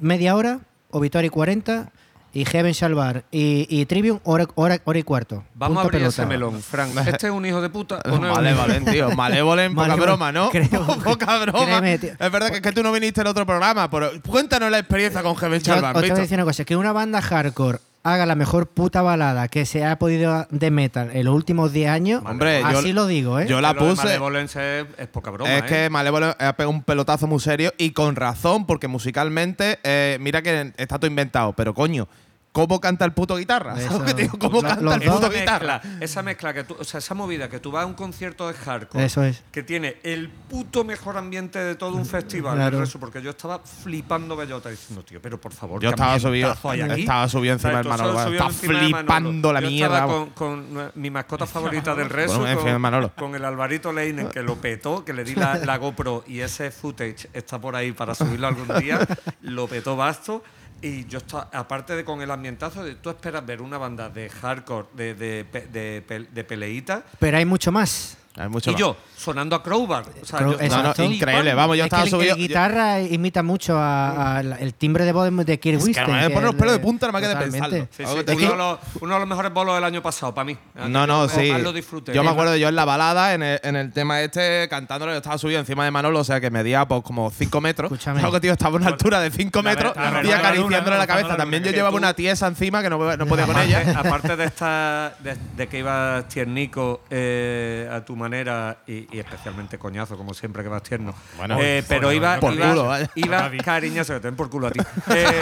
media 0.00 0.34
hora, 0.36 0.60
Obituary 0.90 1.28
40 1.28 1.90
y 2.32 2.44
Heaven 2.44 2.74
Salvar 2.74 3.24
y, 3.30 3.66
y 3.70 3.86
Trivium 3.86 4.20
hora, 4.24 4.46
hora, 4.54 4.78
hora 4.84 4.98
y 4.98 5.02
cuarto. 5.02 5.44
Vamos 5.54 5.78
a 5.78 5.80
abrir 5.82 6.00
pelota. 6.00 6.22
ese 6.22 6.26
melón, 6.26 6.60
Frank. 6.62 6.94
¿Este 7.06 7.26
es 7.28 7.32
un 7.32 7.44
hijo 7.46 7.60
de 7.62 7.70
puta 7.70 8.00
o 8.04 8.18
no 8.18 8.34
Malévolen, 8.34 8.84
tío. 8.84 9.10
Malévolen, 9.16 9.74
poca 9.74 9.94
broma, 9.96 10.30
¿no? 10.32 10.50
creo- 10.52 10.86
poca 11.04 11.38
broma. 11.38 11.64
créeme, 11.80 11.94
es 11.94 12.18
verdad 12.32 12.48
que, 12.50 12.56
es 12.56 12.60
que 12.62 12.72
tú 12.72 12.82
no 12.82 12.92
viniste 12.92 13.22
en 13.22 13.26
otro 13.28 13.46
programa, 13.46 13.88
pero 13.90 14.10
cuéntanos 14.22 14.70
la 14.70 14.78
experiencia 14.78 15.22
con 15.22 15.34
Heaven 15.36 15.60
Yo 15.60 15.64
Chalban, 15.74 15.96
os 15.96 16.02
que 16.02 16.06
Víctor. 16.08 16.20
decir 16.22 16.36
una 16.36 16.44
cosa, 16.44 16.64
que 16.64 16.76
una 16.76 16.92
banda 16.92 17.20
hardcore 17.22 17.78
haga 18.02 18.26
la 18.26 18.34
mejor 18.34 18.68
puta 18.68 19.02
balada 19.02 19.48
que 19.48 19.66
se 19.66 19.84
ha 19.84 19.98
podido 19.98 20.46
de 20.50 20.70
metal 20.70 21.10
en 21.12 21.24
los 21.24 21.34
últimos 21.34 21.72
10 21.72 21.90
años, 21.90 22.22
Hombre, 22.24 22.60
yo- 22.60 22.66
así 22.66 22.92
lo 22.92 23.06
digo, 23.06 23.38
¿eh? 23.40 23.46
yo 23.46 23.60
la 23.60 23.74
puse. 23.74 24.04
Malevolence 24.04 24.80
es, 24.80 24.86
es 24.98 25.06
poca 25.08 25.30
broma. 25.30 25.52
Es 25.54 25.62
¿eh? 25.62 25.66
que 25.66 25.90
Malévolen 25.90 26.30
ha 26.38 26.52
pegado 26.54 26.70
un 26.70 26.82
pelotazo 26.82 27.26
muy 27.26 27.40
serio 27.40 27.72
y 27.76 27.90
con 27.90 28.16
razón, 28.16 28.66
porque 28.66 28.88
musicalmente, 28.88 29.78
eh, 29.82 30.16
mira 30.20 30.42
que 30.42 30.72
está 30.76 30.98
todo 30.98 31.08
inventado, 31.08 31.52
pero 31.52 31.74
coño, 31.74 32.08
¿cómo 32.52 32.80
canta 32.80 33.04
el 33.04 33.12
puto 33.12 33.36
guitarra? 33.36 33.72
¿Sabes 33.76 33.86
Eso, 33.90 34.04
que 34.04 34.14
te 34.14 34.22
digo? 34.22 34.38
¿Cómo 34.38 34.60
la- 34.62 34.68
canta 34.68 34.84
los 34.84 34.94
el 34.94 35.00
puto 35.02 35.26
esa 35.28 35.38
guitarra? 35.38 35.80
mezcla, 35.84 36.04
esa 36.04 36.22
mezcla 36.22 36.54
que 36.54 36.64
tú, 36.64 36.76
o 36.78 36.84
sea, 36.84 36.98
esa 36.98 37.14
movida 37.14 37.48
que 37.48 37.60
tú 37.60 37.70
vas 37.70 37.84
a 37.84 37.86
un 37.86 37.94
concierto 37.94 38.48
de 38.48 38.54
hardcore, 38.54 39.04
Eso 39.04 39.22
es. 39.22 39.42
que 39.52 39.62
tiene 39.62 39.98
el 40.02 40.28
puto 40.30 40.84
mejor 40.84 41.16
ambiente 41.16 41.58
de 41.58 41.74
todo 41.76 41.94
un 41.96 42.06
festival, 42.06 42.56
Claro. 42.56 42.76
el 42.78 42.82
resto, 42.84 42.98
porque 42.98 43.22
yo 43.22 43.30
estaba 43.30 43.58
flipando 43.60 44.36
bellota 44.36 44.68
diciendo, 44.70 45.04
tío, 45.04 45.20
pero 45.22 45.40
por 45.40 45.52
favor, 45.52 45.80
Yo 45.82 45.90
estaba 45.90 46.18
subido, 46.18 46.52
estaba 46.52 47.28
subido 47.28 47.54
encima 47.54 47.78
del 47.78 47.88
Manolo. 47.88 48.12
solo 48.12 48.32
Está 48.32 48.50
subido 48.50 48.50
encima 48.50 48.72
de 48.72 48.88
Manolo. 48.88 48.98
flipando 48.98 49.52
la 49.52 49.60
Yo 49.60 49.68
mierda. 49.68 49.94
estaba 49.98 50.12
con, 50.12 50.30
con 50.30 50.92
mi 50.94 51.10
mascota 51.10 51.46
favorita 51.46 51.94
del 51.94 52.08
resto, 52.10 52.38
con, 52.38 53.08
con 53.16 53.34
el 53.34 53.44
Alvarito 53.44 53.92
Leinen, 53.92 54.28
que 54.28 54.42
lo 54.42 54.56
petó, 54.56 55.04
que 55.04 55.12
le 55.12 55.24
di 55.24 55.34
la, 55.34 55.56
la 55.58 55.76
GoPro 55.76 56.24
y 56.26 56.40
ese 56.40 56.70
footage 56.70 57.28
está 57.32 57.60
por 57.60 57.76
ahí 57.76 57.92
para 57.92 58.14
subirlo 58.14 58.46
algún 58.48 58.68
día, 58.80 58.98
lo 59.42 59.66
petó 59.68 59.96
basto. 59.96 60.42
Y 60.82 61.06
yo 61.06 61.18
estaba, 61.18 61.48
aparte 61.52 61.96
de 61.96 62.04
con 62.04 62.20
el 62.22 62.30
ambientazo, 62.30 62.84
de, 62.84 62.94
tú 62.94 63.10
esperas 63.10 63.44
ver 63.44 63.62
una 63.62 63.78
banda 63.78 64.10
de 64.10 64.28
hardcore, 64.28 64.88
de, 64.94 65.14
de, 65.14 65.44
de, 65.44 66.26
de 66.30 66.44
peleíta, 66.44 67.04
Pero 67.18 67.36
hay 67.38 67.44
mucho 67.44 67.72
más. 67.72 68.17
Hay 68.36 68.48
mucho 68.48 68.70
y 68.70 68.74
más. 68.74 68.80
yo 68.80 68.96
sonando 69.16 69.56
a 69.56 69.62
Crowbar. 69.64 70.04
O 70.22 70.24
sea, 70.24 70.38
Crow- 70.38 70.58
yo 70.60 70.68
No, 70.68 70.94
no, 70.96 71.04
increíble. 71.04 71.54
Vamos, 71.54 71.76
yo 71.76 71.82
es 71.82 71.86
estaba 71.86 72.02
que 72.04 72.08
el- 72.08 72.14
subido. 72.14 72.34
el 72.34 72.38
guitarra 72.40 73.00
imita 73.00 73.42
mucho 73.42 73.76
a, 73.76 74.36
a 74.38 74.42
la- 74.44 74.56
el 74.56 74.74
timbre 74.74 75.04
de 75.04 75.12
voz 75.12 75.28
de- 75.28 75.44
de 75.44 75.58
Kirk 75.58 75.78
Es 75.78 75.82
que 75.84 75.88
Whiston. 75.88 76.06
me 76.06 76.12
voy 76.12 76.18
a 76.18 76.28
que 76.28 76.34
poner 76.34 76.44
los 76.46 76.54
es 76.54 76.58
pelos 76.60 76.72
de 76.74 76.78
punta 76.78 77.06
nada 77.06 77.12
más 77.12 77.22
que 77.22 77.28
de 77.28 77.36
pensarlo. 77.50 77.76
Sí, 77.90 78.04
sí, 78.04 78.04
uno, 78.04 78.22
de 78.22 78.56
los, 78.56 78.78
uno 79.00 79.14
de 79.14 79.20
los 79.20 79.28
mejores 79.28 79.52
bolos 79.52 79.74
del 79.74 79.84
año 79.84 80.02
pasado, 80.02 80.32
para 80.34 80.44
mí. 80.44 80.56
No, 80.88 81.06
no, 81.06 81.26
Yo 81.26 81.28
sí. 81.40 81.50
más 81.50 81.62
lo 81.62 81.72
disfruté. 81.72 82.14
Yo 82.14 82.22
me 82.22 82.30
acuerdo 82.30 82.54
yo 82.56 82.68
en 82.68 82.76
la 82.76 82.84
balada, 82.84 83.34
en 83.34 83.42
el, 83.42 83.60
en 83.64 83.74
el 83.74 83.92
tema 83.92 84.20
este, 84.20 84.68
cantándolo, 84.70 85.10
yo 85.12 85.16
estaba 85.18 85.36
subido 85.36 85.58
encima 85.58 85.84
de 85.84 85.90
Manolo, 85.90 86.20
o 86.20 86.24
sea 86.24 86.40
que 86.40 86.50
medía 86.50 86.86
pues, 86.86 87.02
como 87.02 87.30
5 87.30 87.60
metros. 87.60 87.90
Escúchame. 87.90 88.20
Algo 88.20 88.32
que 88.32 88.40
tío 88.40 88.52
estaba 88.52 88.74
a 88.74 88.76
una 88.76 88.86
altura 88.88 89.18
de 89.20 89.30
5 89.32 89.62
La 89.62 89.70
metros 89.70 89.94
verdad, 89.96 90.22
la 90.22 90.28
y 90.28 90.32
acariciándole 90.32 90.90
la 90.90 90.98
la 90.98 91.06
cabeza. 91.08 91.36
También 91.36 91.64
yo 91.64 91.72
llevaba 91.72 91.96
una 91.96 92.14
tiesa 92.14 92.46
encima 92.46 92.82
que 92.82 92.90
no, 92.90 92.98
no 93.16 93.26
podía 93.26 93.46
con 93.46 93.56
aparte, 93.56 93.80
ella. 93.82 93.98
aparte 93.98 94.36
de 94.36 94.44
esta 94.44 95.12
de, 95.56 95.66
que 95.66 95.78
ibas 95.80 96.28
tiernico 96.28 97.00
eh, 97.10 97.88
a 97.92 98.00
tu 98.04 98.14
manera 98.18 98.78
y, 98.86 99.06
y 99.16 99.18
especialmente 99.20 99.78
coñazo 99.78 100.16
como 100.16 100.34
siempre 100.34 100.62
que 100.62 100.68
vas 100.68 100.82
tierno 100.82 101.14
Bueno, 101.36 101.56
Eh, 101.60 101.82
pero 101.88 102.12
iba, 102.12 102.38
por 102.40 102.52
iba, 102.52 102.68
culo, 102.70 102.92
iba 103.14 103.50
cariñoso 103.64 104.14
que 104.14 104.20
te 104.20 104.26
den 104.28 104.36
por 104.36 104.50
culo 104.50 104.66
a 104.66 104.70
ti 104.70 104.80
Eh, 105.14 105.40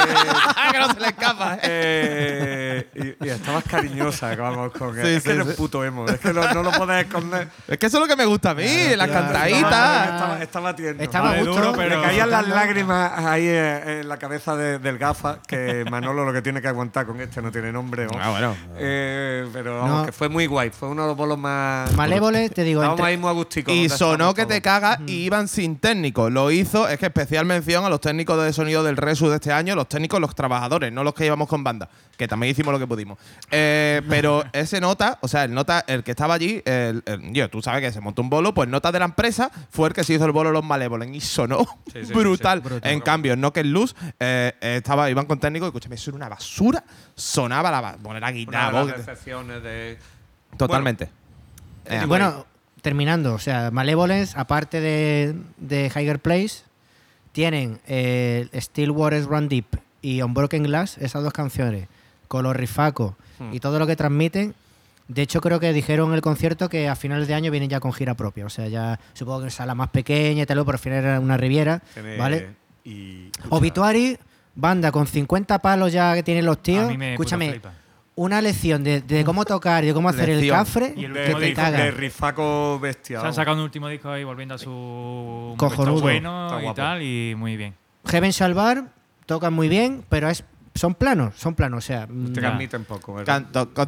que 0.72 0.78
no 0.78 0.92
se 0.92 1.00
le 1.00 1.06
escapa, 1.08 1.54
¿eh? 1.56 1.58
eh, 1.62 3.14
y, 3.20 3.26
y 3.26 3.28
estabas 3.30 3.64
cariñosa 3.64 4.34
vamos 4.36 4.72
con 4.72 4.96
él 4.98 5.04
Sí, 5.06 5.12
es 5.14 5.22
que 5.24 5.30
sí, 5.32 5.36
eres 5.36 5.48
sí. 5.48 5.54
puto 5.56 5.84
emo 5.84 6.06
es 6.06 6.18
que 6.20 6.32
no, 6.32 6.52
no 6.52 6.62
lo 6.62 6.70
puedes 6.72 7.06
esconder 7.06 7.48
Es 7.66 7.78
que 7.78 7.86
eso 7.86 7.96
es 7.98 8.02
lo 8.02 8.08
que 8.08 8.16
me 8.16 8.26
gusta 8.26 8.50
a 8.50 8.54
mí, 8.54 8.64
las 8.96 9.08
claro. 9.08 9.12
cantaditas. 9.26 9.62
estaba, 10.08 10.42
estaba 10.42 10.76
tierno 10.76 11.02
Estaba 11.02 11.30
Vale, 11.30 11.44
duro, 11.44 11.72
Me 11.72 11.88
pero- 11.88 12.02
caían 12.02 12.30
las 12.30 12.46
lágrimas 12.48 13.12
ahí 13.16 13.48
en, 13.48 13.88
en 13.88 14.08
la 14.08 14.18
cabeza 14.18 14.56
de- 14.56 14.78
del 14.78 14.98
gafa, 14.98 15.38
que 15.46 15.84
Manolo 15.90 16.24
lo 16.24 16.32
que 16.32 16.42
tiene 16.42 16.60
que 16.60 16.68
aguantar 16.68 17.06
con 17.06 17.20
este 17.20 17.40
no 17.42 17.50
tiene 17.50 17.72
nombre. 17.72 18.04
¿no? 18.06 18.12
Ah, 18.20 18.30
bueno. 18.30 18.56
Eh, 18.76 19.46
pero 19.52 19.80
vamos, 19.80 20.00
No. 20.00 20.06
que 20.06 20.12
fue 20.12 20.28
muy 20.28 20.46
guay. 20.46 20.70
Fue 20.70 20.88
uno 20.88 21.02
de 21.02 21.08
los 21.08 21.16
bolos 21.16 21.38
más. 21.38 21.92
Malévoles, 21.92 22.52
te 22.52 22.62
digo, 22.66 22.80
Estábamos 22.82 23.00
entre- 23.00 23.10
ahí 23.12 23.16
muy 23.18 23.30
agusticos. 23.30 23.74
Y 23.74 23.88
sonó 23.88 24.34
que 24.34 24.44
te 24.46 24.60
cagas 24.60 24.98
y 25.06 25.24
iban 25.24 25.48
sin 25.48 25.76
técnico. 25.76 26.28
Lo 26.30 26.50
hizo, 26.50 26.88
es 26.88 26.98
que 26.98 27.06
especial 27.06 27.46
mención 27.46 27.84
a 27.84 27.88
los 27.88 28.00
técnicos 28.00 28.42
de 28.44 28.52
sonido 28.52 28.82
del 28.84 28.96
Resu 28.96 29.28
de 29.28 29.36
este 29.36 29.52
año, 29.52 29.74
los 29.74 29.88
técnicos, 29.88 30.20
los 30.20 30.34
trabajadores, 30.34 30.92
no 30.92 31.02
los 31.04 31.14
que 31.14 31.24
íbamos 31.26 31.48
con 31.48 31.64
banda, 31.64 31.88
que 32.16 32.28
también 32.28 32.50
hicimos 32.52 32.72
lo 32.72 32.78
que 32.78 32.86
pudimos. 32.86 33.18
Eh, 33.50 34.02
pero 34.08 34.44
ese 34.52 34.80
nota, 34.80 35.18
o 35.22 35.28
sea, 35.28 35.44
el 35.44 35.54
nota, 35.54 35.84
el 35.86 36.04
que 36.04 36.10
estaba 36.10 36.34
allí, 36.34 36.62
el, 36.64 37.02
el- 37.06 37.32
yo, 37.32 37.48
tú 37.48 37.62
sabes 37.62 37.80
que 37.82 37.92
se 37.92 38.00
montó 38.00 38.22
un 38.22 38.28
bolo, 38.30 38.52
pues 38.54 38.68
nota 38.68 38.92
de 38.92 38.98
la 38.98 39.04
empresa 39.06 39.50
fue 39.70 39.88
el 39.88 39.94
que 39.94 40.04
se 40.04 40.14
hizo 40.14 40.24
el 40.26 40.32
bolo 40.32 40.50
los 40.52 40.64
Malevolen 40.64 41.14
y 41.14 41.20
sonó 41.20 41.64
Sí, 41.92 42.00
sí, 42.00 42.06
sí, 42.06 42.12
brutal. 42.12 42.58
sí, 42.62 42.68
brutal. 42.68 42.92
En 42.92 43.00
cambio, 43.00 43.32
en 43.32 43.40
Knock 43.40 43.58
Luz 43.64 43.94
eh, 44.20 44.52
estaba, 44.60 45.08
iban 45.10 45.26
con 45.26 45.38
técnico 45.40 45.66
y 45.66 45.68
escúchame, 45.68 45.94
eso 45.94 46.10
era 46.10 46.16
una 46.16 46.28
basura. 46.28 46.82
Sonaba 47.14 47.70
la, 47.70 47.96
bueno, 48.00 48.20
la 48.20 48.26
Una 48.26 48.30
guitarra. 48.30 48.84
Totalmente. 50.56 51.10
Eh, 51.84 52.02
Bueno, 52.06 52.46
terminando, 52.90 53.34
o 53.34 53.40
sea, 53.40 53.72
Malevolence, 53.72 54.32
aparte 54.38 54.80
de, 54.80 55.34
de 55.56 55.86
Higher 55.92 56.20
Place, 56.20 56.62
tienen 57.32 57.80
eh, 57.88 58.48
Still 58.54 58.92
Waters 58.92 59.26
Run 59.26 59.48
Deep 59.48 59.66
y 60.02 60.22
Unbroken 60.22 60.62
Glass, 60.62 60.96
esas 60.98 61.24
dos 61.24 61.32
canciones, 61.32 61.88
con 62.28 62.44
los 62.44 62.54
rifacos 62.54 63.14
Hmm. 63.40 63.52
y 63.52 63.58
todo 63.60 63.78
lo 63.80 63.86
que 63.88 63.96
transmiten. 63.96 64.54
De 65.08 65.20
hecho, 65.22 65.40
creo 65.40 65.58
que 65.60 65.72
dijeron 65.72 66.08
en 66.10 66.14
el 66.14 66.20
concierto 66.22 66.68
que 66.70 66.88
a 66.88 66.94
finales 66.96 67.26
de 67.28 67.34
año 67.34 67.50
vienen 67.50 67.68
ya 67.68 67.80
con 67.80 67.92
gira 67.92 68.14
propia. 68.14 68.46
O 68.46 68.50
sea, 68.50 68.68
ya 68.68 68.98
supongo 69.14 69.42
que 69.42 69.50
sala 69.50 69.74
más 69.74 69.88
pequeña 69.90 70.44
y 70.44 70.46
tal, 70.46 70.58
pero 70.64 70.72
al 70.72 70.78
final 70.78 70.98
era 71.04 71.20
una 71.20 71.36
riviera. 71.36 71.82
tiene- 71.92 72.16
¿Vale? 72.16 72.48
Y, 72.84 73.30
Obituary, 73.50 74.16
banda 74.54 74.90
con 74.92 75.06
50 75.08 75.58
palos 75.58 75.92
ya 75.92 76.14
que 76.14 76.22
tienen 76.22 76.46
los 76.46 76.62
tíos. 76.62 76.84
A 76.86 76.88
mí 76.88 76.96
me 76.96 77.16
puto 77.16 77.22
Escúchame. 77.24 77.60
Una 78.16 78.40
lección 78.40 78.82
de, 78.82 79.00
de 79.02 79.24
cómo 79.24 79.44
tocar 79.44 79.84
y 79.84 79.88
de 79.88 79.94
cómo 79.94 80.08
hacer 80.08 80.30
el 80.30 80.48
cafre 80.48 80.94
Y 80.96 81.04
el 81.04 81.12
que 81.12 81.20
último 81.20 81.38
te 81.38 81.44
disco 81.46 81.60
cagas. 81.62 81.82
de 81.82 81.90
rifaco 81.92 82.78
bestia. 82.80 83.20
Se 83.20 83.26
han 83.26 83.34
sacado 83.34 83.56
un 83.58 83.62
último 83.62 83.88
disco 83.88 84.10
ahí 84.10 84.24
volviendo 84.24 84.54
a 84.54 84.58
su 84.58 85.54
Cojonudo. 85.58 86.00
bueno 86.00 86.46
Está 86.46 86.58
y 86.58 86.62
guapo. 86.62 86.74
tal, 86.76 87.02
y 87.02 87.34
muy 87.36 87.56
bien. 87.56 87.74
Heaven 88.06 88.32
Salvar 88.32 88.84
tocan 89.26 89.52
muy 89.52 89.68
bien, 89.68 90.02
pero 90.08 90.28
es 90.28 90.44
son 90.74 90.94
planos, 90.94 91.34
son 91.36 91.54
planos, 91.54 91.84
o 91.84 91.86
sea, 91.86 92.06
mm, 92.06 92.26
Te 92.32 92.34
Ya. 92.34 92.40
transmiten 92.48 92.84
poco, 92.84 93.16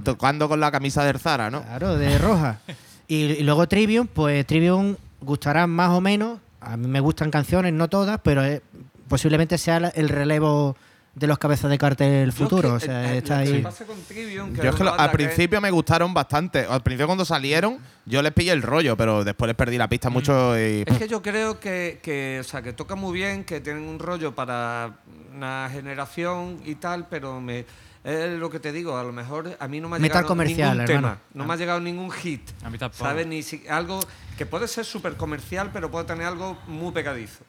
tocando 0.03 0.49
con 0.49 0.59
la 0.61 0.71
camisa 0.71 1.05
del 1.05 1.19
Zara, 1.19 1.51
¿no? 1.51 1.63
claro, 1.63 1.97
de 1.97 2.17
roja. 2.19 2.61
y, 3.09 3.17
y 3.25 3.43
luego 3.43 3.67
Trivium, 3.69 4.07
pues 4.07 4.47
Trivium 4.47 4.97
gustará 5.21 5.67
más 5.67 5.91
o 5.91 6.01
menos. 6.01 6.39
A 6.61 6.77
mí 6.77 6.87
me 6.89 7.01
gustan 7.01 7.31
canciones, 7.31 7.73
no 7.73 7.89
todas, 7.89 8.21
pero 8.23 8.45
eh, 8.45 8.63
posiblemente 9.09 9.59
sea 9.59 9.77
el 9.95 10.09
relevo 10.09 10.77
de 11.19 11.27
los 11.27 11.39
cabezas 11.39 11.71
de 11.71 11.79
cartel 11.79 12.33
futuro. 12.33 12.69
Yo 12.69 12.75
o 12.75 12.77
es 12.77 12.83
que, 12.83 12.89
sea, 12.89 13.15
eh, 13.15 13.19
está 13.19 13.39
ahí. 13.39 13.63
Yo 13.63 14.71
es 14.71 14.75
que 14.77 14.85
lo- 14.85 14.99
al 14.99 15.11
que- 15.11 15.17
principio 15.17 15.61
me 15.61 15.71
gustaron 15.71 16.15
bastante. 16.15 16.61
Al 16.69 16.83
principio 16.83 17.07
cuando 17.07 17.25
salieron, 17.25 17.79
yo 18.07 18.23
les 18.23 18.33
pillé 18.33 18.53
el 18.53 18.63
rollo, 18.63 18.97
pero 18.97 19.25
después 19.25 19.47
les 19.49 19.57
perdí 19.57 19.77
la 19.79 19.89
pista 19.89 20.11
mucho 20.11 20.57
y. 20.59 20.85
Es 20.87 20.99
que 20.99 21.09
yo 21.09 21.21
creo 21.23 21.59
que, 21.61 22.01
que, 22.03 22.39
o 22.41 22.45
sea, 22.45 22.63
que 22.63 22.73
tocan 22.73 22.99
muy 22.99 23.13
bien, 23.13 23.45
que 23.45 23.61
tienen 23.61 23.83
un 23.83 23.99
rollo 23.99 24.35
para 24.35 24.93
una 25.35 25.69
generación 25.73 26.61
y 26.65 26.75
tal, 26.77 27.07
pero 27.09 27.41
me 27.41 27.65
es 28.05 28.39
lo 28.39 28.49
que 28.49 28.61
te 28.61 28.73
digo, 28.73 28.97
a 28.97 29.03
lo 29.03 29.13
mejor 29.13 29.57
a 29.59 29.69
mí 29.69 29.81
no 29.81 29.89
me 29.89 29.97
ha 29.97 29.99
Metal 29.99 30.19
llegado 30.19 30.29
comercial, 30.29 30.79
ningún 30.79 30.91
hermano. 30.97 31.09
tema, 31.17 31.21
no 31.35 31.45
me 31.45 31.53
ha 31.53 31.57
llegado 31.57 31.81
ningún 31.81 32.11
hit. 32.11 32.43
A 32.65 32.71
mí 32.71 32.79
tampoco. 32.79 33.05
¿Sabes? 33.05 33.27
Ni 33.27 33.43
si- 33.43 33.67
algo 33.69 34.01
que 34.39 34.47
puede 34.47 34.67
ser 34.69 34.85
súper 34.85 35.17
comercial, 35.17 35.71
pero 35.73 35.91
puede 35.91 36.07
tener 36.07 36.27
algo 36.27 36.57
muy 36.69 36.93
pegadizo. 36.93 37.45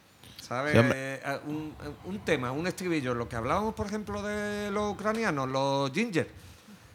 ¿Sabes? 0.50 0.74
Sí, 0.74 0.80
hombre. 0.80 0.98
Eh, 0.98 1.40
un, 1.46 1.76
un 2.06 2.20
tema, 2.26 2.52
un 2.52 2.66
estribillo, 2.66 3.14
lo 3.14 3.30
que 3.30 3.36
hablábamos, 3.36 3.76
por 3.76 3.86
ejemplo, 3.86 4.24
de 4.24 4.72
los 4.72 4.94
ucranianos, 4.94 5.48
los 5.48 5.92
ginger. 5.92 6.28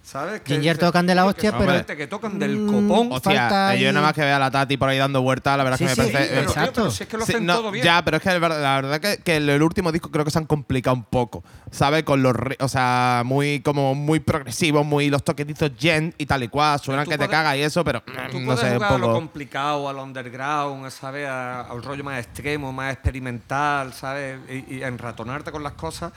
¿Sabes? 0.05 0.43
Ginger 0.44 0.76
tocan 0.76 1.06
de 1.06 1.14
la 1.14 1.22
"Tío, 1.22 1.31
hostia, 1.31 1.51
que 1.52 1.56
pero- 1.59 1.72
gente 1.72 1.97
que 1.97 2.06
tocan 2.06 2.39
del 2.39 2.59
Mm, 2.59 2.66
copón. 2.89 3.09
Hostia, 3.12 3.40
falta 3.48 3.74
yo 3.74 3.90
nada 3.90 4.05
más 4.05 4.12
que 4.14 4.20
vea 4.20 4.36
a 4.36 4.39
la 4.39 4.51
Tati 4.51 4.76
por 4.76 4.90
ahí 4.90 4.98
dando 4.98 5.22
vueltas, 5.22 5.56
la 5.56 5.64
verdad 5.64 5.78
Sí, 5.78 5.85
que 5.86 5.89
me 5.89 5.94
sí, 5.94 6.12
parece. 6.12 6.18
pero, 6.18 6.24
eh, 6.24 6.43
tío, 6.43 6.51
exacto. 6.51 6.72
pero 6.74 6.90
si 6.90 7.02
es 7.05 7.09
que 7.09 7.16
lo 7.16 7.24
Sí, 7.24 7.32
hacen 7.32 7.47
no, 7.47 7.55
todo 7.56 7.70
bien. 7.70 7.85
Ya, 7.86 8.05
pero 8.05 8.18
es 8.18 8.22
que 8.22 8.28
la 8.28 8.39
verdad, 8.39 8.62
la 8.62 8.74
verdad 8.82 9.01
que, 9.01 9.22
que 9.22 9.36
el, 9.36 9.48
el 9.48 9.62
último 9.62 9.90
disco 9.93 10.10
creo 10.10 10.22
que 10.26 10.31
se 10.31 10.36
han 10.39 10.44
complicado 10.44 10.94
un 10.94 11.05
poco, 11.05 11.43
¿sabes? 11.70 12.02
Con 12.05 12.22
los, 12.22 12.35
o 12.60 12.68
sea, 12.68 13.22
muy 13.24 13.60
como 13.60 13.94
muy 13.94 14.20
progresivos, 14.20 14.85
muy 14.85 15.09
los 15.09 15.24
toquetizos 15.24 15.70
gen 15.78 16.14
y 16.18 16.26
tal 16.26 16.43
y 16.43 16.48
cual, 16.48 16.78
suenan 16.81 17.06
que 17.06 17.12
te 17.12 17.16
puedes- 17.16 17.31
caga 17.31 17.56
y 17.56 17.62
eso, 17.62 17.82
pero 17.82 18.02
Tú 18.31 18.40
no 18.40 18.44
puedes 18.44 18.60
sé, 18.60 18.66
un 18.72 18.74
jugar 18.74 18.93
a 18.93 18.98
lo 18.98 19.06
poco. 19.06 19.14
complicado, 19.14 19.89
al 19.89 19.97
underground, 19.97 20.90
¿sabes? 20.90 21.26
A- 21.26 21.62
al 21.62 21.82
rollo 21.82 22.05
más 22.05 22.18
extremo, 22.22 22.74
más 22.74 22.93
experimental, 22.93 23.94
¿sabes? 23.94 24.39
Y, 24.68 24.74
y 24.76 24.82
enratonarte 24.82 25.51
con 25.51 25.62
las 25.62 25.72
cosas. 25.72 26.12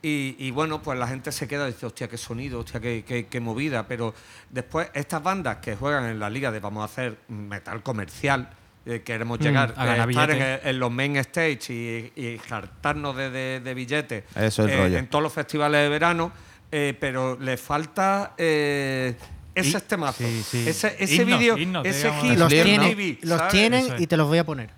Y, 0.00 0.36
y 0.38 0.50
bueno, 0.52 0.80
pues 0.80 0.96
la 0.98 1.08
gente 1.08 1.32
se 1.32 1.48
queda 1.48 1.68
y 1.68 1.72
dice, 1.72 1.84
hostia, 1.86 2.08
qué 2.08 2.16
sonido, 2.16 2.60
hostia, 2.60 2.78
qué, 2.80 3.04
qué- 3.06 3.26
qué 3.26 3.40
movida. 3.40 3.86
Pero 3.88 4.14
después, 4.48 4.88
estas 4.94 5.22
bandas 5.22 5.56
que 5.56 5.74
juegan 5.74 6.04
en 6.06 6.20
la 6.20 6.30
liga 6.30 6.52
de 6.52 6.60
vamos 6.60 6.82
a 6.82 6.84
hacer 6.84 7.18
metal 7.28 7.82
comercial, 7.82 8.48
eh, 8.86 9.02
queremos 9.04 9.40
llegar 9.40 9.74
a 9.76 9.84
ganar 9.84 10.08
eh, 10.08 10.12
estar 10.12 10.30
en, 10.30 10.68
en 10.68 10.78
los 10.78 10.90
main 10.92 11.16
stage 11.16 11.72
y, 11.72 12.12
y 12.14 12.38
jartarnos 12.38 13.16
de, 13.16 13.30
de- 13.30 13.60
de 13.60 13.74
billetes 13.74 14.24
Eso 14.36 14.64
es 14.64 14.68
el 14.68 14.70
eh, 14.70 14.82
rollo. 14.84 14.98
en 14.98 15.06
todos 15.08 15.22
los 15.22 15.32
festivales 15.32 15.82
de 15.82 15.88
verano, 15.88 16.30
eh, 16.70 16.96
pero 16.98 17.36
le 17.40 17.56
falta 17.56 18.34
eh, 18.38 19.16
ese 19.54 19.80
temazo. 19.80 20.18
sí, 20.22 20.42
sí. 20.48 20.64
Ese, 20.68 20.94
ese 21.00 21.24
vídeo, 21.24 21.56
ese 21.84 22.12
hit 22.22 22.38
Los 22.38 23.48
tienen, 23.48 23.84
y 23.98 24.06
te 24.06 24.16
los 24.16 24.28
voy 24.28 24.38
a 24.38 24.44
poner. 24.44 24.70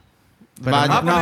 Pero 0.63 0.77
Vaya. 0.77 1.01
no, 1.01 1.03
no, 1.03 1.13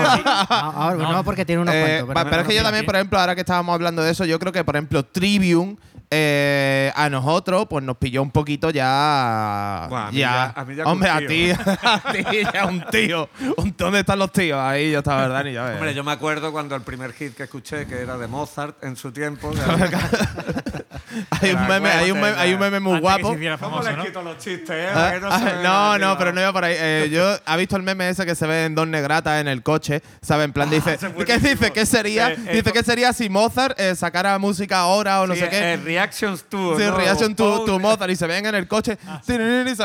ahora 0.51 1.13
no, 1.13 1.25
porque 1.25 1.45
tiene 1.45 1.63
unos 1.63 1.75
Eh, 1.75 2.03
cuantos. 2.05 2.25
pero 2.31 2.43
es 2.43 2.49
que 2.49 2.55
yo 2.57 2.63
también, 2.63 2.85
por 2.85 2.97
ejemplo, 2.97 3.19
ahora 3.21 3.35
que 3.35 3.43
estábamos 3.43 3.73
hablando 3.75 4.03
de 4.03 4.11
eso, 4.11 4.25
yo 4.25 4.39
creo 4.39 4.53
que, 4.53 4.65
por 4.65 4.75
ejemplo, 4.77 5.05
Tribune 5.05 5.77
eh, 6.11 6.91
a 6.97 7.11
nosotros, 7.11 7.67
pues 7.69 7.85
nos 7.85 7.97
pilló 7.99 8.23
un 8.23 8.31
poquito 8.31 8.71
ya. 8.71 9.87
Buah, 9.91 10.07
a 10.09 10.11
mí 10.11 10.19
ya, 10.19 10.31
ya- 10.55 10.61
a 10.61 10.65
mí 10.65 10.75
ya 10.75 10.85
hombre, 10.85 11.11
a 11.11 11.19
ti, 11.19 11.51
a 11.83 12.01
ti 12.13 12.25
ya 12.53 12.65
un 12.67 12.83
tío. 12.91 13.29
Un- 13.59 13.75
¿Dónde 13.77 14.01
están 14.01 14.19
los 14.19 14.33
tíos? 14.33 14.59
Ahí 14.59 14.91
yo 14.91 14.99
estaba, 15.01 15.23
¿verdad? 15.29 15.45
Ni 15.45 15.53
yo, 15.53 15.69
eh. 15.69 15.75
Hombre, 15.75 15.95
yo 15.95 16.03
me 16.05 16.13
acuerdo 16.13 16.51
cuando 16.51 16.75
el 16.75 16.83
primer 16.83 17.13
hit 17.13 17.35
que 17.37 17.43
escuché, 17.45 17.87
que 17.87 18.01
era 18.01 18.17
de 18.17 18.27
Mozart 18.27 18.83
en 18.83 18.97
su 18.97 19.13
tiempo. 19.13 19.53
hay, 21.31 21.51
un 21.53 21.67
meme, 21.69 21.89
hay, 21.91 22.11
un 22.11 22.21
meme, 22.21 22.39
hay 22.39 22.55
un 22.55 22.61
meme 22.61 22.81
muy 22.81 22.95
Antes 22.97 23.09
que 23.11 23.17
se 23.17 23.23
guapo. 23.23 23.35
hiciera 23.37 23.59
¿Cómo 23.59 23.71
famoso, 23.77 23.91
le 23.91 23.97
¿no? 23.97 24.05
quito 24.05 24.23
los 24.23 24.39
chistes, 24.39 24.71
eh? 24.71 24.89
Ah, 24.95 25.13
no, 25.21 25.29
ah, 25.31 25.39
no, 25.63 25.99
no, 25.99 26.19
pero 26.19 26.33
no 26.33 26.41
iba 26.41 26.53
por 26.53 26.65
ahí. 26.65 26.75
Eh, 26.79 27.09
yo 27.11 27.37
ha 27.45 27.57
visto 27.57 27.77
el 27.77 27.83
meme 27.83 28.09
ese 28.09 28.25
que 28.27 28.35
se 28.35 28.47
ve 28.47 28.65
en 28.65 28.75
dos 28.75 28.87
negratas 28.89 29.41
en 29.41 29.49
el 29.49 29.63
coche, 29.63 30.03
¿sabes? 30.23 30.45
En 30.47 30.53
plan 30.53 30.71
dice, 30.71 30.95
ese 30.95 31.07
es 31.09 31.25
¿qué 31.25 31.39
dice? 31.39 31.71
¿Qué 31.73 31.87
sería? 31.87 32.31
Eh, 32.33 32.37
eh, 32.47 32.53
dice 32.57 32.73
¿qué 32.73 32.83
sería 32.83 33.13
si 33.13 33.29
Mozart 33.29 33.79
eh, 33.81 33.95
sacara 33.95 34.39
música 34.39 34.79
ahora 34.79 35.21
o 35.23 35.27
no 35.27 35.35
Sí, 35.35 35.41
sé 35.41 35.49
qué? 35.49 35.73
eh, 35.73 35.77
reactions 35.77 36.45
to. 36.49 36.77
Sí, 36.79 36.85
¿no? 36.85 36.97
reaction 36.97 37.35
to, 37.35 37.63
Oh, 37.63 37.65
to 37.65 37.79
Mozart 37.79 38.11
y 38.11 38.17
se 38.17 38.27
ven 38.27 38.45
en 38.47 38.55
el 38.55 38.69
coche 38.69 38.99
Ah, 39.07 39.21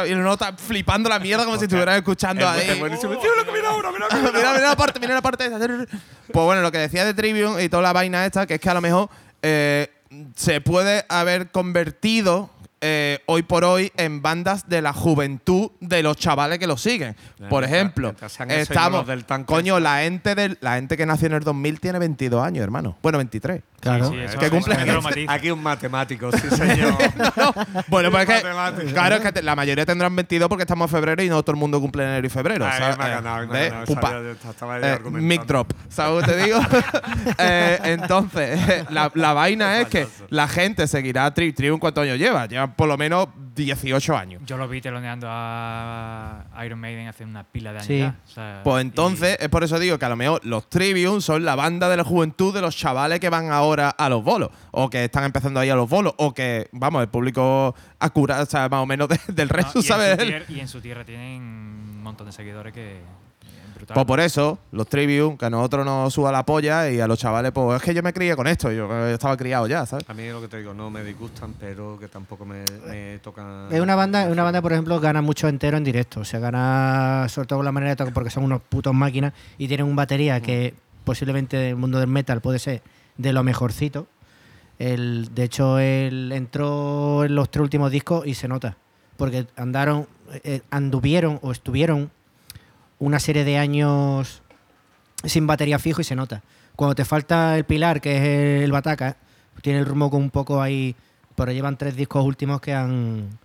y 0.07 0.15
no 0.15 0.33
está 0.33 0.53
flipando 0.53 1.09
la 1.09 1.19
mierda 1.19 1.45
como 1.45 1.57
si 1.57 1.63
estuvieran 1.65 1.95
escuchando 1.95 2.45
es- 2.53 2.69
ahí. 2.69 2.77
que 2.77 3.51
mira 3.53 3.69
ahora, 3.69 3.91
mira, 3.91 4.07
mira, 4.33 4.59
la 4.59 4.75
parte, 4.75 4.99
mira 4.99 5.13
la 5.13 5.21
parte 5.21 5.45
esa. 5.45 5.57
Pues 5.57 6.45
bueno, 6.45 6.61
lo 6.61 6.71
que 6.71 6.77
decía 6.77 7.05
de 7.05 7.13
Trivium 7.13 7.59
y 7.59 7.69
toda 7.69 7.83
la 7.83 7.93
vaina 7.93 8.25
esta, 8.25 8.45
que 8.45 8.55
es 8.55 8.59
que 8.59 8.69
a 8.69 8.73
lo 8.73 8.81
mejor 8.81 9.09
eh, 9.41 9.89
se 10.35 10.61
puede 10.61 11.05
haber 11.09 11.51
convertido 11.51 12.49
eh, 12.85 13.19
hoy 13.27 13.43
por 13.43 13.63
hoy 13.63 13.91
en 13.95 14.21
bandas 14.21 14.67
de 14.67 14.81
la 14.81 14.91
juventud 14.91 15.71
de 15.79 16.03
los 16.03 16.17
chavales 16.17 16.59
que 16.59 16.67
lo 16.67 16.75
siguen. 16.77 17.15
Ya, 17.39 17.47
Por 17.49 17.63
ejemplo, 17.63 18.13
no 18.19 18.53
estamos. 18.53 19.07
del 19.07 19.23
tanque. 19.23 19.45
coño, 19.47 19.79
la 19.79 19.99
gente, 19.99 20.35
del, 20.35 20.57
la 20.61 20.75
gente 20.75 20.97
que 20.97 21.05
nació 21.05 21.27
en 21.27 21.33
el 21.35 21.43
2000 21.43 21.79
tiene 21.79 21.97
22 21.99 22.43
años, 22.45 22.61
hermano. 22.63 22.97
Bueno, 23.01 23.17
23. 23.19 23.61
Claro. 23.79 24.09
Sí, 24.09 24.17
eso- 24.17 24.37
Que 24.37 24.49
cumple-. 24.49 25.25
Aquí 25.27 25.49
un 25.51 25.61
matemático, 25.63 26.29
sí, 26.31 26.49
señor. 26.49 26.95
Bueno, 27.87 28.11
pues 28.11 28.27
es 28.29 28.41
que, 28.43 28.93
claro, 28.93 29.15
es 29.15 29.21
que 29.21 29.31
te- 29.31 29.41
la 29.43 29.55
mayoría 29.55 29.85
tendrán 29.85 30.15
22 30.15 30.47
porque 30.49 30.63
estamos 30.63 30.89
en 30.89 30.95
febrero 30.95 31.23
y 31.23 31.29
no 31.29 31.41
todo 31.43 31.53
el 31.53 31.59
mundo 31.59 31.79
cumple 31.81 32.03
en 32.03 32.09
enero 32.09 32.27
y 32.27 32.29
febrero. 32.29 32.65
Ay, 32.65 32.79
¿sabes? 32.79 32.97
me 32.97 33.03
ha 33.03 33.07
ganado, 33.07 33.47
me 33.47 33.57
ha 33.57 33.59
¿Ves? 33.61 33.69
ganado, 33.69 33.85
Pupa. 33.85 34.01
sabía, 34.09 34.21
yo 34.41 34.49
estaba 34.51 34.75
ahí 34.75 34.83
Eh, 34.83 34.87
argumentando. 34.87 35.27
mic 35.27 35.45
drop. 35.45 35.73
¿Sabes 35.89 36.21
lo 36.21 36.27
que 36.27 36.33
te 36.37 36.43
digo? 36.45 36.59
Eh, 37.39 37.79
entonces, 37.85 38.59
la, 38.89 39.11
la 39.15 39.33
vaina 39.33 39.79
es 39.79 39.87
que 39.87 40.07
la 40.29 40.47
gente 40.47 40.87
seguirá 40.87 41.33
Tri 41.33 41.51
Trivium 41.53 41.79
cuántos 41.79 42.03
años 42.03 42.17
lleva. 42.17 42.45
Lleva 42.45 42.72
por 42.75 42.87
lo 42.87 42.97
menos 42.97 43.27
18 43.55 44.15
años. 44.17 44.41
Yo 44.45 44.57
lo 44.57 44.67
vi 44.67 44.81
teloneando 44.81 45.27
a 45.29 46.45
Iron 46.65 46.79
Maiden 46.79 47.07
hace 47.07 47.23
una 47.23 47.43
pila 47.43 47.71
de 47.73 47.77
años. 47.79 47.87
Sí. 47.87 47.99
ya. 47.99 48.15
O 48.25 48.29
sea, 48.29 48.61
Pues 48.63 48.83
y- 48.83 48.87
entonces, 48.87 49.37
es 49.39 49.49
por 49.49 49.63
eso 49.63 49.79
digo 49.79 49.97
que 49.97 50.05
a 50.05 50.09
lo 50.09 50.15
mejor 50.15 50.39
los 50.45 50.69
Trivium 50.69 51.21
son 51.21 51.45
la 51.45 51.55
banda 51.55 51.89
de 51.89 51.97
la 51.97 52.03
juventud 52.03 52.53
de 52.53 52.61
los 52.61 52.75
chavales 52.75 53.19
que 53.19 53.29
van 53.29 53.51
ahora 53.51 53.89
a 53.89 54.09
los 54.09 54.23
bolos. 54.23 54.49
O 54.71 54.89
que 54.89 55.05
están 55.05 55.23
empezando 55.23 55.59
ahí 55.59 55.69
a 55.69 55.75
los 55.75 55.89
bolos. 55.89 56.13
O 56.17 56.33
que, 56.33 56.67
vamos, 56.71 57.01
el 57.01 57.09
público 57.09 57.75
a 57.99 58.09
curar, 58.09 58.41
o 58.41 58.45
sea, 58.45 58.67
más 58.69 58.81
o 58.81 58.85
menos 58.85 59.07
de- 59.09 59.19
del 59.33 59.47
no, 59.47 59.53
resto, 59.55 59.81
tierra, 59.81 60.43
y 60.49 60.59
en 60.59 60.67
su 60.67 60.81
tierra 60.81 61.03
tienen 61.05 61.41
un 61.41 62.03
montón 62.03 62.27
de 62.27 62.33
seguidores 62.33 62.73
que. 62.73 63.01
Es 63.83 63.87
brutal. 63.87 63.95
Pues 63.95 64.05
por 64.05 64.19
eso, 64.19 64.59
los 64.71 64.87
Trivium, 64.87 65.37
que 65.37 65.45
a 65.45 65.49
nosotros 65.49 65.85
nos 65.85 66.13
suba 66.13 66.31
la 66.31 66.45
polla 66.45 66.89
y 66.89 66.99
a 66.99 67.07
los 67.07 67.19
chavales, 67.19 67.51
pues 67.51 67.77
es 67.77 67.83
que 67.83 67.93
yo 67.93 68.01
me 68.01 68.13
crié 68.13 68.35
con 68.35 68.47
esto, 68.47 68.71
yo 68.71 69.07
estaba 69.07 69.37
criado 69.37 69.67
ya, 69.67 69.85
¿sabes? 69.85 70.09
A 70.09 70.13
mí 70.13 70.27
lo 70.29 70.41
que 70.41 70.47
te 70.47 70.57
digo, 70.57 70.73
no 70.73 70.89
me 70.89 71.03
disgustan, 71.03 71.53
pero 71.59 71.97
que 71.99 72.07
tampoco 72.07 72.45
me, 72.45 72.63
me 72.87 73.19
tocan. 73.19 73.67
Es 73.71 73.79
una 73.79 73.95
banda, 73.95 74.25
es 74.25 74.31
una 74.31 74.43
banda, 74.43 74.61
por 74.61 74.73
ejemplo, 74.73 74.99
gana 74.99 75.21
mucho 75.21 75.47
entero 75.47 75.77
en 75.77 75.83
directo. 75.83 76.21
O 76.21 76.25
sea, 76.25 76.39
gana 76.39 77.27
sobre 77.29 77.47
todo 77.47 77.59
con 77.59 77.65
la 77.65 77.71
manera 77.71 77.91
de 77.91 77.95
tocar 77.97 78.13
porque 78.13 78.29
son 78.29 78.43
unos 78.43 78.61
putos 78.61 78.93
máquinas 78.93 79.33
y 79.57 79.67
tienen 79.67 79.85
un 79.85 79.95
batería 79.95 80.41
que 80.41 80.73
posiblemente 81.03 81.57
del 81.57 81.75
mundo 81.75 81.99
del 81.99 82.07
metal 82.07 82.41
puede 82.41 82.59
ser 82.59 82.81
de 83.17 83.33
lo 83.33 83.43
mejorcito. 83.43 84.07
El, 84.79 85.33
de 85.33 85.43
hecho, 85.43 85.79
él 85.79 86.31
entró 86.33 87.23
en 87.23 87.35
los 87.35 87.49
tres 87.49 87.61
últimos 87.61 87.91
discos 87.91 88.25
y 88.25 88.33
se 88.33 88.47
nota. 88.47 88.77
Porque 89.17 89.45
andaron, 89.55 90.07
eh, 90.43 90.61
anduvieron 90.71 91.39
o 91.41 91.51
estuvieron 91.51 92.11
una 92.99 93.19
serie 93.19 93.43
de 93.43 93.57
años 93.57 94.41
sin 95.23 95.47
batería 95.47 95.79
fijo 95.79 96.01
y 96.01 96.03
se 96.03 96.15
nota. 96.15 96.43
Cuando 96.75 96.95
te 96.95 97.05
falta 97.05 97.55
el 97.57 97.65
pilar, 97.65 98.01
que 98.01 98.17
es 98.17 98.63
el 98.63 98.71
bataca, 98.71 99.17
tiene 99.61 99.79
el 99.79 99.85
rumbo 99.85 100.07
un 100.17 100.31
poco 100.31 100.61
ahí, 100.61 100.95
pero 101.35 101.51
llevan 101.51 101.77
tres 101.77 101.95
discos 101.95 102.25
últimos 102.25 102.61
que 102.61 102.73
han... 102.73 103.39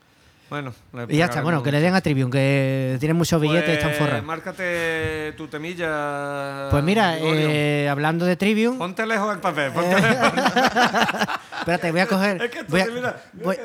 Bueno, 0.51 0.73
le 0.95 1.05
Y 1.15 1.19
ya 1.19 1.27
está, 1.27 1.43
bueno, 1.43 1.63
que 1.63 1.71
le 1.71 1.79
den 1.81 1.95
a 1.95 2.01
Tribune, 2.01 2.31
que 2.31 2.97
tienen 2.99 3.17
muchos 3.17 3.39
billetes 3.41 3.69
y 3.69 3.73
están 3.73 3.91
Pues, 3.91 3.99
forrados. 3.99 4.25
Márcate 4.25 5.35
tu 5.37 5.47
temilla. 5.47 6.69
Pues 6.71 6.83
mira, 6.83 7.19
eh, 7.19 7.87
hablando 7.91 8.25
de 8.25 8.35
Tribune, 8.37 8.79
Ponte 8.79 9.05
lejos 9.07 9.35
el 9.35 9.41
papel, 9.41 9.73
ponte 9.73 10.01
lejos. 10.01 10.33
espérate, 11.59 11.91
voy 11.93 12.01
a 12.01 12.07
coger... 12.07 12.43
Es 12.43 12.51
que 12.51 12.63
voy 12.63 12.81
a- 12.81 12.87
mira, 12.87 13.23
voy- 13.35 13.59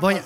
voy 0.00 0.16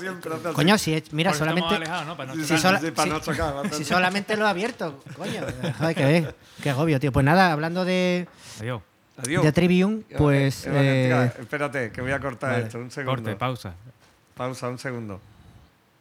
coño, 0.54 0.78
si 0.78 0.94
es- 0.94 1.12
mira, 1.12 1.30
Porque 1.30 1.38
solamente... 1.40 1.74
alejados, 1.74 2.06
¿no? 2.06 2.16
Para 2.16 2.34
no 2.34 2.34
Si, 2.36 2.42
chocar. 2.48 2.58
sola- 2.60 2.80
sí, 2.80 2.90
para 2.90 3.04
si- 3.04 3.10
no 3.10 3.20
chocar, 3.20 3.52
bastante. 3.54 3.76
si 3.76 3.84
solamente 3.84 4.36
lo 4.38 4.46
he 4.46 4.48
abierto, 4.48 5.02
coño. 5.14 5.42
Ay, 5.80 5.94
que 5.94 6.04
ver, 6.06 6.34
qué 6.62 6.70
agobio, 6.70 6.98
tío. 6.98 7.12
Pues 7.12 7.24
nada, 7.26 7.52
hablando 7.52 7.84
de, 7.84 8.26
Adiós. 8.60 8.80
Adiós. 9.22 9.44
de 9.44 9.52
Tribune, 9.52 10.02
Eh, 10.08 10.14
pues... 10.16 10.66
eh, 10.66 10.70
vale, 10.70 11.02
tira, 11.04 11.24
eh, 11.26 11.32
espérate, 11.42 11.90
que 11.92 12.00
voy 12.00 12.12
a 12.12 12.18
cortar 12.20 12.52
vale. 12.52 12.62
esto. 12.64 12.78
Un 12.78 12.90
segundo. 12.90 13.16
Corte, 13.22 13.36
pausa. 13.36 13.74
Pausa, 14.34 14.68
un 14.68 14.78
segundo. 14.78 15.20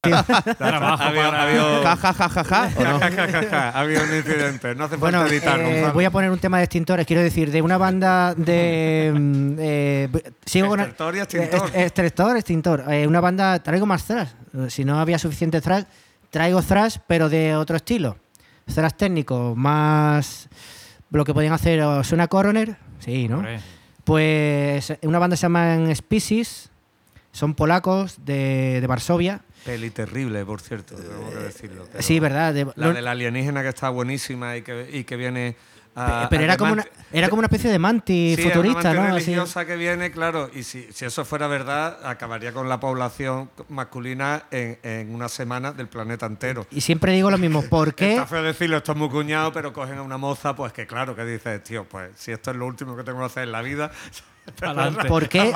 Trabajo 0.58 1.04
Había- 1.04 1.24
para- 1.26 1.44
había- 1.44 1.82
Ja, 1.84 1.96
ja, 1.98 2.14
ja, 2.14 2.30
ja, 2.30 2.44
ja, 2.44 2.70
¿o 2.78 2.84
no? 2.84 3.00
Ja, 3.00 3.12
ja, 3.12 3.28
ja, 3.28 3.44
ja, 3.50 3.70
Ha 3.70 3.80
habido 3.80 4.04
un 4.04 4.16
incidente. 4.16 4.76
No 4.76 4.84
hace 4.86 4.96
Bueno, 4.98 5.20
falta 5.20 5.34
editar, 5.34 5.60
eh, 5.60 5.90
voy 5.94 6.06
a 6.06 6.12
poner 6.12 6.30
un 6.32 6.40
tema 6.40 6.58
de 6.60 6.64
extintores, 6.66 7.06
quiero 7.06 7.22
decir, 7.22 7.52
de 7.52 7.62
una 7.62 7.78
banda 7.78 8.34
de... 8.36 9.12
mm, 9.16 9.54
eh, 9.60 10.10
sigo 10.46 10.68
con... 10.70 10.80
Extractor 10.80 11.16
y 11.16 11.20
extintor. 11.20 11.72
Eh, 11.74 11.84
Extractor, 11.84 12.38
extintor. 12.38 12.84
Eh, 12.90 13.08
una 13.08 13.20
banda, 13.22 13.60
traigo 13.64 13.86
más 13.86 14.04
thrash. 14.06 14.30
Eh, 14.54 14.70
Si 14.70 14.86
no 14.86 15.00
había 15.00 15.18
suficiente 15.20 15.60
thrash, 15.62 15.84
traigo 16.30 16.62
thrash, 16.62 16.98
pero 17.08 17.28
de 17.30 17.56
otro 17.56 17.76
estilo. 17.76 18.18
Thrash 18.74 18.94
técnico, 18.94 19.54
más... 19.56 20.48
Lo 21.10 21.24
que 21.24 21.34
podían 21.34 21.54
hacer, 21.54 21.82
¿os 21.82 22.06
¿suena 22.06 22.28
Coroner? 22.28 22.76
Sí, 23.00 23.28
¿no? 23.30 23.42
Pues 24.04 24.94
una 25.02 25.20
banda 25.20 25.36
se 25.38 25.44
llama 25.44 25.78
Species, 25.96 26.70
son 27.32 27.56
polacos 27.56 28.18
de, 28.26 28.80
de 28.82 28.88
Varsovia. 28.88 29.42
Peli 29.68 29.90
terrible, 29.92 30.46
por 30.46 30.62
cierto, 30.62 30.96
tengo 30.96 31.30
que 31.30 31.36
decirlo. 31.36 31.86
pero 31.92 32.02
Sí, 32.02 32.20
¿verdad? 32.20 32.54
De- 32.54 32.68
La 32.76 32.94
del 32.94 33.08
alienígena 33.08 33.62
que 33.62 33.70
está 33.70 33.90
buenísima 33.90 34.56
y 34.58 34.62
que, 34.62 34.90
y 34.92 35.04
que 35.04 35.16
viene 35.18 35.56
a. 35.96 36.28
pero 36.30 36.42
a 36.42 36.46
era 36.46 36.58
como, 36.58 36.74
una, 36.74 36.86
era 37.12 37.28
como 37.28 37.40
una 37.40 37.48
especie 37.48 37.70
de 37.70 37.80
manti 37.80 38.36
Sí, 38.38 38.44
futurista, 38.44 38.80
es 38.80 38.86
una 38.86 38.94
¿no? 38.94 39.00
amante 39.02 39.18
Así. 39.18 39.26
religiosa 39.26 39.66
que 39.66 39.76
viene, 39.76 40.12
claro, 40.12 40.50
y 40.54 40.64
si, 40.64 40.88
si 40.94 41.06
eso 41.06 41.26
fuera 41.26 41.48
verdad, 41.48 41.98
acabaría 42.06 42.54
con 42.54 42.70
la 42.70 42.80
población 42.80 43.50
masculina 43.70 44.44
en, 44.52 44.78
en 44.84 45.14
una 45.14 45.28
semana 45.28 45.72
del 45.74 45.88
planeta 45.90 46.28
entero. 46.28 46.66
Y 46.72 46.82
siempre 46.82 47.12
digo 47.14 47.30
lo 47.30 47.38
mismo, 47.38 47.62
¿por 47.64 47.94
qué? 47.96 48.12
Está 48.14 48.26
feo 48.28 48.44
decirlo, 48.44 48.78
esto 48.78 48.92
es 48.94 48.98
muy 48.98 49.10
cuñado, 49.10 49.52
pero 49.52 49.74
cogen 49.74 49.98
a 49.98 50.02
una 50.02 50.18
moza, 50.18 50.56
pues 50.56 50.72
que 50.72 50.88
claro, 50.88 51.16
que 51.16 51.26
dices, 51.26 51.64
tío, 51.64 51.84
pues 51.84 52.12
si 52.16 52.32
esto 52.32 52.52
es 52.52 52.58
lo 52.58 52.68
último 52.68 52.96
que 52.96 53.04
tengo 53.04 53.20
que 53.20 53.26
hacer 53.26 53.44
en 53.44 53.52
la 53.52 53.62
vida. 53.62 53.92
¿Por 55.08 55.28
qué? 55.30 55.52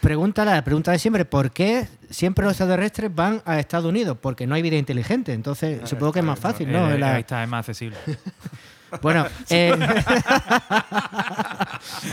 Pregúntale, 0.00 0.50
la 0.52 0.64
pregunta 0.64 0.90
de 0.92 0.98
siempre, 0.98 1.24
¿por 1.24 1.50
qué 1.50 1.86
siempre 2.10 2.44
los 2.44 2.52
extraterrestres 2.52 3.14
van 3.14 3.42
a 3.44 3.58
Estados 3.58 3.86
Unidos? 3.86 4.16
Porque 4.20 4.46
no 4.46 4.54
hay 4.54 4.62
vida 4.62 4.76
inteligente, 4.76 5.32
entonces 5.32 5.80
supongo 5.88 6.12
que 6.12 6.18
es 6.20 6.24
más 6.24 6.38
fácil, 6.38 6.70
¿no? 6.72 6.90
eh, 6.90 6.98
La- 6.98 7.14
Ahí 7.14 7.20
está, 7.20 7.42
es 7.42 7.48
más 7.48 7.60
accesible. 7.60 7.96
Bueno, 9.02 9.26
eh, 9.50 9.74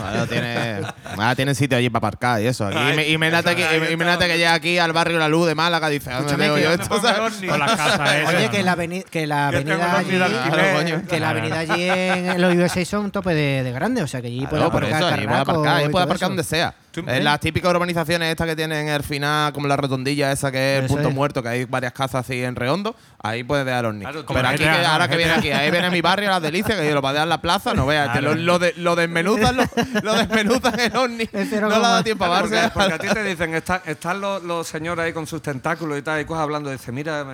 Ahora 0.00 0.26
tiene, 0.26 0.80
ahora 1.16 1.34
tienen 1.34 1.54
sitio 1.54 1.78
allí 1.78 1.88
para 1.90 1.98
aparcar 2.08 2.40
y 2.42 2.46
eso. 2.46 2.66
Aquí, 2.66 2.76
y 2.76 2.96
me- 2.96 3.08
y 3.08 3.12
imagínate 3.12 3.56
que, 3.56 3.64
ahí 3.64 3.76
imagínate 3.92 4.26
que 4.28 4.36
llega 4.38 4.54
aquí 4.54 4.78
al 4.78 4.92
barrio 4.92 5.18
La 5.18 5.28
Luz 5.28 5.46
de 5.46 5.54
Málaga 5.54 5.90
y 5.90 5.94
dice, 5.94 6.10
¿dónde 6.10 6.32
Escúchame, 6.32 6.44
tengo 6.44 6.58
yo 6.58 6.68
¿Dónde 6.70 6.82
esto? 6.84 7.48
Con 7.48 7.58
las 7.58 7.74
casas 7.76 8.00
oye, 8.28 8.50
que 8.50 8.62
la, 8.62 8.76
aveni- 8.76 9.04
que 9.04 9.26
la 9.26 9.48
avenida 9.48 9.98
allí. 9.98 10.10
Claro, 10.18 11.02
que 11.08 11.20
la 11.20 11.28
avenida 11.30 11.58
allí 11.60 11.82
en 11.88 12.40
los 12.40 12.54
USA 12.54 12.84
son 12.84 13.04
un 13.06 13.10
tope 13.10 13.34
de, 13.34 13.62
de 13.62 13.72
grande, 13.72 14.02
o 14.02 14.06
sea 14.06 14.20
que 14.20 14.28
allí 14.28 14.40
puede 14.46 14.62
Claro, 14.62 14.70
por 14.72 14.84
aparcar 14.84 15.02
eso, 15.02 15.14
allí 15.14 15.26
puede 15.26 15.40
aparcar, 15.40 15.76
allí 15.76 15.86
y 15.86 15.88
puede 15.88 16.04
aparcar 16.04 16.16
eso. 16.26 16.28
donde 16.28 16.44
sea. 16.44 16.74
Tú- 16.92 17.00
En 17.00 17.08
¿eh? 17.08 17.20
las 17.22 17.40
típicas 17.40 17.70
urbanizaciones 17.70 18.30
estas 18.30 18.46
que 18.46 18.54
tienen 18.54 18.86
el 18.88 19.02
final, 19.02 19.52
como 19.54 19.66
la 19.66 19.76
rotondilla 19.76 20.30
esa 20.30 20.52
que 20.52 20.76
es 20.76 20.82
el 20.82 20.88
punto 20.88 21.08
es. 21.08 21.14
muerto, 21.14 21.42
que 21.42 21.48
hay 21.48 21.64
varias 21.64 21.92
casas 21.94 22.26
así 22.26 22.42
en 22.44 22.54
redondo, 22.54 22.94
ahí 23.22 23.42
puedes 23.44 23.64
dejar 23.64 23.86
ovni. 23.86 24.00
Claro, 24.02 24.24
Pero 24.26 24.48
aquí, 24.48 24.64
ahora 24.64 25.08
que 25.08 25.16
viene 25.16 25.32
aquí, 25.36 25.50
ahí 25.50 25.70
viene 25.70 25.88
mi 25.90 26.02
barrio, 26.02 26.28
las 26.28 26.42
delicias, 26.42 26.78
que 26.78 26.86
yo 26.86 26.94
lo 26.94 27.00
para 27.00 27.14
dejar 27.14 27.24
en 27.26 27.30
la 27.30 27.40
plaza, 27.40 27.72
no 27.72 27.86
veas, 27.86 28.20
lo, 28.22 28.34
lo, 28.34 28.58
de- 28.58 28.74
lo 28.76 28.94
desmenuzan, 28.94 29.56
lo, 29.56 29.64
lo 30.02 30.14
desmenuzan 30.14 30.78
el 30.80 30.94
ovni. 30.96 31.28
No 31.32 31.40
le 31.40 31.56
ha 31.56 31.78
dado 31.78 31.80
coma. 31.82 32.04
tiempo 32.04 32.24
a 32.24 32.28
Claro, 32.28 32.42
porque, 32.48 32.70
porque 32.74 32.92
a 32.92 32.98
ti 32.98 33.08
te 33.08 33.24
dicen, 33.24 33.54
están, 33.54 33.80
están 33.86 34.20
los, 34.20 34.42
los 34.42 34.66
señores 34.68 35.04
ahí 35.04 35.12
con 35.14 35.26
sus 35.26 35.40
tentáculos 35.40 35.98
y 35.98 36.02
tal 36.02 36.20
y 36.20 36.24
cual 36.26 36.42
hablando. 36.42 36.70
Dice, 36.70 36.92
mira, 36.92 37.24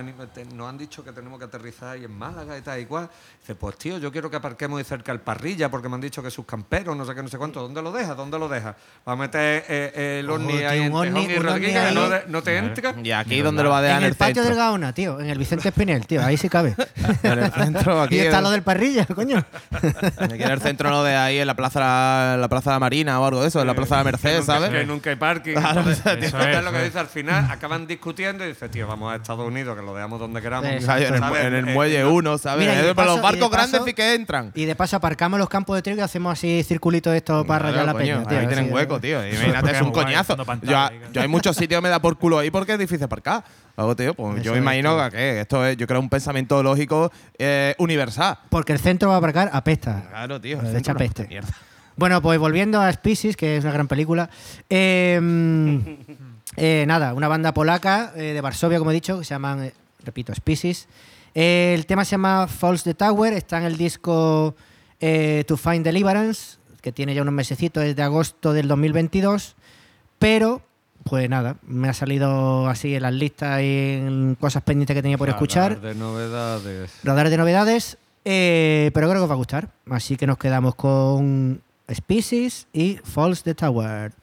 nos 0.55 0.69
han 0.69 0.77
dicho 0.77 1.03
que 1.03 1.11
tenemos 1.11 1.37
que 1.37 1.45
aterrizar 1.45 1.89
ahí 1.89 2.05
en 2.05 2.17
Málaga 2.17 2.57
y 2.57 2.61
tal 2.61 2.79
y 2.79 2.85
cual. 2.85 3.09
Dice, 3.41 3.55
pues 3.55 3.77
tío, 3.77 3.97
yo 3.97 4.09
quiero 4.11 4.29
que 4.31 4.37
aparquemos 4.37 4.77
ahí 4.79 4.85
cerca 4.85 5.11
del 5.11 5.19
parrilla 5.21 5.69
porque 5.69 5.89
me 5.89 5.95
han 5.95 6.01
dicho 6.01 6.23
que 6.23 6.31
sus 6.31 6.45
camperos, 6.45 6.95
no 6.95 7.03
sé 7.03 7.13
qué, 7.13 7.21
no 7.23 7.27
sé 7.27 7.37
cuánto. 7.37 7.61
¿Dónde 7.61 7.81
lo 7.81 7.91
dejas? 7.91 8.15
¿Dónde 8.15 8.39
lo 8.39 8.47
dejas? 8.47 8.75
Va 9.07 9.13
a 9.13 9.15
meter 9.15 9.48
eh, 9.67 10.19
el 10.19 10.29
Ojo, 10.29 10.35
ovni 10.41 10.57
tío, 10.57 10.69
ahí 10.69 10.79
en 10.81 10.93
un 10.93 10.99
ovni- 10.99 11.05
Tejón 11.13 11.31
y 11.31 11.35
un 11.37 11.43
Rodríguez, 11.43 11.75
ovni 11.77 11.87
que 11.89 11.95
no, 11.95 12.09
de- 12.09 12.41
te 12.41 12.57
entra. 12.57 12.95
Y 13.03 13.11
aquí 13.11 13.41
donde 13.41 13.63
lo 13.63 13.69
va 13.69 13.79
a 13.79 13.81
dejar 13.81 13.97
En 13.99 14.03
en 14.05 14.09
el 14.11 14.15
patio 14.15 14.35
centro. 14.43 14.49
del 14.49 14.55
Gaona, 14.57 14.93
tío, 14.93 15.19
en 15.19 15.29
el 15.29 15.37
Vicente 15.37 15.69
Espinel, 15.69 16.05
tío, 16.07 16.23
ahí 16.23 16.37
sí 16.37 16.49
cabe. 16.49 16.75
En 17.23 17.39
el 17.39 17.51
centro, 17.51 18.01
aquí. 18.01 18.15
y 18.15 18.19
está 18.19 18.41
lo 18.41 18.51
del 18.51 18.61
parrilla, 18.63 19.05
coño. 19.05 19.37
Aquí 20.19 20.43
en 20.43 20.51
el 20.51 20.61
centro 20.61 20.89
no 20.89 21.03
de 21.03 21.15
ahí, 21.15 21.39
en 21.39 21.47
la 21.47 21.53
plaza, 21.55 22.33
en 22.35 22.41
la 22.41 22.47
plaza 22.47 22.69
de 22.71 22.75
la 22.75 22.79
Marina 22.79 23.19
o 23.19 23.25
algo 23.25 23.41
de 23.41 23.47
eso, 23.47 23.61
en 23.61 23.67
la 23.67 23.73
plaza 23.73 23.97
de 23.97 24.03
la 24.03 24.11
Merced, 24.11 24.29
que 24.29 24.37
nunca, 24.39 24.45
¿sabes? 24.53 24.69
Que 24.69 24.85
nunca 24.85 25.09
hay 25.09 25.15
parking. 25.15 25.53
Claro, 25.53 25.79
Entonces, 25.81 26.05
eso 26.23 26.39
es, 26.39 26.63
lo 26.63 26.71
que 26.71 26.77
eso 26.77 26.85
dice 26.85 26.99
al 26.99 27.07
final, 27.07 27.47
acaban 27.51 27.87
discutiendo 27.87 28.43
y 28.45 28.49
dice, 28.49 28.69
tío, 28.69 28.87
vamos 28.87 29.11
a 29.13 29.15
Estados 29.17 29.45
Unidos, 29.47 29.77
que 29.77 29.83
lo 29.83 29.93
dejamos 29.95 30.19
donde 30.19 30.41
queramos. 30.41 30.69
Sí, 30.79 30.81
¿sabes? 30.85 31.07
En 31.09 31.13
el, 31.15 31.19
¿Sabes? 31.19 31.45
en 31.45 31.53
el 31.55 31.69
Eh, 31.69 31.73
muelle 31.73 31.99
eh, 31.99 32.05
1, 32.05 32.37
¿sabes? 32.37 32.67
Mira, 32.67 32.73
y 32.79 32.83
de 32.83 32.89
Eh, 32.91 32.93
pero 32.95 32.95
paso- 32.95 33.07
los 33.07 33.15
y 33.15 33.17
de 33.17 33.23
barcos 33.23 33.49
paso- 33.49 33.51
grandes 33.71 33.81
sí 33.85 33.93
que 33.93 34.13
entran. 34.15 34.51
Y 34.55 34.65
de 34.65 34.75
paso 34.75 34.95
aparcamos 34.97 35.39
los 35.39 35.49
campos 35.49 35.75
de 35.75 35.81
trigo 35.81 35.97
y 35.99 36.01
hacemos 36.01 36.33
así 36.33 36.63
circulitos 36.63 37.13
estos 37.13 37.45
para 37.45 37.65
rayar 37.69 37.85
la 37.85 37.93
coño, 37.93 38.03
peña, 38.17 38.27
tío. 38.27 38.39
Ahí 38.39 38.47
tienen 38.47 38.73
hueco, 38.73 38.99
tío. 38.99 39.19
Imagínate, 39.39 39.71
es 39.77 39.81
un 39.81 39.91
coñazo. 39.91 40.37
Yo, 40.63 41.21
hay 41.21 41.27
muchos 41.27 41.55
sitios 41.55 41.79
que 41.79 41.83
me 41.83 41.89
da 41.89 41.99
por 41.99 42.17
culo 42.17 42.39
ahí 42.39 42.51
porque 42.51 42.73
es 42.73 42.79
difícil 42.79 43.03
aparcar. 43.03 43.43
Luego, 43.77 43.95
tío, 43.95 44.13
pues 44.13 44.35
Eso 44.35 44.43
yo 44.43 44.53
es, 44.53 44.57
imagino 44.59 44.95
tío. 44.97 45.09
que 45.11 45.39
esto 45.41 45.65
es, 45.65 45.77
yo 45.77 45.87
creo, 45.87 45.99
un 45.99 46.09
pensamiento 46.09 46.61
lógico 46.61 47.11
eh, 47.37 47.75
universal. 47.77 48.37
Porque 48.49 48.73
el 48.73 48.79
centro 48.79 49.09
va 49.09 49.15
a 49.15 49.17
aparcar 49.19 49.49
apesta. 49.53 50.03
Claro, 50.09 50.39
tío. 50.41 50.59
El 50.61 50.75
echa 50.75 50.93
peste. 50.93 51.27
mierda. 51.27 51.49
Bueno, 51.95 52.21
pues 52.21 52.39
volviendo 52.39 52.81
a 52.81 52.91
Species, 52.91 53.35
que 53.35 53.57
es 53.57 53.63
una 53.63 53.73
gran 53.73 53.87
película. 53.87 54.29
eh, 54.69 55.17
eh, 56.57 56.85
nada, 56.87 57.13
una 57.13 57.27
banda 57.27 57.53
polaca 57.53 58.11
eh, 58.15 58.33
de 58.33 58.41
Varsovia, 58.41 58.79
como 58.79 58.91
he 58.91 58.93
dicho, 58.93 59.19
que 59.19 59.25
se 59.25 59.33
llaman, 59.33 59.63
eh, 59.63 59.73
repito, 60.03 60.33
Species. 60.33 60.87
Eh, 61.35 61.73
el 61.75 61.85
tema 61.85 62.03
se 62.05 62.11
llama 62.11 62.47
Falls 62.47 62.83
the 62.83 62.93
Tower, 62.95 63.33
está 63.33 63.57
en 63.59 63.65
el 63.65 63.77
disco 63.77 64.55
eh, 64.99 65.43
To 65.47 65.57
Find 65.57 65.83
Deliverance, 65.85 66.57
que 66.81 66.91
tiene 66.91 67.13
ya 67.13 67.21
unos 67.21 67.33
mesecitos, 67.33 67.83
es 67.83 67.95
de 67.95 68.03
agosto 68.03 68.53
del 68.53 68.67
2022. 68.67 69.55
Pero, 70.17 70.61
pues 71.03 71.29
nada, 71.29 71.57
me 71.63 71.89
ha 71.89 71.93
salido 71.93 72.67
así 72.67 72.95
en 72.95 73.03
las 73.03 73.13
listas 73.13 73.61
y 73.61 73.99
en 74.03 74.35
cosas 74.39 74.63
pendientes 74.63 74.95
que 74.95 75.01
tenía 75.01 75.17
por 75.17 75.29
escuchar. 75.29 75.73
Radar 75.75 75.93
de 75.93 75.99
novedades. 75.99 76.91
Radar 77.03 77.29
de 77.29 77.37
novedades, 77.37 77.97
eh, 78.25 78.91
pero 78.93 79.07
creo 79.07 79.21
que 79.21 79.23
os 79.23 79.29
va 79.29 79.35
a 79.35 79.37
gustar. 79.37 79.69
Así 79.89 80.17
que 80.17 80.27
nos 80.27 80.37
quedamos 80.37 80.75
con 80.75 81.61
Species 81.91 82.67
y 82.73 82.99
Falls 83.03 83.43
the 83.43 83.55
Tower. 83.55 84.13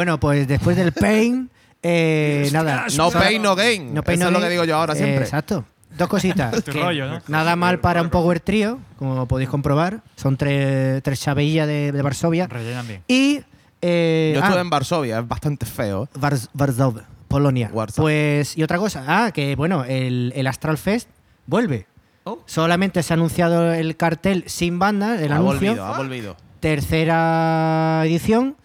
Bueno, 0.00 0.18
pues 0.18 0.48
después 0.48 0.76
del 0.76 0.92
Pain, 0.92 1.50
eh, 1.82 2.48
nada. 2.52 2.86
No 2.96 3.10
pain, 3.10 3.42
no 3.42 3.54
gain. 3.54 3.92
No 3.94 4.02
pain, 4.02 4.18
Eso 4.20 4.30
no 4.30 4.38
es 4.38 4.42
lo 4.42 4.46
que 4.48 4.50
digo 4.52 4.64
yo 4.64 4.76
ahora 4.76 4.94
siempre. 4.94 5.18
Eh, 5.18 5.22
exacto. 5.24 5.64
Dos 5.96 6.08
cositas. 6.08 6.52
Tu 6.64 6.72
que 6.72 6.80
rollo, 6.82 7.06
¿no? 7.08 7.22
Nada 7.28 7.54
mal 7.56 7.80
para 7.80 8.00
un 8.00 8.08
Power 8.10 8.40
Trio, 8.40 8.78
como 8.98 9.26
podéis 9.28 9.50
comprobar. 9.50 10.00
Son 10.16 10.36
tres, 10.38 11.02
tres 11.02 11.20
chaveillas 11.20 11.66
de, 11.66 11.92
de 11.92 12.02
Varsovia. 12.02 12.46
Rellenan 12.46 12.86
bien. 12.88 13.02
Y. 13.08 13.40
eh, 13.82 14.32
Yo 14.34 14.40
ah, 14.42 14.46
estuve 14.46 14.60
en 14.62 14.70
Varsovia, 14.70 15.18
es 15.18 15.28
bastante 15.28 15.66
feo. 15.66 16.08
Vars- 16.14 16.48
Varsovia, 16.54 17.04
Polonia. 17.28 17.68
Warsaw. 17.72 18.02
Pues, 18.02 18.56
y 18.56 18.62
otra 18.62 18.78
cosa, 18.78 19.04
ah, 19.06 19.30
que 19.32 19.54
bueno, 19.56 19.84
el, 19.84 20.32
el 20.34 20.46
Astral 20.46 20.78
Fest 20.78 21.08
vuelve. 21.46 21.86
Oh. 22.24 22.38
Solamente 22.46 23.02
se 23.02 23.12
ha 23.12 23.16
anunciado 23.16 23.72
el 23.74 23.96
cartel 23.96 24.44
sin 24.46 24.78
banda, 24.78 25.20
el 25.20 25.32
ha 25.32 25.36
anuncio. 25.36 25.70
volvido, 25.70 25.84
ha 25.84 25.96
volvido. 25.98 26.36
Tercera 26.60 28.02
edición, 28.04 28.56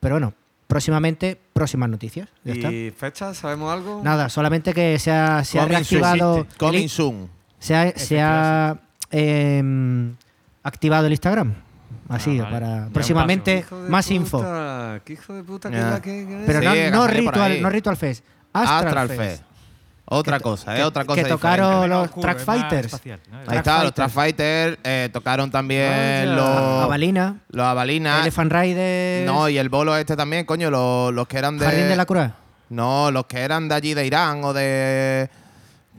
pero 0.00 0.14
bueno, 0.14 0.34
próximamente, 0.72 1.38
próximas 1.52 1.90
noticias. 1.90 2.28
Ya 2.44 2.54
está. 2.54 2.72
¿Y 2.72 2.90
fecha? 2.92 3.34
¿Sabemos 3.34 3.70
algo? 3.70 4.00
Nada, 4.02 4.30
solamente 4.30 4.72
que 4.72 4.98
se 4.98 5.10
ha, 5.12 5.44
se 5.44 5.60
ha 5.60 5.66
reactivado. 5.66 6.46
Coming 6.58 6.88
soon. 6.88 7.28
se 7.58 7.74
ha, 7.76 7.92
se 7.96 8.20
ha, 8.22 8.78
em, 9.10 10.14
activado 10.62 11.06
el 11.06 11.12
Instagram. 11.12 11.52
Así, 12.08 12.38
Ah, 12.40 12.44
vale. 12.44 12.54
Para 12.58 12.88
próximamente 12.88 13.64
más 13.88 14.06
puta, 14.06 14.14
info. 14.14 14.44
¿Qué 15.04 15.12
hijo 15.12 15.34
de 15.34 15.44
puta 15.44 15.68
que 15.70 15.76
Ya. 15.76 15.90
la 15.90 16.00
que- 16.02 16.26
que- 16.26 16.42
Pero 16.46 16.60
Sí, 16.60 16.66
no, 16.90 16.90
no, 16.90 17.06
ritual, 17.06 17.62
no 17.62 17.68
Ritual 17.70 17.96
Fest. 17.98 18.24
Astral, 18.54 18.86
Astral 18.86 19.08
Fest. 19.08 19.20
Fest. 19.20 19.42
Otra 20.14 20.40
cosa, 20.40 20.78
¿eh? 20.78 20.84
Otra 20.84 21.04
cosa 21.04 21.22
que 21.22 21.28
tocaron 21.28 21.88
los 21.88 22.10
Track 22.14 22.40
Fighters. 22.40 22.86
espacial, 22.86 23.20
¿no? 23.30 23.38
Ahí 23.50 23.58
está, 23.58 23.82
los 23.82 23.94
Track 23.94 24.10
Fighters. 24.10 24.78
Eh, 24.84 25.08
tocaron 25.12 25.50
también 25.50 26.26
Vaya. 26.28 26.34
los... 26.36 26.84
Avalina, 26.84 27.36
Los 27.48 27.66
Avalina. 27.66 28.20
Elephant 28.20 28.52
Riders, 28.52 29.26
No, 29.26 29.48
y 29.48 29.56
el 29.58 29.68
bolo 29.68 29.96
este 29.96 30.14
también, 30.16 30.44
coño, 30.44 30.70
los, 30.70 31.12
los 31.14 31.26
que 31.26 31.38
eran 31.38 31.58
de... 31.58 31.64
Jardín 31.64 31.88
de 31.88 31.96
la 31.96 32.04
Cruz. 32.06 32.28
No, 32.68 33.10
los 33.10 33.26
que 33.26 33.40
eran 33.40 33.68
de 33.68 33.74
allí 33.74 33.94
de 33.94 34.06
Irán 34.06 34.44
o 34.44 34.52
de... 34.52 35.30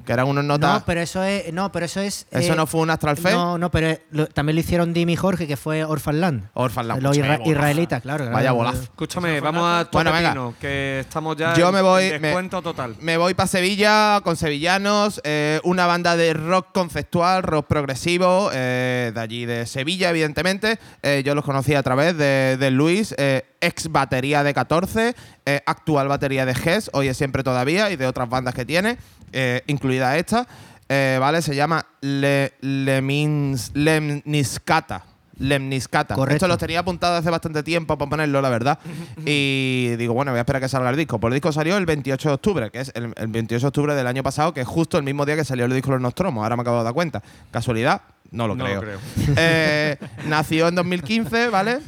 Que 0.05 0.13
eran 0.13 0.27
unos 0.27 0.43
notas... 0.43 0.73
No, 0.79 0.85
pero 0.85 1.01
eso 1.01 1.23
es. 1.23 1.53
No, 1.53 1.71
pero 1.71 1.85
eso 1.85 2.01
es. 2.01 2.27
¿Eso 2.31 2.53
eh, 2.53 2.55
no 2.55 2.67
fue 2.67 2.81
un 2.81 2.89
Astral 2.89 3.15
Fest? 3.17 3.35
No, 3.35 3.57
no, 3.57 3.71
pero 3.71 3.97
lo- 4.11 4.27
también 4.27 4.55
lo 4.55 4.59
hicieron 4.61 4.93
Dim 4.93 5.09
y 5.09 5.15
Jorge, 5.15 5.47
que 5.47 5.55
fue 5.57 5.83
Orphan 5.83 6.19
Land. 6.19 6.49
Orphan 6.53 6.87
Land. 6.87 7.01
Los 7.01 7.17
israelitas, 7.17 8.01
claro. 8.01 8.25
Vaya 8.25 8.39
claro. 8.39 8.55
bolazo. 8.55 8.81
Escúchame, 8.83 9.39
vamos 9.39 9.63
a 9.65 9.85
tu 9.85 9.97
Bueno, 9.97 10.11
venga. 10.11 10.35
que 10.59 10.99
estamos 10.99 11.37
ya 11.37 11.53
Yo 11.55 11.69
en- 11.69 11.75
me 11.75 11.81
voy- 11.81 12.03
en 12.05 12.21
me- 12.21 12.27
descuento 12.29 12.61
total. 12.61 12.95
Me 12.99 13.17
voy 13.17 13.33
para 13.33 13.47
Sevilla 13.47 14.21
con 14.23 14.35
sevillanos, 14.35 15.21
eh, 15.23 15.59
una 15.63 15.87
banda 15.87 16.15
de 16.17 16.33
rock 16.33 16.67
conceptual, 16.73 17.43
rock 17.43 17.67
progresivo, 17.67 18.49
eh, 18.53 19.11
de 19.13 19.19
allí 19.21 19.45
de 19.45 19.65
Sevilla, 19.65 20.09
evidentemente. 20.09 20.79
Eh, 21.01 21.23
yo 21.25 21.35
los 21.35 21.45
conocí 21.45 21.73
a 21.75 21.83
través 21.83 22.17
de, 22.17 22.57
de 22.57 22.71
Luis, 22.71 23.15
eh, 23.17 23.45
ex 23.61 23.89
batería 23.91 24.43
de 24.43 24.53
14, 24.53 25.15
eh, 25.45 25.61
actual 25.65 26.07
batería 26.07 26.45
de 26.45 26.53
GES, 26.55 26.89
hoy 26.93 27.07
es 27.07 27.17
siempre 27.17 27.43
todavía, 27.43 27.89
y 27.91 27.95
de 27.95 28.07
otras 28.07 28.27
bandas 28.29 28.53
que 28.53 28.65
tiene, 28.65 28.97
eh, 29.33 29.61
incluida 29.67 30.17
esta. 30.17 30.47
Eh, 30.89 31.17
¿Vale? 31.19 31.41
Se 31.41 31.55
llama 31.55 31.85
Le, 32.01 32.53
Lemins, 32.61 33.71
Lemniscata. 33.73 35.05
Lemniscata. 35.39 36.13
Correcto. 36.13 36.35
Esto 36.35 36.47
los 36.47 36.57
tenía 36.59 36.79
apuntado 36.79 37.15
hace 37.15 37.29
bastante 37.29 37.63
tiempo 37.63 37.97
para 37.97 38.09
ponerlo, 38.09 38.41
la 38.41 38.49
verdad. 38.49 38.77
y 39.25 39.95
digo, 39.97 40.13
bueno, 40.13 40.31
voy 40.31 40.37
a 40.37 40.41
esperar 40.41 40.61
a 40.61 40.65
que 40.65 40.69
salga 40.69 40.89
el 40.91 40.95
disco. 40.95 41.19
Pues 41.19 41.31
el 41.31 41.35
disco 41.35 41.51
salió 41.51 41.77
el 41.77 41.85
28 41.85 42.29
de 42.29 42.33
octubre, 42.35 42.69
que 42.71 42.81
es 42.81 42.91
el, 42.93 43.13
el 43.15 43.27
28 43.27 43.61
de 43.61 43.67
octubre 43.67 43.95
del 43.95 44.07
año 44.07 44.21
pasado, 44.23 44.53
que 44.53 44.61
es 44.61 44.67
justo 44.67 44.97
el 44.97 45.03
mismo 45.03 45.25
día 45.25 45.35
que 45.35 45.43
salió 45.43 45.65
el 45.65 45.73
disco 45.73 45.91
Los 45.91 46.01
Nostromos. 46.01 46.43
Ahora 46.43 46.55
me 46.55 46.61
acabo 46.61 46.77
de 46.77 46.83
dar 46.83 46.93
cuenta. 46.93 47.23
¿Casualidad? 47.51 48.01
No 48.29 48.47
lo 48.47 48.55
No 48.55 48.65
creo. 48.65 48.75
lo 48.75 48.81
creo. 48.81 48.99
Eh, 49.37 49.97
nació 50.27 50.67
en 50.67 50.75
2015, 50.75 51.49
¿vale? 51.49 51.79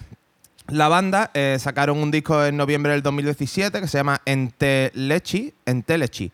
La 0.67 0.87
banda 0.87 1.29
eh, 1.35 1.57
sacaron 1.59 1.99
un 1.99 2.09
disco 2.09 2.43
en 2.43 2.57
noviembre 2.57 2.93
del 2.93 3.03
2017 3.03 3.79
que 3.81 3.87
se 3.87 3.99
llama 3.99 4.21
Entelechi. 4.25 5.53
Entelechi. 5.65 6.31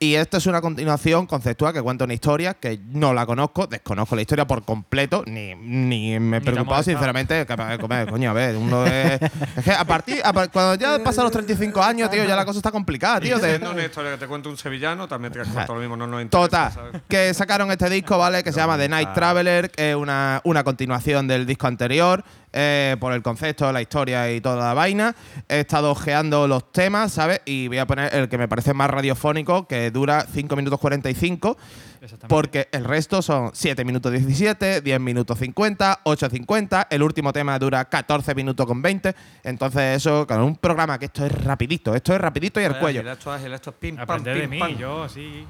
Y 0.00 0.14
esta 0.14 0.36
es 0.36 0.46
una 0.46 0.60
continuación 0.60 1.26
conceptual 1.26 1.72
que 1.72 1.82
cuenta 1.82 2.04
una 2.04 2.14
historia 2.14 2.54
que 2.54 2.78
no 2.92 3.12
la 3.12 3.26
conozco, 3.26 3.66
desconozco 3.66 4.14
la 4.14 4.22
historia 4.22 4.46
por 4.46 4.62
completo, 4.64 5.24
ni, 5.26 5.56
ni 5.56 6.20
me 6.20 6.36
he 6.36 6.40
preocupado, 6.40 6.84
sinceramente. 6.84 7.44
Que, 7.44 7.56
que- 7.56 8.06
coño, 8.08 8.30
a 8.30 8.32
ver, 8.32 8.56
uno 8.56 8.86
es, 8.86 9.20
es 9.56 9.64
que 9.64 9.72
a 9.72 9.84
partir, 9.84 10.20
a 10.24 10.32
cuando 10.32 10.76
ya 10.76 10.98
pasan 11.04 11.24
los 11.24 11.32
35 11.32 11.82
años, 11.82 12.08
tío, 12.12 12.22
ya 12.24 12.36
la 12.36 12.44
cosa 12.44 12.60
está 12.60 12.70
complicada, 12.70 13.18
tío. 13.18 13.40
te- 13.40 13.56
una 13.56 13.84
historia 13.84 14.12
que 14.12 14.18
te 14.18 14.26
cuento 14.28 14.48
un 14.48 14.56
sevillano, 14.56 15.08
también 15.08 15.32
te 15.32 15.40
cuento 15.42 15.74
lo 15.74 15.80
mismo, 15.80 15.96
no 15.96 16.06
nos 16.06 16.22
interesa, 16.22 16.44
Total, 16.48 16.72
¿sabes? 16.72 17.02
que 17.08 17.34
sacaron 17.34 17.68
este 17.72 17.90
disco, 17.90 18.16
¿vale? 18.18 18.44
Que 18.44 18.52
se 18.52 18.60
llama 18.60 18.78
The 18.78 18.88
Night 18.88 19.14
Traveler, 19.14 19.68
que 19.68 19.90
es 19.90 19.96
una, 19.96 20.40
una 20.44 20.62
continuación 20.62 21.26
del 21.26 21.44
disco 21.44 21.66
anterior, 21.66 22.22
eh, 22.52 22.96
por 23.00 23.12
el 23.12 23.22
concepto, 23.22 23.70
la 23.72 23.82
historia 23.82 24.32
y 24.32 24.40
toda 24.40 24.68
la 24.68 24.74
vaina. 24.74 25.14
He 25.48 25.60
estado 25.60 25.90
ojeando 25.90 26.48
los 26.48 26.72
temas, 26.72 27.12
¿sabes? 27.12 27.40
Y 27.44 27.68
voy 27.68 27.78
a 27.78 27.86
poner 27.86 28.14
el 28.14 28.28
que 28.28 28.38
me 28.38 28.48
parece 28.48 28.74
más 28.74 28.90
radiofónico, 28.90 29.66
que 29.66 29.90
dura 29.90 30.26
5 30.32 30.56
minutos 30.56 30.78
45, 30.80 31.56
Exactamente. 31.56 31.87
Porque 32.28 32.68
el 32.72 32.84
resto 32.84 33.22
son 33.22 33.50
7 33.52 33.84
minutos 33.84 34.12
17, 34.12 34.80
10 34.80 35.00
minutos 35.00 35.38
50, 35.38 36.00
8 36.04 36.30
50. 36.30 36.86
El 36.90 37.02
último 37.02 37.32
tema 37.32 37.58
dura 37.58 37.84
14 37.84 38.34
minutos 38.34 38.66
con 38.66 38.80
20. 38.82 39.14
Entonces, 39.44 39.96
eso, 39.96 40.26
con 40.26 40.40
un 40.40 40.56
programa 40.56 40.98
que 40.98 41.06
esto 41.06 41.24
es 41.26 41.32
rapidito, 41.32 41.94
esto 41.94 42.14
es 42.14 42.20
rapidito 42.20 42.60
y 42.60 42.64
el 42.64 42.70
Vaya, 42.70 42.80
cuello. 42.80 43.00
Esto 43.12 43.34
es 43.34 43.40
ágil, 43.40 43.52
esto 43.52 43.70
es 43.70 43.76
pim, 43.76 43.96
pam, 43.96 44.02
Aprender 44.04 44.38
de 44.40 44.48
mí, 44.48 44.58
pam. 44.58 44.76
yo 44.76 45.08
sí. 45.08 45.44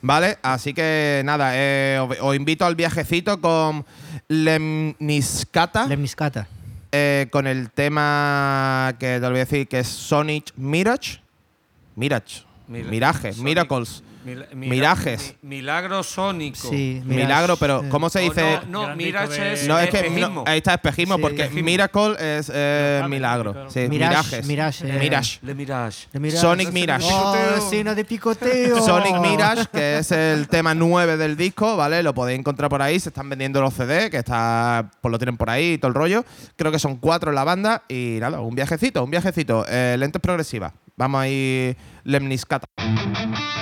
¿Vale? 0.00 0.38
Así 0.42 0.72
que 0.74 1.22
nada, 1.24 1.50
eh, 1.54 1.98
os, 2.00 2.16
os 2.20 2.36
invito 2.36 2.64
al 2.64 2.76
viajecito 2.76 3.40
con 3.40 3.84
Lemniscata, 4.28 5.86
Lemniscata. 5.86 6.46
eh, 6.92 7.28
con 7.30 7.46
el 7.46 7.70
tema 7.70 8.94
que 8.98 9.14
te 9.14 9.20
lo 9.20 9.30
voy 9.30 9.40
a 9.40 9.44
decir 9.44 9.66
que 9.68 9.80
es 9.80 9.88
Sonic 9.88 10.52
Mirage. 10.56 11.20
Mirage. 11.96 12.42
Mira- 12.68 12.88
Miraje, 12.90 13.32
Sonic- 13.32 13.42
Miracles. 13.44 14.02
Mil- 14.28 14.46
Mirajes. 14.54 15.36
mi- 15.42 15.56
milagro 15.56 16.02
sónico. 16.02 16.68
Sí, 16.68 17.00
Mirage. 17.04 17.22
Milagro, 17.24 17.56
pero 17.56 17.84
¿cómo 17.88 18.10
se 18.10 18.18
O 18.20 18.22
dice? 18.22 18.60
No, 18.68 18.88
no 18.88 18.96
Mirage 18.96 19.52
es 19.54 19.66
No, 19.66 19.78
es 19.78 19.90
que 19.90 19.96
espejismo. 19.98 20.28
no, 20.28 20.44
ahí 20.46 20.58
está 20.58 20.74
espejismo, 20.74 21.16
Sí. 21.16 21.22
porque 21.22 21.42
Espejismo. 21.42 21.64
Miracle 21.66 22.38
es 22.38 22.50
eh, 22.54 23.02
milagro. 23.08 23.70
Sí, 23.70 23.80
Mirage, 23.88 24.08
mirajes. 24.08 24.46
Mirage, 24.46 24.88
eh. 24.88 24.98
Mirage. 24.98 25.38
Le 25.42 25.54
Mirage. 25.54 26.08
de 26.12 26.20
Mirage. 26.20 26.40
Sonic 26.40 26.72
Mirage. 26.72 27.08
Oh, 27.10 27.68
signo 27.70 27.94
de 27.94 28.04
picoteo. 28.04 28.80
Sonic 28.82 29.18
Mirage, 29.20 29.66
que 29.72 29.98
es 29.98 30.12
el 30.12 30.48
tema 30.48 30.74
9 30.74 31.16
del 31.16 31.36
disco, 31.36 31.76
¿vale? 31.76 32.02
Lo 32.02 32.14
podéis 32.14 32.38
encontrar 32.38 32.68
por 32.70 32.82
ahí, 32.82 32.98
se 33.00 33.08
están 33.10 33.28
vendiendo 33.28 33.60
los 33.60 33.74
CD, 33.74 34.10
que 34.10 34.18
está, 34.18 34.90
pues 35.00 35.10
lo 35.10 35.18
tienen 35.18 35.36
por 35.36 35.50
ahí 35.50 35.74
y 35.74 35.78
todo 35.78 35.88
el 35.88 35.94
rollo. 35.94 36.24
Creo 36.56 36.72
que 36.72 36.78
son 36.78 36.96
cuatro 36.96 37.30
en 37.30 37.34
la 37.36 37.44
banda 37.44 37.82
y 37.88 38.18
nada, 38.20 38.40
un 38.40 38.54
viajecito, 38.54 39.02
un 39.04 39.10
viajecito. 39.10 39.64
Eh, 39.68 39.96
lentes 39.98 40.20
progresivas. 40.20 40.72
Vamos 40.96 41.20
a 41.22 41.28
ir 41.28 41.76
Lemniscata. 42.04 42.66
Lemniscata 42.76 43.57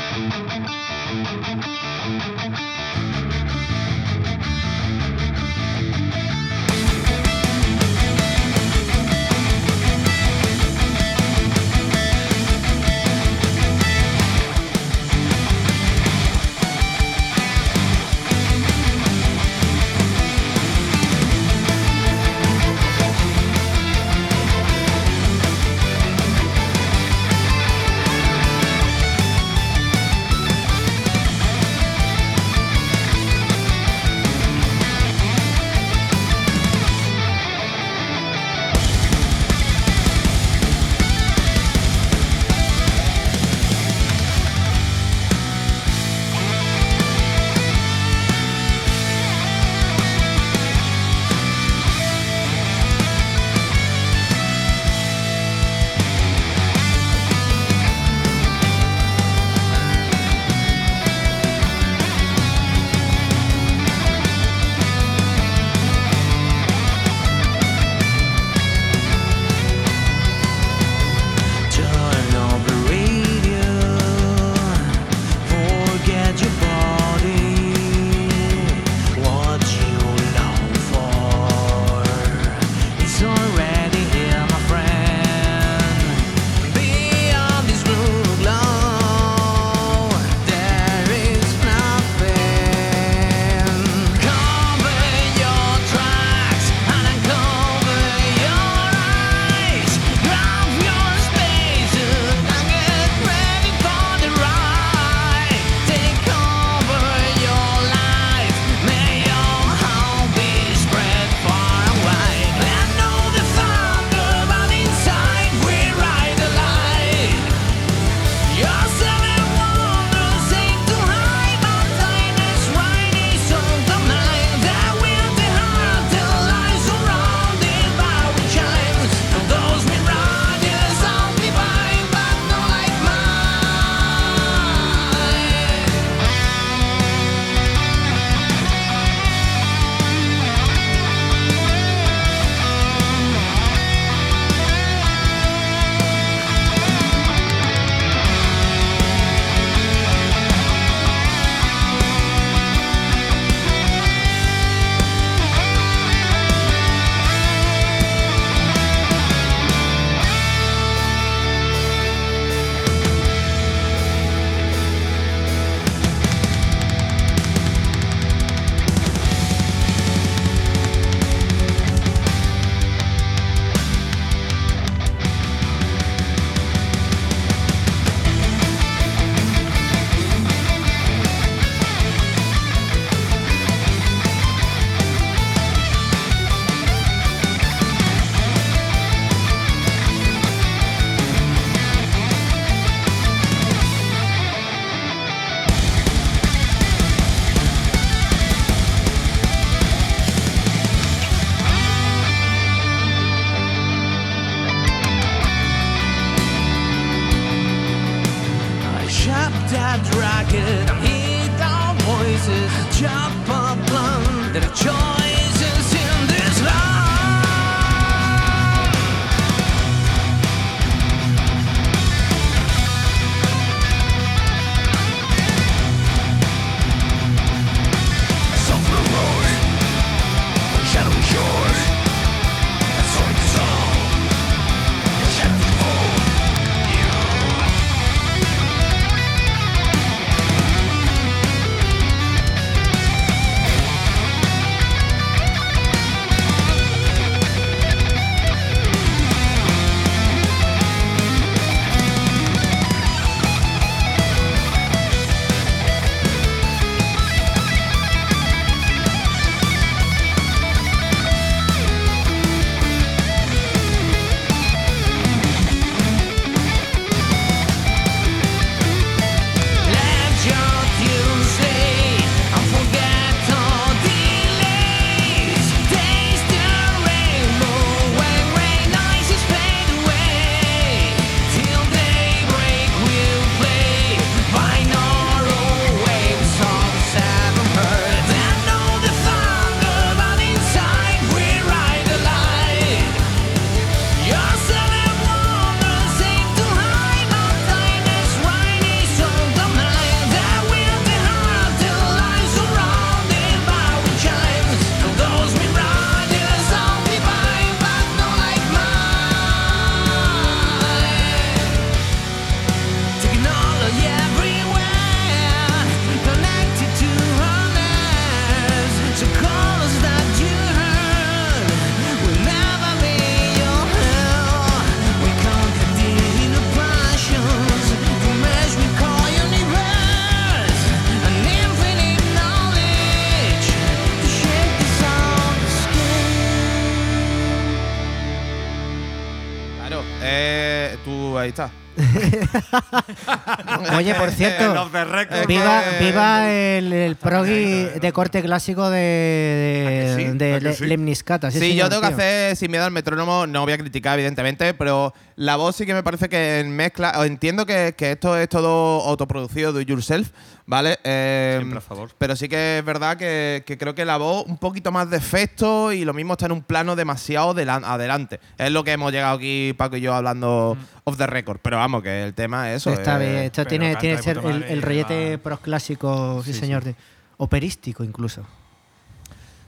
Oye, 343.97 344.15
por 344.15 344.31
cierto, 344.31 344.83
off 344.83 344.93
the 344.93 345.05
record. 345.05 345.47
viva, 345.47 345.83
viva 346.01 346.51
el, 346.51 346.93
el 346.93 347.17
proggy 347.17 347.85
de 348.01 348.13
corte 348.13 348.43
clásico 348.43 348.91
de, 348.91 350.35
de, 350.35 350.61
de. 350.61 350.87
Lemniscata. 350.87 351.51
Sí, 351.51 351.59
Sí, 351.59 351.69
señor, 351.71 351.87
yo 351.87 351.89
tengo 351.91 352.03
que 352.03 352.15
hacer 352.15 352.57
sin 352.57 352.71
miedo 352.71 352.85
al 352.85 352.91
metrónomo, 352.91 353.47
no 353.47 353.63
voy 353.65 353.73
a 353.73 353.79
criticar, 353.79 354.19
evidentemente, 354.19 354.75
pero 354.75 355.13
la 355.37 355.57
voz 355.57 355.77
sí 355.77 355.87
que 355.87 355.95
me 355.95 356.03
parece 356.03 356.29
que 356.29 356.61
en 356.61 356.75
mezcla. 356.75 357.13
o 357.19 357.25
Entiendo 357.25 357.67
que, 357.67 357.95
que 357.97 358.13
esto 358.13 358.37
es 358.39 358.49
todo 358.49 359.03
autoproducido, 359.07 359.73
do 359.73 359.81
it 359.81 359.89
yourself, 359.89 360.31
¿vale? 360.67 360.99
Eh, 361.05 361.55
Siempre 361.59 361.79
a 361.79 361.81
favor. 361.81 362.11
Pero 362.19 362.37
sí 362.37 362.49
que 362.49 362.79
es 362.79 362.85
verdad 362.85 363.17
que, 363.17 363.63
que 363.67 363.79
creo 363.79 363.95
que 363.95 364.05
la 364.05 364.17
voz 364.17 364.45
un 364.47 364.59
poquito 364.59 364.93
más 364.93 365.09
de 365.11 365.17
efecto 365.17 365.93
y 365.93 366.05
lo 366.05 366.13
mismo 366.13 366.33
está 366.35 366.47
en 366.47 366.53
un 366.53 366.63
plano 366.63 366.97
demasiado 366.97 367.55
delan- 367.55 367.85
adelante. 367.85 368.41
Es 368.59 368.71
lo 368.71 368.85
que 368.85 368.93
hemos 368.93 369.13
llegado 369.13 369.37
aquí, 369.37 369.75
Paco 369.77 369.97
y 369.97 370.01
yo, 370.01 370.15
hablando 370.15 370.77
off 371.05 371.17
the 371.17 371.27
record. 371.27 371.59
Pero 371.63 371.77
vamos, 371.79 372.03
que 372.03 372.25
el 372.25 372.35
tema 372.35 372.71
es 372.73 372.79
eso. 372.79 372.91
Está 372.93 373.17
eh, 373.23 373.29
bien, 373.31 373.43
esto 373.45 373.65
tiene, 373.67 373.97
tiene 373.97 374.21
ser 374.23 374.39
el, 374.39 374.83
rollete 374.83 375.37
va- 375.37 375.43
pros 375.43 375.61
clásico, 375.61 376.43
sí, 376.45 376.53
Sí, 376.53 376.59
señor, 376.61 376.85
de- 376.85 376.97
operístico 377.39 378.03
incluso. 378.05 378.45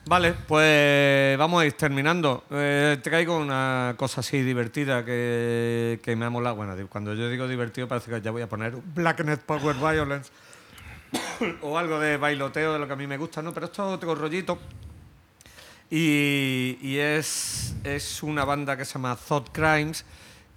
Vale, 0.06 0.32
pues 0.32 1.36
vamos 1.36 1.60
a 1.62 1.66
ir 1.66 1.74
terminando. 1.74 2.44
Eh, 2.50 2.96
traigo 3.02 3.36
una 3.36 3.94
cosa 3.98 4.20
así 4.20 4.40
divertida 4.40 5.04
que, 5.04 6.00
que 6.02 6.16
me 6.16 6.24
ha 6.24 6.30
molado. 6.30 6.56
Bueno, 6.56 6.74
cuando 6.88 7.12
yo 7.12 7.28
digo 7.28 7.46
divertido 7.46 7.86
parece 7.88 8.10
que 8.10 8.18
ya 8.22 8.30
voy 8.30 8.40
a 8.40 8.48
poner 8.48 8.72
Blackness 8.94 9.40
Power 9.40 9.76
Violence 9.76 10.30
o 11.62 11.78
algo 11.78 11.98
de 12.01 12.16
bailoteo 12.16 12.72
de 12.72 12.78
lo 12.78 12.86
que 12.86 12.93
a 12.93 12.97
mí 12.97 13.06
me 13.06 13.16
gusta, 13.16 13.43
¿no? 13.43 13.52
Pero 13.55 13.66
esto 13.66 13.89
es 13.89 13.94
otro 13.94 14.14
rollito. 14.14 14.59
Y, 15.90 16.78
y 16.82 16.98
es, 16.98 17.74
es 17.85 18.22
una 18.22 18.44
banda 18.44 18.76
que 18.76 18.85
se 18.85 18.94
llama 18.94 19.16
Thought 19.16 19.51
Crimes. 19.52 20.05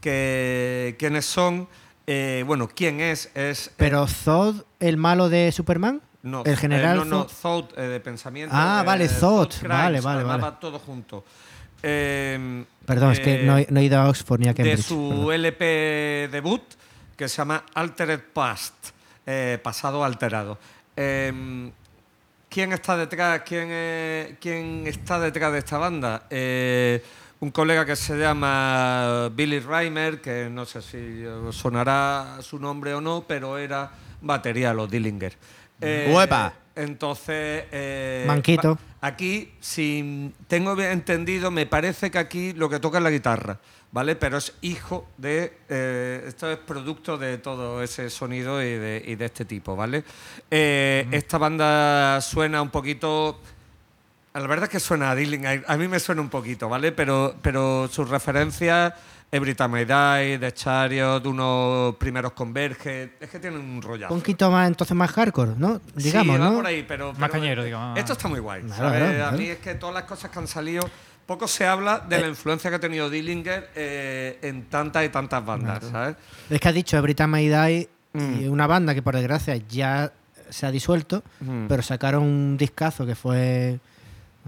Que, 0.02 0.96
¿Quiénes 1.00 1.26
son? 1.26 1.68
Eh, 2.08 2.44
bueno, 2.46 2.68
¿quién 2.68 3.00
es? 3.00 3.30
Es 3.36 3.72
Pero 3.78 4.08
Zod, 4.08 4.64
el 4.80 4.98
malo 4.98 5.30
de 5.30 5.52
Superman, 5.52 6.02
no, 6.24 6.44
el 6.44 6.58
general 6.58 6.96
eh, 6.98 7.00
no, 7.00 7.06
no, 7.06 7.24
Zod. 7.30 7.42
thought 7.42 7.78
eh, 7.78 7.82
de 7.84 8.00
pensamiento. 8.00 8.54
Ah, 8.58 8.80
eh, 8.82 8.86
vale, 8.86 9.08
thought. 9.08 9.54
crimes, 9.60 9.70
Vale, 9.78 10.02
vale, 10.02 10.24
vale. 10.24 10.44
va 10.44 10.60
todo 10.60 10.80
junto. 10.80 11.24
Eh, 11.84 12.66
Perdón, 12.86 13.12
es 13.14 13.20
que 13.20 13.42
eh, 13.42 13.44
no 13.46 13.58
he, 13.58 13.68
no 13.70 13.80
he 13.80 13.84
ido 13.84 14.00
a 14.00 14.10
Oxford 14.10 14.40
ni 14.40 14.48
a 14.48 14.54
De 14.54 14.56
Cambridge. 14.56 14.84
su 14.86 15.10
perdón. 15.10 15.34
LP 15.34 16.28
debut, 16.32 16.62
que 17.16 17.30
se 17.30 17.38
llama 17.38 17.64
Altered 17.76 18.22
Past, 18.34 18.74
eh, 19.32 19.58
pasado 19.64 20.04
alterado. 20.04 20.58
Eh, 20.96 21.72
¿Quién 22.50 22.74
está 22.74 22.98
detrás? 22.98 23.44
¿Quién, 23.46 23.68
eh, 23.72 24.36
quién 24.42 24.86
está 24.86 25.20
detrás 25.20 25.54
de 25.54 25.60
esta 25.60 25.78
banda? 25.78 26.24
Eh, 26.30 27.02
un 27.40 27.50
colega 27.52 27.86
que 27.86 27.96
se 27.96 28.18
llama 28.18 29.30
Billy 29.34 29.60
Reimer, 29.60 30.20
que 30.20 30.50
no 30.52 30.66
sé 30.66 30.82
si 30.82 31.26
os 31.26 31.56
sonará 31.56 32.38
su 32.42 32.60
nombre 32.60 32.94
o 32.94 33.00
no, 33.00 33.24
pero 33.26 33.58
era 33.58 33.90
batería 34.22 34.74
los 34.74 34.92
Dillinger. 34.92 35.38
Eh, 35.80 36.12
¡Uepa! 36.14 36.54
Entonces. 36.76 37.66
eh, 37.72 38.26
Manquito. 38.28 38.78
Aquí, 39.04 39.52
si 39.60 40.32
tengo 40.48 40.76
bien 40.76 40.92
entendido, 40.92 41.50
me 41.50 41.66
parece 41.66 42.12
que 42.12 42.20
aquí 42.20 42.54
lo 42.54 42.70
que 42.70 42.80
toca 42.80 43.00
es 43.00 43.04
la 43.04 43.10
guitarra, 43.10 43.58
¿vale? 43.92 44.16
Pero 44.16 44.38
es 44.38 44.54
hijo 44.62 45.08
de. 45.18 45.58
eh, 45.70 46.24
esto 46.28 46.52
es 46.52 46.60
producto 46.60 47.18
de 47.18 47.40
todo 47.40 47.82
ese 47.82 48.12
sonido 48.12 48.62
y 48.62 48.66
de, 48.78 49.04
y 49.06 49.16
de 49.16 49.26
este 49.26 49.44
tipo, 49.46 49.76
¿vale? 49.76 50.04
Eh, 50.52 51.08
Esta 51.12 51.40
banda 51.40 52.22
suena 52.22 52.62
un 52.62 52.70
poquito. 52.70 53.40
La 54.36 54.42
verdad 54.48 54.66
es 54.66 54.70
que 54.70 54.80
suena 54.80 55.10
a 55.12 55.16
Dillinger, 55.16 55.66
a 55.68 55.78
mí 55.78 55.88
me 55.88 56.00
suena 56.00 56.22
un 56.22 56.30
poquito, 56.30 56.70
¿vale? 56.70 56.92
Pero, 56.92 57.36
pero 57.42 57.90
sus 57.92 58.08
referencias, 58.08 58.94
Every 59.34 59.56
Time 59.56 59.82
I 59.82 59.86
Die, 59.86 60.38
The 60.40 60.52
Chariot, 60.54 61.26
unos 61.26 61.96
primeros 61.96 62.34
Converge, 62.34 63.14
es 63.20 63.30
que 63.30 63.40
tienen 63.40 63.62
un 63.62 63.82
rollazo. 63.82 64.14
Un 64.14 64.20
poquito 64.20 64.52
más, 64.52 64.68
entonces 64.68 64.96
más 64.96 65.10
hardcore, 65.12 65.54
¿no? 65.58 65.80
Digamos, 65.96 66.36
sí, 66.36 66.42
va 66.42 66.50
¿no? 66.50 66.56
por 66.56 66.66
ahí, 66.66 66.84
pero, 66.86 67.14
Más 67.14 67.18
pero 67.30 67.32
cañero, 67.32 67.64
digamos. 67.64 67.98
Esto 67.98 68.14
está 68.14 68.28
muy 68.28 68.40
guay. 68.42 68.62
Claro, 68.64 68.76
¿sabes? 68.90 69.16
claro, 69.16 69.26
A 69.28 69.32
mí 69.38 69.46
es 69.46 69.60
que 69.60 69.76
todas 69.76 69.96
las 69.96 70.04
cosas 70.04 70.32
que 70.32 70.40
han 70.40 70.48
salido, 70.48 70.84
poco 71.26 71.48
se 71.48 71.66
habla 71.66 72.00
de 72.00 72.18
Eh. 72.18 72.22
la 72.22 72.28
influencia 72.28 72.70
que 72.70 72.76
ha 72.76 72.80
tenido 72.80 73.10
Dillinger 73.10 73.70
eh, 73.74 74.38
en 74.42 74.66
tantas 74.66 75.06
y 75.06 75.10
tantas 75.10 75.46
bandas, 75.46 75.86
¿sabes? 75.90 76.18
Es 76.50 76.60
que 76.60 76.68
has 76.68 76.76
dicho 76.76 76.98
Every 76.98 77.16
Time 77.16 77.42
I 77.42 77.48
Die, 77.50 77.90
Mm. 78.14 78.42
y 78.42 78.48
una 78.50 78.68
banda 78.68 78.94
que 78.94 79.02
por 79.02 79.16
desgracia 79.16 79.56
ya 79.56 80.12
se 80.50 80.66
ha 80.66 80.72
disuelto, 80.72 81.24
Mm. 81.40 81.68
pero 81.70 81.82
sacaron 81.82 82.24
un 82.24 82.58
discazo 82.58 83.06
que 83.06 83.16
fue 83.16 83.80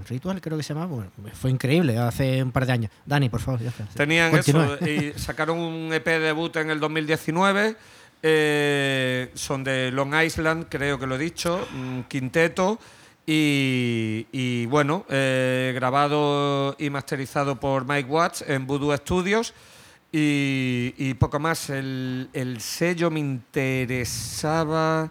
Ritual, 0.07 0.41
creo 0.41 0.57
que 0.57 0.63
se 0.63 0.73
llamaba. 0.73 0.87
Bueno, 0.95 1.11
fue 1.33 1.51
increíble 1.51 1.97
hace 1.97 2.41
un 2.43 2.51
par 2.51 2.65
de 2.65 2.71
años. 2.73 2.91
Dani, 3.05 3.29
por 3.29 3.39
favor, 3.41 3.61
ya 3.61 3.69
está. 3.69 3.85
Tenían 3.95 4.31
Continúa. 4.31 4.77
eso 4.81 4.89
y 4.89 5.13
sacaron 5.17 5.59
un 5.59 5.93
EP 5.93 6.05
debut 6.05 6.55
en 6.57 6.69
el 6.71 6.79
2019. 6.79 7.75
eh, 8.23 9.31
son 9.33 9.63
de 9.63 9.91
Long 9.91 10.13
Island, 10.15 10.65
creo 10.69 10.97
que 10.97 11.05
lo 11.07 11.15
he 11.15 11.19
dicho, 11.19 11.67
un 11.73 12.05
quinteto. 12.07 12.79
Y, 13.25 14.27
y 14.33 14.65
bueno, 14.65 15.05
eh, 15.09 15.71
grabado 15.75 16.75
y 16.77 16.89
masterizado 16.89 17.57
por 17.59 17.85
Mike 17.87 18.09
Watts 18.09 18.43
en 18.47 18.65
Voodoo 18.67 18.95
Studios. 18.97 19.53
Y, 20.11 20.93
y 20.97 21.13
poco 21.15 21.39
más. 21.39 21.69
El, 21.69 22.29
el 22.33 22.59
sello 22.61 23.09
me 23.09 23.19
interesaba. 23.21 25.09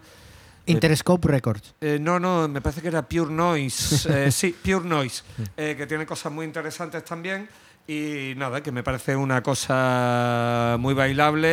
Interscope 0.65 1.27
Records. 1.27 1.75
Eh, 1.81 1.97
no, 1.99 2.19
no, 2.19 2.47
me 2.47 2.61
parece 2.61 2.81
que 2.81 2.87
era 2.87 3.07
Pure 3.07 3.31
Noise. 3.31 4.09
Eh, 4.13 4.31
sí, 4.31 4.55
Pure 4.63 4.87
Noise, 4.87 5.23
eh, 5.57 5.75
que 5.77 5.87
tiene 5.87 6.05
cosas 6.05 6.31
muy 6.31 6.45
interesantes 6.45 7.03
también. 7.03 7.47
Y 7.87 8.33
nada, 8.37 8.61
que 8.61 8.71
me 8.71 8.83
parece 8.83 9.15
una 9.15 9.43
cosa 9.43 10.77
muy 10.79 10.93
bailable 10.93 11.49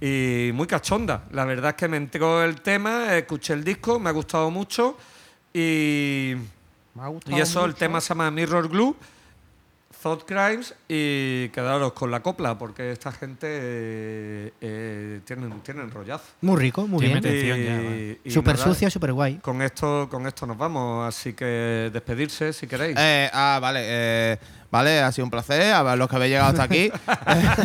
eh, 0.00 0.48
y 0.48 0.52
muy 0.52 0.66
cachonda. 0.66 1.24
La 1.32 1.44
verdad 1.44 1.70
es 1.70 1.76
que 1.76 1.88
me 1.88 1.98
entró 1.98 2.42
el 2.42 2.60
tema, 2.62 3.16
escuché 3.16 3.52
el 3.52 3.64
disco, 3.64 3.98
me 3.98 4.08
ha 4.08 4.12
gustado 4.12 4.50
mucho. 4.50 4.96
Y, 5.52 6.34
y 7.26 7.40
eso, 7.40 7.64
el 7.64 7.74
tema 7.74 8.00
se 8.00 8.10
llama 8.10 8.30
Mirror 8.30 8.68
Glue. 8.68 8.96
Thought 10.02 10.24
Crimes 10.26 10.74
y 10.88 11.48
quedaros 11.48 11.92
con 11.92 12.10
la 12.10 12.20
copla 12.20 12.56
porque 12.56 12.92
esta 12.92 13.10
gente 13.10 13.46
eh, 13.50 14.52
eh, 14.60 15.20
tienen, 15.24 15.60
tienen 15.62 15.90
rollazo. 15.90 16.24
Muy 16.40 16.56
rico, 16.60 16.86
muy 16.86 17.04
bien. 17.06 18.18
y 18.24 18.30
Súper 18.30 18.56
nada, 18.56 18.64
sucia, 18.68 18.90
súper 18.90 19.12
guay. 19.12 19.36
Con 19.38 19.60
esto, 19.60 20.06
con 20.10 20.26
esto 20.26 20.46
nos 20.46 20.56
vamos, 20.56 21.08
así 21.08 21.32
que 21.32 21.90
despedirse 21.92 22.52
si 22.52 22.66
queréis. 22.68 22.96
Eh, 22.98 23.28
ah, 23.32 23.58
vale. 23.60 23.80
eh, 23.84 24.38
vale, 24.70 25.00
ha 25.00 25.10
sido 25.10 25.24
un 25.24 25.30
placer 25.30 25.72
a 25.74 25.96
los 25.96 26.08
que 26.08 26.16
habéis 26.16 26.30
llegado 26.32 26.50
hasta 26.50 26.62
aquí. 26.62 26.90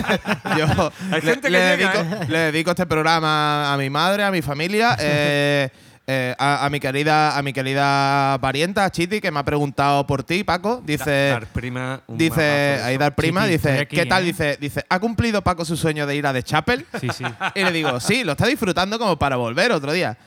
Yo 0.57 0.91
Hay 1.11 1.21
le, 1.21 1.21
gente 1.21 1.41
que 1.41 1.49
le 1.51 1.77
llega, 1.77 2.03
dedico, 2.03 2.31
le 2.31 2.37
dedico 2.39 2.69
este 2.71 2.85
programa 2.87 3.71
a 3.73 3.77
mi 3.77 3.89
madre, 3.91 4.23
a 4.23 4.31
mi 4.31 4.41
familia, 4.41 4.97
eh, 6.05 6.35
a, 6.37 6.65
a 6.65 6.69
mi 6.69 6.81
querida, 6.81 7.37
a 7.37 7.41
mi 7.41 7.53
querida 7.53 8.37
parienta, 8.41 8.89
Chiti, 8.89 9.21
que 9.21 9.31
me 9.31 9.39
ha 9.39 9.43
preguntado 9.43 10.05
por 10.05 10.23
ti, 10.23 10.43
Paco. 10.43 10.81
Dice. 10.85 11.29
Dar 11.29 11.47
prima, 11.47 12.01
un 12.07 12.17
Dice, 12.17 12.81
ahí 12.83 12.97
dar 12.97 13.15
prima, 13.15 13.41
Chiti, 13.43 13.51
dice, 13.53 13.79
aquí, 13.79 13.95
¿qué 13.95 14.05
tal? 14.05 14.23
¿eh? 14.23 14.25
Dice, 14.25 14.57
dice, 14.59 14.85
¿ha 14.89 14.99
cumplido 14.99 15.41
Paco 15.41 15.63
su 15.63 15.77
sueño 15.77 16.05
de 16.05 16.15
ir 16.15 16.27
a 16.27 16.33
The 16.33 16.43
Chapel? 16.43 16.85
Sí, 16.99 17.07
sí. 17.13 17.23
Y 17.55 17.63
le 17.63 17.71
digo, 17.71 17.99
sí, 17.99 18.23
lo 18.23 18.33
está 18.33 18.47
disfrutando 18.47 18.99
como 18.99 19.17
para 19.17 19.37
volver 19.37 19.71
otro 19.71 19.93
día. 19.93 20.17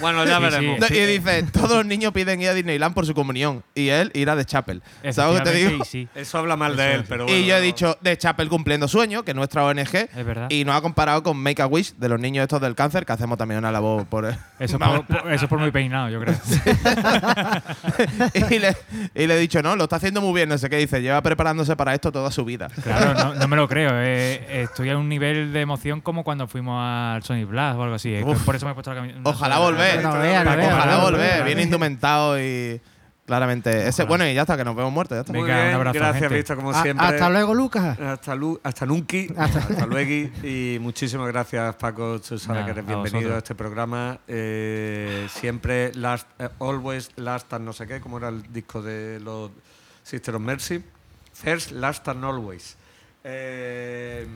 Bueno, 0.00 0.24
ya 0.24 0.38
Sí, 0.38 0.44
sí. 0.44 0.50
veremos. 0.50 0.90
Y 0.90 1.00
dice, 1.06 1.42
todos 1.52 1.70
los 1.78 1.86
niños 1.86 2.12
piden 2.12 2.40
ir 2.42 2.48
a 2.48 2.54
Disneyland 2.54 2.94
por 2.94 3.06
su 3.06 3.14
comunión. 3.14 3.62
Y 3.74 3.88
él 3.88 4.10
ir 4.14 4.28
a 4.30 4.36
The 4.36 4.44
Chapel. 4.44 4.82
¿Sabes 5.10 5.38
lo 5.38 5.44
que 5.44 5.50
te 5.50 5.56
digo? 5.56 5.84
Eso 6.14 6.38
habla 6.38 6.56
mal 6.56 6.76
de 6.76 6.94
él, 6.94 7.04
pero 7.08 7.24
bueno. 7.24 7.38
y 7.38 7.46
yo 7.46 7.56
he 7.56 7.60
no. 7.60 7.64
dicho 7.64 7.98
The 8.02 8.16
Chapel 8.18 8.48
cumpliendo 8.48 8.88
sueño, 8.88 9.24
que 9.24 9.30
es 9.32 9.36
nuestra 9.36 9.64
ONG. 9.64 9.80
Es 9.94 10.24
verdad. 10.26 10.50
Y 10.50 10.64
nos 10.64 10.76
ha 10.76 10.80
comparado 10.80 11.22
con 11.22 11.36
Make 11.36 11.62
a 11.62 11.66
Wish 11.66 11.94
de 11.96 12.08
los 12.08 12.20
niños 12.20 12.42
estos 12.42 12.60
del 12.60 12.74
cáncer, 12.74 13.06
que 13.06 13.12
hacemos 13.12 13.38
también 13.38 13.58
una 13.58 13.72
labor 13.72 14.06
por. 14.06 14.24
Eso 14.26 14.36
es 14.58 14.72
por, 14.78 15.06
por- 15.06 15.32
eso 15.32 15.44
es 15.44 15.48
por 15.48 15.58
muy 15.58 15.70
peinado, 15.70 16.08
yo 16.08 16.20
creo. 16.20 16.34
y, 18.50 18.58
le, 18.58 18.76
y 19.14 19.26
le 19.26 19.34
he 19.34 19.38
dicho, 19.38 19.62
no, 19.62 19.76
lo 19.76 19.84
está 19.84 19.96
haciendo 19.96 20.20
muy 20.20 20.32
bien, 20.34 20.48
no 20.48 20.58
sé 20.58 20.68
qué. 20.70 20.76
Dice, 20.76 21.00
lleva 21.02 21.20
preparándose 21.22 21.76
para 21.76 21.94
esto 21.94 22.12
toda 22.12 22.30
su 22.30 22.44
vida. 22.44 22.68
Claro, 22.82 23.14
no, 23.14 23.34
no 23.34 23.48
me 23.48 23.56
lo 23.56 23.68
creo. 23.68 23.90
eh, 23.94 24.62
estoy 24.62 24.90
a 24.90 24.96
un 24.98 25.08
nivel 25.08 25.52
de 25.52 25.60
emoción 25.60 26.00
como 26.00 26.24
cuando 26.24 26.46
fuimos 26.48 26.80
al 26.82 27.22
Sonic 27.22 27.48
Blast 27.48 27.78
o 27.78 27.82
algo 27.82 27.94
así. 27.96 28.14
eh, 28.14 28.24
Uf. 28.24 28.42
Por 28.44 28.56
eso 28.56 28.66
me 28.66 28.72
he 28.72 28.74
puesto 28.74 28.90
la 28.90 28.96
camiseta. 29.00 29.20
Ojalá 29.24 29.60
volver. 29.62 30.02
No 30.02 30.18
vea, 30.18 30.44
no 30.44 30.50
Paco, 30.50 30.56
vea, 30.58 30.76
Ojalá 30.76 30.96
no 30.96 31.00
volver. 31.02 31.44
Bien 31.44 31.60
indumentado 31.60 32.40
y. 32.40 32.80
Claramente. 33.24 33.86
Ese, 33.86 34.02
bueno, 34.02 34.26
y 34.26 34.34
ya 34.34 34.42
está, 34.42 34.56
que 34.56 34.64
nos 34.64 34.74
vemos 34.74 34.92
muertos. 34.92 35.16
Ya 35.16 35.20
está. 35.20 35.32
Muy 35.32 35.42
Venga, 35.42 35.68
un 35.68 35.74
abrazo, 35.74 35.98
gracias, 35.98 36.20
gente. 36.20 36.34
Visto, 36.34 36.56
como 36.56 36.70
A- 36.72 36.82
siempre. 36.82 37.06
hasta 37.06 37.30
luego, 37.30 37.54
Lucas. 37.54 37.98
Hasta, 37.98 38.34
lu 38.34 38.60
hasta 38.62 38.84
nunca. 38.84 39.16
Hasta, 39.38 39.86
luego. 39.86 40.30
Y 40.42 40.78
muchísimas 40.80 41.28
gracias, 41.28 41.76
Paco. 41.76 42.20
Tú 42.20 42.36
sabes 42.36 42.64
que 42.64 42.70
eres 42.72 42.84
a 42.84 42.86
bienvenido 42.88 43.20
vosotros. 43.20 43.34
a 43.34 43.38
este 43.38 43.54
programa. 43.54 44.18
Eh, 44.26 45.28
siempre, 45.30 45.94
last, 45.94 46.28
eh, 46.40 46.48
always, 46.58 47.10
last 47.16 47.50
and 47.52 47.64
no 47.64 47.72
sé 47.72 47.86
qué, 47.86 48.00
como 48.00 48.18
era 48.18 48.28
el 48.28 48.42
disco 48.52 48.82
de 48.82 49.20
los 49.20 49.52
Sister 50.02 50.34
of 50.34 50.42
Mercy. 50.42 50.82
First, 51.32 51.70
last 51.70 52.06
and 52.08 52.24
always. 52.24 52.76
Eh, 53.22 54.26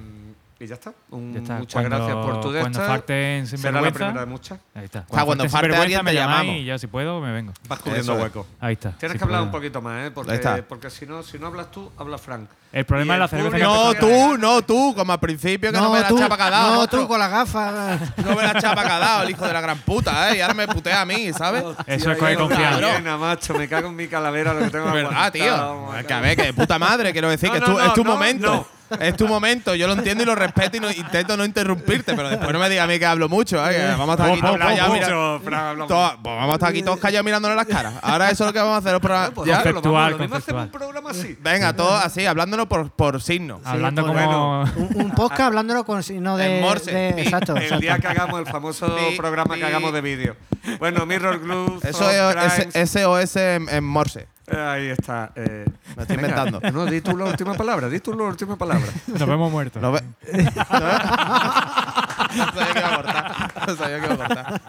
y 0.59 0.67
ya 0.67 0.75
está. 0.75 0.95
Un- 1.11 1.33
Ya 1.35 1.41
está. 1.41 1.59
Muchas 1.59 1.73
Cuando- 1.83 1.97
gracias 1.97 2.17
por 2.17 2.41
tu 2.41 2.51
de 2.53 2.61
Cuando 2.61 2.81
falten 2.81 3.47
sin 3.47 3.59
Será 3.59 3.81
la 3.81 3.91
primera 3.93 4.21
de 4.21 4.27
muchas. 4.27 4.59
Ahí 4.75 4.85
está. 4.87 5.05
cuando 5.07 5.27
falten 5.27 5.51
falte 5.51 5.67
sinvergüenza, 5.67 5.83
alguien, 5.83 6.05
me 6.05 6.11
te 6.13 6.17
llamamos. 6.17 6.55
Y 6.57 6.65
yo, 6.65 6.79
si 6.79 6.87
puedo, 6.87 7.21
me 7.21 7.33
vengo. 7.33 7.53
Vas 7.69 7.79
cubriendo 7.81 8.15
hueco. 8.15 8.47
Ahí 8.61 8.73
está. 8.75 8.93
Tienes 8.93 9.13
si 9.15 9.19
que 9.19 9.25
hablar 9.25 9.43
un 9.43 9.51
poquito 9.51 9.83
más, 9.83 10.01
¿eh? 10.01 10.05
Ahí 10.05 10.11
Porque, 10.11 10.35
está. 10.35 10.63
porque 10.67 10.91
si 10.91 11.05
no, 11.07 11.23
si 11.23 11.39
no 11.39 11.47
hablas 11.49 11.71
tú, 11.71 11.91
habla 11.99 12.17
Frank. 12.19 12.49
El 12.77 12.85
problema 12.85 13.15
es 13.15 13.21
la 13.21 13.29
cerveza 13.29 13.57
No, 13.57 13.93
que 13.95 14.01
tú, 14.01 14.37
no, 14.37 14.61
tú, 14.61 14.95
como 14.95 15.11
al 15.11 15.19
principio 15.19 15.73
que 15.73 15.79
no, 15.79 15.91
me 15.91 16.01
la 16.01 16.09
tú, 16.09 16.19
chapa 16.19 16.37
que 16.37 16.43
ha 16.43 16.51
dado. 16.51 16.75
no, 16.75 16.81
otro. 16.81 17.01
tú 17.01 17.09
con 17.09 17.19
la 17.19 17.29
gafa. 17.29 17.99
No 18.19 18.37
me 18.37 18.43
la 18.43 18.61
chapa 18.61 18.83
que 18.85 18.93
ha 18.93 18.99
dado, 18.99 19.23
el 19.23 19.31
hijo 19.31 19.47
de 19.47 19.53
la 19.55 19.61
gran 19.63 19.79
puta, 19.79 20.31
¿eh? 20.31 20.37
Y 20.37 20.41
ahora 20.43 20.53
me 20.53 20.69
putea 20.69 21.01
a 21.01 21.07
mí, 21.07 21.33
¿sabes? 21.33 21.65
Eso 21.87 22.13
es 22.13 22.19
coger 22.19 22.37
confianza. 22.37 22.81
Llena, 22.99 23.17
macho, 23.17 23.55
me 23.55 23.67
cago 23.67 23.89
en 23.89 23.97
mi 23.97 24.09
calavera 24.09 24.53
lo 24.53 24.61
que 24.61 24.71
tengo 24.71 24.93
verdad, 24.93 25.33
tío. 25.33 25.89
que 26.07 26.13
a 26.13 26.21
ver, 26.21 26.37
que 26.37 26.43
de 26.43 26.53
puta 26.53 26.79
madre, 26.79 27.13
quiero 27.13 27.31
decir 27.31 27.49
No, 27.49 27.53
que 27.55 27.59
es 27.61 27.67
no, 27.67 27.75
tu, 27.75 27.81
no, 27.81 27.87
es 27.87 27.95
tu 27.95 28.05
no, 28.05 28.11
momento. 28.13 28.53
no. 28.53 28.77
Es 29.01 29.17
tu 29.17 29.27
momento, 29.27 29.75
yo 29.75 29.89
lo 29.89 29.95
entiendo 29.95 30.23
y 30.23 30.27
lo 30.27 30.37
respeto 30.37 30.77
y 30.77 30.81
no- 30.81 30.89
intento 30.93 31.37
no 31.37 31.45
interrumpirte, 31.45 32.15
pero 32.15 32.29
después 32.29 32.53
no 32.53 32.61
me 32.61 32.69
digas 32.71 32.85
a 32.85 32.87
mí 32.87 33.01
que 33.01 33.05
hablo 33.07 33.29
mucho, 33.29 33.57
¿eh? 33.69 33.75
Que 33.75 33.87
vamos 33.99 34.11
a 34.11 34.13
estar 34.13 34.31
aquí 34.31 34.41
todos 34.41 34.59
callados 34.59 34.95
mucho, 34.95 35.41
todos- 35.89 36.13
pues 36.23 36.37
vamos 36.37 36.51
a 36.51 36.55
estar 36.55 36.69
aquí 36.71 36.83
todos 36.85 37.01
callados 37.01 37.25
mirándonos 37.25 37.57
las 37.57 37.67
caras. 37.67 37.95
Ahora 38.01 38.31
eso 38.31 38.45
es 38.45 38.47
lo 38.47 38.53
que 38.53 38.61
vamos 38.61 38.75
a 38.77 38.79
hacer. 38.79 38.93
los 38.93 39.01
programas- 39.01 39.31
Pues 39.35 39.49
ya. 39.49 39.57
lo 39.57 39.65
vamos, 39.65 39.73
Conceptual, 39.83 40.13
lo 40.13 40.19
mismo 40.19 40.37
hacemos 40.37 40.63
un 40.67 40.71
programa 40.71 41.11
así. 41.11 41.37
Venga, 41.41 41.73
todos 41.73 42.05
así, 42.05 42.27
hablándonos 42.27 42.66
por, 42.69 42.91
por 42.91 43.21
signos. 43.23 43.61
Hablando 43.65 44.07
como. 44.07 44.63
Un, 44.77 44.91
un 44.97 45.11
podcast 45.13 45.41
hablándolo 45.43 45.85
con 45.85 46.03
signo 46.03 46.37
de. 46.37 46.57
En 46.59 46.63
Morse. 46.63 46.93
de- 46.93 47.23
exacto. 47.23 47.57
El 47.57 47.63
exacto. 47.63 47.81
día 47.81 47.99
que 47.99 48.07
hagamos 48.09 48.41
el 48.41 48.47
famoso 48.47 48.87
Pi, 48.95 49.17
programa 49.17 49.55
pi. 49.55 49.61
que 49.61 49.67
hagamos 49.67 49.93
de 49.93 50.01
vídeo. 50.01 50.37
Bueno, 50.79 51.07
Mirror 51.07 51.41
Glue, 51.41 51.79
Eso 51.83 52.11
es. 52.11 52.91
SOS 52.91 53.37
en, 53.37 53.69
en 53.69 53.85
Morse. 53.85 54.29
Ahí 54.49 54.87
está. 54.89 55.33
eh. 55.35 55.65
Me 55.97 56.03
estoy 56.03 56.17
Venga, 56.17 56.29
inventando. 56.45 56.71
No, 56.73 56.87
di 56.87 57.01
tú 57.01 57.17
la 57.17 57.25
última 57.25 57.55
palabra, 57.55 57.89
di 57.89 57.99
tú 58.01 58.15
la 58.15 58.25
última 58.25 58.57
palabra. 58.57 58.87
Nos 59.09 59.27
vemos 59.29 59.51
muertos. 59.51 59.83
¿No 59.83 59.91
ve- 59.93 60.03
¿No 60.33 60.33
ve? 60.33 60.47
No 62.37 62.47
sabía 62.53 62.73
que 62.73 62.79
iba 62.79 62.89
a 62.89 62.97
cortar. 62.97 63.53
No 63.67 63.77
sabía 63.77 64.01
que 64.01 64.05
iba 64.07 64.15
a 64.15 64.17
cortar. 64.29 64.63